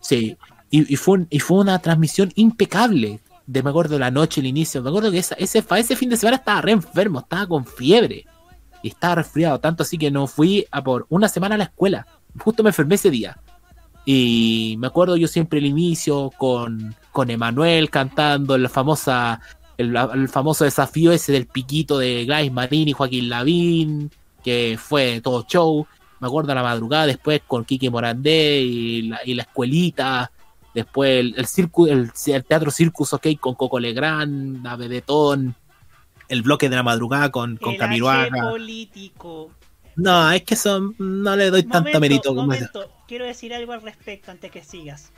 Sí, 0.00 0.36
y, 0.70 0.96
fue 0.96 1.26
y 1.28 1.38
fue 1.38 1.58
una 1.58 1.78
transmisión 1.80 2.32
impecable. 2.34 3.20
De 3.46 3.62
me 3.62 3.70
acuerdo 3.70 3.98
la 3.98 4.10
noche, 4.10 4.40
el 4.40 4.46
inicio, 4.46 4.82
me 4.82 4.90
acuerdo 4.90 5.10
que 5.10 5.18
ese, 5.18 5.36
ese 5.38 5.96
fin 5.96 6.08
de 6.08 6.16
semana 6.16 6.36
estaba 6.36 6.60
re 6.60 6.72
enfermo, 6.72 7.20
estaba 7.20 7.46
con 7.46 7.66
fiebre 7.66 8.26
y 8.82 8.88
estaba 8.88 9.16
resfriado, 9.16 9.60
tanto 9.60 9.82
así 9.82 9.96
que 9.96 10.10
no 10.10 10.26
fui 10.26 10.66
a 10.70 10.82
por 10.82 11.06
una 11.08 11.28
semana 11.28 11.54
a 11.54 11.58
la 11.58 11.64
escuela. 11.64 12.06
Justo 12.38 12.62
me 12.62 12.70
enfermé 12.70 12.96
ese 12.96 13.10
día. 13.10 13.38
Y 14.04 14.74
me 14.78 14.88
acuerdo 14.88 15.16
yo 15.16 15.28
siempre 15.28 15.60
el 15.60 15.66
inicio 15.66 16.30
con, 16.36 16.94
con 17.12 17.30
Emanuel 17.30 17.88
cantando 17.88 18.58
la 18.58 18.68
famosa, 18.68 19.40
el, 19.78 20.28
famoso 20.28 20.64
desafío 20.64 21.12
ese 21.12 21.32
del 21.32 21.46
piquito 21.46 21.98
de 21.98 22.24
Grace 22.24 22.50
Marín 22.50 22.88
y 22.88 22.92
Joaquín 22.92 23.28
Lavín, 23.28 24.10
que 24.42 24.76
fue 24.80 25.20
todo 25.20 25.46
show. 25.48 25.86
Me 26.18 26.26
acuerdo 26.26 26.54
la 26.54 26.62
madrugada 26.62 27.06
después 27.06 27.42
con 27.46 27.64
Kiki 27.64 27.90
Morandé 27.90 28.60
y 28.60 29.02
la, 29.02 29.20
y 29.24 29.34
la 29.34 29.42
escuelita. 29.42 30.31
Después 30.74 31.20
el, 31.20 31.34
el, 31.36 32.10
el, 32.26 32.44
Teatro 32.44 32.70
Circus, 32.70 33.12
ok, 33.12 33.28
con 33.38 33.54
Coco 33.54 33.78
Legrand, 33.78 34.66
Abedetón, 34.66 35.54
el 36.28 36.42
bloque 36.42 36.70
de 36.70 36.76
la 36.76 36.82
madrugada 36.82 37.30
con, 37.30 37.56
con 37.56 37.76
político. 37.76 39.50
No, 39.96 40.30
es 40.30 40.42
que 40.44 40.54
eso 40.54 40.94
no 40.98 41.36
le 41.36 41.50
doy 41.50 41.64
tanto 41.64 42.00
mérito. 42.00 42.34
Momento, 42.34 42.90
quiero 43.06 43.26
decir 43.26 43.52
algo 43.52 43.72
al 43.72 43.82
respecto 43.82 44.30
antes 44.30 44.50
que 44.50 44.64
sigas. 44.64 45.12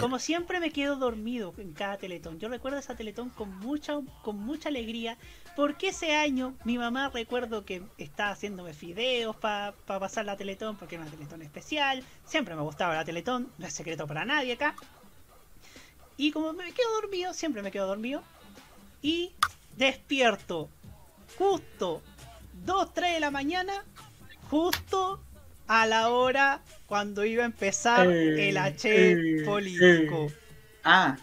Como 0.00 0.18
siempre 0.18 0.60
me 0.60 0.70
quedo 0.70 0.96
dormido 0.96 1.54
en 1.58 1.72
cada 1.72 1.96
teletón. 1.96 2.38
Yo 2.38 2.48
recuerdo 2.48 2.78
esa 2.78 2.94
teletón 2.94 3.30
con 3.30 3.58
mucha, 3.58 3.94
con 4.22 4.38
mucha 4.38 4.68
alegría. 4.68 5.16
Porque 5.56 5.88
ese 5.88 6.14
año 6.14 6.54
mi 6.64 6.76
mamá 6.76 7.08
recuerdo 7.08 7.64
que 7.64 7.82
estaba 7.96 8.30
haciéndome 8.30 8.74
fideos 8.74 9.34
para 9.34 9.72
pasar 9.86 10.26
la 10.26 10.36
teletón, 10.36 10.76
porque 10.76 10.96
era 10.96 11.02
una 11.02 11.10
teletón 11.10 11.40
especial. 11.42 12.04
Siempre 12.26 12.54
me 12.54 12.62
gustaba 12.62 12.94
la 12.94 13.04
teletón, 13.04 13.50
no 13.56 13.66
es 13.66 13.72
secreto 13.72 14.06
para 14.06 14.26
nadie 14.26 14.52
acá. 14.52 14.76
Y 16.18 16.30
como 16.30 16.52
me 16.52 16.72
quedo 16.72 16.92
dormido, 17.00 17.32
siempre 17.32 17.62
me 17.62 17.70
quedo 17.70 17.86
dormido. 17.86 18.22
Y 19.00 19.32
despierto 19.76 20.68
justo 21.38 22.02
2, 22.64 22.94
3 22.94 23.14
de 23.14 23.20
la 23.20 23.30
mañana, 23.30 23.84
justo 24.50 25.20
a 25.66 25.86
la 25.86 26.10
hora 26.10 26.62
cuando 26.86 27.24
iba 27.24 27.42
a 27.42 27.46
empezar 27.46 28.08
eh, 28.10 28.50
el 28.50 28.56
H 28.56 29.12
eh, 29.12 29.44
político. 29.44 30.26
Eh. 30.26 30.34
Ah. 30.84 31.16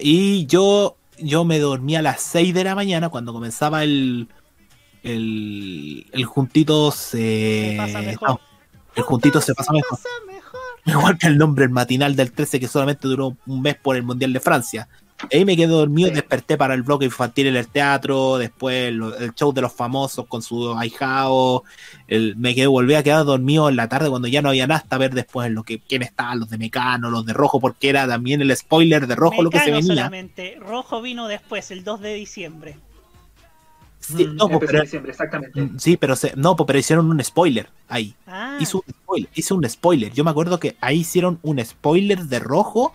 Y 0.00 0.46
yo, 0.46 0.96
yo 1.22 1.44
me 1.44 1.58
dormí 1.58 1.96
a 1.96 2.02
las 2.02 2.20
6 2.22 2.54
de 2.54 2.64
la 2.64 2.74
mañana 2.74 3.08
cuando 3.08 3.32
comenzaba 3.32 3.84
el. 3.84 4.28
El, 5.02 6.06
el 6.12 6.24
juntito 6.24 6.92
se. 6.92 7.74
Pasa 7.76 8.02
mejor. 8.02 8.40
el 8.94 9.02
juntito 9.02 9.40
se 9.40 9.54
pasa 9.54 9.72
mejor. 9.72 9.98
Igual 10.84 11.18
que 11.18 11.28
el 11.28 11.38
nombre, 11.38 11.64
el 11.64 11.70
matinal 11.70 12.16
del 12.16 12.32
13, 12.32 12.58
que 12.60 12.68
solamente 12.68 13.06
duró 13.06 13.36
un 13.46 13.62
mes 13.62 13.76
por 13.76 13.96
el 13.96 14.02
Mundial 14.02 14.32
de 14.32 14.40
Francia. 14.40 14.88
Ahí 15.30 15.44
me 15.44 15.56
quedé 15.56 15.68
dormido, 15.68 16.10
desperté 16.10 16.56
para 16.56 16.74
el 16.74 16.82
bloque 16.82 17.04
infantil 17.04 17.46
en 17.48 17.56
el 17.56 17.68
teatro, 17.68 18.38
después 18.38 18.88
el, 18.88 19.34
show 19.34 19.52
de 19.52 19.60
los 19.60 19.72
famosos 19.72 20.26
con 20.26 20.42
su 20.42 20.72
ahijao, 20.72 21.64
me 22.08 22.54
quedé, 22.54 22.66
volví 22.66 22.94
a 22.94 23.02
quedar 23.02 23.24
dormido 23.24 23.68
en 23.68 23.76
la 23.76 23.88
tarde 23.88 24.10
cuando 24.10 24.28
ya 24.28 24.42
no 24.42 24.48
había 24.50 24.66
nada 24.66 24.80
hasta 24.80 24.98
ver 24.98 25.14
después 25.14 25.50
lo 25.50 25.62
que 25.62 25.78
quién 25.80 26.02
estaban, 26.02 26.40
los 26.40 26.50
de 26.50 26.58
Mecano, 26.58 27.10
los 27.10 27.24
de 27.24 27.32
Rojo, 27.32 27.60
porque 27.60 27.88
era 27.88 28.06
también 28.06 28.40
el 28.40 28.56
spoiler 28.56 29.06
de 29.06 29.14
Rojo 29.14 29.42
lo 29.42 29.50
que 29.50 29.60
se 29.60 29.70
venía. 29.70 29.82
Solamente. 29.94 30.58
Rojo 30.60 31.02
vino 31.02 31.28
después, 31.28 31.70
el 31.70 31.84
2 31.84 32.00
de 32.00 32.14
diciembre. 32.14 32.76
Sí, 34.02 34.28
no, 34.34 34.48
pero, 34.58 34.82
exactamente. 34.82 35.60
Mm, 35.60 35.78
sí, 35.78 35.96
pero 35.96 36.14
no, 36.34 36.56
pero 36.56 36.78
hicieron 36.78 37.08
un 37.08 37.22
spoiler 37.22 37.68
ahí. 37.88 38.14
Ah. 38.26 38.58
Hizo 38.60 38.78
un 38.78 38.92
spoiler, 38.92 39.30
hizo 39.34 39.54
un 39.54 39.68
spoiler. 39.68 40.12
Yo 40.12 40.24
me 40.24 40.30
acuerdo 40.30 40.58
que 40.58 40.76
ahí 40.80 41.00
hicieron 41.00 41.38
un 41.42 41.64
spoiler 41.64 42.24
de 42.24 42.40
rojo 42.40 42.94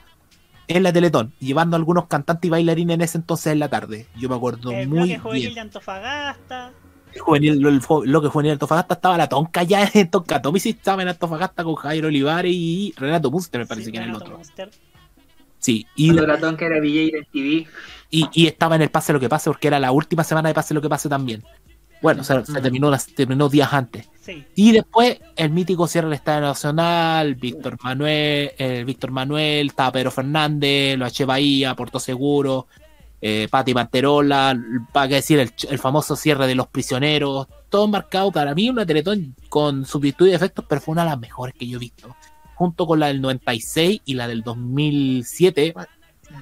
en 0.68 0.84
la 0.84 0.92
Teletón, 0.92 1.34
llevando 1.40 1.76
a 1.76 1.80
algunos 1.80 2.08
cantantes 2.08 2.48
y 2.48 2.52
bailarines 2.52 2.96
en 2.96 3.02
ese 3.02 3.18
entonces 3.18 3.54
en 3.54 3.60
la 3.60 3.70
tarde. 3.70 4.08
Yo 4.18 4.30
me 4.30 4.36
acuerdo 4.36 4.72
el 4.72 4.88
muy 4.88 5.00
bloque 5.00 5.20
juvenil 5.20 5.54
de 5.54 5.60
Antofagasta. 5.62 6.72
El 7.14 7.22
juvenil, 7.22 7.60
lo, 7.60 8.22
que 8.22 8.28
juvenil 8.28 8.50
de 8.50 8.54
Antofagasta 8.54 8.96
estaba 8.96 9.18
la 9.18 9.30
tonca 9.30 9.64
ya 9.64 9.90
en 9.94 10.10
Tonka 10.10 10.42
sí 10.60 10.70
estaba 10.70 11.02
en 11.02 11.08
Antofagasta 11.10 11.64
con 11.64 11.76
Jairo 11.76 12.10
Olivares 12.10 12.52
y 12.54 12.94
Renato 12.98 13.32
Munster, 13.32 13.62
me 13.62 13.66
parece 13.68 13.92
que 13.92 13.98
era 13.98 14.08
el 14.08 14.16
otro. 14.16 14.40
Sí, 15.60 15.88
y 15.96 16.12
la, 16.12 16.38
tonca 16.38 16.66
era 16.66 16.80
Villa 16.80 17.18
TV. 17.32 17.68
Y, 18.10 18.30
y 18.32 18.48
estaba 18.48 18.76
en 18.76 18.84
el 18.84 18.90
Pase 18.90 19.12
lo 19.12 19.20
que 19.20 19.28
pase 19.28 19.50
porque 19.50 19.68
era 19.68 19.80
la 19.80 19.92
última 19.92 20.24
semana 20.24 20.50
de 20.50 20.54
Pase 20.54 20.74
lo 20.74 20.82
que 20.82 20.90
pase 20.90 21.10
también. 21.10 21.44
Bueno, 22.02 22.24
se, 22.24 22.42
terminó, 22.62 22.92
terminó 23.16 23.50
días 23.50 23.74
antes. 23.74 24.08
Y 24.56 24.72
después 24.72 25.20
el 25.36 25.52
mítico 25.52 25.88
cierre 25.88 26.08
del 26.08 26.16
Estadio 26.16 26.42
Nacional, 26.42 27.36
Víctor 27.36 27.78
Manuel, 27.82 28.52
eh, 28.58 28.84
Víctor 28.86 29.12
Manuel, 29.12 29.68
estaba 29.68 29.92
Pedro 29.94 30.12
Fernández, 30.12 30.98
lo 30.98 31.06
H. 31.06 31.26
Bahía, 31.26 31.76
Puerto 31.76 32.00
Seguro, 32.00 32.68
eh, 33.22 33.48
Pati 33.50 33.74
Manterola, 33.74 34.56
para 34.92 35.08
decir 35.08 35.40
el, 35.40 35.80
famoso 35.80 36.16
cierre 36.16 36.46
de 36.46 36.56
los 36.56 36.68
prisioneros, 36.68 37.48
todo 37.70 37.88
marcado 37.88 38.32
para 38.32 38.54
mí 38.54 38.70
una 38.70 38.86
Teletón 38.86 39.36
con 39.50 39.86
sus 39.86 40.02
virtudes 40.02 40.32
y 40.32 40.34
defectos, 40.34 40.66
pero 40.68 40.82
fue 40.82 40.94
una 40.94 41.04
de 41.04 41.10
las 41.12 41.20
mejores 41.20 41.56
que 41.58 41.68
yo 41.68 41.78
he 41.78 41.80
visto. 41.80 42.16
Junto 42.56 42.86
con 42.88 43.00
la 43.00 43.08
del 43.08 43.22
96 43.22 44.02
y 44.04 44.14
la 44.16 44.28
del 44.28 44.42
2007, 44.42 45.74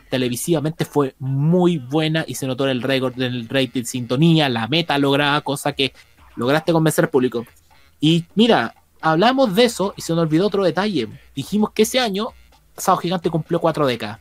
televisivamente 0.09 0.85
fue 0.85 1.15
muy 1.19 1.77
buena 1.77 2.25
y 2.27 2.35
se 2.35 2.47
notó 2.47 2.67
el 2.67 2.81
récord 2.81 3.15
del 3.15 3.47
rating 3.47 3.83
sintonía, 3.83 4.49
la 4.49 4.67
meta 4.67 4.97
lograda, 4.97 5.41
cosa 5.41 5.73
que 5.73 5.93
lograste 6.35 6.73
convencer 6.73 7.05
al 7.05 7.11
público. 7.11 7.45
Y 7.99 8.25
mira, 8.35 8.75
hablamos 9.01 9.55
de 9.55 9.65
eso 9.65 9.93
y 9.95 10.01
se 10.01 10.13
nos 10.13 10.23
olvidó 10.23 10.47
otro 10.47 10.63
detalle. 10.63 11.07
Dijimos 11.35 11.71
que 11.71 11.83
ese 11.83 11.99
año 11.99 12.29
Sao 12.77 12.97
Gigante 12.97 13.29
cumplió 13.29 13.59
cuatro 13.59 13.87
décadas. 13.87 14.19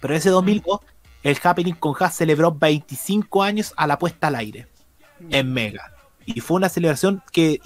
Pero 0.00 0.14
ese 0.14 0.30
2002 0.30 0.80
el 1.22 1.36
Happening 1.42 1.74
con 1.74 1.94
Haas 1.98 2.14
celebró 2.14 2.52
25 2.52 3.42
años 3.42 3.74
a 3.76 3.88
la 3.88 3.98
puesta 3.98 4.28
al 4.28 4.36
aire 4.36 4.68
en 5.30 5.52
Mega. 5.52 5.92
Y 6.24 6.40
fue 6.40 6.56
una 6.56 6.68
celebración 6.68 7.20
que 7.32 7.60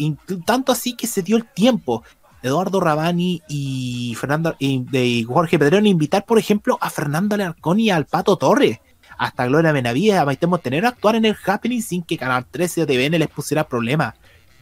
tanto 0.46 0.72
así 0.72 0.94
que 0.94 1.06
se 1.06 1.22
dio 1.22 1.36
el 1.36 1.44
tiempo 1.44 2.02
Eduardo 2.42 2.80
Rabani 2.80 3.42
y 3.48 4.16
Fernando 4.18 4.56
y, 4.58 5.24
Jorge 5.24 5.58
Pedrero 5.58 5.84
invitar, 5.84 6.24
por 6.24 6.38
ejemplo, 6.38 6.78
a 6.80 6.90
Fernando 6.90 7.34
Alarcón 7.34 7.80
y 7.80 7.90
al 7.90 8.06
Pato 8.06 8.36
Torres, 8.36 8.80
hasta 9.18 9.46
Gloria 9.46 9.72
Benavides, 9.72 10.18
a 10.18 10.24
Maite 10.24 10.46
Montenegro 10.46 10.86
a 10.86 10.90
actuar 10.90 11.16
en 11.16 11.26
el 11.26 11.36
Happening 11.44 11.82
sin 11.82 12.02
que 12.02 12.16
Canal 12.16 12.46
13 12.50 12.82
o 12.82 12.86
TVN 12.86 13.18
les 13.18 13.28
pusiera 13.28 13.68
problemas. 13.68 14.14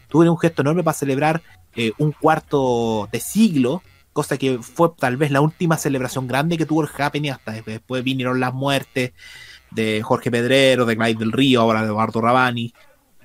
Tuve 0.08 0.28
un 0.28 0.38
gesto 0.38 0.62
enorme 0.62 0.82
para 0.82 0.96
celebrar 0.96 1.42
eh, 1.76 1.92
un 1.98 2.12
cuarto 2.12 3.08
de 3.12 3.20
siglo, 3.20 3.82
cosa 4.12 4.36
que 4.36 4.58
fue 4.58 4.90
tal 4.98 5.16
vez 5.16 5.30
la 5.30 5.40
última 5.40 5.76
celebración 5.76 6.26
grande 6.26 6.58
que 6.58 6.66
tuvo 6.66 6.82
el 6.82 6.88
Happening, 6.96 7.30
hasta 7.30 7.52
después. 7.52 8.02
Vinieron 8.02 8.40
las 8.40 8.52
muertes 8.52 9.12
de 9.70 10.02
Jorge 10.02 10.30
Pedrero, 10.30 10.86
de 10.86 10.96
Clyde 10.96 11.18
del 11.18 11.32
Río, 11.32 11.60
ahora 11.60 11.82
de 11.82 11.88
Eduardo 11.88 12.20
Rabani 12.20 12.72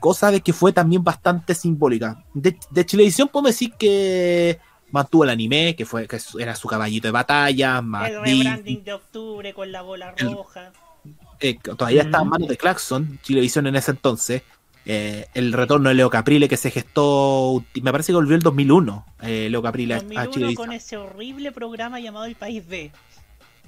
cosa 0.03 0.31
de 0.31 0.41
que 0.41 0.51
fue 0.51 0.73
también 0.73 1.01
bastante 1.01 1.55
simbólica. 1.55 2.25
De, 2.33 2.57
de 2.71 2.85
Chilevisión 2.85 3.29
podemos 3.29 3.51
decir 3.51 3.71
que 3.79 4.59
mantuvo 4.91 5.23
el 5.23 5.29
anime, 5.29 5.77
que 5.77 5.85
fue 5.85 6.09
que 6.09 6.19
era 6.39 6.57
su 6.57 6.67
caballito 6.67 7.07
de 7.07 7.13
batalla. 7.13 7.81
El 8.05 8.21
rebranding 8.21 8.83
de 8.83 8.91
octubre 8.91 9.53
con 9.53 9.71
la 9.71 9.81
bola 9.81 10.13
roja. 10.17 10.73
Eh, 11.39 11.57
todavía 11.57 12.01
estaba 12.01 12.25
en 12.25 12.29
manos 12.31 12.49
de 12.49 12.57
Claxon, 12.57 13.17
Chilevisión 13.23 13.65
en 13.67 13.77
ese 13.77 13.91
entonces. 13.91 14.41
Eh, 14.85 15.25
el 15.35 15.53
retorno 15.53 15.87
de 15.87 15.95
Leo 15.95 16.09
Caprile 16.09 16.49
que 16.49 16.57
se 16.57 16.69
gestó, 16.69 17.63
me 17.81 17.91
parece 17.93 18.11
que 18.11 18.17
volvió 18.17 18.35
el 18.35 18.41
2001, 18.41 19.05
eh, 19.21 19.47
Leo 19.49 19.61
Caprile 19.61 19.95
2001 19.95 20.19
a 20.21 20.29
Chilevisión. 20.29 20.67
con 20.67 20.75
ese 20.75 20.97
horrible 20.97 21.53
programa 21.53 22.01
llamado 22.01 22.25
El 22.25 22.35
País 22.35 22.67
B. 22.67 22.91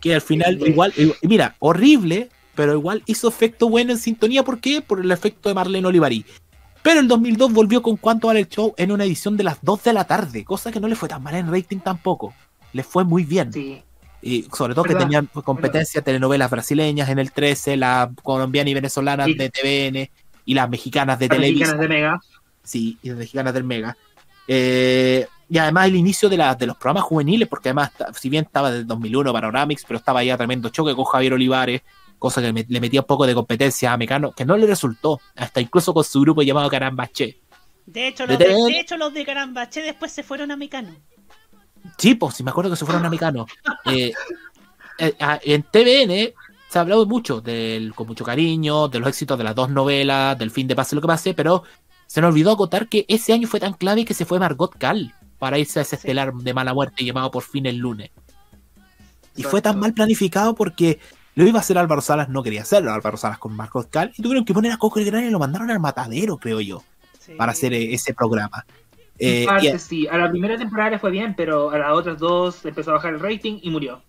Que 0.02 0.16
al 0.16 0.22
final, 0.22 0.60
igual, 0.68 0.94
mira, 1.22 1.56
horrible, 1.60 2.30
pero 2.56 2.74
igual 2.74 3.04
hizo 3.06 3.28
efecto 3.28 3.70
bueno 3.70 3.92
en 3.92 3.98
sintonía. 3.98 4.44
¿Por 4.44 4.60
qué? 4.60 4.82
Por 4.82 5.00
el 5.00 5.12
efecto 5.12 5.50
de 5.50 5.56
Marlene 5.56 5.88
Olivari. 5.88 6.26
Pero 6.82 7.00
el 7.00 7.08
2002 7.08 7.52
volvió 7.52 7.82
con 7.82 7.98
Cuánto 7.98 8.28
vale 8.28 8.42
el 8.42 8.48
show 8.48 8.74
en 8.78 8.92
una 8.92 9.06
edición 9.06 9.38
de 9.38 9.44
las 9.44 9.58
2 9.64 9.84
de 9.84 9.94
la 9.94 10.06
tarde, 10.06 10.44
cosa 10.46 10.72
que 10.72 10.80
no 10.80 10.88
le 10.88 10.96
fue 10.96 11.10
tan 11.10 11.24
mal 11.24 11.34
en 11.36 11.52
rating 11.52 11.80
tampoco. 11.80 12.34
Le 12.74 12.84
fue 12.84 13.04
muy 13.04 13.24
bien. 13.24 13.52
Y 14.22 14.44
sobre 14.54 14.74
todo 14.74 14.86
que 14.86 14.96
tenían 14.96 15.28
competencia 15.28 16.02
telenovelas 16.02 16.50
brasileñas 16.50 17.10
en 17.10 17.20
el 17.20 17.32
13, 17.32 17.78
las 17.78 18.10
colombianas 18.24 18.72
y 18.72 18.74
venezolanas 18.76 19.28
de 19.28 19.50
TVN 19.50 20.10
y 20.46 20.54
las 20.54 20.70
mexicanas 20.70 21.20
de 21.20 21.30
Televisa. 21.30 21.76
mexicanas 21.76 21.80
de 21.80 21.88
Mega. 21.88 22.20
Sí, 22.64 22.98
y 23.02 23.10
las 23.10 23.18
mexicanas 23.18 23.54
del 23.54 23.64
Mega. 23.64 23.98
Eh, 24.48 25.28
y 25.50 25.58
además 25.58 25.88
el 25.88 25.96
inicio 25.96 26.30
de, 26.30 26.38
de 26.38 26.66
los 26.68 26.78
programas 26.78 27.04
juveniles, 27.04 27.48
porque 27.48 27.70
además, 27.70 27.92
si 28.20 28.30
bien 28.30 28.46
estaba 28.46 28.72
desde 28.72 28.86
2001 28.86 29.34
Panoramix, 29.34 29.84
pero 29.88 30.00
estaba 30.00 30.24
ya 30.24 30.38
tremendo 30.38 30.70
choque 30.70 30.96
con 30.96 31.06
Javier 31.06 31.34
Olivares, 31.34 31.82
cosa 32.20 32.42
que 32.42 32.66
le 32.68 32.80
metía 32.80 33.02
un 33.02 33.08
poco 33.08 33.26
de 33.28 33.34
competencia 33.34 33.94
a 33.94 33.98
Mecano, 33.98 34.32
que 34.32 34.46
no 34.46 34.58
le 34.58 34.68
resultó, 34.68 35.20
hasta 35.36 35.62
incluso 35.62 35.94
con 35.94 36.04
su 36.04 36.22
grupo 36.22 36.42
llamado 36.42 36.70
Carambache. 36.70 37.40
De 37.86 38.08
hecho, 38.08 38.26
los 38.26 38.38
de, 38.40 38.80
hecho, 38.80 38.98
los 38.98 39.14
de 39.14 39.26
Carambache 39.26 39.82
después 39.82 40.12
se 40.12 40.24
fueron 40.24 40.52
a 40.52 40.58
Mecano. 40.58 40.96
Sí, 41.98 42.16
pues, 42.16 42.36
si 42.36 42.44
me 42.44 42.50
acuerdo 42.50 42.72
que 42.72 42.78
se 42.78 42.86
fueron 42.86 43.06
a 43.06 43.10
Mecano. 43.10 43.46
Eh, 43.88 44.14
eh, 44.98 45.14
en 45.44 45.64
TVN 45.64 46.34
se 46.70 46.80
ha 46.80 46.82
hablado 46.82 47.06
mucho, 47.06 47.42
del, 47.42 47.94
con 47.94 48.08
mucho 48.08 48.24
cariño, 48.24 48.88
de 48.88 49.00
los 49.00 49.10
éxitos 49.10 49.38
de 49.38 49.44
las 49.44 49.54
dos 49.54 49.70
novelas, 49.70 50.38
del 50.38 50.52
fin 50.52 50.68
de 50.68 50.76
Pase 50.76 50.96
lo 50.96 51.02
que 51.02 51.08
pase, 51.08 51.34
pero 51.34 51.64
se 52.08 52.22
nos 52.22 52.30
olvidó 52.30 52.52
acotar 52.52 52.88
que 52.88 53.06
ese 53.10 53.34
año 53.34 53.48
fue 53.48 53.60
tan 53.60 53.74
clave 53.74 54.06
que 54.06 54.14
se 54.14 54.26
fue 54.26 54.40
Margot 54.40 54.74
Cal 54.78 55.14
para 55.38 55.60
irse 55.60 55.80
a 55.80 55.82
ese 55.82 55.98
estelar 55.98 56.34
de 56.34 56.54
mala 56.54 56.74
muerte 56.74 57.04
llamado 57.04 57.30
por 57.32 57.44
fin 57.44 57.66
el 57.66 57.78
lunes. 57.78 58.12
Y 59.36 59.44
fue 59.44 59.62
tan 59.62 59.80
mal 59.80 59.94
planificado 59.94 60.56
porque 60.56 61.00
Lo 61.36 61.46
iba 61.46 61.60
a 61.60 61.62
hacer 61.62 61.78
Álvaro 61.78 62.02
Salas, 62.02 62.30
no 62.30 62.42
quería 62.42 62.62
hacerlo 62.62 62.94
Álvaro 62.94 63.18
Salas 63.18 63.38
con 63.38 63.56
Marcos 63.56 63.88
Cal, 63.88 64.14
y 64.18 64.22
tuvieron 64.22 64.46
que 64.46 64.54
poner 64.54 64.72
a 64.72 64.78
Coco 64.78 65.00
el 65.00 65.06
Gran 65.06 65.26
y 65.26 65.30
lo 65.30 65.40
mandaron 65.40 65.70
al 65.70 65.82
matadero, 65.82 66.38
creo 66.38 66.62
yo, 66.62 66.82
para 67.38 67.52
hacer 67.52 67.74
eh, 67.74 67.94
ese 67.94 68.14
programa. 68.14 68.66
Eh, 69.20 69.46
parte, 69.46 69.78
sí, 69.80 70.08
a 70.08 70.18
la 70.18 70.30
primera 70.30 70.58
temporada 70.58 70.92
le 70.92 71.00
fue 71.00 71.12
bien, 71.12 71.36
pero 71.36 71.72
a 71.72 71.78
las 71.78 71.92
otras 71.92 72.18
dos 72.20 72.64
empezó 72.66 72.92
a 72.92 72.96
bajar 72.96 73.14
el 73.14 73.20
rating 73.20 73.60
y 73.62 73.70
murió. 73.70 74.02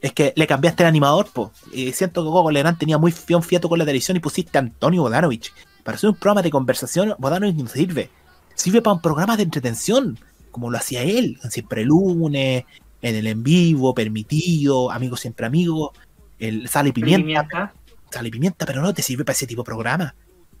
Es 0.00 0.12
que 0.12 0.32
le 0.36 0.46
cambiaste 0.46 0.82
el 0.82 0.88
animador, 0.88 1.28
po. 1.32 1.52
siento 1.92 2.22
que 2.22 2.30
Coco 2.30 2.50
Legrand 2.50 2.78
tenía 2.78 2.98
muy 2.98 3.12
fión 3.12 3.42
fiato 3.42 3.68
con 3.68 3.78
la 3.78 3.84
televisión 3.84 4.16
y 4.16 4.20
pusiste 4.20 4.58
a 4.58 4.60
Antonio 4.60 5.02
Bodanovich. 5.02 5.52
Para 5.84 5.96
hacer 5.96 6.10
un 6.10 6.16
programa 6.16 6.42
de 6.42 6.50
conversación, 6.50 7.14
Bodanovich 7.18 7.56
no 7.56 7.68
sirve. 7.68 8.10
Sirve 8.54 8.82
para 8.82 8.94
un 8.94 9.00
programa 9.00 9.36
de 9.36 9.44
entretención, 9.44 10.18
como 10.50 10.70
lo 10.70 10.78
hacía 10.78 11.02
él, 11.02 11.38
Siempre 11.50 11.84
Lunes, 11.84 12.64
en 13.04 13.16
el 13.16 13.26
en 13.26 13.42
vivo, 13.42 13.94
permitido, 13.94 14.90
amigos 14.90 15.20
siempre 15.20 15.44
amigos, 15.44 15.90
el 16.38 16.68
sal 16.68 16.86
y 16.88 16.92
pimienta. 16.92 17.72
Sal 18.10 18.26
y 18.26 18.30
pimienta, 18.30 18.66
pero 18.66 18.82
no 18.82 18.94
te 18.94 19.02
sirve 19.02 19.24
para 19.24 19.34
ese 19.34 19.46
tipo 19.46 19.62
de 19.62 19.66
programa. 19.66 20.14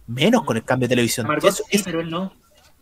Menos 0.06 0.44
con 0.44 0.56
el 0.56 0.64
cambio 0.64 0.88
de 0.88 0.94
televisión. 0.94 1.26
pero 1.84 2.00
él 2.00 2.10
no. 2.10 2.32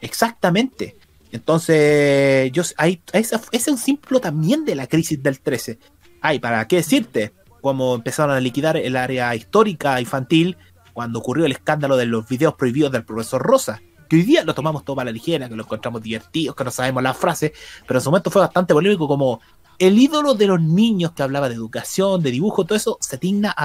Exactamente. 0.01 0.97
Entonces, 1.31 2.52
yo, 2.52 2.62
hay, 2.77 3.01
ese, 3.12 3.36
es 3.52 3.69
un 3.69 3.78
símbolo 3.78 4.20
también 4.20 4.64
de 4.64 4.74
la 4.74 4.86
crisis 4.86 5.23
del 5.23 5.40
13. 5.40 5.78
Ay, 6.20 6.39
¿para 6.39 6.66
qué 6.69 6.77
decirte? 6.77 7.32
Como 7.62 7.94
empezaron 7.94 8.36
a 8.36 8.40
liquidar 8.40 8.77
el 8.77 8.97
área 8.97 9.35
histórica 9.35 10.01
infantil 10.01 10.56
cuando 10.93 11.20
ocurrió 11.20 11.47
el 11.47 11.52
escándalo 11.52 11.97
de 11.97 12.06
los 12.06 12.28
videos 12.28 12.55
prohibidos 12.55 12.93
del 12.93 13.05
profesor 13.05 13.40
Rosa. 13.43 13.81
Que 14.12 14.16
hoy 14.16 14.24
día 14.24 14.44
lo 14.44 14.55
tomamos 14.55 14.84
todo 14.84 14.97
para 14.97 15.06
la 15.06 15.12
ligera, 15.12 15.48
que 15.48 15.56
lo 15.56 15.62
encontramos 15.62 16.02
divertidos, 16.02 16.55
que 16.55 16.64
no 16.64 16.70
sabemos 16.70 17.02
las 17.02 17.16
frases, 17.16 17.52
pero 17.86 17.98
en 17.98 18.05
su 18.05 18.10
momento 18.10 18.30
fue 18.30 18.43
bastante 18.43 18.74
polémico 18.74 19.09
como 19.09 19.40
el 19.78 19.98
ídolo 19.98 20.34
de 20.34 20.48
los 20.48 20.60
niños 20.60 21.12
que 21.12 21.22
hablaba 21.22 21.48
de 21.48 21.55
educación, 21.55 22.22
de 22.22 22.30
dibujo, 22.30 22.66
todo 22.66 22.76
eso, 22.76 22.98
se 23.01 23.16
digna 23.16 23.55
a, 23.56 23.64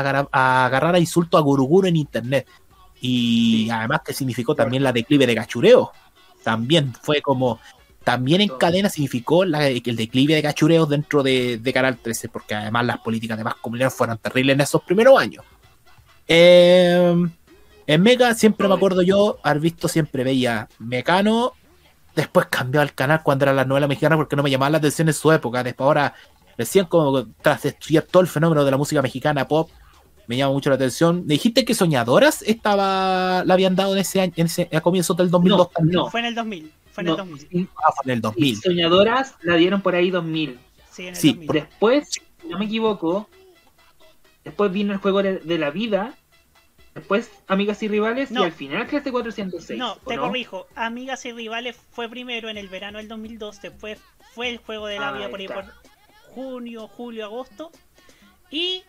agarrar 0.65 0.95
a 0.95 0.99
insulto 0.99 1.37
a 1.37 1.41
Guruguru 1.41 1.89
en 1.89 1.97
internet. 1.97 2.47
Y 3.01 3.69
además 3.69 4.03
que 4.05 4.13
significó 4.13 4.55
también 4.55 4.83
la 4.83 4.93
declive 4.93 5.27
de 5.27 5.35
cachureo. 5.35 5.91
También 6.45 6.93
fue 6.93 7.21
como, 7.21 7.59
también 8.05 8.39
en 8.39 8.47
cadena 8.57 8.87
significó 8.87 9.43
el 9.43 9.97
declive 9.97 10.35
de 10.35 10.43
cachureos 10.43 10.87
dentro 10.87 11.23
de, 11.23 11.59
Canal 11.73 11.97
13, 11.97 12.29
porque 12.29 12.55
además 12.55 12.85
las 12.85 12.99
políticas 12.99 13.37
de 13.37 13.43
más 13.43 13.55
comunidad 13.55 13.89
fueron 13.89 14.17
terribles 14.17 14.53
en 14.53 14.61
esos 14.61 14.81
primeros 14.81 15.19
años. 15.19 15.43
Em, 16.25 17.29
en 17.87 18.01
Mega 18.03 18.33
siempre 18.35 18.67
me 18.67 18.75
acuerdo 18.75 19.01
yo 19.01 19.39
haber 19.43 19.61
visto, 19.61 19.87
siempre 19.87 20.23
veía 20.23 20.67
Mecano, 20.79 21.53
después 22.15 22.47
cambió 22.47 22.81
al 22.81 22.93
canal 22.93 23.23
cuando 23.23 23.45
era 23.45 23.53
la 23.53 23.65
novela 23.65 23.87
mexicana 23.87 24.17
porque 24.17 24.35
no 24.35 24.43
me 24.43 24.51
llamaba 24.51 24.71
la 24.71 24.77
atención 24.77 25.07
en 25.07 25.13
su 25.13 25.31
época, 25.31 25.63
después 25.63 25.85
ahora 25.85 26.13
recién 26.57 26.85
como 26.85 27.25
tras 27.41 27.65
estudiar 27.65 28.03
todo 28.03 28.21
el 28.21 28.27
fenómeno 28.27 28.65
de 28.65 28.71
la 28.71 28.77
música 28.77 29.01
mexicana 29.01 29.47
pop, 29.47 29.69
me 30.27 30.35
llama 30.35 30.53
mucho 30.53 30.69
la 30.69 30.75
atención. 30.75 31.25
Me 31.25 31.35
dijiste 31.35 31.65
que 31.65 31.73
Soñadoras 31.73 32.41
estaba 32.43 33.43
la 33.45 33.53
habían 33.53 33.75
dado 33.75 33.93
en 33.93 33.99
ese 33.99 34.21
año, 34.21 34.33
en 34.35 34.45
ese, 34.45 34.69
a 34.71 34.81
comienzos 34.81 35.15
del 35.17 35.31
2002 35.31 35.69
no, 35.79 36.03
No, 36.03 36.09
fue 36.09 36.19
en 36.19 36.25
el 36.27 36.35
2000. 36.35 36.71
Fue 36.91 37.03
en 37.03 37.09
el 37.09 37.15
2000. 37.15 37.69
Ah, 37.77 37.91
fue 37.95 38.03
en 38.05 38.11
el 38.11 38.21
2000. 38.21 38.61
Soñadoras 38.61 39.35
la 39.41 39.55
dieron 39.55 39.81
por 39.81 39.95
ahí 39.95 40.11
2000. 40.11 40.59
Sí, 40.91 41.07
en 41.07 41.15
el 41.15 41.21
2000. 41.21 41.47
Después, 41.47 42.09
si 42.09 42.47
no 42.49 42.59
me 42.59 42.65
equivoco, 42.65 43.29
después 44.43 44.71
vino 44.71 44.93
el 44.93 44.99
juego 44.99 45.23
de, 45.23 45.57
la 45.57 45.69
vida. 45.71 46.13
Después, 46.97 47.29
Amigas 47.45 47.83
y 47.83 47.87
Rivales 47.87 48.31
y 48.31 48.37
al 48.37 48.51
final 48.51 48.87
GT 48.87 49.11
406. 49.11 49.77
No, 49.77 49.97
te 49.97 50.17
corrijo. 50.17 50.65
Amigas 50.73 51.23
y 51.25 51.31
Rivales 51.31 51.77
fue 51.91 52.09
primero 52.09 52.49
en 52.49 52.57
el 52.57 52.69
verano 52.69 52.97
del 52.97 53.07
2002. 53.07 53.61
Después 53.61 53.99
fue 54.33 54.49
el 54.49 54.57
juego 54.57 54.87
de 54.87 54.97
la 54.97 55.11
vida 55.11 55.29
por 55.29 55.39
ahí 55.39 55.47
por 55.47 55.65
junio, 56.33 56.87
julio, 56.87 57.25
agosto. 57.25 57.71
Y 58.49 58.83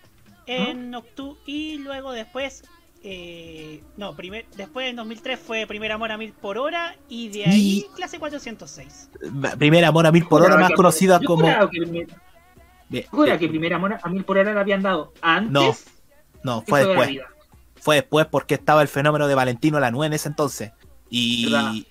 en 0.46 0.94
octubre 0.94 1.38
y 1.44 1.76
luego 1.76 2.12
después 2.12 2.62
eh, 3.04 3.82
no, 3.98 4.16
primer, 4.16 4.46
después 4.56 4.88
en 4.88 4.96
2003 4.96 5.38
fue 5.38 5.66
Primer 5.66 5.92
Amor 5.92 6.10
a 6.10 6.16
Mil 6.16 6.32
por 6.32 6.56
Hora 6.56 6.96
y 7.10 7.28
de 7.28 7.44
ahí 7.44 7.86
clase 7.94 8.18
406. 8.18 9.10
Primer 9.58 9.84
Amor 9.84 10.06
a 10.06 10.12
Mil 10.12 10.24
por 10.24 10.42
Hora, 10.42 10.56
más 10.56 10.72
conocida 10.72 11.20
como. 11.20 11.46
Que, 12.90 13.06
que 13.38 13.48
Primer 13.48 13.74
Amor 13.74 13.98
a 14.02 14.08
Mil 14.08 14.24
por 14.24 14.38
Hora 14.38 14.54
la 14.54 14.62
habían 14.62 14.80
dado 14.82 15.12
antes. 15.20 15.86
No, 16.42 16.56
no, 16.56 16.62
fue 16.62 16.86
después. 16.86 17.10
Fue 17.88 17.96
después 17.96 18.26
porque 18.26 18.52
estaba 18.52 18.82
el 18.82 18.88
fenómeno 18.88 19.28
de 19.28 19.34
Valentino 19.34 19.80
Lanue 19.80 20.04
en 20.04 20.12
ese 20.12 20.28
entonces. 20.28 20.72
Y, 21.08 21.86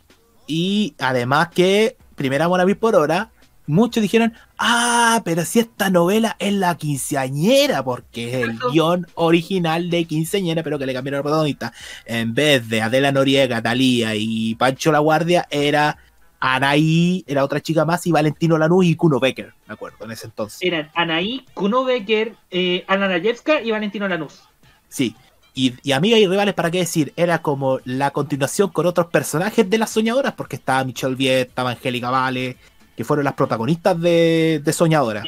y 0.45 0.93
además 0.99 1.47
que 1.47 1.97
Primer 2.15 2.39
Amor 2.43 2.61
a 2.61 2.67
Mil 2.67 2.77
por 2.77 2.95
Hora 2.95 3.31
muchos 3.65 4.03
dijeron, 4.03 4.31
ah, 4.59 5.23
pero 5.25 5.43
si 5.43 5.57
esta 5.57 5.89
novela 5.89 6.35
es 6.37 6.53
la 6.53 6.77
quinceañera, 6.77 7.83
porque 7.83 8.29
es 8.29 8.47
el 8.47 8.59
guion 8.71 9.07
original 9.15 9.89
de 9.89 10.05
quinceañera, 10.05 10.61
pero 10.61 10.77
que 10.77 10.85
le 10.85 10.93
cambiaron 10.93 11.17
el 11.17 11.23
protagonista. 11.23 11.73
En 12.05 12.35
vez 12.35 12.69
de 12.69 12.83
Adela 12.83 13.11
Noriega, 13.11 13.63
Talía 13.63 14.13
y 14.13 14.53
Pancho 14.53 14.91
La 14.91 14.99
Guardia, 14.99 15.47
era 15.49 15.97
Anaí, 16.39 17.23
era 17.25 17.43
otra 17.43 17.59
chica 17.59 17.85
más, 17.85 18.05
y 18.05 18.11
Valentino 18.11 18.59
Lanús 18.59 18.85
y 18.85 18.95
Kuno 18.95 19.19
Becker, 19.19 19.51
me 19.65 19.73
acuerdo, 19.73 20.05
en 20.05 20.11
ese 20.11 20.27
entonces. 20.27 20.59
Eran 20.61 20.91
Anaí, 20.93 21.43
Kuno 21.55 21.85
Becker, 21.85 22.35
eh, 22.51 22.85
Ana 22.87 23.07
Nayevska 23.07 23.61
y 23.61 23.71
Valentino 23.71 24.07
Lanús. 24.07 24.43
Sí. 24.89 25.15
Y, 25.57 25.73
y 25.81 25.91
Amigas 25.93 26.19
y 26.19 26.27
Rivales, 26.27 26.53
¿para 26.53 26.69
qué 26.69 26.77
decir? 26.77 27.13
Era 27.15 27.41
como 27.41 27.79
la 27.83 28.11
continuación 28.11 28.69
con 28.69 28.85
otros 28.85 29.07
personajes 29.07 29.67
de 29.67 29.79
las 29.79 29.89
soñadoras, 29.89 30.33
porque 30.33 30.55
estaba 30.55 30.83
Michelle 30.83 31.15
Viet, 31.15 31.49
estaba 31.49 31.71
Angélica 31.71 32.11
Vale, 32.11 32.57
que 32.95 33.03
fueron 33.03 33.25
las 33.25 33.33
protagonistas 33.33 33.99
de, 33.99 34.61
de 34.63 34.71
Soñadora. 34.71 35.23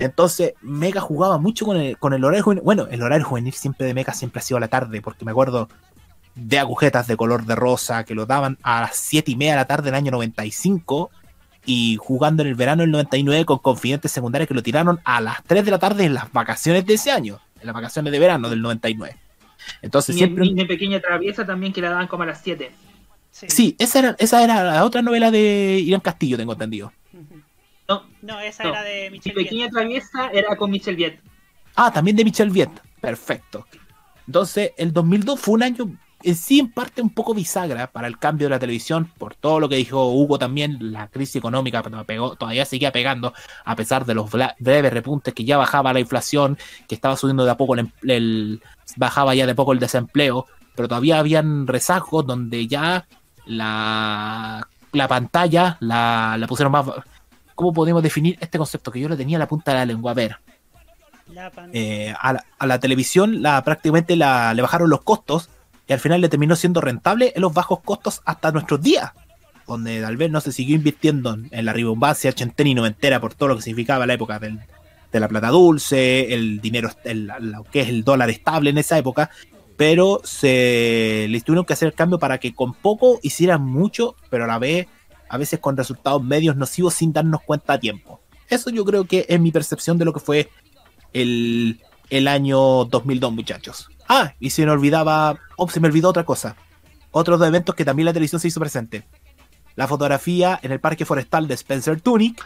Entonces, 0.00 0.54
Mega 0.62 1.00
jugaba 1.00 1.38
mucho 1.38 1.64
con 1.64 1.76
el, 1.76 1.96
con 1.96 2.12
el 2.12 2.24
horario 2.24 2.42
juvenil. 2.42 2.64
Bueno, 2.64 2.88
el 2.90 3.00
horario 3.00 3.24
juvenil 3.24 3.52
siempre 3.52 3.86
de 3.86 3.94
Mega 3.94 4.12
siempre 4.14 4.40
ha 4.40 4.42
sido 4.42 4.56
a 4.56 4.60
la 4.60 4.68
tarde, 4.68 5.00
porque 5.00 5.24
me 5.24 5.30
acuerdo 5.30 5.68
de 6.34 6.58
agujetas 6.58 7.06
de 7.06 7.16
color 7.16 7.46
de 7.46 7.54
rosa 7.54 8.02
que 8.02 8.16
lo 8.16 8.26
daban 8.26 8.58
a 8.64 8.80
las 8.80 8.96
7 8.96 9.30
y 9.30 9.36
media 9.36 9.52
de 9.52 9.58
la 9.58 9.66
tarde 9.66 9.86
del 9.86 9.94
año 9.94 10.10
95 10.10 11.10
y 11.64 11.98
jugando 12.00 12.42
en 12.42 12.48
el 12.48 12.54
verano 12.56 12.82
del 12.82 12.90
99 12.90 13.44
con 13.44 13.58
confidentes 13.58 14.10
secundarios 14.10 14.48
que 14.48 14.54
lo 14.54 14.62
tiraron 14.62 15.00
a 15.04 15.20
las 15.20 15.44
3 15.44 15.64
de 15.64 15.70
la 15.70 15.78
tarde 15.78 16.04
en 16.04 16.14
las 16.14 16.32
vacaciones 16.32 16.84
de 16.86 16.94
ese 16.94 17.12
año, 17.12 17.40
en 17.60 17.66
las 17.66 17.74
vacaciones 17.74 18.12
de 18.12 18.18
verano 18.18 18.48
del 18.50 18.62
99. 18.62 19.16
Entonces 19.82 20.14
y 20.14 20.18
siempre... 20.18 20.46
En, 20.46 20.66
pequeña 20.66 21.00
traviesa 21.00 21.46
también 21.46 21.72
que 21.72 21.80
la 21.80 21.90
daban 21.90 22.06
como 22.06 22.22
a 22.22 22.26
las 22.26 22.40
7. 22.42 22.70
Sí. 23.30 23.76
esa, 23.78 23.98
era, 24.00 24.16
esa 24.18 24.42
era 24.42 24.64
la 24.64 24.84
otra 24.84 25.02
novela 25.02 25.30
de 25.30 25.78
Irán 25.84 26.00
Castillo, 26.00 26.36
tengo 26.36 26.54
entendido. 26.54 26.92
No, 27.88 28.04
no 28.22 28.40
esa 28.40 28.64
era 28.64 28.82
de 28.82 29.10
Michel 29.10 29.34
Mi 29.34 29.44
pequeña 29.44 29.68
traviesa 29.68 30.28
era 30.32 30.56
con 30.56 30.70
Michel 30.70 30.96
Viet. 30.96 31.20
Ah, 31.74 31.92
también 31.92 32.16
de 32.16 32.24
Michel 32.24 32.50
Viet. 32.50 32.70
Perfecto. 33.00 33.66
Entonces, 34.26 34.72
el 34.76 34.92
2002 34.92 35.40
fue 35.40 35.54
un 35.54 35.62
año 35.62 35.98
en 36.22 36.34
sí, 36.34 36.58
en 36.58 36.72
parte, 36.72 37.00
un 37.00 37.10
poco 37.10 37.32
bisagra 37.34 37.86
para 37.90 38.08
el 38.08 38.18
cambio 38.18 38.46
de 38.48 38.50
la 38.50 38.58
televisión, 38.58 39.10
por 39.18 39.34
todo 39.34 39.60
lo 39.60 39.68
que 39.68 39.76
dijo 39.76 40.12
Hugo 40.12 40.38
también, 40.38 40.92
la 40.92 41.08
crisis 41.08 41.36
económica 41.36 41.82
pegó, 42.04 42.34
todavía 42.34 42.64
seguía 42.64 42.90
pegando, 42.90 43.32
a 43.64 43.76
pesar 43.76 44.04
de 44.04 44.14
los 44.14 44.30
breves 44.30 44.92
repuntes 44.92 45.32
que 45.34 45.44
ya 45.44 45.56
bajaba 45.56 45.92
la 45.92 46.00
inflación, 46.00 46.58
que 46.88 46.94
estaba 46.94 47.16
subiendo 47.16 47.44
de 47.44 47.52
a 47.52 47.56
poco 47.56 47.76
el 47.76 48.60
bajaba 48.96 49.34
ya 49.34 49.46
de 49.46 49.54
poco 49.54 49.72
el 49.72 49.78
desempleo, 49.78 50.46
pero 50.74 50.88
todavía 50.88 51.18
habían 51.18 51.66
rezagos 51.66 52.26
donde 52.26 52.66
ya 52.66 53.06
la, 53.46 54.66
la 54.92 55.08
pantalla 55.08 55.76
la, 55.80 56.36
la, 56.38 56.46
pusieron 56.46 56.72
más... 56.72 56.86
¿Cómo 57.54 57.72
podemos 57.72 58.02
definir 58.02 58.38
este 58.40 58.56
concepto? 58.58 58.92
Que 58.92 59.00
yo 59.00 59.08
lo 59.08 59.16
tenía 59.16 59.36
en 59.36 59.40
la 59.40 59.48
punta 59.48 59.72
de 59.72 59.78
la 59.78 59.86
lengua. 59.86 60.12
A 60.12 60.14
ver. 60.14 60.36
Eh, 61.72 62.14
a, 62.18 62.66
la, 62.66 62.78
televisión 62.78 63.42
la, 63.42 63.62
prácticamente 63.62 64.14
la, 64.14 64.54
le 64.54 64.62
bajaron 64.62 64.88
los 64.88 65.02
costos 65.02 65.50
y 65.88 65.92
al 65.94 66.00
final 66.00 66.20
le 66.20 66.28
terminó 66.28 66.54
siendo 66.54 66.82
rentable 66.82 67.32
en 67.34 67.40
los 67.40 67.54
bajos 67.54 67.80
costos 67.80 68.20
hasta 68.26 68.52
nuestros 68.52 68.82
días. 68.82 69.10
Donde 69.66 70.00
tal 70.02 70.16
vez 70.18 70.30
no 70.30 70.40
se 70.40 70.52
siguió 70.52 70.76
invirtiendo 70.76 71.36
en, 71.50 71.64
la 71.64 71.72
ribombancia 71.72 72.30
ochentena 72.30 72.70
y 72.70 72.74
noventera 72.74 73.20
por 73.20 73.34
todo 73.34 73.48
lo 73.50 73.56
que 73.56 73.62
significaba 73.62 74.06
la 74.06 74.14
época 74.14 74.38
de 74.38 75.20
la 75.20 75.28
plata 75.28 75.48
dulce, 75.48 76.34
el 76.34 76.60
dinero, 76.60 76.90
el, 77.04 77.30
lo 77.40 77.64
que 77.64 77.80
es 77.80 77.88
el 77.88 78.04
dólar 78.04 78.28
estable 78.28 78.70
en 78.70 78.78
esa 78.78 78.98
época, 78.98 79.30
pero 79.76 80.20
se 80.24 81.26
les 81.30 81.42
tuvieron 81.42 81.64
que 81.64 81.72
hacer 81.72 81.88
el 81.88 81.94
cambio 81.94 82.18
para 82.18 82.38
que 82.38 82.54
con 82.54 82.74
poco 82.74 83.18
hicieran 83.22 83.62
mucho, 83.62 84.14
pero 84.28 84.44
a 84.44 84.46
la 84.46 84.58
vez, 84.58 84.88
a 85.28 85.38
veces 85.38 85.58
con 85.58 85.76
resultados 85.76 86.22
medios 86.22 86.56
nocivos 86.56 86.94
sin 86.94 87.14
darnos 87.14 87.40
cuenta 87.42 87.74
a 87.74 87.80
tiempo. 87.80 88.20
Eso 88.48 88.70
yo 88.70 88.84
creo 88.84 89.04
que 89.04 89.24
es 89.28 89.40
mi 89.40 89.52
percepción 89.52 89.96
de 89.96 90.04
lo 90.04 90.12
que 90.12 90.20
fue 90.20 90.50
el, 91.14 91.80
el 92.10 92.28
año 92.28 92.84
2002, 92.84 93.32
muchachos. 93.32 93.88
Ah, 94.08 94.32
y 94.40 94.50
se 94.50 94.64
me 94.64 94.72
olvidaba, 94.72 95.38
oh, 95.56 95.68
se 95.68 95.80
me 95.80 95.88
olvidó 95.88 96.08
otra 96.08 96.24
cosa. 96.24 96.56
Otros 97.10 97.38
dos 97.38 97.48
eventos 97.48 97.74
que 97.74 97.84
también 97.84 98.06
la 98.06 98.12
televisión 98.12 98.40
se 98.40 98.48
hizo 98.48 98.60
presente. 98.60 99.04
La 99.76 99.86
fotografía 99.86 100.58
en 100.62 100.72
el 100.72 100.80
parque 100.80 101.04
forestal 101.04 101.46
de 101.46 101.54
Spencer 101.54 102.00
Tunic 102.00 102.44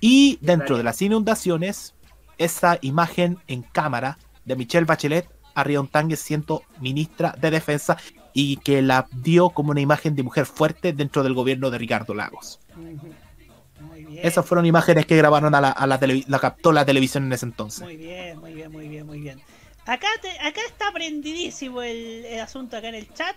y 0.00 0.38
dentro 0.40 0.76
de 0.76 0.82
las 0.82 1.00
inundaciones, 1.00 1.94
esa 2.38 2.78
imagen 2.80 3.38
en 3.46 3.62
cámara 3.62 4.18
de 4.44 4.56
Michelle 4.56 4.86
Bachelet 4.86 5.28
a 5.54 5.62
Riontangue 5.62 6.16
siendo 6.16 6.62
ministra 6.80 7.36
de 7.40 7.50
Defensa 7.50 7.96
y 8.32 8.56
que 8.56 8.82
la 8.82 9.06
dio 9.12 9.50
como 9.50 9.70
una 9.70 9.80
imagen 9.80 10.16
de 10.16 10.22
mujer 10.22 10.46
fuerte 10.46 10.92
dentro 10.92 11.22
del 11.22 11.34
gobierno 11.34 11.70
de 11.70 11.78
Ricardo 11.78 12.14
Lagos. 12.14 12.58
Muy 12.74 14.04
bien. 14.04 14.20
Esas 14.22 14.46
fueron 14.46 14.66
imágenes 14.66 15.06
que 15.06 15.16
grabaron 15.16 15.54
a 15.54 15.60
la, 15.60 15.70
a 15.70 15.86
la, 15.86 16.00
la 16.26 16.38
captó 16.38 16.72
la 16.72 16.84
televisión 16.84 17.24
en 17.24 17.32
ese 17.32 17.46
entonces. 17.46 17.82
Muy 17.82 17.96
bien, 17.96 18.38
muy 18.38 18.54
bien, 18.54 18.72
muy 18.72 18.88
bien, 18.88 19.06
muy 19.06 19.20
bien. 19.20 19.40
Acá, 19.84 20.06
acá 20.40 20.60
está 20.64 20.88
aprendidísimo 20.88 21.82
el, 21.82 22.38
asunto 22.40 22.76
acá 22.76 22.88
en 22.88 22.94
el 22.94 23.12
chat. 23.12 23.36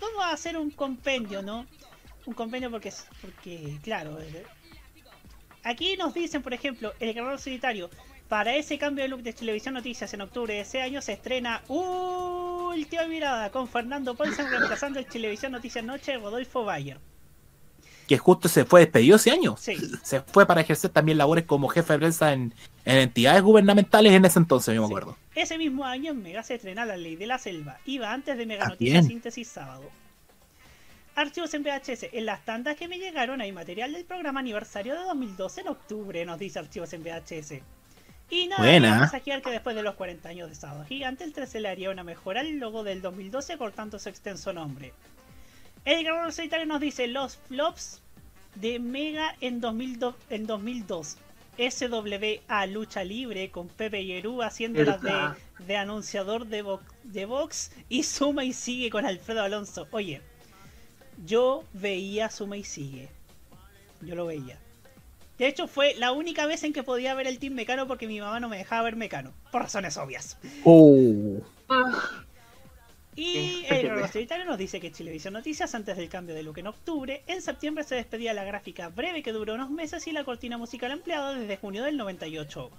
Vamos 0.00 0.24
a 0.24 0.32
hacer 0.32 0.56
un 0.56 0.70
compendio, 0.70 1.42
¿no? 1.42 1.66
Un 2.24 2.34
compendio 2.34 2.70
porque, 2.70 2.92
porque 3.20 3.78
claro, 3.82 4.18
eh, 4.20 4.44
aquí 5.62 5.96
nos 5.96 6.14
dicen, 6.14 6.42
por 6.42 6.54
ejemplo, 6.54 6.94
el 7.00 7.12
guerrero 7.12 7.36
solitario. 7.38 7.90
Para 8.28 8.56
ese 8.56 8.78
cambio 8.78 9.04
de 9.04 9.08
look 9.08 9.22
de 9.22 9.34
Televisión 9.34 9.74
Noticias 9.74 10.14
en 10.14 10.22
octubre 10.22 10.54
de 10.54 10.60
ese 10.60 10.80
año 10.80 11.02
se 11.02 11.12
estrena 11.12 11.62
Última 11.68 13.04
Mirada 13.04 13.50
con 13.50 13.68
Fernando 13.68 14.14
Paulsen 14.14 14.50
reemplazando 14.50 14.98
el 14.98 15.06
Televisión 15.06 15.52
Noticias 15.52 15.84
Noche 15.84 16.16
Rodolfo 16.16 16.64
Bayer 16.64 16.98
que 18.06 18.18
justo 18.18 18.48
se 18.48 18.64
fue 18.64 18.80
despedido 18.80 19.16
ese 19.16 19.30
año. 19.30 19.56
Se 20.02 20.20
fue 20.20 20.46
para 20.46 20.60
ejercer 20.60 20.90
también 20.90 21.18
labores 21.18 21.44
como 21.44 21.68
jefe 21.68 21.94
de 21.94 21.98
prensa 21.98 22.32
en, 22.32 22.54
entidades 22.84 23.42
gubernamentales 23.42 24.12
en 24.12 24.24
ese 24.24 24.38
entonces, 24.38 24.74
yo 24.74 24.82
me 24.82 24.86
acuerdo. 24.86 25.16
Ese 25.34 25.58
mismo 25.58 25.84
año 25.84 26.12
en 26.12 26.22
Mega 26.22 26.42
se 26.42 26.54
estrena 26.54 26.84
La 26.84 26.96
Ley 26.96 27.16
de 27.16 27.26
la 27.26 27.38
Selva. 27.38 27.78
Iba 27.86 28.12
antes 28.12 28.36
de 28.36 28.46
Mega 28.46 28.68
Noticias 28.68 29.06
Síntesis 29.06 29.48
Sábado. 29.48 29.90
Archivos 31.16 31.54
en 31.54 31.62
VHS. 31.62 32.08
En 32.12 32.26
las 32.26 32.44
tandas 32.44 32.76
que 32.76 32.88
me 32.88 32.98
llegaron 32.98 33.40
hay 33.40 33.52
material 33.52 33.92
del 33.92 34.04
programa 34.04 34.40
aniversario 34.40 34.94
de 34.94 35.04
2012 35.04 35.60
en 35.60 35.68
octubre, 35.68 36.24
nos 36.24 36.38
dice 36.38 36.58
Archivos 36.58 36.92
en 36.92 37.02
VHS. 37.02 37.54
Y 38.30 38.48
nada, 38.48 38.62
Buena. 38.62 39.10
que 39.22 39.50
después 39.50 39.76
de 39.76 39.82
los 39.82 39.94
40 39.94 40.28
años 40.28 40.48
de 40.48 40.54
Sábado 40.54 40.84
Gigante, 40.86 41.24
el 41.24 41.32
13 41.32 41.60
le 41.60 41.68
haría 41.68 41.90
una 41.90 42.04
mejora 42.04 42.40
al 42.40 42.58
logo 42.58 42.82
del 42.82 43.02
2012 43.02 43.58
cortando 43.58 43.98
su 43.98 44.08
extenso 44.08 44.52
nombre. 44.52 44.92
El 45.84 46.02
Guerrero 46.02 46.32
Solitario 46.32 46.66
nos 46.66 46.80
dice 46.80 47.06
los 47.06 47.36
flops 47.36 48.00
de 48.54 48.78
Mega 48.78 49.36
en 49.40 49.60
2002. 49.60 50.14
En 50.30 50.46
2002. 50.46 51.18
SWA 51.56 52.66
Lucha 52.66 53.04
Libre 53.04 53.50
con 53.50 53.68
Pepe 53.68 54.04
Yerú 54.04 54.42
haciéndolas 54.42 55.00
de, 55.00 55.12
de 55.66 55.76
anunciador 55.76 56.46
de, 56.46 56.64
de 57.04 57.26
box 57.26 57.70
y 57.88 58.02
suma 58.02 58.44
y 58.44 58.52
sigue 58.52 58.90
con 58.90 59.06
Alfredo 59.06 59.42
Alonso. 59.42 59.86
Oye, 59.92 60.20
yo 61.24 61.64
veía 61.72 62.30
Suma 62.30 62.56
y 62.56 62.64
sigue. 62.64 63.08
Yo 64.00 64.14
lo 64.14 64.26
veía. 64.26 64.58
De 65.38 65.46
hecho, 65.46 65.68
fue 65.68 65.94
la 65.94 66.12
única 66.12 66.46
vez 66.46 66.62
en 66.64 66.72
que 66.72 66.82
podía 66.82 67.14
ver 67.14 67.26
el 67.26 67.38
Team 67.38 67.54
Mecano 67.54 67.86
porque 67.86 68.06
mi 68.06 68.20
mamá 68.20 68.40
no 68.40 68.48
me 68.48 68.58
dejaba 68.58 68.82
ver 68.82 68.96
Mecano. 68.96 69.32
Por 69.50 69.62
razones 69.62 69.96
obvias. 69.96 70.36
Oh. 70.64 71.40
Ah. 71.68 72.23
Y 73.16 73.64
el 73.68 74.08
Solitario 74.08 74.44
nos 74.44 74.58
dice 74.58 74.80
que 74.80 74.90
Chilevisión 74.90 75.34
Noticias, 75.34 75.74
antes 75.74 75.96
del 75.96 76.08
cambio 76.08 76.34
de 76.34 76.42
look 76.42 76.58
en 76.58 76.66
octubre, 76.66 77.22
en 77.26 77.42
septiembre 77.42 77.84
se 77.84 77.94
despedía 77.94 78.34
la 78.34 78.44
gráfica 78.44 78.88
breve 78.88 79.22
que 79.22 79.32
duró 79.32 79.54
unos 79.54 79.70
meses 79.70 80.06
y 80.08 80.12
la 80.12 80.24
cortina 80.24 80.58
musical 80.58 80.90
empleada 80.90 81.34
desde 81.34 81.56
junio 81.56 81.84
del 81.84 81.96
98. 81.96 82.70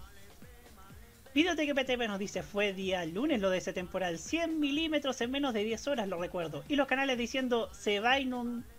Videoteca 1.34 1.74
PTP 1.74 2.08
nos 2.08 2.20
dice 2.20 2.44
fue 2.44 2.72
día 2.72 3.06
lunes 3.06 3.42
lo 3.42 3.50
de 3.50 3.58
ese 3.58 3.74
temporal, 3.74 4.20
100 4.20 4.58
milímetros 4.58 5.20
en 5.20 5.32
menos 5.32 5.54
de 5.54 5.66
10 5.66 5.88
horas 5.88 6.08
lo 6.08 6.18
recuerdo. 6.18 6.64
Y 6.70 6.78
los 6.78 6.88
canales 6.88 7.18
diciendo 7.18 7.70
se 7.74 8.00
va, 8.00 8.16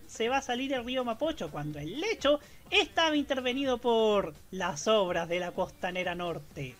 se 0.06 0.28
va 0.28 0.38
a 0.38 0.42
salir 0.42 0.72
el 0.72 0.84
río 0.84 1.04
Mapocho 1.04 1.50
cuando 1.50 1.78
el 1.78 2.00
lecho 2.00 2.40
estaba 2.70 3.14
intervenido 3.14 3.78
por 3.78 4.34
las 4.50 4.88
obras 4.88 5.28
de 5.28 5.40
la 5.40 5.52
costanera 5.52 6.14
norte. 6.14 6.74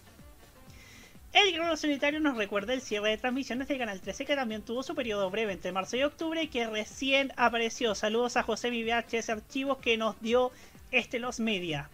El 1.37 1.53
Grano 1.53 1.77
Solitario 1.77 2.19
nos 2.19 2.39
recuerda 2.39 2.73
el 2.73 2.81
cierre 2.81 3.11
de 3.11 3.19
transmisiones 3.19 3.69
del 3.69 3.77
Canal 3.77 4.01
13 4.01 4.25
que 4.25 4.35
también 4.35 4.63
tuvo 4.63 4.83
su 4.83 4.95
periodo 4.95 5.29
breve 5.29 5.53
entre 5.53 5.71
marzo 5.71 5.99
y 5.99 6.03
octubre 6.03 6.43
y 6.43 6.49
que 6.49 6.67
recién 6.67 7.31
apareció. 7.37 7.95
Saludos 7.95 8.39
a 8.39 8.43
José 8.43 8.71
VHS 8.71 9.29
Archivos 9.29 9.77
que 9.77 9.99
nos 9.99 10.19
dio 10.23 10.51
este 10.93 11.19
Los 11.19 11.39
Media. 11.39 11.91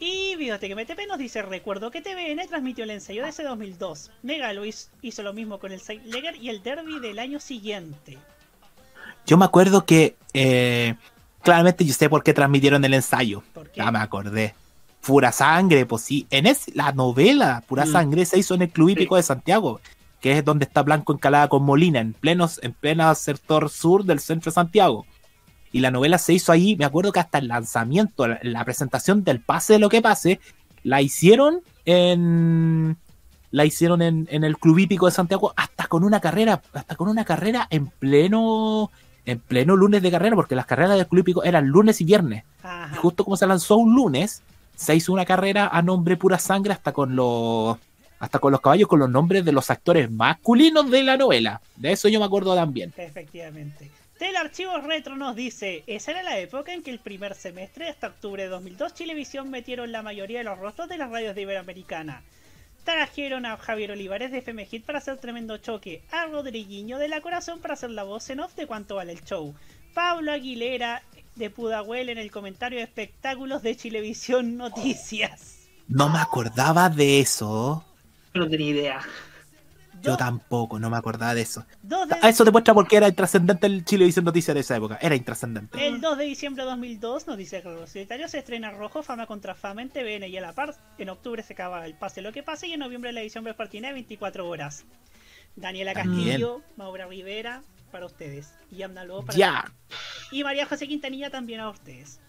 Y 0.00 0.36
que 0.36 0.74
MTP 0.74 1.06
nos 1.06 1.18
dice, 1.18 1.42
recuerdo 1.42 1.92
que 1.92 2.02
TVN 2.02 2.44
transmitió 2.48 2.82
el 2.82 2.90
ensayo 2.90 3.22
de 3.22 3.28
ese 3.28 3.44
2002. 3.44 4.10
Mega 4.24 4.52
Luis 4.52 4.90
hizo 5.02 5.22
lo 5.22 5.32
mismo 5.32 5.60
con 5.60 5.70
el 5.70 5.80
Leger 6.06 6.34
y 6.34 6.48
el 6.48 6.64
Derby 6.64 6.98
del 6.98 7.20
año 7.20 7.38
siguiente. 7.38 8.18
Yo 9.26 9.36
me 9.36 9.44
acuerdo 9.44 9.86
que, 9.86 10.16
eh, 10.34 10.96
claramente 11.44 11.84
yo 11.84 11.94
sé 11.94 12.10
por 12.10 12.24
qué 12.24 12.34
transmitieron 12.34 12.84
el 12.84 12.94
ensayo. 12.94 13.44
Ya 13.76 13.92
me 13.92 14.00
acordé. 14.00 14.56
Pura 15.00 15.32
Sangre, 15.32 15.86
pues 15.86 16.02
sí. 16.02 16.26
En 16.30 16.46
es, 16.46 16.74
la 16.74 16.92
novela 16.92 17.62
Pura 17.66 17.84
mm. 17.84 17.92
Sangre 17.92 18.24
se 18.26 18.38
hizo 18.38 18.54
en 18.54 18.62
el 18.62 18.70
Club 18.70 18.90
Hípico 18.90 19.16
de 19.16 19.22
Santiago, 19.22 19.80
que 20.20 20.38
es 20.38 20.44
donde 20.44 20.64
está 20.64 20.82
Blanco 20.82 21.12
encalada 21.12 21.48
con 21.48 21.64
Molina, 21.64 22.00
en 22.00 22.12
plenos, 22.12 22.60
en 22.62 22.72
pleno 22.72 23.14
sector 23.14 23.70
sur 23.70 24.04
del 24.04 24.20
centro 24.20 24.50
de 24.50 24.54
Santiago. 24.54 25.06
Y 25.70 25.80
la 25.80 25.90
novela 25.90 26.18
se 26.18 26.32
hizo 26.32 26.50
ahí, 26.50 26.76
me 26.76 26.84
acuerdo 26.84 27.12
que 27.12 27.20
hasta 27.20 27.38
el 27.38 27.48
lanzamiento, 27.48 28.26
la, 28.26 28.64
presentación 28.64 29.22
del 29.22 29.40
pase 29.40 29.74
de 29.74 29.78
lo 29.78 29.88
que 29.88 30.00
pase, 30.00 30.40
la 30.82 31.02
hicieron 31.02 31.60
en 31.84 32.96
la 33.50 33.64
hicieron 33.64 34.02
en, 34.02 34.26
el 34.30 34.58
Club 34.58 34.78
Hípico 34.78 35.06
de 35.06 35.12
Santiago 35.12 35.54
hasta 35.56 35.86
con 35.86 36.04
una 36.04 36.20
carrera, 36.20 36.60
hasta 36.72 36.96
con 36.96 37.08
una 37.08 37.24
carrera 37.24 37.66
en 37.70 37.86
pleno 37.86 38.90
en 39.24 39.40
pleno 39.40 39.76
lunes 39.76 40.02
de 40.02 40.10
carrera, 40.10 40.36
porque 40.36 40.56
las 40.56 40.64
carreras 40.64 40.96
del 40.96 41.06
Club 41.06 41.20
Hípico 41.20 41.44
eran 41.44 41.66
lunes 41.66 42.00
y 42.00 42.04
viernes. 42.04 42.44
Y 42.92 42.96
justo 42.96 43.24
como 43.24 43.36
se 43.36 43.46
lanzó 43.46 43.76
un 43.76 43.94
lunes, 43.94 44.42
se 44.78 44.94
hizo 44.94 45.12
una 45.12 45.24
carrera 45.24 45.68
a 45.72 45.82
nombre 45.82 46.16
pura 46.16 46.38
sangre 46.38 46.72
hasta 46.72 46.92
con 46.92 47.16
los 47.16 47.76
hasta 48.20 48.38
con 48.38 48.52
los 48.52 48.60
caballos 48.60 48.88
con 48.88 49.00
los 49.00 49.10
nombres 49.10 49.44
de 49.44 49.50
los 49.50 49.70
actores 49.70 50.10
masculinos 50.10 50.88
de 50.88 51.02
la 51.02 51.16
novela. 51.16 51.60
De 51.76 51.92
eso 51.92 52.08
yo 52.08 52.20
me 52.20 52.26
acuerdo 52.26 52.54
también. 52.54 52.92
Efectivamente. 52.96 53.90
Del 54.20 54.36
archivo 54.36 54.78
retro 54.78 55.16
nos 55.16 55.34
dice, 55.36 55.82
esa 55.86 56.12
era 56.12 56.22
la 56.22 56.38
época 56.38 56.72
en 56.72 56.82
que 56.82 56.90
el 56.90 57.00
primer 57.00 57.34
semestre 57.34 57.88
hasta 57.88 58.08
octubre 58.08 58.44
de 58.44 58.48
2002 58.48 58.94
Chilevisión 58.94 59.50
metieron 59.50 59.92
la 59.92 60.02
mayoría 60.02 60.38
de 60.38 60.44
los 60.44 60.58
rostros 60.58 60.88
de 60.88 60.98
las 60.98 61.10
radios 61.10 61.34
de 61.34 61.42
Iberoamericana. 61.42 62.22
Trajeron 62.84 63.46
a 63.46 63.56
Javier 63.56 63.92
Olivares 63.92 64.30
de 64.30 64.38
FM 64.38 64.68
para 64.86 64.98
hacer 64.98 65.18
tremendo 65.18 65.58
choque, 65.58 66.02
a 66.10 66.26
Rodriguiño 66.26 66.98
de 66.98 67.08
La 67.08 67.20
Corazón 67.20 67.60
para 67.60 67.74
hacer 67.74 67.90
la 67.90 68.04
voz 68.04 68.30
en 68.30 68.40
off 68.40 68.54
de 68.54 68.66
cuánto 68.66 68.96
vale 68.96 69.12
el 69.12 69.24
show, 69.24 69.54
Pablo 69.94 70.32
Aguilera 70.32 71.02
de 71.38 71.50
Pudahuel 71.50 72.08
en 72.08 72.18
el 72.18 72.30
comentario 72.30 72.78
de 72.78 72.84
espectáculos 72.84 73.62
de 73.62 73.76
Chilevisión 73.76 74.56
Noticias. 74.56 75.68
No 75.88 76.08
me 76.08 76.18
acordaba 76.18 76.90
de 76.90 77.20
eso. 77.20 77.84
No 78.34 78.48
tenía 78.48 78.68
idea. 78.68 79.00
Yo 80.02 80.16
tampoco, 80.16 80.78
no 80.78 80.90
me 80.90 80.96
acordaba 80.96 81.34
de 81.34 81.42
eso. 81.42 81.64
A 82.22 82.28
Eso 82.28 82.44
demuestra 82.44 82.74
por 82.74 82.86
qué 82.86 82.96
era 82.96 83.08
intrascendente 83.08 83.66
el 83.66 83.84
Chilevisión 83.84 84.24
Noticias 84.24 84.54
de 84.54 84.60
esa 84.60 84.76
época. 84.76 84.98
Era 85.00 85.16
intrascendente. 85.16 85.86
El 85.86 86.00
2 86.00 86.18
de 86.18 86.24
diciembre 86.24 86.62
de 86.62 86.70
2002, 86.70 87.26
nos 87.26 87.36
dice 87.36 87.62
que 87.62 87.68
los 87.68 87.90
solitarios 87.90 88.30
se 88.30 88.38
estrena 88.38 88.70
Rojo, 88.70 89.02
Fama 89.02 89.26
contra 89.26 89.54
Fama 89.54 89.82
en 89.82 89.90
TVN 89.90 90.28
y 90.28 90.36
a 90.36 90.40
la 90.40 90.52
par. 90.52 90.74
En 90.98 91.08
octubre 91.08 91.42
se 91.42 91.54
acaba 91.54 91.84
el 91.86 91.94
pase 91.94 92.22
lo 92.22 92.32
que 92.32 92.42
pase 92.42 92.68
y 92.68 92.72
en 92.72 92.80
noviembre 92.80 93.12
la 93.12 93.22
edición 93.22 93.44
vespertina 93.44 93.88
de 93.88 93.94
24 93.94 94.48
horas. 94.48 94.84
Daniela 95.56 95.94
Castillo, 95.94 96.62
Maura 96.76 97.06
Rivera, 97.06 97.62
para 97.88 98.06
ustedes. 98.06 98.52
Y 98.70 98.82
Amna 98.82 99.06
para 99.26 99.38
Ya. 99.38 99.72
Y 100.30 100.44
María 100.44 100.66
José 100.66 100.86
Quintanilla 100.86 101.30
también 101.30 101.60
a 101.60 101.70
ustedes. 101.70 102.20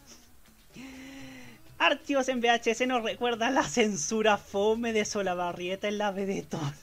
Archivos 1.77 2.27
en 2.27 2.41
VHS 2.41 2.87
nos 2.87 3.03
recuerda 3.03 3.49
la 3.51 3.63
censura 3.63 4.37
fome 4.37 4.91
de 4.91 5.05
Solabarrieta 5.05 5.87
en 5.87 5.97
la 5.97 6.11
Vedetón. 6.11 6.73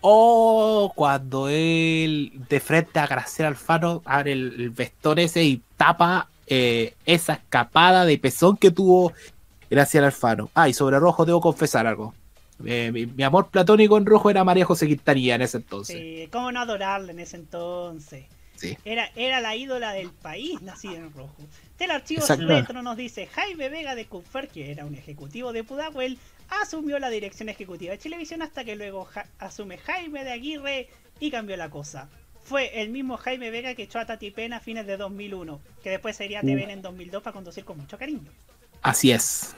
Oh, 0.00 0.92
cuando 0.94 1.48
él 1.48 2.32
de 2.48 2.60
frente 2.60 2.98
a 2.98 3.06
Graciela 3.06 3.48
Alfaro 3.48 4.02
abre 4.04 4.32
el, 4.32 4.70
vestón 4.70 5.18
ese 5.18 5.44
y 5.44 5.62
tapa 5.76 6.28
eh, 6.46 6.94
esa 7.06 7.34
escapada 7.34 8.04
de 8.04 8.18
pezón 8.18 8.56
que 8.56 8.72
tuvo 8.72 9.12
Graciela 9.70 10.06
Alfaro. 10.06 10.50
Ah, 10.54 10.68
y 10.68 10.74
sobre 10.74 10.98
rojo 10.98 11.24
debo 11.24 11.40
confesar 11.40 11.86
algo. 11.86 12.14
Eh, 12.64 12.90
mi, 12.92 13.22
amor 13.22 13.50
platónico 13.50 13.96
en 13.98 14.06
rojo 14.06 14.30
era 14.30 14.44
María 14.44 14.64
José 14.64 14.86
Quintanilla 14.86 15.36
en 15.36 15.42
ese 15.42 15.58
entonces. 15.58 15.96
Sí, 15.96 16.28
cómo 16.32 16.50
no 16.50 16.60
adorarla 16.60 17.12
en 17.12 17.20
ese 17.20 17.36
entonces. 17.36 18.24
Sí. 18.56 18.76
Era, 18.84 19.10
era 19.14 19.40
la 19.40 19.54
ídola 19.54 19.92
del 19.92 20.10
país 20.10 20.60
nacida 20.62 20.96
en 20.96 21.12
rojo. 21.12 21.36
El 21.78 21.92
archivo 21.92 22.26
retro 22.26 22.82
nos 22.82 22.96
dice 22.96 23.26
Jaime 23.28 23.68
Vega 23.68 23.94
de 23.94 24.06
Kupfer, 24.06 24.48
que 24.48 24.72
era 24.72 24.84
un 24.84 24.96
ejecutivo 24.96 25.52
de 25.52 25.62
Pudahuel, 25.62 26.18
asumió 26.62 26.98
la 26.98 27.10
dirección 27.10 27.48
ejecutiva 27.48 27.92
de 27.92 27.98
Televisión 27.98 28.42
hasta 28.42 28.64
que 28.64 28.74
luego 28.74 29.08
asume 29.38 29.78
Jaime 29.78 30.24
de 30.24 30.32
Aguirre 30.32 30.88
y 31.20 31.30
cambió 31.30 31.56
la 31.56 31.70
cosa. 31.70 32.08
Fue 32.42 32.80
el 32.82 32.88
mismo 32.88 33.16
Jaime 33.16 33.50
Vega 33.50 33.74
que 33.74 33.84
echó 33.84 34.00
a 34.00 34.06
Tati 34.06 34.30
Pena 34.30 34.56
a 34.56 34.60
fines 34.60 34.86
de 34.86 34.96
2001, 34.96 35.60
que 35.82 35.90
después 35.90 36.16
sería 36.16 36.40
TVN 36.40 36.70
en 36.70 36.82
2002 36.82 37.22
para 37.22 37.34
conducir 37.34 37.64
con 37.64 37.76
mucho 37.76 37.98
cariño. 37.98 38.30
Así 38.82 39.12
es. 39.12 39.54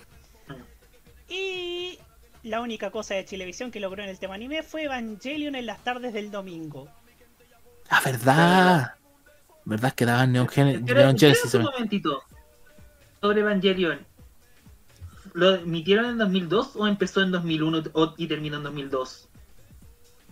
Y 1.29 1.99
la 2.43 2.61
única 2.61 2.91
cosa 2.91 3.15
de 3.15 3.25
televisión 3.25 3.71
que 3.71 3.81
logró 3.81 4.03
en 4.03 4.09
el 4.09 4.19
tema 4.19 4.35
anime 4.35 4.63
fue 4.63 4.85
Evangelion 4.85 5.55
en 5.55 5.67
las 5.67 5.83
tardes 5.85 6.13
del 6.13 6.31
domingo. 6.31 6.89
Ah, 7.89 8.01
verdad. 8.05 8.95
¿Verdad 9.65 9.93
que 9.93 10.07
daban 10.07 10.33
Neon, 10.33 10.49
Genesis? 10.49 11.55
Un 11.55 11.63
momentito. 11.65 12.23
Sobre 13.21 13.41
Evangelion. 13.41 14.07
¿Lo 15.35 15.57
emitieron 15.57 16.07
en 16.07 16.19
2002 16.19 16.77
o 16.77 16.87
empezó 16.89 17.23
en 17.23 17.31
2001 17.31 17.83
y 18.17 18.27
terminó 18.27 18.57
en 18.57 18.63
2002? 18.65 19.29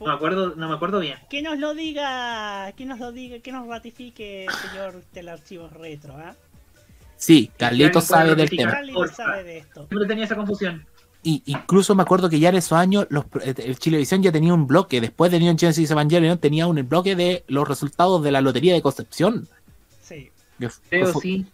No 0.00 0.06
me 0.06 0.12
acuerdo, 0.12 0.54
no 0.56 0.68
me 0.68 0.74
acuerdo 0.74 1.00
bien. 1.00 1.18
Que 1.28 1.42
nos 1.42 1.58
lo 1.58 1.74
diga, 1.74 2.72
que 2.76 2.84
nos 2.84 2.98
lo 3.00 3.12
diga, 3.12 3.40
que 3.40 3.52
nos 3.52 3.66
ratifique, 3.66 4.46
señor 4.70 5.02
del 5.12 5.28
archivo 5.28 5.68
retro, 5.68 6.16
¿ah? 6.16 6.34
Sí, 7.16 7.50
Carlitos 7.56 8.04
sabe 8.04 8.36
del 8.36 8.48
tema. 8.48 8.70
Carlitos 8.70 9.10
sabe 9.10 9.42
de 9.42 9.58
esto. 9.58 9.86
Siempre 9.88 10.06
tenía 10.06 10.24
esa 10.24 10.36
confusión. 10.36 10.86
Y 11.22 11.42
incluso 11.46 11.94
me 11.94 12.02
acuerdo 12.02 12.30
que 12.30 12.38
ya 12.38 12.50
en 12.50 12.56
esos 12.56 12.72
años 12.72 13.06
los, 13.10 13.24
el 13.44 13.78
Chilevisión 13.78 14.22
ya 14.22 14.32
tenía 14.32 14.54
un 14.54 14.66
bloque, 14.66 15.00
después 15.00 15.32
de 15.32 15.40
Neon 15.40 15.58
Genesis 15.58 15.90
Evangelion 15.90 16.38
tenía 16.38 16.66
un 16.66 16.88
bloque 16.88 17.16
de 17.16 17.44
los 17.48 17.66
resultados 17.66 18.22
de 18.22 18.30
la 18.30 18.40
Lotería 18.40 18.74
de 18.74 18.82
Concepción. 18.82 19.48
Sí. 20.02 20.30
Creo 20.88 21.12
sí. 21.20 21.46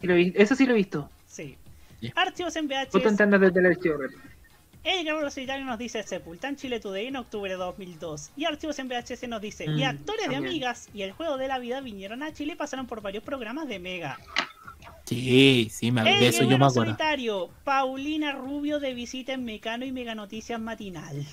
Eso 0.00 0.54
sí 0.54 0.66
lo 0.66 0.72
he 0.72 0.76
visto. 0.76 1.10
Sí. 1.26 1.56
Archivos 2.14 2.54
en 2.56 2.68
VHS. 2.68 2.90
Tú 2.90 3.00
te 3.00 3.08
entiendes 3.08 3.40
desde 3.40 3.60
el 3.60 3.66
archivo 3.66 3.96
el 4.86 5.66
nos 5.66 5.78
dice 5.78 6.02
Sepultan 6.02 6.56
Chile 6.56 6.78
Today 6.80 7.06
en 7.06 7.16
octubre 7.16 7.50
de 7.50 7.56
2002. 7.56 8.30
Y 8.36 8.44
Archivos 8.44 8.78
en 8.78 8.88
VHS 8.88 9.28
nos 9.28 9.40
dice, 9.40 9.64
y 9.64 9.82
mm, 9.82 9.88
actores 9.88 10.28
de 10.28 10.36
Amigas 10.36 10.88
y 10.94 11.02
el 11.02 11.12
Juego 11.12 11.36
de 11.36 11.48
la 11.48 11.58
Vida 11.58 11.80
vinieron 11.80 12.22
a 12.22 12.32
Chile 12.32 12.52
y 12.52 12.56
pasaron 12.56 12.86
por 12.86 13.00
varios 13.00 13.24
programas 13.24 13.66
de 13.68 13.78
Mega. 13.78 14.18
Sí, 15.06 15.68
sí, 15.72 15.92
me, 15.92 16.02
de 16.02 16.26
eso 16.26 16.42
yo 16.42 16.58
me 16.58 16.66
acuerdo. 16.66 16.92
Solitario, 16.92 17.48
Paulina 17.62 18.32
Rubio 18.32 18.80
de 18.80 18.92
visita 18.92 19.32
en 19.32 19.44
Mecano 19.44 19.84
y 19.84 19.92
Mega 19.92 20.16
Noticias 20.16 20.60
Matinal. 20.60 21.24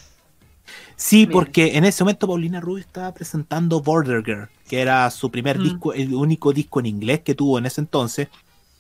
Sí, 0.96 1.26
porque 1.26 1.76
en 1.76 1.84
ese 1.84 2.04
momento 2.04 2.28
Paulina 2.28 2.62
Rubio 2.62 2.82
estaba 2.82 3.14
presentando 3.14 3.82
Border 3.82 4.24
Girl, 4.24 4.50
que 4.70 4.80
era 4.80 5.10
su 5.10 5.32
primer 5.32 5.60
mm. 5.60 5.64
disco, 5.64 5.94
el 5.94 6.14
único 6.14 6.54
disco 6.54 6.80
en 6.80 6.86
inglés 6.86 7.22
que 7.22 7.34
tuvo 7.34 7.58
en 7.58 7.66
ese 7.66 7.82
entonces. 7.82 8.30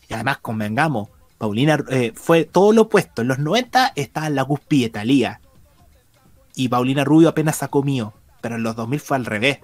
Y 0.07 0.13
además, 0.13 0.37
convengamos, 0.37 1.09
Paulina 1.39 1.83
eh, 1.89 2.13
fue 2.15 2.45
todo 2.45 2.71
lo 2.71 2.83
opuesto. 2.83 3.23
En 3.23 3.29
los 3.29 3.39
90 3.39 3.93
estaba 3.95 4.27
en 4.27 4.35
la 4.35 4.45
cúspide 4.45 4.89
Talía. 4.89 5.41
Y 6.55 6.69
Paulina 6.69 7.03
Rubio 7.03 7.29
apenas 7.29 7.57
sacó 7.57 7.81
mío. 7.83 8.13
Pero 8.41 8.55
en 8.55 8.63
los 8.63 8.75
2000 8.75 8.99
fue 8.99 9.17
al 9.17 9.25
revés. 9.25 9.59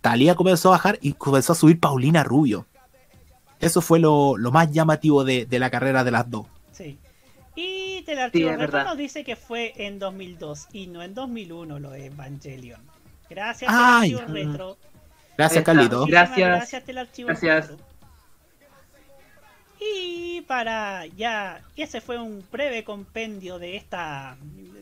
Talía 0.00 0.34
comenzó 0.34 0.68
a 0.68 0.72
bajar 0.72 0.98
y 1.02 1.12
comenzó 1.12 1.52
a 1.52 1.56
subir 1.56 1.78
Paulina 1.78 2.24
Rubio. 2.24 2.66
Eso 3.62 3.80
fue 3.80 4.00
lo, 4.00 4.36
más 4.52 4.72
llamativo 4.72 5.24
de, 5.24 5.46
la 5.48 5.70
carrera 5.70 6.02
de 6.02 6.10
las 6.10 6.28
dos. 6.28 6.46
Sí. 6.72 6.98
Y 7.54 8.04
el 8.08 8.18
archivo 8.18 8.50
nos 8.56 8.96
dice 8.96 9.22
que 9.22 9.36
fue 9.36 9.72
en 9.76 10.00
2002 10.00 10.68
y 10.72 10.88
no 10.88 11.00
en 11.00 11.14
2001 11.14 11.78
lo 11.78 11.90
de 11.90 12.06
Evangelion. 12.06 12.80
Gracias, 13.30 13.70
Ay, 13.72 14.14
Retro. 14.14 14.76
Gracias, 15.38 15.64
Carlito. 15.64 16.06
Gracias. 16.06 16.72
Gracias. 17.16 17.70
Y 19.80 20.40
para 20.42 21.06
ya, 21.06 21.62
ese 21.76 22.00
fue 22.00 22.18
un 22.18 22.44
breve 22.50 22.82
compendio 22.82 23.60
de 23.60 23.76
esta, 23.76 24.36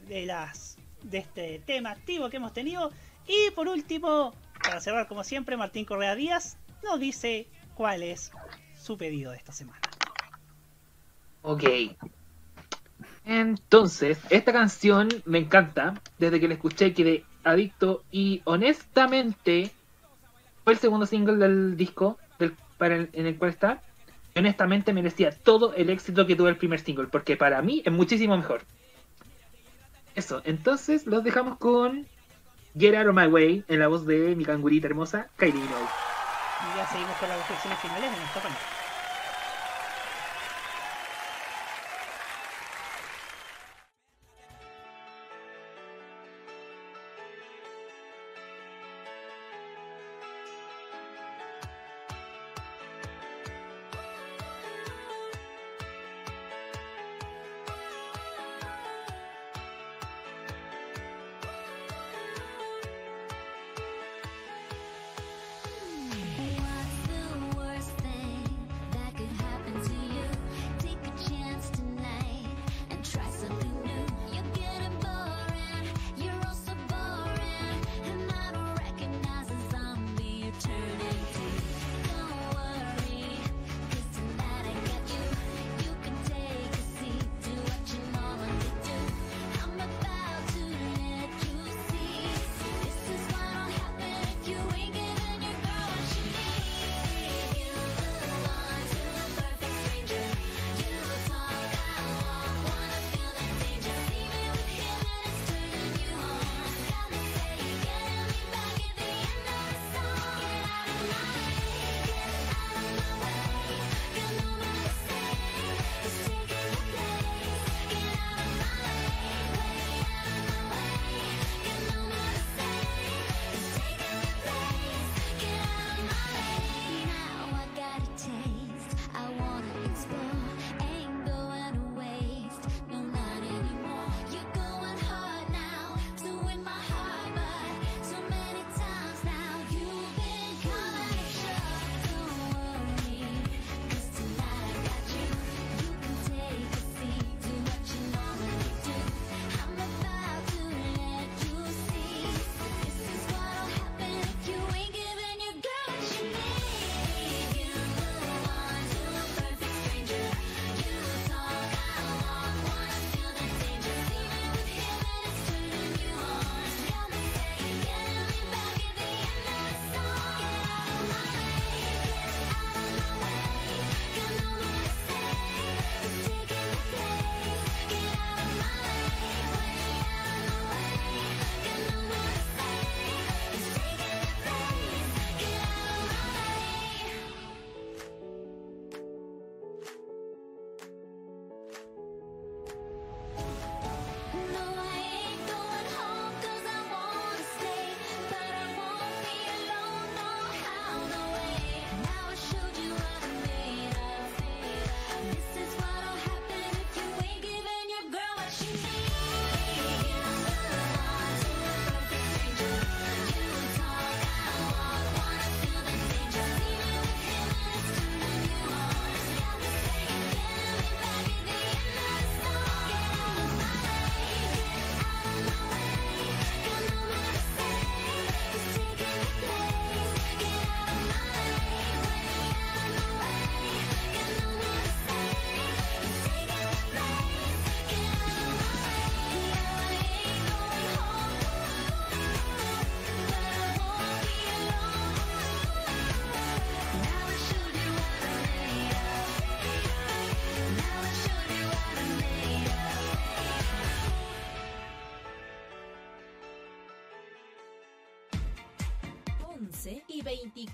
de 0.09 0.25
las, 0.25 0.79
de 1.03 1.19
este 1.19 1.63
tema 1.67 1.91
activo 1.91 2.31
que 2.31 2.39
hemos 2.39 2.55
tenido. 2.55 2.93
Y 3.27 3.51
por 3.53 3.69
último, 3.69 4.35
para 4.63 4.81
cerrar 4.81 5.07
como 5.07 5.23
siempre, 5.23 5.59
Martín 5.59 5.85
Correa 5.85 6.15
Díaz 6.15 6.57
nos 6.83 6.99
dice 6.99 7.47
cuál 7.75 8.03
es 8.03 8.33
su 8.91 8.99
pedido 8.99 9.31
de 9.31 9.37
esta 9.37 9.53
semana. 9.53 9.81
Ok. 11.43 11.63
Entonces, 13.25 14.19
esta 14.31 14.53
canción 14.53 15.09
me 15.27 15.39
encanta. 15.39 15.95
Desde 16.19 16.41
que 16.41 16.49
la 16.49 16.55
escuché 16.55 16.93
quedé 16.93 17.25
adicto 17.45 18.03
y 18.11 18.43
honestamente 18.47 19.71
fue 20.65 20.73
el 20.73 20.79
segundo 20.81 21.07
single 21.07 21.37
del 21.37 21.77
disco 21.77 22.19
del, 22.41 22.57
para 22.79 22.97
en 22.97 23.27
el 23.27 23.39
cual 23.39 23.53
está 23.53 23.81
honestamente 24.35 24.93
merecía 24.93 25.31
todo 25.31 25.73
el 25.75 25.89
éxito 25.91 26.27
que 26.27 26.35
tuvo 26.35 26.49
el 26.49 26.57
primer 26.57 26.81
single, 26.81 27.07
porque 27.07 27.37
para 27.37 27.63
mí 27.63 27.83
es 27.85 27.93
muchísimo 27.93 28.37
mejor. 28.37 28.63
Eso, 30.17 30.43
entonces 30.45 31.07
los 31.07 31.23
dejamos 31.23 31.59
con 31.59 32.09
Get 32.77 32.97
Out 32.97 33.09
of 33.09 33.15
My 33.15 33.27
Way 33.27 33.65
en 33.69 33.79
la 33.79 33.87
voz 33.87 34.05
de 34.05 34.35
mi 34.35 34.45
cangurita 34.45 34.89
hermosa, 34.89 35.29
Kylie 35.37 35.55
Minogue. 35.55 35.89
Y 36.61 36.77
ya 36.77 36.87
seguimos 36.89 37.17
con 37.17 37.29
las 37.29 37.39
reflexiones 37.39 37.79
finales 37.79 38.11
de 38.11 38.17
nuestro 38.19 38.43
panel. 38.43 38.80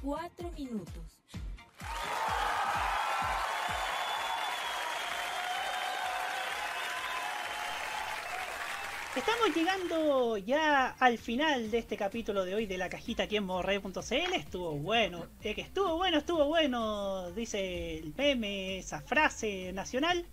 4 0.06 0.52
minutos. 0.56 1.02
Estamos 9.16 9.56
llegando 9.56 10.36
ya 10.36 10.90
al 11.00 11.18
final 11.18 11.72
de 11.72 11.78
este 11.78 11.96
capítulo 11.96 12.44
de 12.44 12.54
hoy 12.54 12.66
de 12.66 12.78
la 12.78 12.88
cajita 12.88 13.24
aquí 13.24 13.36
en 13.36 13.46
morre.cl. 13.46 14.34
Estuvo 14.34 14.74
bueno, 14.74 15.26
es 15.42 15.56
que 15.56 15.62
estuvo 15.62 15.96
bueno, 15.96 16.18
estuvo 16.18 16.44
bueno, 16.44 17.32
dice 17.32 17.98
el 17.98 18.14
meme, 18.16 18.78
esa 18.78 19.00
frase 19.00 19.72
nacional. 19.72 20.24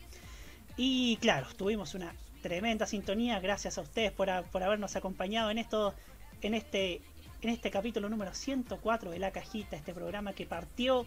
Y 0.78 1.18
claro, 1.18 1.48
tuvimos 1.58 1.96
una 1.96 2.14
tremenda 2.44 2.86
sintonía. 2.86 3.40
Gracias 3.40 3.80
a 3.80 3.82
ustedes 3.82 4.12
por, 4.12 4.30
habernos 4.30 4.96
acompañado 4.96 5.50
en 5.50 5.58
esto, 5.58 5.96
en 6.44 6.54
este, 6.54 7.02
en 7.44 7.50
este 7.50 7.72
capítulo 7.72 8.10
número 8.10 8.34
104 8.34 9.12
de 9.12 9.20
la 9.20 9.32
cajita, 9.32 9.76
este 9.76 9.94
programa 9.94 10.34
que 10.34 10.46
partió 10.46 11.06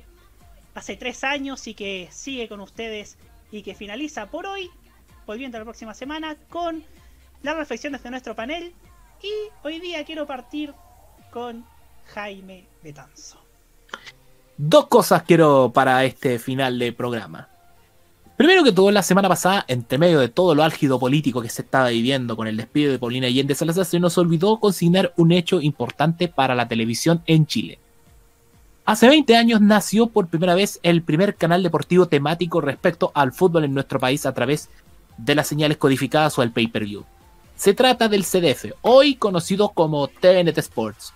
hace 0.75 0.97
tres 0.97 1.25
años 1.25 1.67
y 1.67 1.75
que 1.75 2.09
sigue 2.11 2.49
con 2.49 2.61
ustedes 2.61 3.17
y 3.51 3.63
que 3.63 3.75
finaliza 3.75 4.27
por 4.27 4.47
hoy, 4.47 4.71
volviendo 5.27 5.59
la 5.59 5.65
próxima 5.65 5.95
semana 5.95 6.37
con 6.51 6.85
las 7.43 7.57
reflexiones 7.57 8.03
de 8.03 8.11
nuestro 8.11 8.37
panel. 8.37 8.75
Y 9.23 9.33
hoy 9.63 9.81
día 9.81 10.05
quiero 10.05 10.27
partir 10.27 10.75
con 11.31 11.65
Jaime 12.15 12.67
Betanzo. 12.83 13.43
Dos 14.59 14.89
cosas 14.89 15.23
quiero 15.23 15.73
para 15.73 16.05
este 16.05 16.39
final 16.39 16.79
de 16.79 16.93
programa. 16.93 17.49
Primero 18.37 18.63
que 18.65 18.73
todo, 18.73 18.91
la 18.91 19.03
semana 19.03 19.31
pasada, 19.31 19.65
entre 19.67 19.97
medio 19.97 20.21
de 20.21 20.29
todo 20.29 20.55
lo 20.55 20.63
álgido 20.63 20.99
político 20.99 21.41
que 21.41 21.49
se 21.49 21.63
estaba 21.63 21.89
viviendo 21.89 22.37
con 22.37 22.47
el 22.47 22.59
despido 22.59 22.93
de 22.93 22.99
Paulina 22.99 23.29
Allende 23.29 23.55
Salazar, 23.55 23.87
se 23.87 23.99
nos 23.99 24.19
olvidó 24.19 24.61
consignar 24.61 25.15
un 25.17 25.33
hecho 25.33 25.63
importante 25.63 26.29
para 26.29 26.55
la 26.55 26.69
televisión 26.69 27.23
en 27.27 27.47
Chile. 27.47 27.79
Hace 28.85 29.09
20 29.09 29.37
años 29.37 29.63
nació 29.63 30.09
por 30.09 30.29
primera 30.29 30.55
vez 30.55 30.81
el 30.83 31.03
primer 31.03 31.35
canal 31.35 31.63
deportivo 31.63 32.07
temático 32.09 32.61
respecto 32.61 33.11
al 33.15 33.33
fútbol 33.33 33.65
en 33.65 33.73
nuestro 33.73 33.99
país 33.99 34.27
a 34.27 34.35
través 34.35 34.69
de 35.17 35.35
las 35.35 35.49
señales 35.49 35.79
codificadas 35.79 36.39
o 36.39 36.43
el 36.43 36.53
pay-per-view. 36.53 37.05
Se 37.57 37.73
trata 37.73 38.09
del 38.09 38.25
CDF, 38.25 38.73
hoy 38.83 39.15
conocido 39.15 39.71
como 39.71 40.09
TNT 40.09 40.59
Sports. 40.59 41.15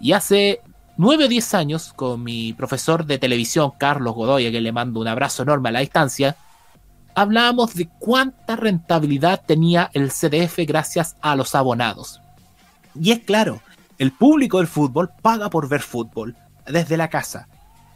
Y 0.00 0.10
hace 0.10 0.60
9 0.96 1.24
o 1.24 1.28
10 1.28 1.54
años, 1.54 1.92
con 1.94 2.22
mi 2.22 2.52
profesor 2.52 3.06
de 3.06 3.18
televisión, 3.18 3.72
Carlos 3.78 4.14
Godoy, 4.14 4.46
a 4.46 4.50
quien 4.50 4.62
le 4.62 4.72
mando 4.72 5.00
un 5.00 5.08
abrazo 5.08 5.42
enorme 5.42 5.70
a 5.70 5.72
la 5.72 5.80
distancia, 5.80 6.36
hablábamos 7.14 7.74
de 7.74 7.88
cuánta 7.98 8.56
rentabilidad 8.56 9.42
tenía 9.44 9.90
el 9.94 10.10
CDF 10.10 10.58
gracias 10.66 11.16
a 11.20 11.34
los 11.36 11.54
abonados. 11.54 12.20
Y 12.94 13.12
es 13.12 13.20
claro, 13.20 13.62
el 13.98 14.12
público 14.12 14.58
del 14.58 14.66
fútbol 14.66 15.10
paga 15.22 15.48
por 15.48 15.68
ver 15.68 15.80
fútbol 15.80 16.36
desde 16.66 16.96
la 16.96 17.08
casa 17.08 17.48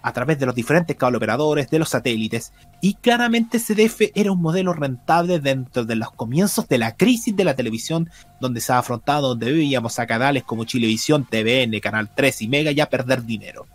a 0.07 0.13
través 0.13 0.39
de 0.39 0.47
los 0.47 0.55
diferentes 0.55 0.95
cable 0.95 1.17
operadores, 1.17 1.69
de 1.69 1.81
los 1.81 1.89
satélites, 1.89 2.53
y 2.81 2.95
claramente 2.95 3.59
CDF 3.59 4.13
era 4.15 4.31
un 4.31 4.41
modelo 4.41 4.73
rentable 4.73 5.41
dentro 5.41 5.85
de 5.85 5.97
los 5.97 6.13
comienzos 6.13 6.69
de 6.69 6.79
la 6.79 6.95
crisis 6.95 7.35
de 7.35 7.43
la 7.43 7.57
televisión, 7.57 8.09
donde 8.39 8.61
se 8.61 8.73
ha 8.73 8.79
afrontado, 8.79 9.31
donde 9.31 9.51
veíamos 9.51 9.99
a 9.99 10.07
canales 10.07 10.45
como 10.45 10.63
Chilevisión, 10.63 11.25
TVN, 11.25 11.81
Canal 11.81 12.09
3 12.15 12.43
y 12.43 12.47
Mega 12.47 12.71
ya 12.71 12.89
perder 12.89 13.25
dinero. 13.25 13.67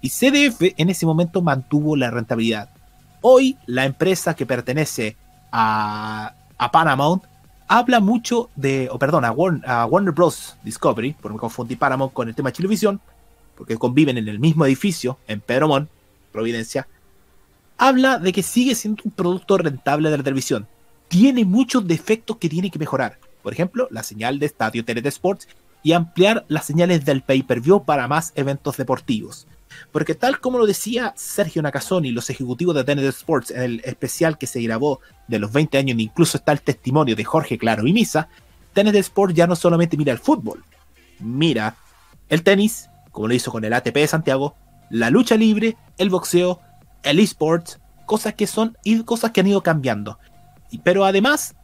Y 0.00 0.10
CDF 0.10 0.74
en 0.76 0.90
ese 0.90 1.06
momento 1.06 1.42
mantuvo 1.42 1.96
la 1.96 2.12
rentabilidad. 2.12 2.68
Hoy 3.20 3.58
la 3.66 3.84
empresa 3.84 4.34
que 4.34 4.46
pertenece 4.46 5.16
a, 5.50 6.34
a 6.56 6.70
Paramount 6.70 7.24
habla 7.66 7.98
mucho 7.98 8.48
de, 8.54 8.88
o 8.92 8.98
perdón, 9.00 9.24
a 9.24 9.32
Warner, 9.32 10.12
Bros. 10.14 10.56
Discovery, 10.62 11.14
por 11.14 11.32
me 11.32 11.40
confundí 11.40 11.74
Paramount 11.74 12.12
con 12.12 12.28
el 12.28 12.36
tema 12.36 12.50
de 12.50 12.52
Chilevisión, 12.52 13.00
porque 13.60 13.76
conviven 13.76 14.16
en 14.16 14.26
el 14.26 14.38
mismo 14.38 14.64
edificio, 14.64 15.18
en 15.28 15.42
Pedro 15.42 15.86
Providencia, 16.32 16.88
habla 17.76 18.18
de 18.18 18.32
que 18.32 18.42
sigue 18.42 18.74
siendo 18.74 19.02
un 19.04 19.10
producto 19.10 19.58
rentable 19.58 20.08
de 20.08 20.16
la 20.16 20.24
televisión. 20.24 20.66
Tiene 21.08 21.44
muchos 21.44 21.86
defectos 21.86 22.38
que 22.38 22.48
tiene 22.48 22.70
que 22.70 22.78
mejorar. 22.78 23.18
Por 23.42 23.52
ejemplo, 23.52 23.86
la 23.90 24.02
señal 24.02 24.38
de 24.38 24.46
estadio 24.46 24.82
TNT 24.82 25.04
Sports 25.08 25.46
y 25.82 25.92
ampliar 25.92 26.46
las 26.48 26.64
señales 26.64 27.04
del 27.04 27.20
pay-per-view 27.20 27.84
para 27.84 28.08
más 28.08 28.32
eventos 28.34 28.78
deportivos. 28.78 29.46
Porque 29.92 30.14
tal 30.14 30.40
como 30.40 30.56
lo 30.56 30.64
decía 30.64 31.12
Sergio 31.18 31.60
Nakazone 31.60 32.08
y 32.08 32.12
los 32.12 32.30
ejecutivos 32.30 32.74
de 32.74 32.84
TNT 32.84 33.04
Sports 33.10 33.50
en 33.50 33.60
el 33.60 33.80
especial 33.84 34.38
que 34.38 34.46
se 34.46 34.62
grabó 34.62 35.00
de 35.28 35.38
los 35.38 35.52
20 35.52 35.76
años, 35.76 35.98
incluso 36.00 36.38
está 36.38 36.52
el 36.52 36.62
testimonio 36.62 37.14
de 37.14 37.24
Jorge 37.24 37.58
Claro 37.58 37.86
y 37.86 37.92
Misa, 37.92 38.30
TNT 38.72 38.94
Sports 38.94 39.34
ya 39.34 39.46
no 39.46 39.54
solamente 39.54 39.98
mira 39.98 40.14
el 40.14 40.18
fútbol, 40.18 40.64
mira 41.18 41.76
el 42.30 42.42
tenis, 42.42 42.89
como 43.10 43.28
lo 43.28 43.34
hizo 43.34 43.50
con 43.50 43.64
el 43.64 43.72
ATP 43.72 43.94
de 43.94 44.06
Santiago, 44.06 44.56
la 44.90 45.10
lucha 45.10 45.36
libre, 45.36 45.76
el 45.98 46.10
boxeo, 46.10 46.60
el 47.02 47.18
esports, 47.18 47.80
cosas 48.06 48.34
que 48.34 48.46
son 48.46 48.76
y 48.84 49.02
cosas 49.04 49.30
que 49.30 49.40
han 49.40 49.46
ido 49.46 49.62
cambiando. 49.62 50.18
Pero 50.82 51.04
además 51.04 51.54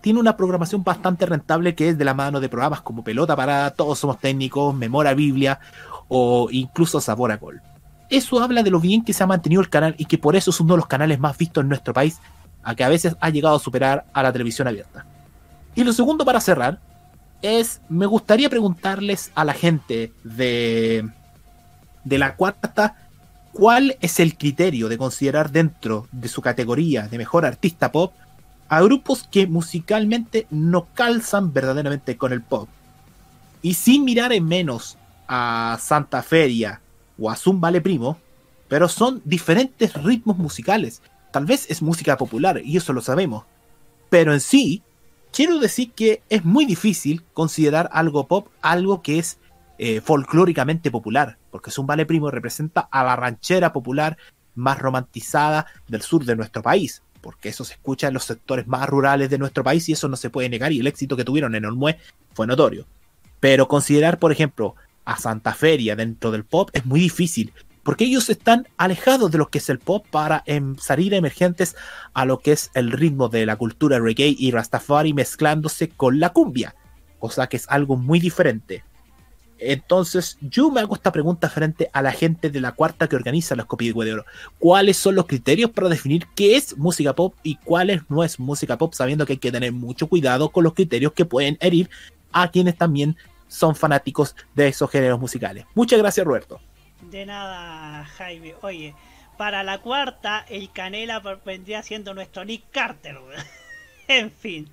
tiene 0.00 0.20
una 0.20 0.36
programación 0.36 0.84
bastante 0.84 1.24
rentable 1.24 1.74
que 1.74 1.88
es 1.90 1.98
de 1.98 2.04
la 2.04 2.14
mano 2.14 2.40
de 2.40 2.48
programas 2.48 2.82
como 2.82 3.02
Pelota 3.04 3.34
Parada, 3.34 3.70
Todos 3.70 3.98
Somos 3.98 4.18
Técnicos, 4.18 4.74
Memora 4.74 5.14
Biblia 5.14 5.60
o 6.08 6.48
incluso 6.50 7.00
Sabor 7.00 7.32
a 7.32 7.36
Gol. 7.38 7.62
Eso 8.10 8.42
habla 8.42 8.62
de 8.62 8.70
lo 8.70 8.80
bien 8.80 9.02
que 9.02 9.14
se 9.14 9.24
ha 9.24 9.26
mantenido 9.26 9.62
el 9.62 9.70
canal 9.70 9.94
y 9.96 10.04
que 10.04 10.18
por 10.18 10.36
eso 10.36 10.50
es 10.50 10.60
uno 10.60 10.74
de 10.74 10.78
los 10.78 10.86
canales 10.86 11.18
más 11.18 11.38
vistos 11.38 11.62
en 11.62 11.68
nuestro 11.68 11.94
país, 11.94 12.20
a 12.62 12.74
que 12.74 12.84
a 12.84 12.90
veces 12.90 13.16
ha 13.20 13.30
llegado 13.30 13.56
a 13.56 13.58
superar 13.58 14.04
a 14.12 14.22
la 14.22 14.32
televisión 14.32 14.68
abierta. 14.68 15.06
Y 15.74 15.84
lo 15.84 15.94
segundo 15.94 16.26
para 16.26 16.40
cerrar 16.40 16.78
es, 17.42 17.80
me 17.88 18.06
gustaría 18.06 18.48
preguntarles 18.48 19.30
a 19.34 19.44
la 19.44 19.52
gente 19.52 20.12
de, 20.24 21.08
de 22.04 22.18
la 22.18 22.36
cuarta, 22.36 22.96
¿cuál 23.52 23.96
es 24.00 24.20
el 24.20 24.38
criterio 24.38 24.88
de 24.88 24.98
considerar 24.98 25.50
dentro 25.50 26.06
de 26.12 26.28
su 26.28 26.40
categoría 26.40 27.08
de 27.08 27.18
mejor 27.18 27.44
artista 27.44 27.92
pop 27.92 28.14
a 28.68 28.80
grupos 28.80 29.28
que 29.30 29.46
musicalmente 29.46 30.46
no 30.50 30.86
calzan 30.94 31.52
verdaderamente 31.52 32.16
con 32.16 32.32
el 32.32 32.42
pop? 32.42 32.68
Y 33.60 33.74
sin 33.74 34.04
mirar 34.04 34.32
en 34.32 34.46
menos 34.46 34.96
a 35.28 35.78
Santa 35.80 36.22
Feria 36.22 36.80
o 37.18 37.30
a 37.30 37.36
Zumbale 37.36 37.80
Primo, 37.80 38.18
pero 38.68 38.88
son 38.88 39.20
diferentes 39.24 39.94
ritmos 39.94 40.38
musicales. 40.38 41.02
Tal 41.30 41.44
vez 41.44 41.66
es 41.70 41.82
música 41.82 42.16
popular 42.16 42.60
y 42.64 42.76
eso 42.76 42.92
lo 42.92 43.00
sabemos, 43.00 43.44
pero 44.10 44.32
en 44.32 44.40
sí 44.40 44.82
quiero 45.32 45.58
decir 45.58 45.92
que 45.92 46.22
es 46.28 46.44
muy 46.44 46.64
difícil 46.66 47.24
considerar 47.32 47.88
algo 47.92 48.26
pop 48.26 48.48
algo 48.60 49.02
que 49.02 49.18
es 49.18 49.38
eh, 49.78 50.00
folclóricamente 50.00 50.90
popular, 50.90 51.38
porque 51.50 51.70
es 51.70 51.78
un 51.78 51.86
vale 51.86 52.06
primo 52.06 52.30
representa 52.30 52.82
a 52.82 53.02
la 53.02 53.16
ranchera 53.16 53.72
popular 53.72 54.16
más 54.54 54.78
romantizada 54.78 55.66
del 55.88 56.02
sur 56.02 56.24
de 56.24 56.36
nuestro 56.36 56.62
país, 56.62 57.02
porque 57.20 57.48
eso 57.48 57.64
se 57.64 57.74
escucha 57.74 58.08
en 58.08 58.14
los 58.14 58.24
sectores 58.24 58.66
más 58.68 58.88
rurales 58.88 59.30
de 59.30 59.38
nuestro 59.38 59.64
país 59.64 59.88
y 59.88 59.92
eso 59.92 60.08
no 60.08 60.16
se 60.16 60.30
puede 60.30 60.48
negar 60.48 60.72
y 60.72 60.80
el 60.80 60.86
éxito 60.86 61.16
que 61.16 61.24
tuvieron 61.24 61.54
en 61.54 61.64
Olmué 61.64 61.98
fue 62.32 62.46
notorio. 62.46 62.86
Pero 63.40 63.66
considerar, 63.66 64.20
por 64.20 64.30
ejemplo, 64.30 64.76
a 65.04 65.16
Santa 65.16 65.52
Feria 65.52 65.96
dentro 65.96 66.30
del 66.30 66.44
pop 66.44 66.70
es 66.74 66.84
muy 66.84 67.00
difícil, 67.00 67.52
porque 67.82 68.04
ellos 68.04 68.30
están 68.30 68.68
alejados 68.76 69.30
de 69.30 69.38
lo 69.38 69.48
que 69.48 69.58
es 69.58 69.68
el 69.68 69.78
pop 69.78 70.06
para 70.10 70.42
em, 70.46 70.76
salir 70.76 71.14
emergentes 71.14 71.76
a 72.14 72.24
lo 72.24 72.38
que 72.38 72.52
es 72.52 72.70
el 72.74 72.92
ritmo 72.92 73.28
de 73.28 73.46
la 73.46 73.56
cultura 73.56 73.98
reggae 73.98 74.34
y 74.38 74.50
rastafari 74.50 75.12
mezclándose 75.12 75.88
con 75.88 76.20
la 76.20 76.30
cumbia, 76.30 76.74
cosa 77.18 77.48
que 77.48 77.56
es 77.56 77.66
algo 77.68 77.96
muy 77.96 78.20
diferente. 78.20 78.84
Entonces, 79.64 80.38
yo 80.40 80.70
me 80.72 80.80
hago 80.80 80.96
esta 80.96 81.12
pregunta 81.12 81.48
frente 81.48 81.88
a 81.92 82.02
la 82.02 82.10
gente 82.10 82.50
de 82.50 82.60
la 82.60 82.72
cuarta 82.72 83.08
que 83.08 83.14
organiza 83.14 83.54
las 83.54 83.66
copias 83.66 83.94
de 83.94 84.12
oro. 84.12 84.24
¿Cuáles 84.58 84.96
son 84.96 85.14
los 85.14 85.26
criterios 85.26 85.70
para 85.70 85.88
definir 85.88 86.26
qué 86.34 86.56
es 86.56 86.76
música 86.76 87.14
pop 87.14 87.34
y 87.44 87.56
cuál 87.56 88.04
no 88.08 88.24
es 88.24 88.40
música 88.40 88.76
pop? 88.76 88.92
Sabiendo 88.92 89.24
que 89.24 89.34
hay 89.34 89.38
que 89.38 89.52
tener 89.52 89.70
mucho 89.72 90.08
cuidado 90.08 90.50
con 90.50 90.64
los 90.64 90.74
criterios 90.74 91.12
que 91.12 91.24
pueden 91.24 91.58
herir 91.60 91.88
a 92.32 92.50
quienes 92.50 92.76
también 92.76 93.16
son 93.46 93.76
fanáticos 93.76 94.34
de 94.54 94.68
esos 94.68 94.90
géneros 94.90 95.20
musicales. 95.20 95.64
Muchas 95.74 96.00
gracias, 96.00 96.26
Roberto. 96.26 96.60
De 97.12 97.26
nada, 97.26 98.06
Jaime. 98.06 98.54
Oye, 98.62 98.94
para 99.36 99.62
la 99.62 99.82
cuarta, 99.82 100.46
el 100.48 100.72
Canela 100.72 101.20
vendría 101.44 101.82
siendo 101.82 102.14
nuestro 102.14 102.42
Nick 102.46 102.64
Carter. 102.70 103.18
en 104.08 104.30
fin. 104.30 104.66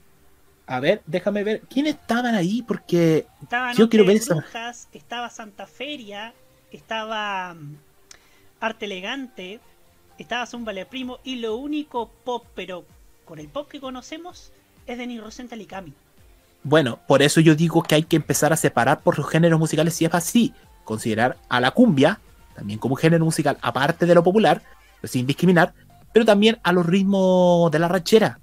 A 0.65 0.79
ver, 0.79 1.01
déjame 1.05 1.43
ver. 1.43 1.61
¿Quién 1.69 1.85
estaban 1.85 2.35
ahí? 2.35 2.61
Porque 2.61 3.27
yo 3.75 3.89
quiero 3.89 4.05
ver 4.05 4.21
Brujas, 4.25 4.87
Estaba 4.93 5.29
Santa 5.29 5.67
Feria, 5.67 6.33
estaba 6.71 7.55
mm, 7.55 7.75
Arte 8.61 8.85
Elegante, 8.85 9.59
estaba 10.17 10.45
Zumbale 10.45 10.85
Primo 10.85 11.19
y 11.25 11.35
lo 11.35 11.57
único 11.57 12.09
pop, 12.23 12.45
pero 12.55 12.85
con 13.25 13.39
el 13.39 13.49
pop 13.49 13.69
que 13.69 13.81
conocemos, 13.81 14.53
es 14.87 14.97
de 14.97 15.07
Nick 15.07 15.21
Rosenthal 15.21 15.59
y 15.59 15.65
Cami. 15.65 15.93
Bueno, 16.63 17.01
por 17.05 17.21
eso 17.21 17.41
yo 17.41 17.53
digo 17.53 17.83
que 17.83 17.95
hay 17.95 18.03
que 18.03 18.15
empezar 18.15 18.53
a 18.53 18.57
separar 18.57 19.01
por 19.01 19.17
los 19.17 19.29
géneros 19.29 19.59
musicales 19.59 19.93
si 19.93 20.05
es 20.05 20.13
así 20.13 20.53
considerar 20.85 21.37
a 21.49 21.59
la 21.59 21.71
cumbia 21.71 22.21
también 22.59 22.77
como 22.77 22.95
género 22.95 23.23
musical, 23.23 23.57
aparte 23.61 24.05
de 24.05 24.13
lo 24.13 24.21
popular, 24.21 24.61
sin 25.05 25.25
discriminar, 25.25 25.73
pero 26.11 26.25
también 26.25 26.59
a 26.61 26.73
los 26.73 26.85
ritmos 26.85 27.71
de 27.71 27.79
la 27.79 27.87
ranchera, 27.87 28.39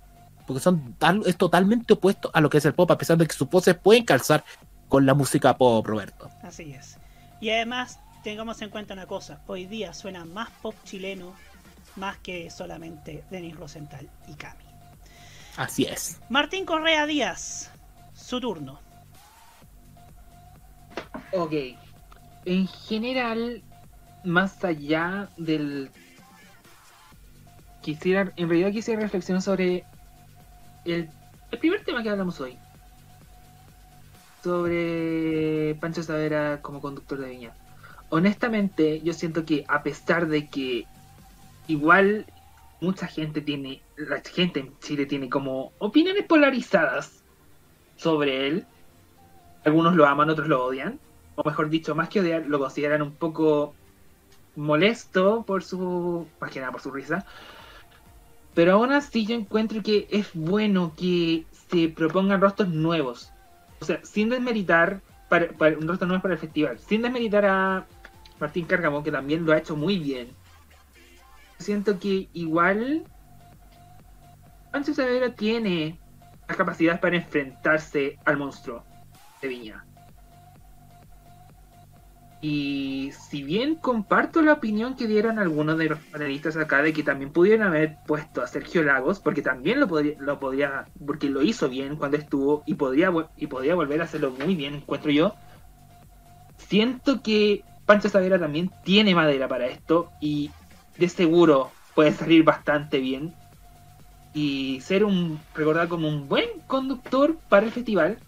porque 0.47 0.61
son 0.61 0.97
es 1.27 1.37
totalmente 1.37 1.93
opuesto 1.93 2.31
a 2.33 2.41
lo 2.41 2.49
que 2.49 2.59
es 2.59 2.65
el 2.65 2.73
pop, 2.73 2.91
a 2.91 2.97
pesar 2.97 3.19
de 3.19 3.27
que 3.27 3.35
sus 3.35 3.51
voces 3.51 3.75
pueden 3.75 4.05
calzar 4.05 4.43
con 4.89 5.05
la 5.05 5.13
música 5.13 5.55
pop, 5.59 5.87
Roberto. 5.87 6.31
Así 6.43 6.73
es. 6.73 6.97
Y 7.43 7.51
además 7.51 8.01
tengamos 8.25 8.63
en 8.63 8.71
cuenta 8.71 8.95
una 8.95 9.07
cosa, 9.07 9.43
hoy 9.47 9.67
día 9.67 9.93
suena 9.93 10.25
más 10.25 10.49
pop 10.63 10.75
chileno 10.85 11.35
más 11.97 12.17
que 12.19 12.51
solamente 12.51 13.23
Denis 13.31 13.57
Rosenthal 13.57 14.09
y 14.29 14.35
Cami. 14.35 14.65
Así 15.57 15.85
es. 15.85 16.21
Martín 16.31 16.65
Correa 16.65 17.07
Díaz, 17.07 17.71
su 18.15 18.41
turno. 18.41 18.79
Ok. 21.33 21.53
En 22.47 22.67
general, 22.69 23.63
más 24.27 24.65
allá 24.65 25.29
del... 25.37 25.91
Quisiera, 27.81 28.33
en 28.37 28.49
realidad 28.49 28.73
quisiera 28.73 29.01
reflexionar 29.01 29.43
sobre 29.43 29.85
el, 30.85 31.09
el 31.53 31.59
primer 31.59 31.85
tema 31.85 32.03
que 32.03 32.11
hablamos 32.11 32.41
hoy. 32.41 32.59
Sobre 34.43 35.77
Pancho 35.81 36.03
Savera 36.03 36.61
como 36.63 36.81
conductor 36.81 37.19
de 37.19 37.31
Viña. 37.31 37.55
Honestamente, 38.09 39.01
yo 39.03 39.13
siento 39.13 39.45
que 39.45 39.65
a 39.69 39.83
pesar 39.83 40.27
de 40.27 40.49
que 40.49 40.87
igual 41.69 42.27
mucha 42.81 43.07
gente 43.07 43.41
tiene, 43.41 43.83
la 43.97 44.21
gente 44.21 44.61
en 44.61 44.79
Chile 44.81 45.07
tiene 45.07 45.29
como 45.29 45.73
opiniones 45.79 46.25
polarizadas 46.25 47.23
sobre 47.97 48.49
él. 48.49 48.67
Algunos 49.65 49.95
lo 49.95 50.07
aman, 50.07 50.31
otros 50.31 50.49
lo 50.49 50.65
odian. 50.65 50.99
O 51.37 51.45
mejor 51.45 51.69
dicho, 51.69 51.95
más 51.95 52.09
que 52.09 52.21
odiar, 52.21 52.47
lo 52.47 52.59
consideran 52.59 53.03
un 53.03 53.13
poco 53.13 53.75
molesto 54.57 55.45
por 55.45 55.63
su, 55.63 56.27
más 56.41 56.51
que 56.51 56.61
nada 56.61 56.73
por 56.73 56.81
su 56.81 56.91
risa. 56.91 57.25
Pero 58.55 58.73
aún 58.73 58.93
así 58.93 59.27
yo 59.27 59.35
encuentro 59.35 59.83
que 59.83 60.09
es 60.11 60.31
bueno 60.35 60.95
que 60.97 61.45
se 61.71 61.89
propongan 61.89 62.41
rostros 62.41 62.69
nuevos. 62.71 63.33
O 63.81 63.85
sea, 63.85 64.01
sin 64.05 64.31
desmeritar 64.31 65.01
para, 65.29 65.49
un 65.79 65.87
rostro 65.87 66.09
nuevo 66.09 66.23
para 66.23 66.35
el 66.35 66.41
festival. 66.41 66.79
Sin 66.79 67.03
desmeritar 67.03 67.45
a 67.45 67.87
Martín 68.41 68.65
Cárgamo, 68.65 69.03
que 69.03 69.13
también 69.13 69.45
lo 69.45 69.53
ha 69.53 69.59
hecho 69.59 69.77
muy 69.77 69.99
bien 69.99 70.35
siento 71.59 71.99
que 71.99 72.29
igual 72.33 73.05
Pancho 74.73 74.95
Saavedra 74.95 75.35
tiene 75.35 75.99
las 76.49 76.57
capacidades 76.57 77.01
para 77.01 77.17
enfrentarse 77.17 78.19
al 78.25 78.37
monstruo 78.37 78.85
de 79.41 79.49
Viña. 79.49 79.86
Y 82.49 83.11
si 83.29 83.43
bien 83.43 83.75
comparto 83.75 84.41
la 84.41 84.53
opinión 84.53 84.95
que 84.95 85.09
dieron 85.09 85.41
algunos 85.41 85.77
de 85.79 85.89
los 85.89 85.99
panelistas 85.99 86.57
acá 86.57 86.81
de 86.81 86.93
que 86.93 87.03
también 87.03 87.33
pudieron 87.33 87.67
haber 87.67 87.97
puesto 88.07 88.41
a 88.41 88.47
Sergio 88.47 88.85
Lagos, 88.85 89.19
porque 89.19 89.43
también 89.43 89.81
lo 89.81 89.89
podría, 89.89 90.15
lo 90.21 90.39
podría 90.39 90.87
porque 91.05 91.29
lo 91.29 91.43
hizo 91.43 91.69
bien 91.69 91.97
cuando 91.97 92.19
estuvo 92.19 92.63
y 92.65 92.75
podría, 92.75 93.13
y 93.37 93.49
podría 93.49 93.75
volver 93.75 94.01
a 94.01 94.05
hacerlo 94.05 94.31
muy 94.31 94.55
bien, 94.55 94.77
encuentro 94.77 95.11
yo. 95.11 95.35
Siento 96.57 97.21
que 97.21 97.65
Pancho 97.85 98.09
Saavedra 98.09 98.39
también 98.39 98.71
tiene 98.85 99.13
madera 99.13 99.49
para 99.49 99.67
esto 99.67 100.13
y 100.21 100.53
de 100.99 101.09
seguro 101.09 101.73
puede 101.97 102.13
salir 102.13 102.45
bastante 102.45 103.01
bien 103.01 103.35
y 104.35 104.81
ser 104.83 105.05
un 105.05 105.41
recordado 105.53 105.89
como 105.89 106.07
un 106.07 106.29
buen 106.29 106.49
conductor 106.69 107.37
para 107.49 107.67
el 107.67 107.73
festival. 107.73 108.19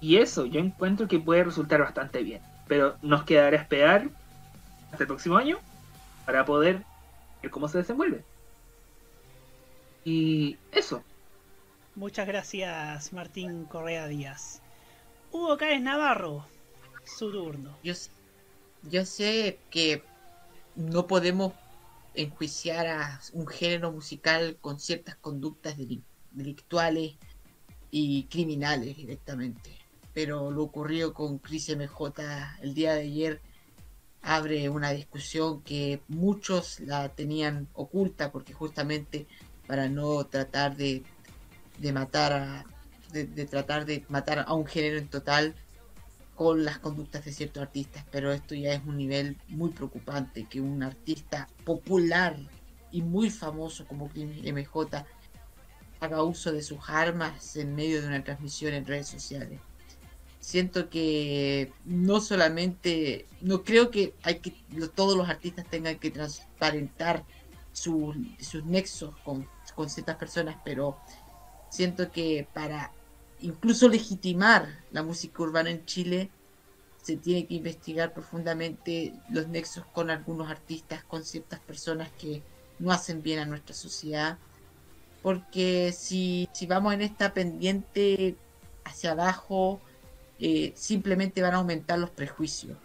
Y 0.00 0.16
eso 0.16 0.46
yo 0.46 0.60
encuentro 0.60 1.08
que 1.08 1.18
puede 1.18 1.44
resultar 1.44 1.80
bastante 1.80 2.22
bien. 2.22 2.42
Pero 2.68 2.96
nos 3.02 3.24
quedará 3.24 3.56
esperar 3.56 4.08
hasta 4.90 5.04
el 5.04 5.08
próximo 5.08 5.36
año 5.36 5.58
para 6.24 6.44
poder 6.44 6.82
ver 7.42 7.50
cómo 7.50 7.68
se 7.68 7.78
desenvuelve. 7.78 8.24
Y 10.04 10.56
eso. 10.72 11.02
Muchas 11.94 12.26
gracias 12.26 13.12
Martín 13.12 13.64
Correa 13.64 14.06
Díaz. 14.06 14.60
Hugo 15.32 15.56
Cáez 15.56 15.80
Navarro, 15.80 16.46
su 17.04 17.32
turno. 17.32 17.76
Yo, 17.82 17.94
yo 18.82 19.04
sé 19.04 19.58
que 19.70 20.02
no 20.74 21.06
podemos 21.06 21.52
enjuiciar 22.14 22.86
a 22.86 23.20
un 23.32 23.46
género 23.46 23.92
musical 23.92 24.56
con 24.60 24.78
ciertas 24.80 25.16
conductas 25.16 25.76
delictuales 26.32 27.14
y 27.90 28.24
criminales 28.24 28.96
directamente. 28.96 29.85
Pero 30.16 30.50
lo 30.50 30.62
ocurrido 30.62 31.12
con 31.12 31.36
Chris 31.36 31.68
MJ 31.68 32.22
el 32.62 32.72
día 32.72 32.94
de 32.94 33.02
ayer 33.02 33.42
abre 34.22 34.70
una 34.70 34.92
discusión 34.92 35.60
que 35.60 36.00
muchos 36.08 36.80
la 36.80 37.10
tenían 37.10 37.68
oculta 37.74 38.32
porque 38.32 38.54
justamente 38.54 39.26
para 39.66 39.90
no 39.90 40.24
tratar 40.24 40.74
de, 40.74 41.02
de 41.76 41.92
matar 41.92 42.32
a, 42.32 42.64
de 43.12 43.44
tratar 43.44 43.84
de 43.84 44.06
matar 44.08 44.46
a 44.48 44.54
un 44.54 44.64
género 44.64 44.96
en 44.96 45.08
total 45.08 45.54
con 46.34 46.64
las 46.64 46.78
conductas 46.78 47.26
de 47.26 47.34
ciertos 47.34 47.62
artistas, 47.62 48.02
pero 48.10 48.32
esto 48.32 48.54
ya 48.54 48.72
es 48.72 48.82
un 48.86 48.96
nivel 48.96 49.36
muy 49.48 49.68
preocupante, 49.68 50.46
que 50.48 50.62
un 50.62 50.82
artista 50.82 51.46
popular 51.62 52.38
y 52.90 53.02
muy 53.02 53.28
famoso 53.28 53.86
como 53.86 54.08
MJ 54.08 55.04
haga 56.00 56.22
uso 56.22 56.52
de 56.52 56.62
sus 56.62 56.78
armas 56.88 57.54
en 57.56 57.74
medio 57.74 58.00
de 58.00 58.08
una 58.08 58.24
transmisión 58.24 58.72
en 58.72 58.86
redes 58.86 59.08
sociales. 59.08 59.60
Siento 60.46 60.90
que 60.90 61.72
no 61.84 62.20
solamente, 62.20 63.26
no 63.40 63.64
creo 63.64 63.90
que 63.90 64.14
hay 64.22 64.38
que 64.38 64.52
todos 64.94 65.16
los 65.16 65.28
artistas 65.28 65.66
tengan 65.68 65.98
que 65.98 66.12
transparentar 66.12 67.24
sus 67.72 68.14
nexos 68.64 69.16
con, 69.24 69.48
con 69.74 69.90
ciertas 69.90 70.14
personas, 70.14 70.56
pero 70.64 70.98
siento 71.68 72.12
que 72.12 72.46
para 72.54 72.92
incluso 73.40 73.88
legitimar 73.88 74.68
la 74.92 75.02
música 75.02 75.42
urbana 75.42 75.70
en 75.70 75.84
Chile, 75.84 76.30
se 77.02 77.16
tiene 77.16 77.48
que 77.48 77.54
investigar 77.54 78.14
profundamente 78.14 79.14
los 79.28 79.48
nexos 79.48 79.84
con 79.86 80.10
algunos 80.10 80.48
artistas, 80.48 81.02
con 81.02 81.24
ciertas 81.24 81.58
personas 81.58 82.08
que 82.20 82.44
no 82.78 82.92
hacen 82.92 83.20
bien 83.20 83.40
a 83.40 83.46
nuestra 83.46 83.74
sociedad. 83.74 84.38
Porque 85.24 85.90
si, 85.92 86.48
si 86.52 86.66
vamos 86.66 86.94
en 86.94 87.02
esta 87.02 87.34
pendiente 87.34 88.36
hacia 88.84 89.10
abajo, 89.10 89.80
eh, 90.38 90.72
simplemente 90.76 91.42
van 91.42 91.54
a 91.54 91.58
aumentar 91.58 91.98
los 91.98 92.10
prejuicios. 92.10 92.76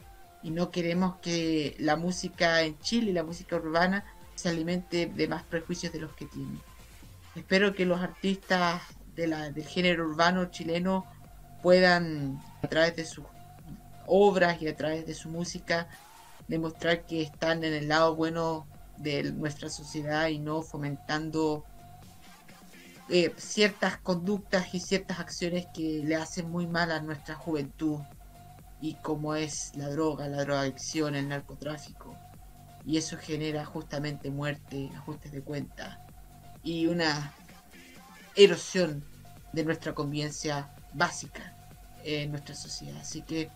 Y 0.43 0.51
no 0.51 0.71
queremos 0.71 1.17
que 1.17 1.75
la 1.79 1.95
música 1.95 2.61
en 2.61 2.79
Chile, 2.79 3.13
la 3.13 3.23
música 3.23 3.55
urbana, 3.55 4.05
se 4.35 4.49
alimente 4.49 5.05
de 5.05 5.27
más 5.27 5.43
prejuicios 5.43 5.93
de 5.93 5.99
los 5.99 6.13
que 6.13 6.25
tiene. 6.25 6.57
Espero 7.35 7.73
que 7.73 7.85
los 7.85 8.01
artistas 8.01 8.81
del 9.15 9.65
género 9.65 10.05
urbano 10.05 10.45
chileno 10.45 11.05
puedan, 11.61 12.41
a 12.63 12.67
través 12.67 12.95
de 12.95 13.05
sus 13.05 13.25
obras 14.07 14.61
y 14.61 14.67
a 14.67 14.75
través 14.75 15.05
de 15.05 15.13
su 15.13 15.29
música, 15.29 15.87
demostrar 16.47 17.05
que 17.05 17.21
están 17.21 17.63
en 17.63 17.73
el 17.73 17.87
lado 17.87 18.15
bueno 18.15 18.65
de 18.97 19.31
nuestra 19.31 19.69
sociedad 19.69 20.27
y 20.27 20.39
no 20.39 20.61
fomentando 20.61 21.65
eh, 23.13 23.33
ciertas 23.35 23.97
conductas 23.97 24.73
y 24.73 24.79
ciertas 24.79 25.19
acciones 25.19 25.67
que 25.73 26.01
le 26.01 26.15
hacen 26.15 26.49
muy 26.49 26.65
mal 26.65 26.93
a 26.93 27.01
nuestra 27.01 27.35
juventud 27.35 27.99
y 28.81 28.93
como 28.95 29.35
es 29.35 29.75
la 29.75 29.89
droga, 29.89 30.29
la 30.29 30.45
drogadicción, 30.45 31.15
el 31.15 31.27
narcotráfico. 31.27 32.15
Y 32.85 32.95
eso 32.95 33.17
genera 33.17 33.65
justamente 33.65 34.31
muerte, 34.31 34.89
ajustes 34.95 35.33
de 35.33 35.41
cuenta 35.41 35.99
y 36.63 36.87
una 36.87 37.33
erosión 38.37 39.03
de 39.51 39.65
nuestra 39.65 39.93
convivencia 39.93 40.69
básica 40.93 41.53
en 42.05 42.31
nuestra 42.31 42.55
sociedad. 42.55 43.01
Así 43.01 43.23
que 43.23 43.49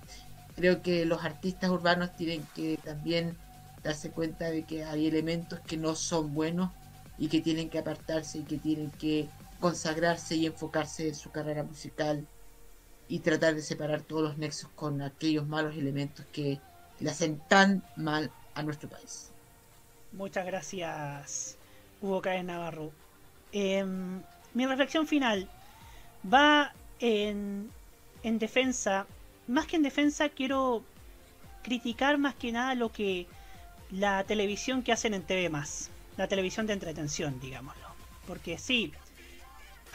creo 0.58 0.82
que 0.82 1.06
los 1.06 1.24
artistas 1.24 1.70
urbanos 1.70 2.14
tienen 2.18 2.46
que 2.54 2.78
también 2.84 3.38
darse 3.82 4.12
cuenta 4.12 4.50
de 4.50 4.66
que 4.66 4.84
hay 4.84 5.08
elementos 5.08 5.62
que 5.62 5.78
no 5.78 5.96
son 5.96 6.34
buenos 6.34 6.72
y 7.18 7.30
que 7.30 7.40
tienen 7.40 7.70
que 7.70 7.80
apartarse 7.80 8.40
y 8.40 8.44
que 8.44 8.58
tienen 8.58 8.92
que 8.92 9.30
consagrarse 9.66 10.36
y 10.36 10.46
enfocarse 10.46 11.08
en 11.08 11.16
su 11.16 11.32
carrera 11.32 11.64
musical 11.64 12.28
y 13.08 13.18
tratar 13.18 13.56
de 13.56 13.64
separar 13.64 14.02
todos 14.04 14.22
los 14.22 14.38
nexos 14.38 14.70
con 14.76 15.02
aquellos 15.02 15.48
malos 15.48 15.76
elementos 15.76 16.24
que 16.32 16.60
le 17.00 17.10
hacen 17.10 17.42
tan 17.48 17.84
mal 17.96 18.30
a 18.54 18.62
nuestro 18.62 18.88
país. 18.88 19.32
Muchas 20.12 20.46
gracias, 20.46 21.58
Hugo 22.00 22.22
Cáez 22.22 22.46
Navarro. 22.46 22.92
Em, 23.52 24.22
mi 24.54 24.68
reflexión 24.68 25.08
final 25.08 25.50
va 26.32 26.72
en, 27.00 27.72
en 28.22 28.38
defensa, 28.38 29.08
más 29.48 29.66
que 29.66 29.78
en 29.78 29.82
defensa 29.82 30.30
quiero 30.30 30.84
criticar 31.64 32.20
más 32.20 32.36
que 32.36 32.52
nada 32.52 32.76
lo 32.76 32.92
que 32.92 33.26
la 33.90 34.24
televisión 34.26 34.84
que 34.84 34.92
hacen 34.92 35.16
en 35.16 35.24
TV 35.24 35.50
más, 35.50 35.90
la 36.18 36.28
televisión 36.28 36.68
de 36.68 36.74
entretención, 36.74 37.40
digámoslo. 37.40 37.88
Porque 38.28 38.60
sí, 38.60 38.94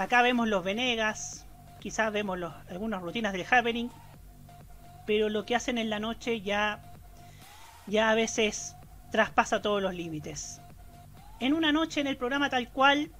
acá 0.01 0.23
vemos 0.23 0.49
los 0.49 0.65
Venegas, 0.65 1.45
quizás 1.79 2.11
vemos 2.11 2.39
algunas 2.71 3.03
rutinas 3.03 3.35
del 3.35 3.45
Happening, 3.49 3.91
pero 5.07 5.29
lo 5.29 5.45
que 5.45 5.55
hacen 5.55 5.77
en 5.77 5.91
la 5.91 6.01
noche 6.01 6.41
ya, 6.41 6.81
ya 7.87 8.09
a 8.09 8.15
veces 8.15 8.77
traspasa 9.13 9.61
todos 9.61 9.83
los 9.83 9.95
límites. 9.95 10.63
En 11.39 11.53
una 11.53 11.71
noche 11.71 12.01
en 12.01 12.07
el 12.07 12.17
programa 12.17 12.49
tal 12.49 12.71
cual, 12.71 13.11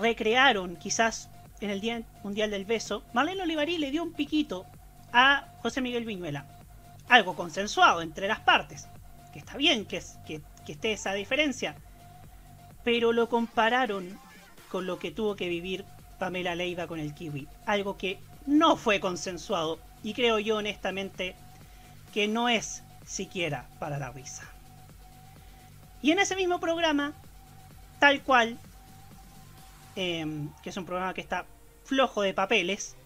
recrearon 0.00 0.74
quizás 0.74 1.30
en 1.60 1.70
el 1.70 1.80
Día 1.80 2.02
Mundial 2.24 2.50
del 2.50 2.64
Beso, 2.64 3.04
Marlene 3.12 3.42
Olivarí 3.42 3.78
le 3.78 3.92
dio 3.92 4.02
un 4.02 4.14
piquito 4.14 4.66
a 5.12 5.46
José 5.62 5.80
Miguel 5.80 6.04
Viñuela. 6.04 6.44
Algo 7.08 7.36
consensuado 7.36 8.02
entre 8.02 8.26
las 8.26 8.40
partes, 8.40 8.88
que 9.32 9.38
está 9.38 9.56
bien 9.56 9.86
que, 9.86 10.02
que, 10.26 10.42
que 10.64 10.72
esté 10.72 10.92
esa 10.92 11.12
diferencia, 11.12 11.76
pero 12.82 13.12
lo 13.12 13.28
compararon 13.28 14.18
con 14.70 14.86
lo 14.86 14.98
que 14.98 15.10
tuvo 15.10 15.36
que 15.36 15.48
vivir 15.48 15.84
Pamela 16.18 16.54
Leiva 16.54 16.86
con 16.86 16.98
el 16.98 17.14
kiwi. 17.14 17.48
Algo 17.66 17.96
que 17.96 18.18
no 18.46 18.76
fue 18.76 19.00
consensuado 19.00 19.78
y 20.02 20.14
creo 20.14 20.38
yo 20.38 20.56
honestamente 20.56 21.34
que 22.12 22.28
no 22.28 22.48
es 22.48 22.82
siquiera 23.04 23.68
para 23.78 23.98
la 23.98 24.10
risa. 24.10 24.44
Y 26.02 26.12
en 26.12 26.18
ese 26.18 26.36
mismo 26.36 26.60
programa, 26.60 27.12
tal 27.98 28.22
cual, 28.22 28.58
em, 29.96 30.50
que 30.62 30.70
es 30.70 30.76
un 30.76 30.84
programa 30.84 31.14
que 31.14 31.20
está 31.20 31.46
flojo 31.84 32.22
de 32.22 32.34
papeles, 32.34 32.96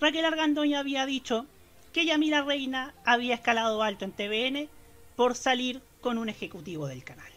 Raquel 0.00 0.24
Argandoña 0.24 0.80
había 0.80 1.06
dicho 1.06 1.46
que 1.92 2.06
Yamila 2.06 2.42
Reina 2.42 2.94
había 3.04 3.34
escalado 3.34 3.82
alto 3.82 4.04
en 4.04 4.12
TVN 4.12 4.68
por 5.16 5.36
salir 5.36 5.82
con 6.00 6.18
un 6.18 6.28
ejecutivo 6.28 6.86
del 6.86 7.04
canal. 7.04 7.30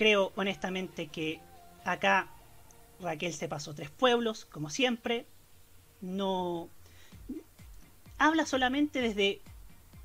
Creo 0.00 0.32
honestamente 0.34 1.08
que 1.08 1.40
acá 1.84 2.26
Raquel 3.02 3.34
se 3.34 3.48
pasó 3.48 3.74
tres 3.74 3.90
pueblos, 3.90 4.46
como 4.46 4.70
siempre. 4.70 5.26
No 6.00 6.70
habla 8.16 8.46
solamente 8.46 9.02
desde 9.02 9.42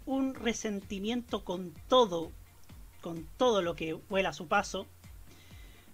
un 0.06 0.36
resentimiento 0.36 1.46
con 1.46 1.74
todo, 1.88 2.34
con 3.00 3.26
todo 3.38 3.62
lo 3.62 3.78
que 3.78 3.94
vuela 3.94 4.32
a 4.32 4.34
su 4.34 4.50
paso. 4.50 4.86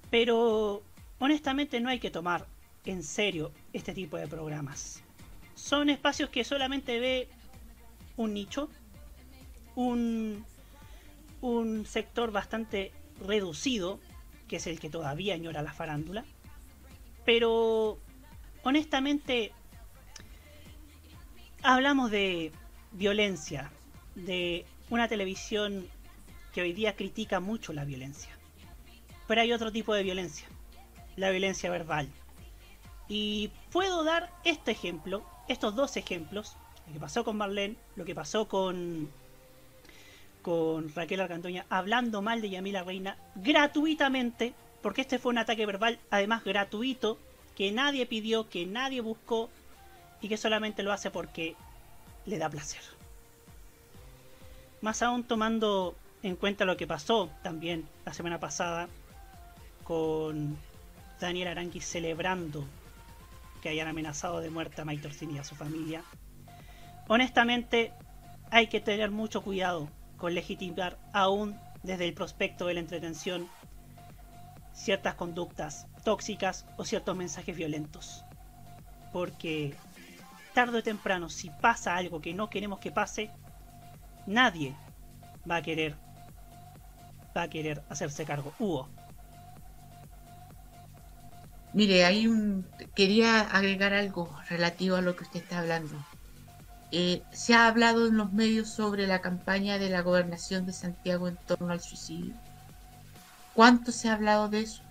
Pero 0.09 0.81
honestamente 1.19 1.79
no 1.79 1.89
hay 1.89 1.99
que 1.99 2.09
tomar 2.09 2.47
en 2.85 3.03
serio 3.03 3.51
este 3.71 3.93
tipo 3.93 4.17
de 4.17 4.27
programas. 4.27 5.03
Son 5.53 5.91
espacios 5.91 6.31
que 6.31 6.43
solamente 6.43 6.99
ve 6.99 7.29
un 8.17 8.33
nicho, 8.33 8.67
un, 9.75 10.43
un 11.41 11.85
sector 11.85 12.31
bastante 12.31 12.93
reducido, 13.25 13.99
que 14.47 14.57
es 14.57 14.67
el 14.67 14.79
que 14.79 14.89
todavía 14.89 15.35
añora 15.35 15.61
la 15.61 15.73
farándula. 15.73 16.25
Pero 17.25 17.99
honestamente 18.63 19.53
hablamos 21.63 22.11
de 22.11 22.51
violencia, 22.91 23.71
de 24.15 24.65
una 24.89 25.07
televisión 25.07 25.87
que 26.53 26.61
hoy 26.61 26.73
día 26.73 26.95
critica 26.95 27.39
mucho 27.39 27.73
la 27.73 27.85
violencia. 27.85 28.37
Pero 29.27 29.41
hay 29.41 29.53
otro 29.53 29.71
tipo 29.71 29.93
de 29.93 30.03
violencia, 30.03 30.47
la 31.15 31.29
violencia 31.29 31.69
verbal. 31.69 32.09
Y 33.07 33.51
puedo 33.71 34.03
dar 34.03 34.31
este 34.43 34.71
ejemplo, 34.71 35.23
estos 35.47 35.75
dos 35.75 35.95
ejemplos, 35.97 36.57
lo 36.87 36.93
que 36.93 36.99
pasó 36.99 37.23
con 37.23 37.37
Marlene, 37.37 37.77
lo 37.95 38.03
que 38.03 38.15
pasó 38.15 38.47
con 38.47 39.09
con 40.41 40.93
Raquel 40.93 41.21
Argandoña 41.21 41.65
hablando 41.69 42.21
mal 42.21 42.41
de 42.41 42.49
Yamila 42.49 42.83
Reina 42.83 43.17
gratuitamente, 43.35 44.53
porque 44.81 45.01
este 45.01 45.19
fue 45.19 45.31
un 45.31 45.37
ataque 45.37 45.65
verbal 45.65 45.99
además 46.09 46.43
gratuito, 46.43 47.17
que 47.55 47.71
nadie 47.71 48.05
pidió, 48.05 48.49
que 48.49 48.65
nadie 48.65 49.01
buscó 49.01 49.49
y 50.21 50.29
que 50.29 50.37
solamente 50.37 50.83
lo 50.83 50.91
hace 50.91 51.11
porque 51.11 51.55
le 52.25 52.37
da 52.37 52.49
placer. 52.49 52.81
Más 54.81 55.01
aún 55.01 55.23
tomando 55.23 55.95
en 56.23 56.35
cuenta 56.35 56.65
lo 56.65 56.77
que 56.77 56.87
pasó 56.87 57.29
también 57.43 57.87
la 58.05 58.13
semana 58.13 58.39
pasada 58.39 58.87
con 59.83 60.57
Daniel 61.19 61.49
Aranqui 61.49 61.81
celebrando 61.81 62.65
que 63.61 63.69
hayan 63.69 63.87
amenazado 63.87 64.39
de 64.39 64.49
muerte 64.49 64.81
a 64.81 64.85
Maitorcini 64.85 65.35
y 65.35 65.37
a 65.37 65.43
su 65.43 65.55
familia. 65.55 66.03
Honestamente, 67.07 67.93
hay 68.49 68.67
que 68.67 68.81
tener 68.81 69.11
mucho 69.11 69.41
cuidado 69.41 69.87
con 70.21 70.35
legitimar 70.35 70.99
aún 71.13 71.59
desde 71.81 72.05
el 72.05 72.13
prospecto 72.13 72.67
de 72.67 72.75
la 72.75 72.79
entretención 72.79 73.49
ciertas 74.71 75.15
conductas 75.15 75.87
tóxicas 76.03 76.67
o 76.77 76.85
ciertos 76.85 77.17
mensajes 77.17 77.57
violentos. 77.57 78.23
Porque 79.11 79.73
tarde 80.53 80.77
o 80.77 80.83
temprano, 80.83 81.27
si 81.27 81.49
pasa 81.49 81.95
algo 81.95 82.21
que 82.21 82.35
no 82.35 82.51
queremos 82.51 82.77
que 82.77 82.91
pase, 82.91 83.31
nadie 84.27 84.75
va 85.49 85.55
a 85.55 85.61
querer 85.63 85.95
va 87.35 87.41
a 87.41 87.49
querer 87.49 87.81
hacerse 87.89 88.23
cargo. 88.23 88.53
Hugo. 88.59 88.89
Mire, 91.73 92.05
hay 92.05 92.27
un 92.27 92.67
quería 92.93 93.39
agregar 93.39 93.95
algo 93.95 94.29
relativo 94.49 94.97
a 94.97 95.01
lo 95.01 95.15
que 95.15 95.23
usted 95.23 95.41
está 95.41 95.57
hablando. 95.57 95.95
Eh, 96.91 97.23
se 97.31 97.53
ha 97.53 97.67
hablado 97.67 98.07
en 98.07 98.17
los 98.17 98.33
medios 98.33 98.69
sobre 98.69 99.07
la 99.07 99.21
campaña 99.21 99.77
de 99.77 99.89
la 99.89 100.01
gobernación 100.01 100.65
de 100.65 100.73
Santiago 100.73 101.27
en 101.29 101.37
torno 101.37 101.71
al 101.71 101.81
suicidio. 101.81 102.33
¿Cuánto 103.53 103.91
se 103.91 104.09
ha 104.09 104.13
hablado 104.13 104.49
de 104.49 104.61
eso? 104.61 104.81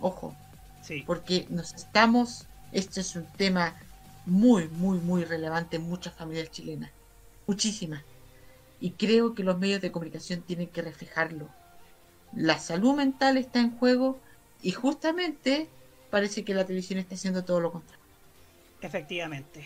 Ojo, 0.00 0.34
sí. 0.82 1.02
porque 1.06 1.46
nos 1.48 1.74
estamos, 1.74 2.46
este 2.72 3.00
es 3.00 3.16
un 3.16 3.26
tema 3.36 3.74
muy, 4.26 4.68
muy, 4.68 4.98
muy 4.98 5.24
relevante 5.24 5.76
en 5.76 5.88
muchas 5.88 6.14
familias 6.14 6.50
chilenas, 6.50 6.90
muchísimas. 7.46 8.02
Y 8.78 8.92
creo 8.92 9.34
que 9.34 9.42
los 9.42 9.58
medios 9.58 9.80
de 9.80 9.92
comunicación 9.92 10.42
tienen 10.42 10.68
que 10.68 10.82
reflejarlo. 10.82 11.48
La 12.34 12.58
salud 12.58 12.94
mental 12.94 13.36
está 13.36 13.60
en 13.60 13.76
juego 13.76 14.18
y 14.62 14.72
justamente 14.72 15.68
parece 16.10 16.44
que 16.44 16.54
la 16.54 16.64
televisión 16.66 16.98
está 16.98 17.14
haciendo 17.14 17.44
todo 17.44 17.60
lo 17.60 17.72
contrario. 17.72 18.04
Efectivamente. 18.80 19.64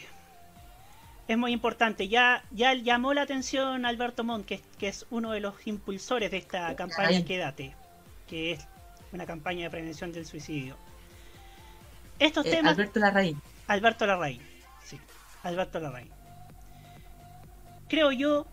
Es 1.27 1.39
muy 1.39 1.53
importante. 1.53 2.09
Ya, 2.09 2.45
ya 2.51 2.75
llamó 2.75 3.15
la 3.15 3.23
atención 3.23 3.87
Alberto 3.87 4.25
Montt, 4.25 4.47
que, 4.47 4.63
es 4.81 5.07
uno 5.11 5.33
de 5.33 5.41
los 5.41 5.67
impulsores 5.67 6.31
de 6.31 6.37
esta 6.37 6.75
campaña 6.77 7.25
Quédate, 7.25 7.75
que 8.29 8.53
es 8.53 8.67
una 9.13 9.25
campaña 9.25 9.65
de 9.65 9.71
prevención 9.71 10.13
del 10.13 10.27
suicidio. 10.27 10.77
Estos 12.19 12.47
eh, 12.47 12.51
temas. 12.51 12.73
Alberto 12.73 13.01
Larraín. 13.01 13.41
Alberto 13.67 14.07
Larraín, 14.07 14.43
sí. 14.85 14.99
Alberto 15.43 15.81
Larraín. 15.81 16.11
Creo 17.89 18.13
yo 18.13 18.47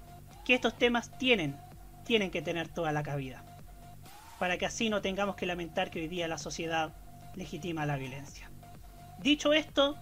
que 0.45 0.53
estos 0.55 0.77
temas 0.77 1.17
tienen, 1.17 1.57
tienen 2.05 2.31
que 2.31 2.41
tener 2.41 2.67
toda 2.67 2.91
la 2.91 3.03
cabida. 3.03 3.43
Para 4.39 4.57
que 4.57 4.65
así 4.65 4.89
no 4.89 5.01
tengamos 5.01 5.35
que 5.35 5.45
lamentar 5.45 5.91
que 5.91 5.99
hoy 5.99 6.07
día 6.07 6.27
la 6.27 6.37
sociedad 6.37 6.93
legitima 7.35 7.85
la 7.85 7.97
violencia. 7.97 8.49
Dicho 9.19 9.53
esto, 9.53 9.97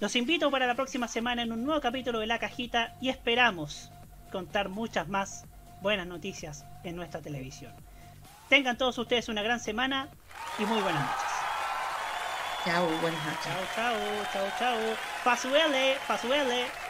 los 0.00 0.16
invito 0.16 0.50
para 0.50 0.66
la 0.66 0.74
próxima 0.74 1.08
semana 1.08 1.42
en 1.42 1.52
un 1.52 1.64
nuevo 1.64 1.80
capítulo 1.80 2.20
de 2.20 2.26
La 2.26 2.38
Cajita 2.38 2.94
y 3.02 3.10
esperamos 3.10 3.92
contar 4.32 4.70
muchas 4.70 5.08
más 5.08 5.44
buenas 5.82 6.06
noticias 6.06 6.64
en 6.84 6.96
nuestra 6.96 7.20
televisión. 7.20 7.72
Tengan 8.48 8.78
todos 8.78 8.96
ustedes 8.96 9.28
una 9.28 9.42
gran 9.42 9.60
semana 9.60 10.08
y 10.58 10.64
muy 10.64 10.80
buenas 10.80 11.02
noches. 11.02 11.30
Chao, 12.64 12.86
buenas 13.00 13.24
noches. 13.24 13.44
Chao, 13.44 13.64
chao, 13.76 13.96
chao, 14.32 14.48
chao. 14.58 14.96
Pasuele, 15.22 15.96
pasuele. 16.08 16.89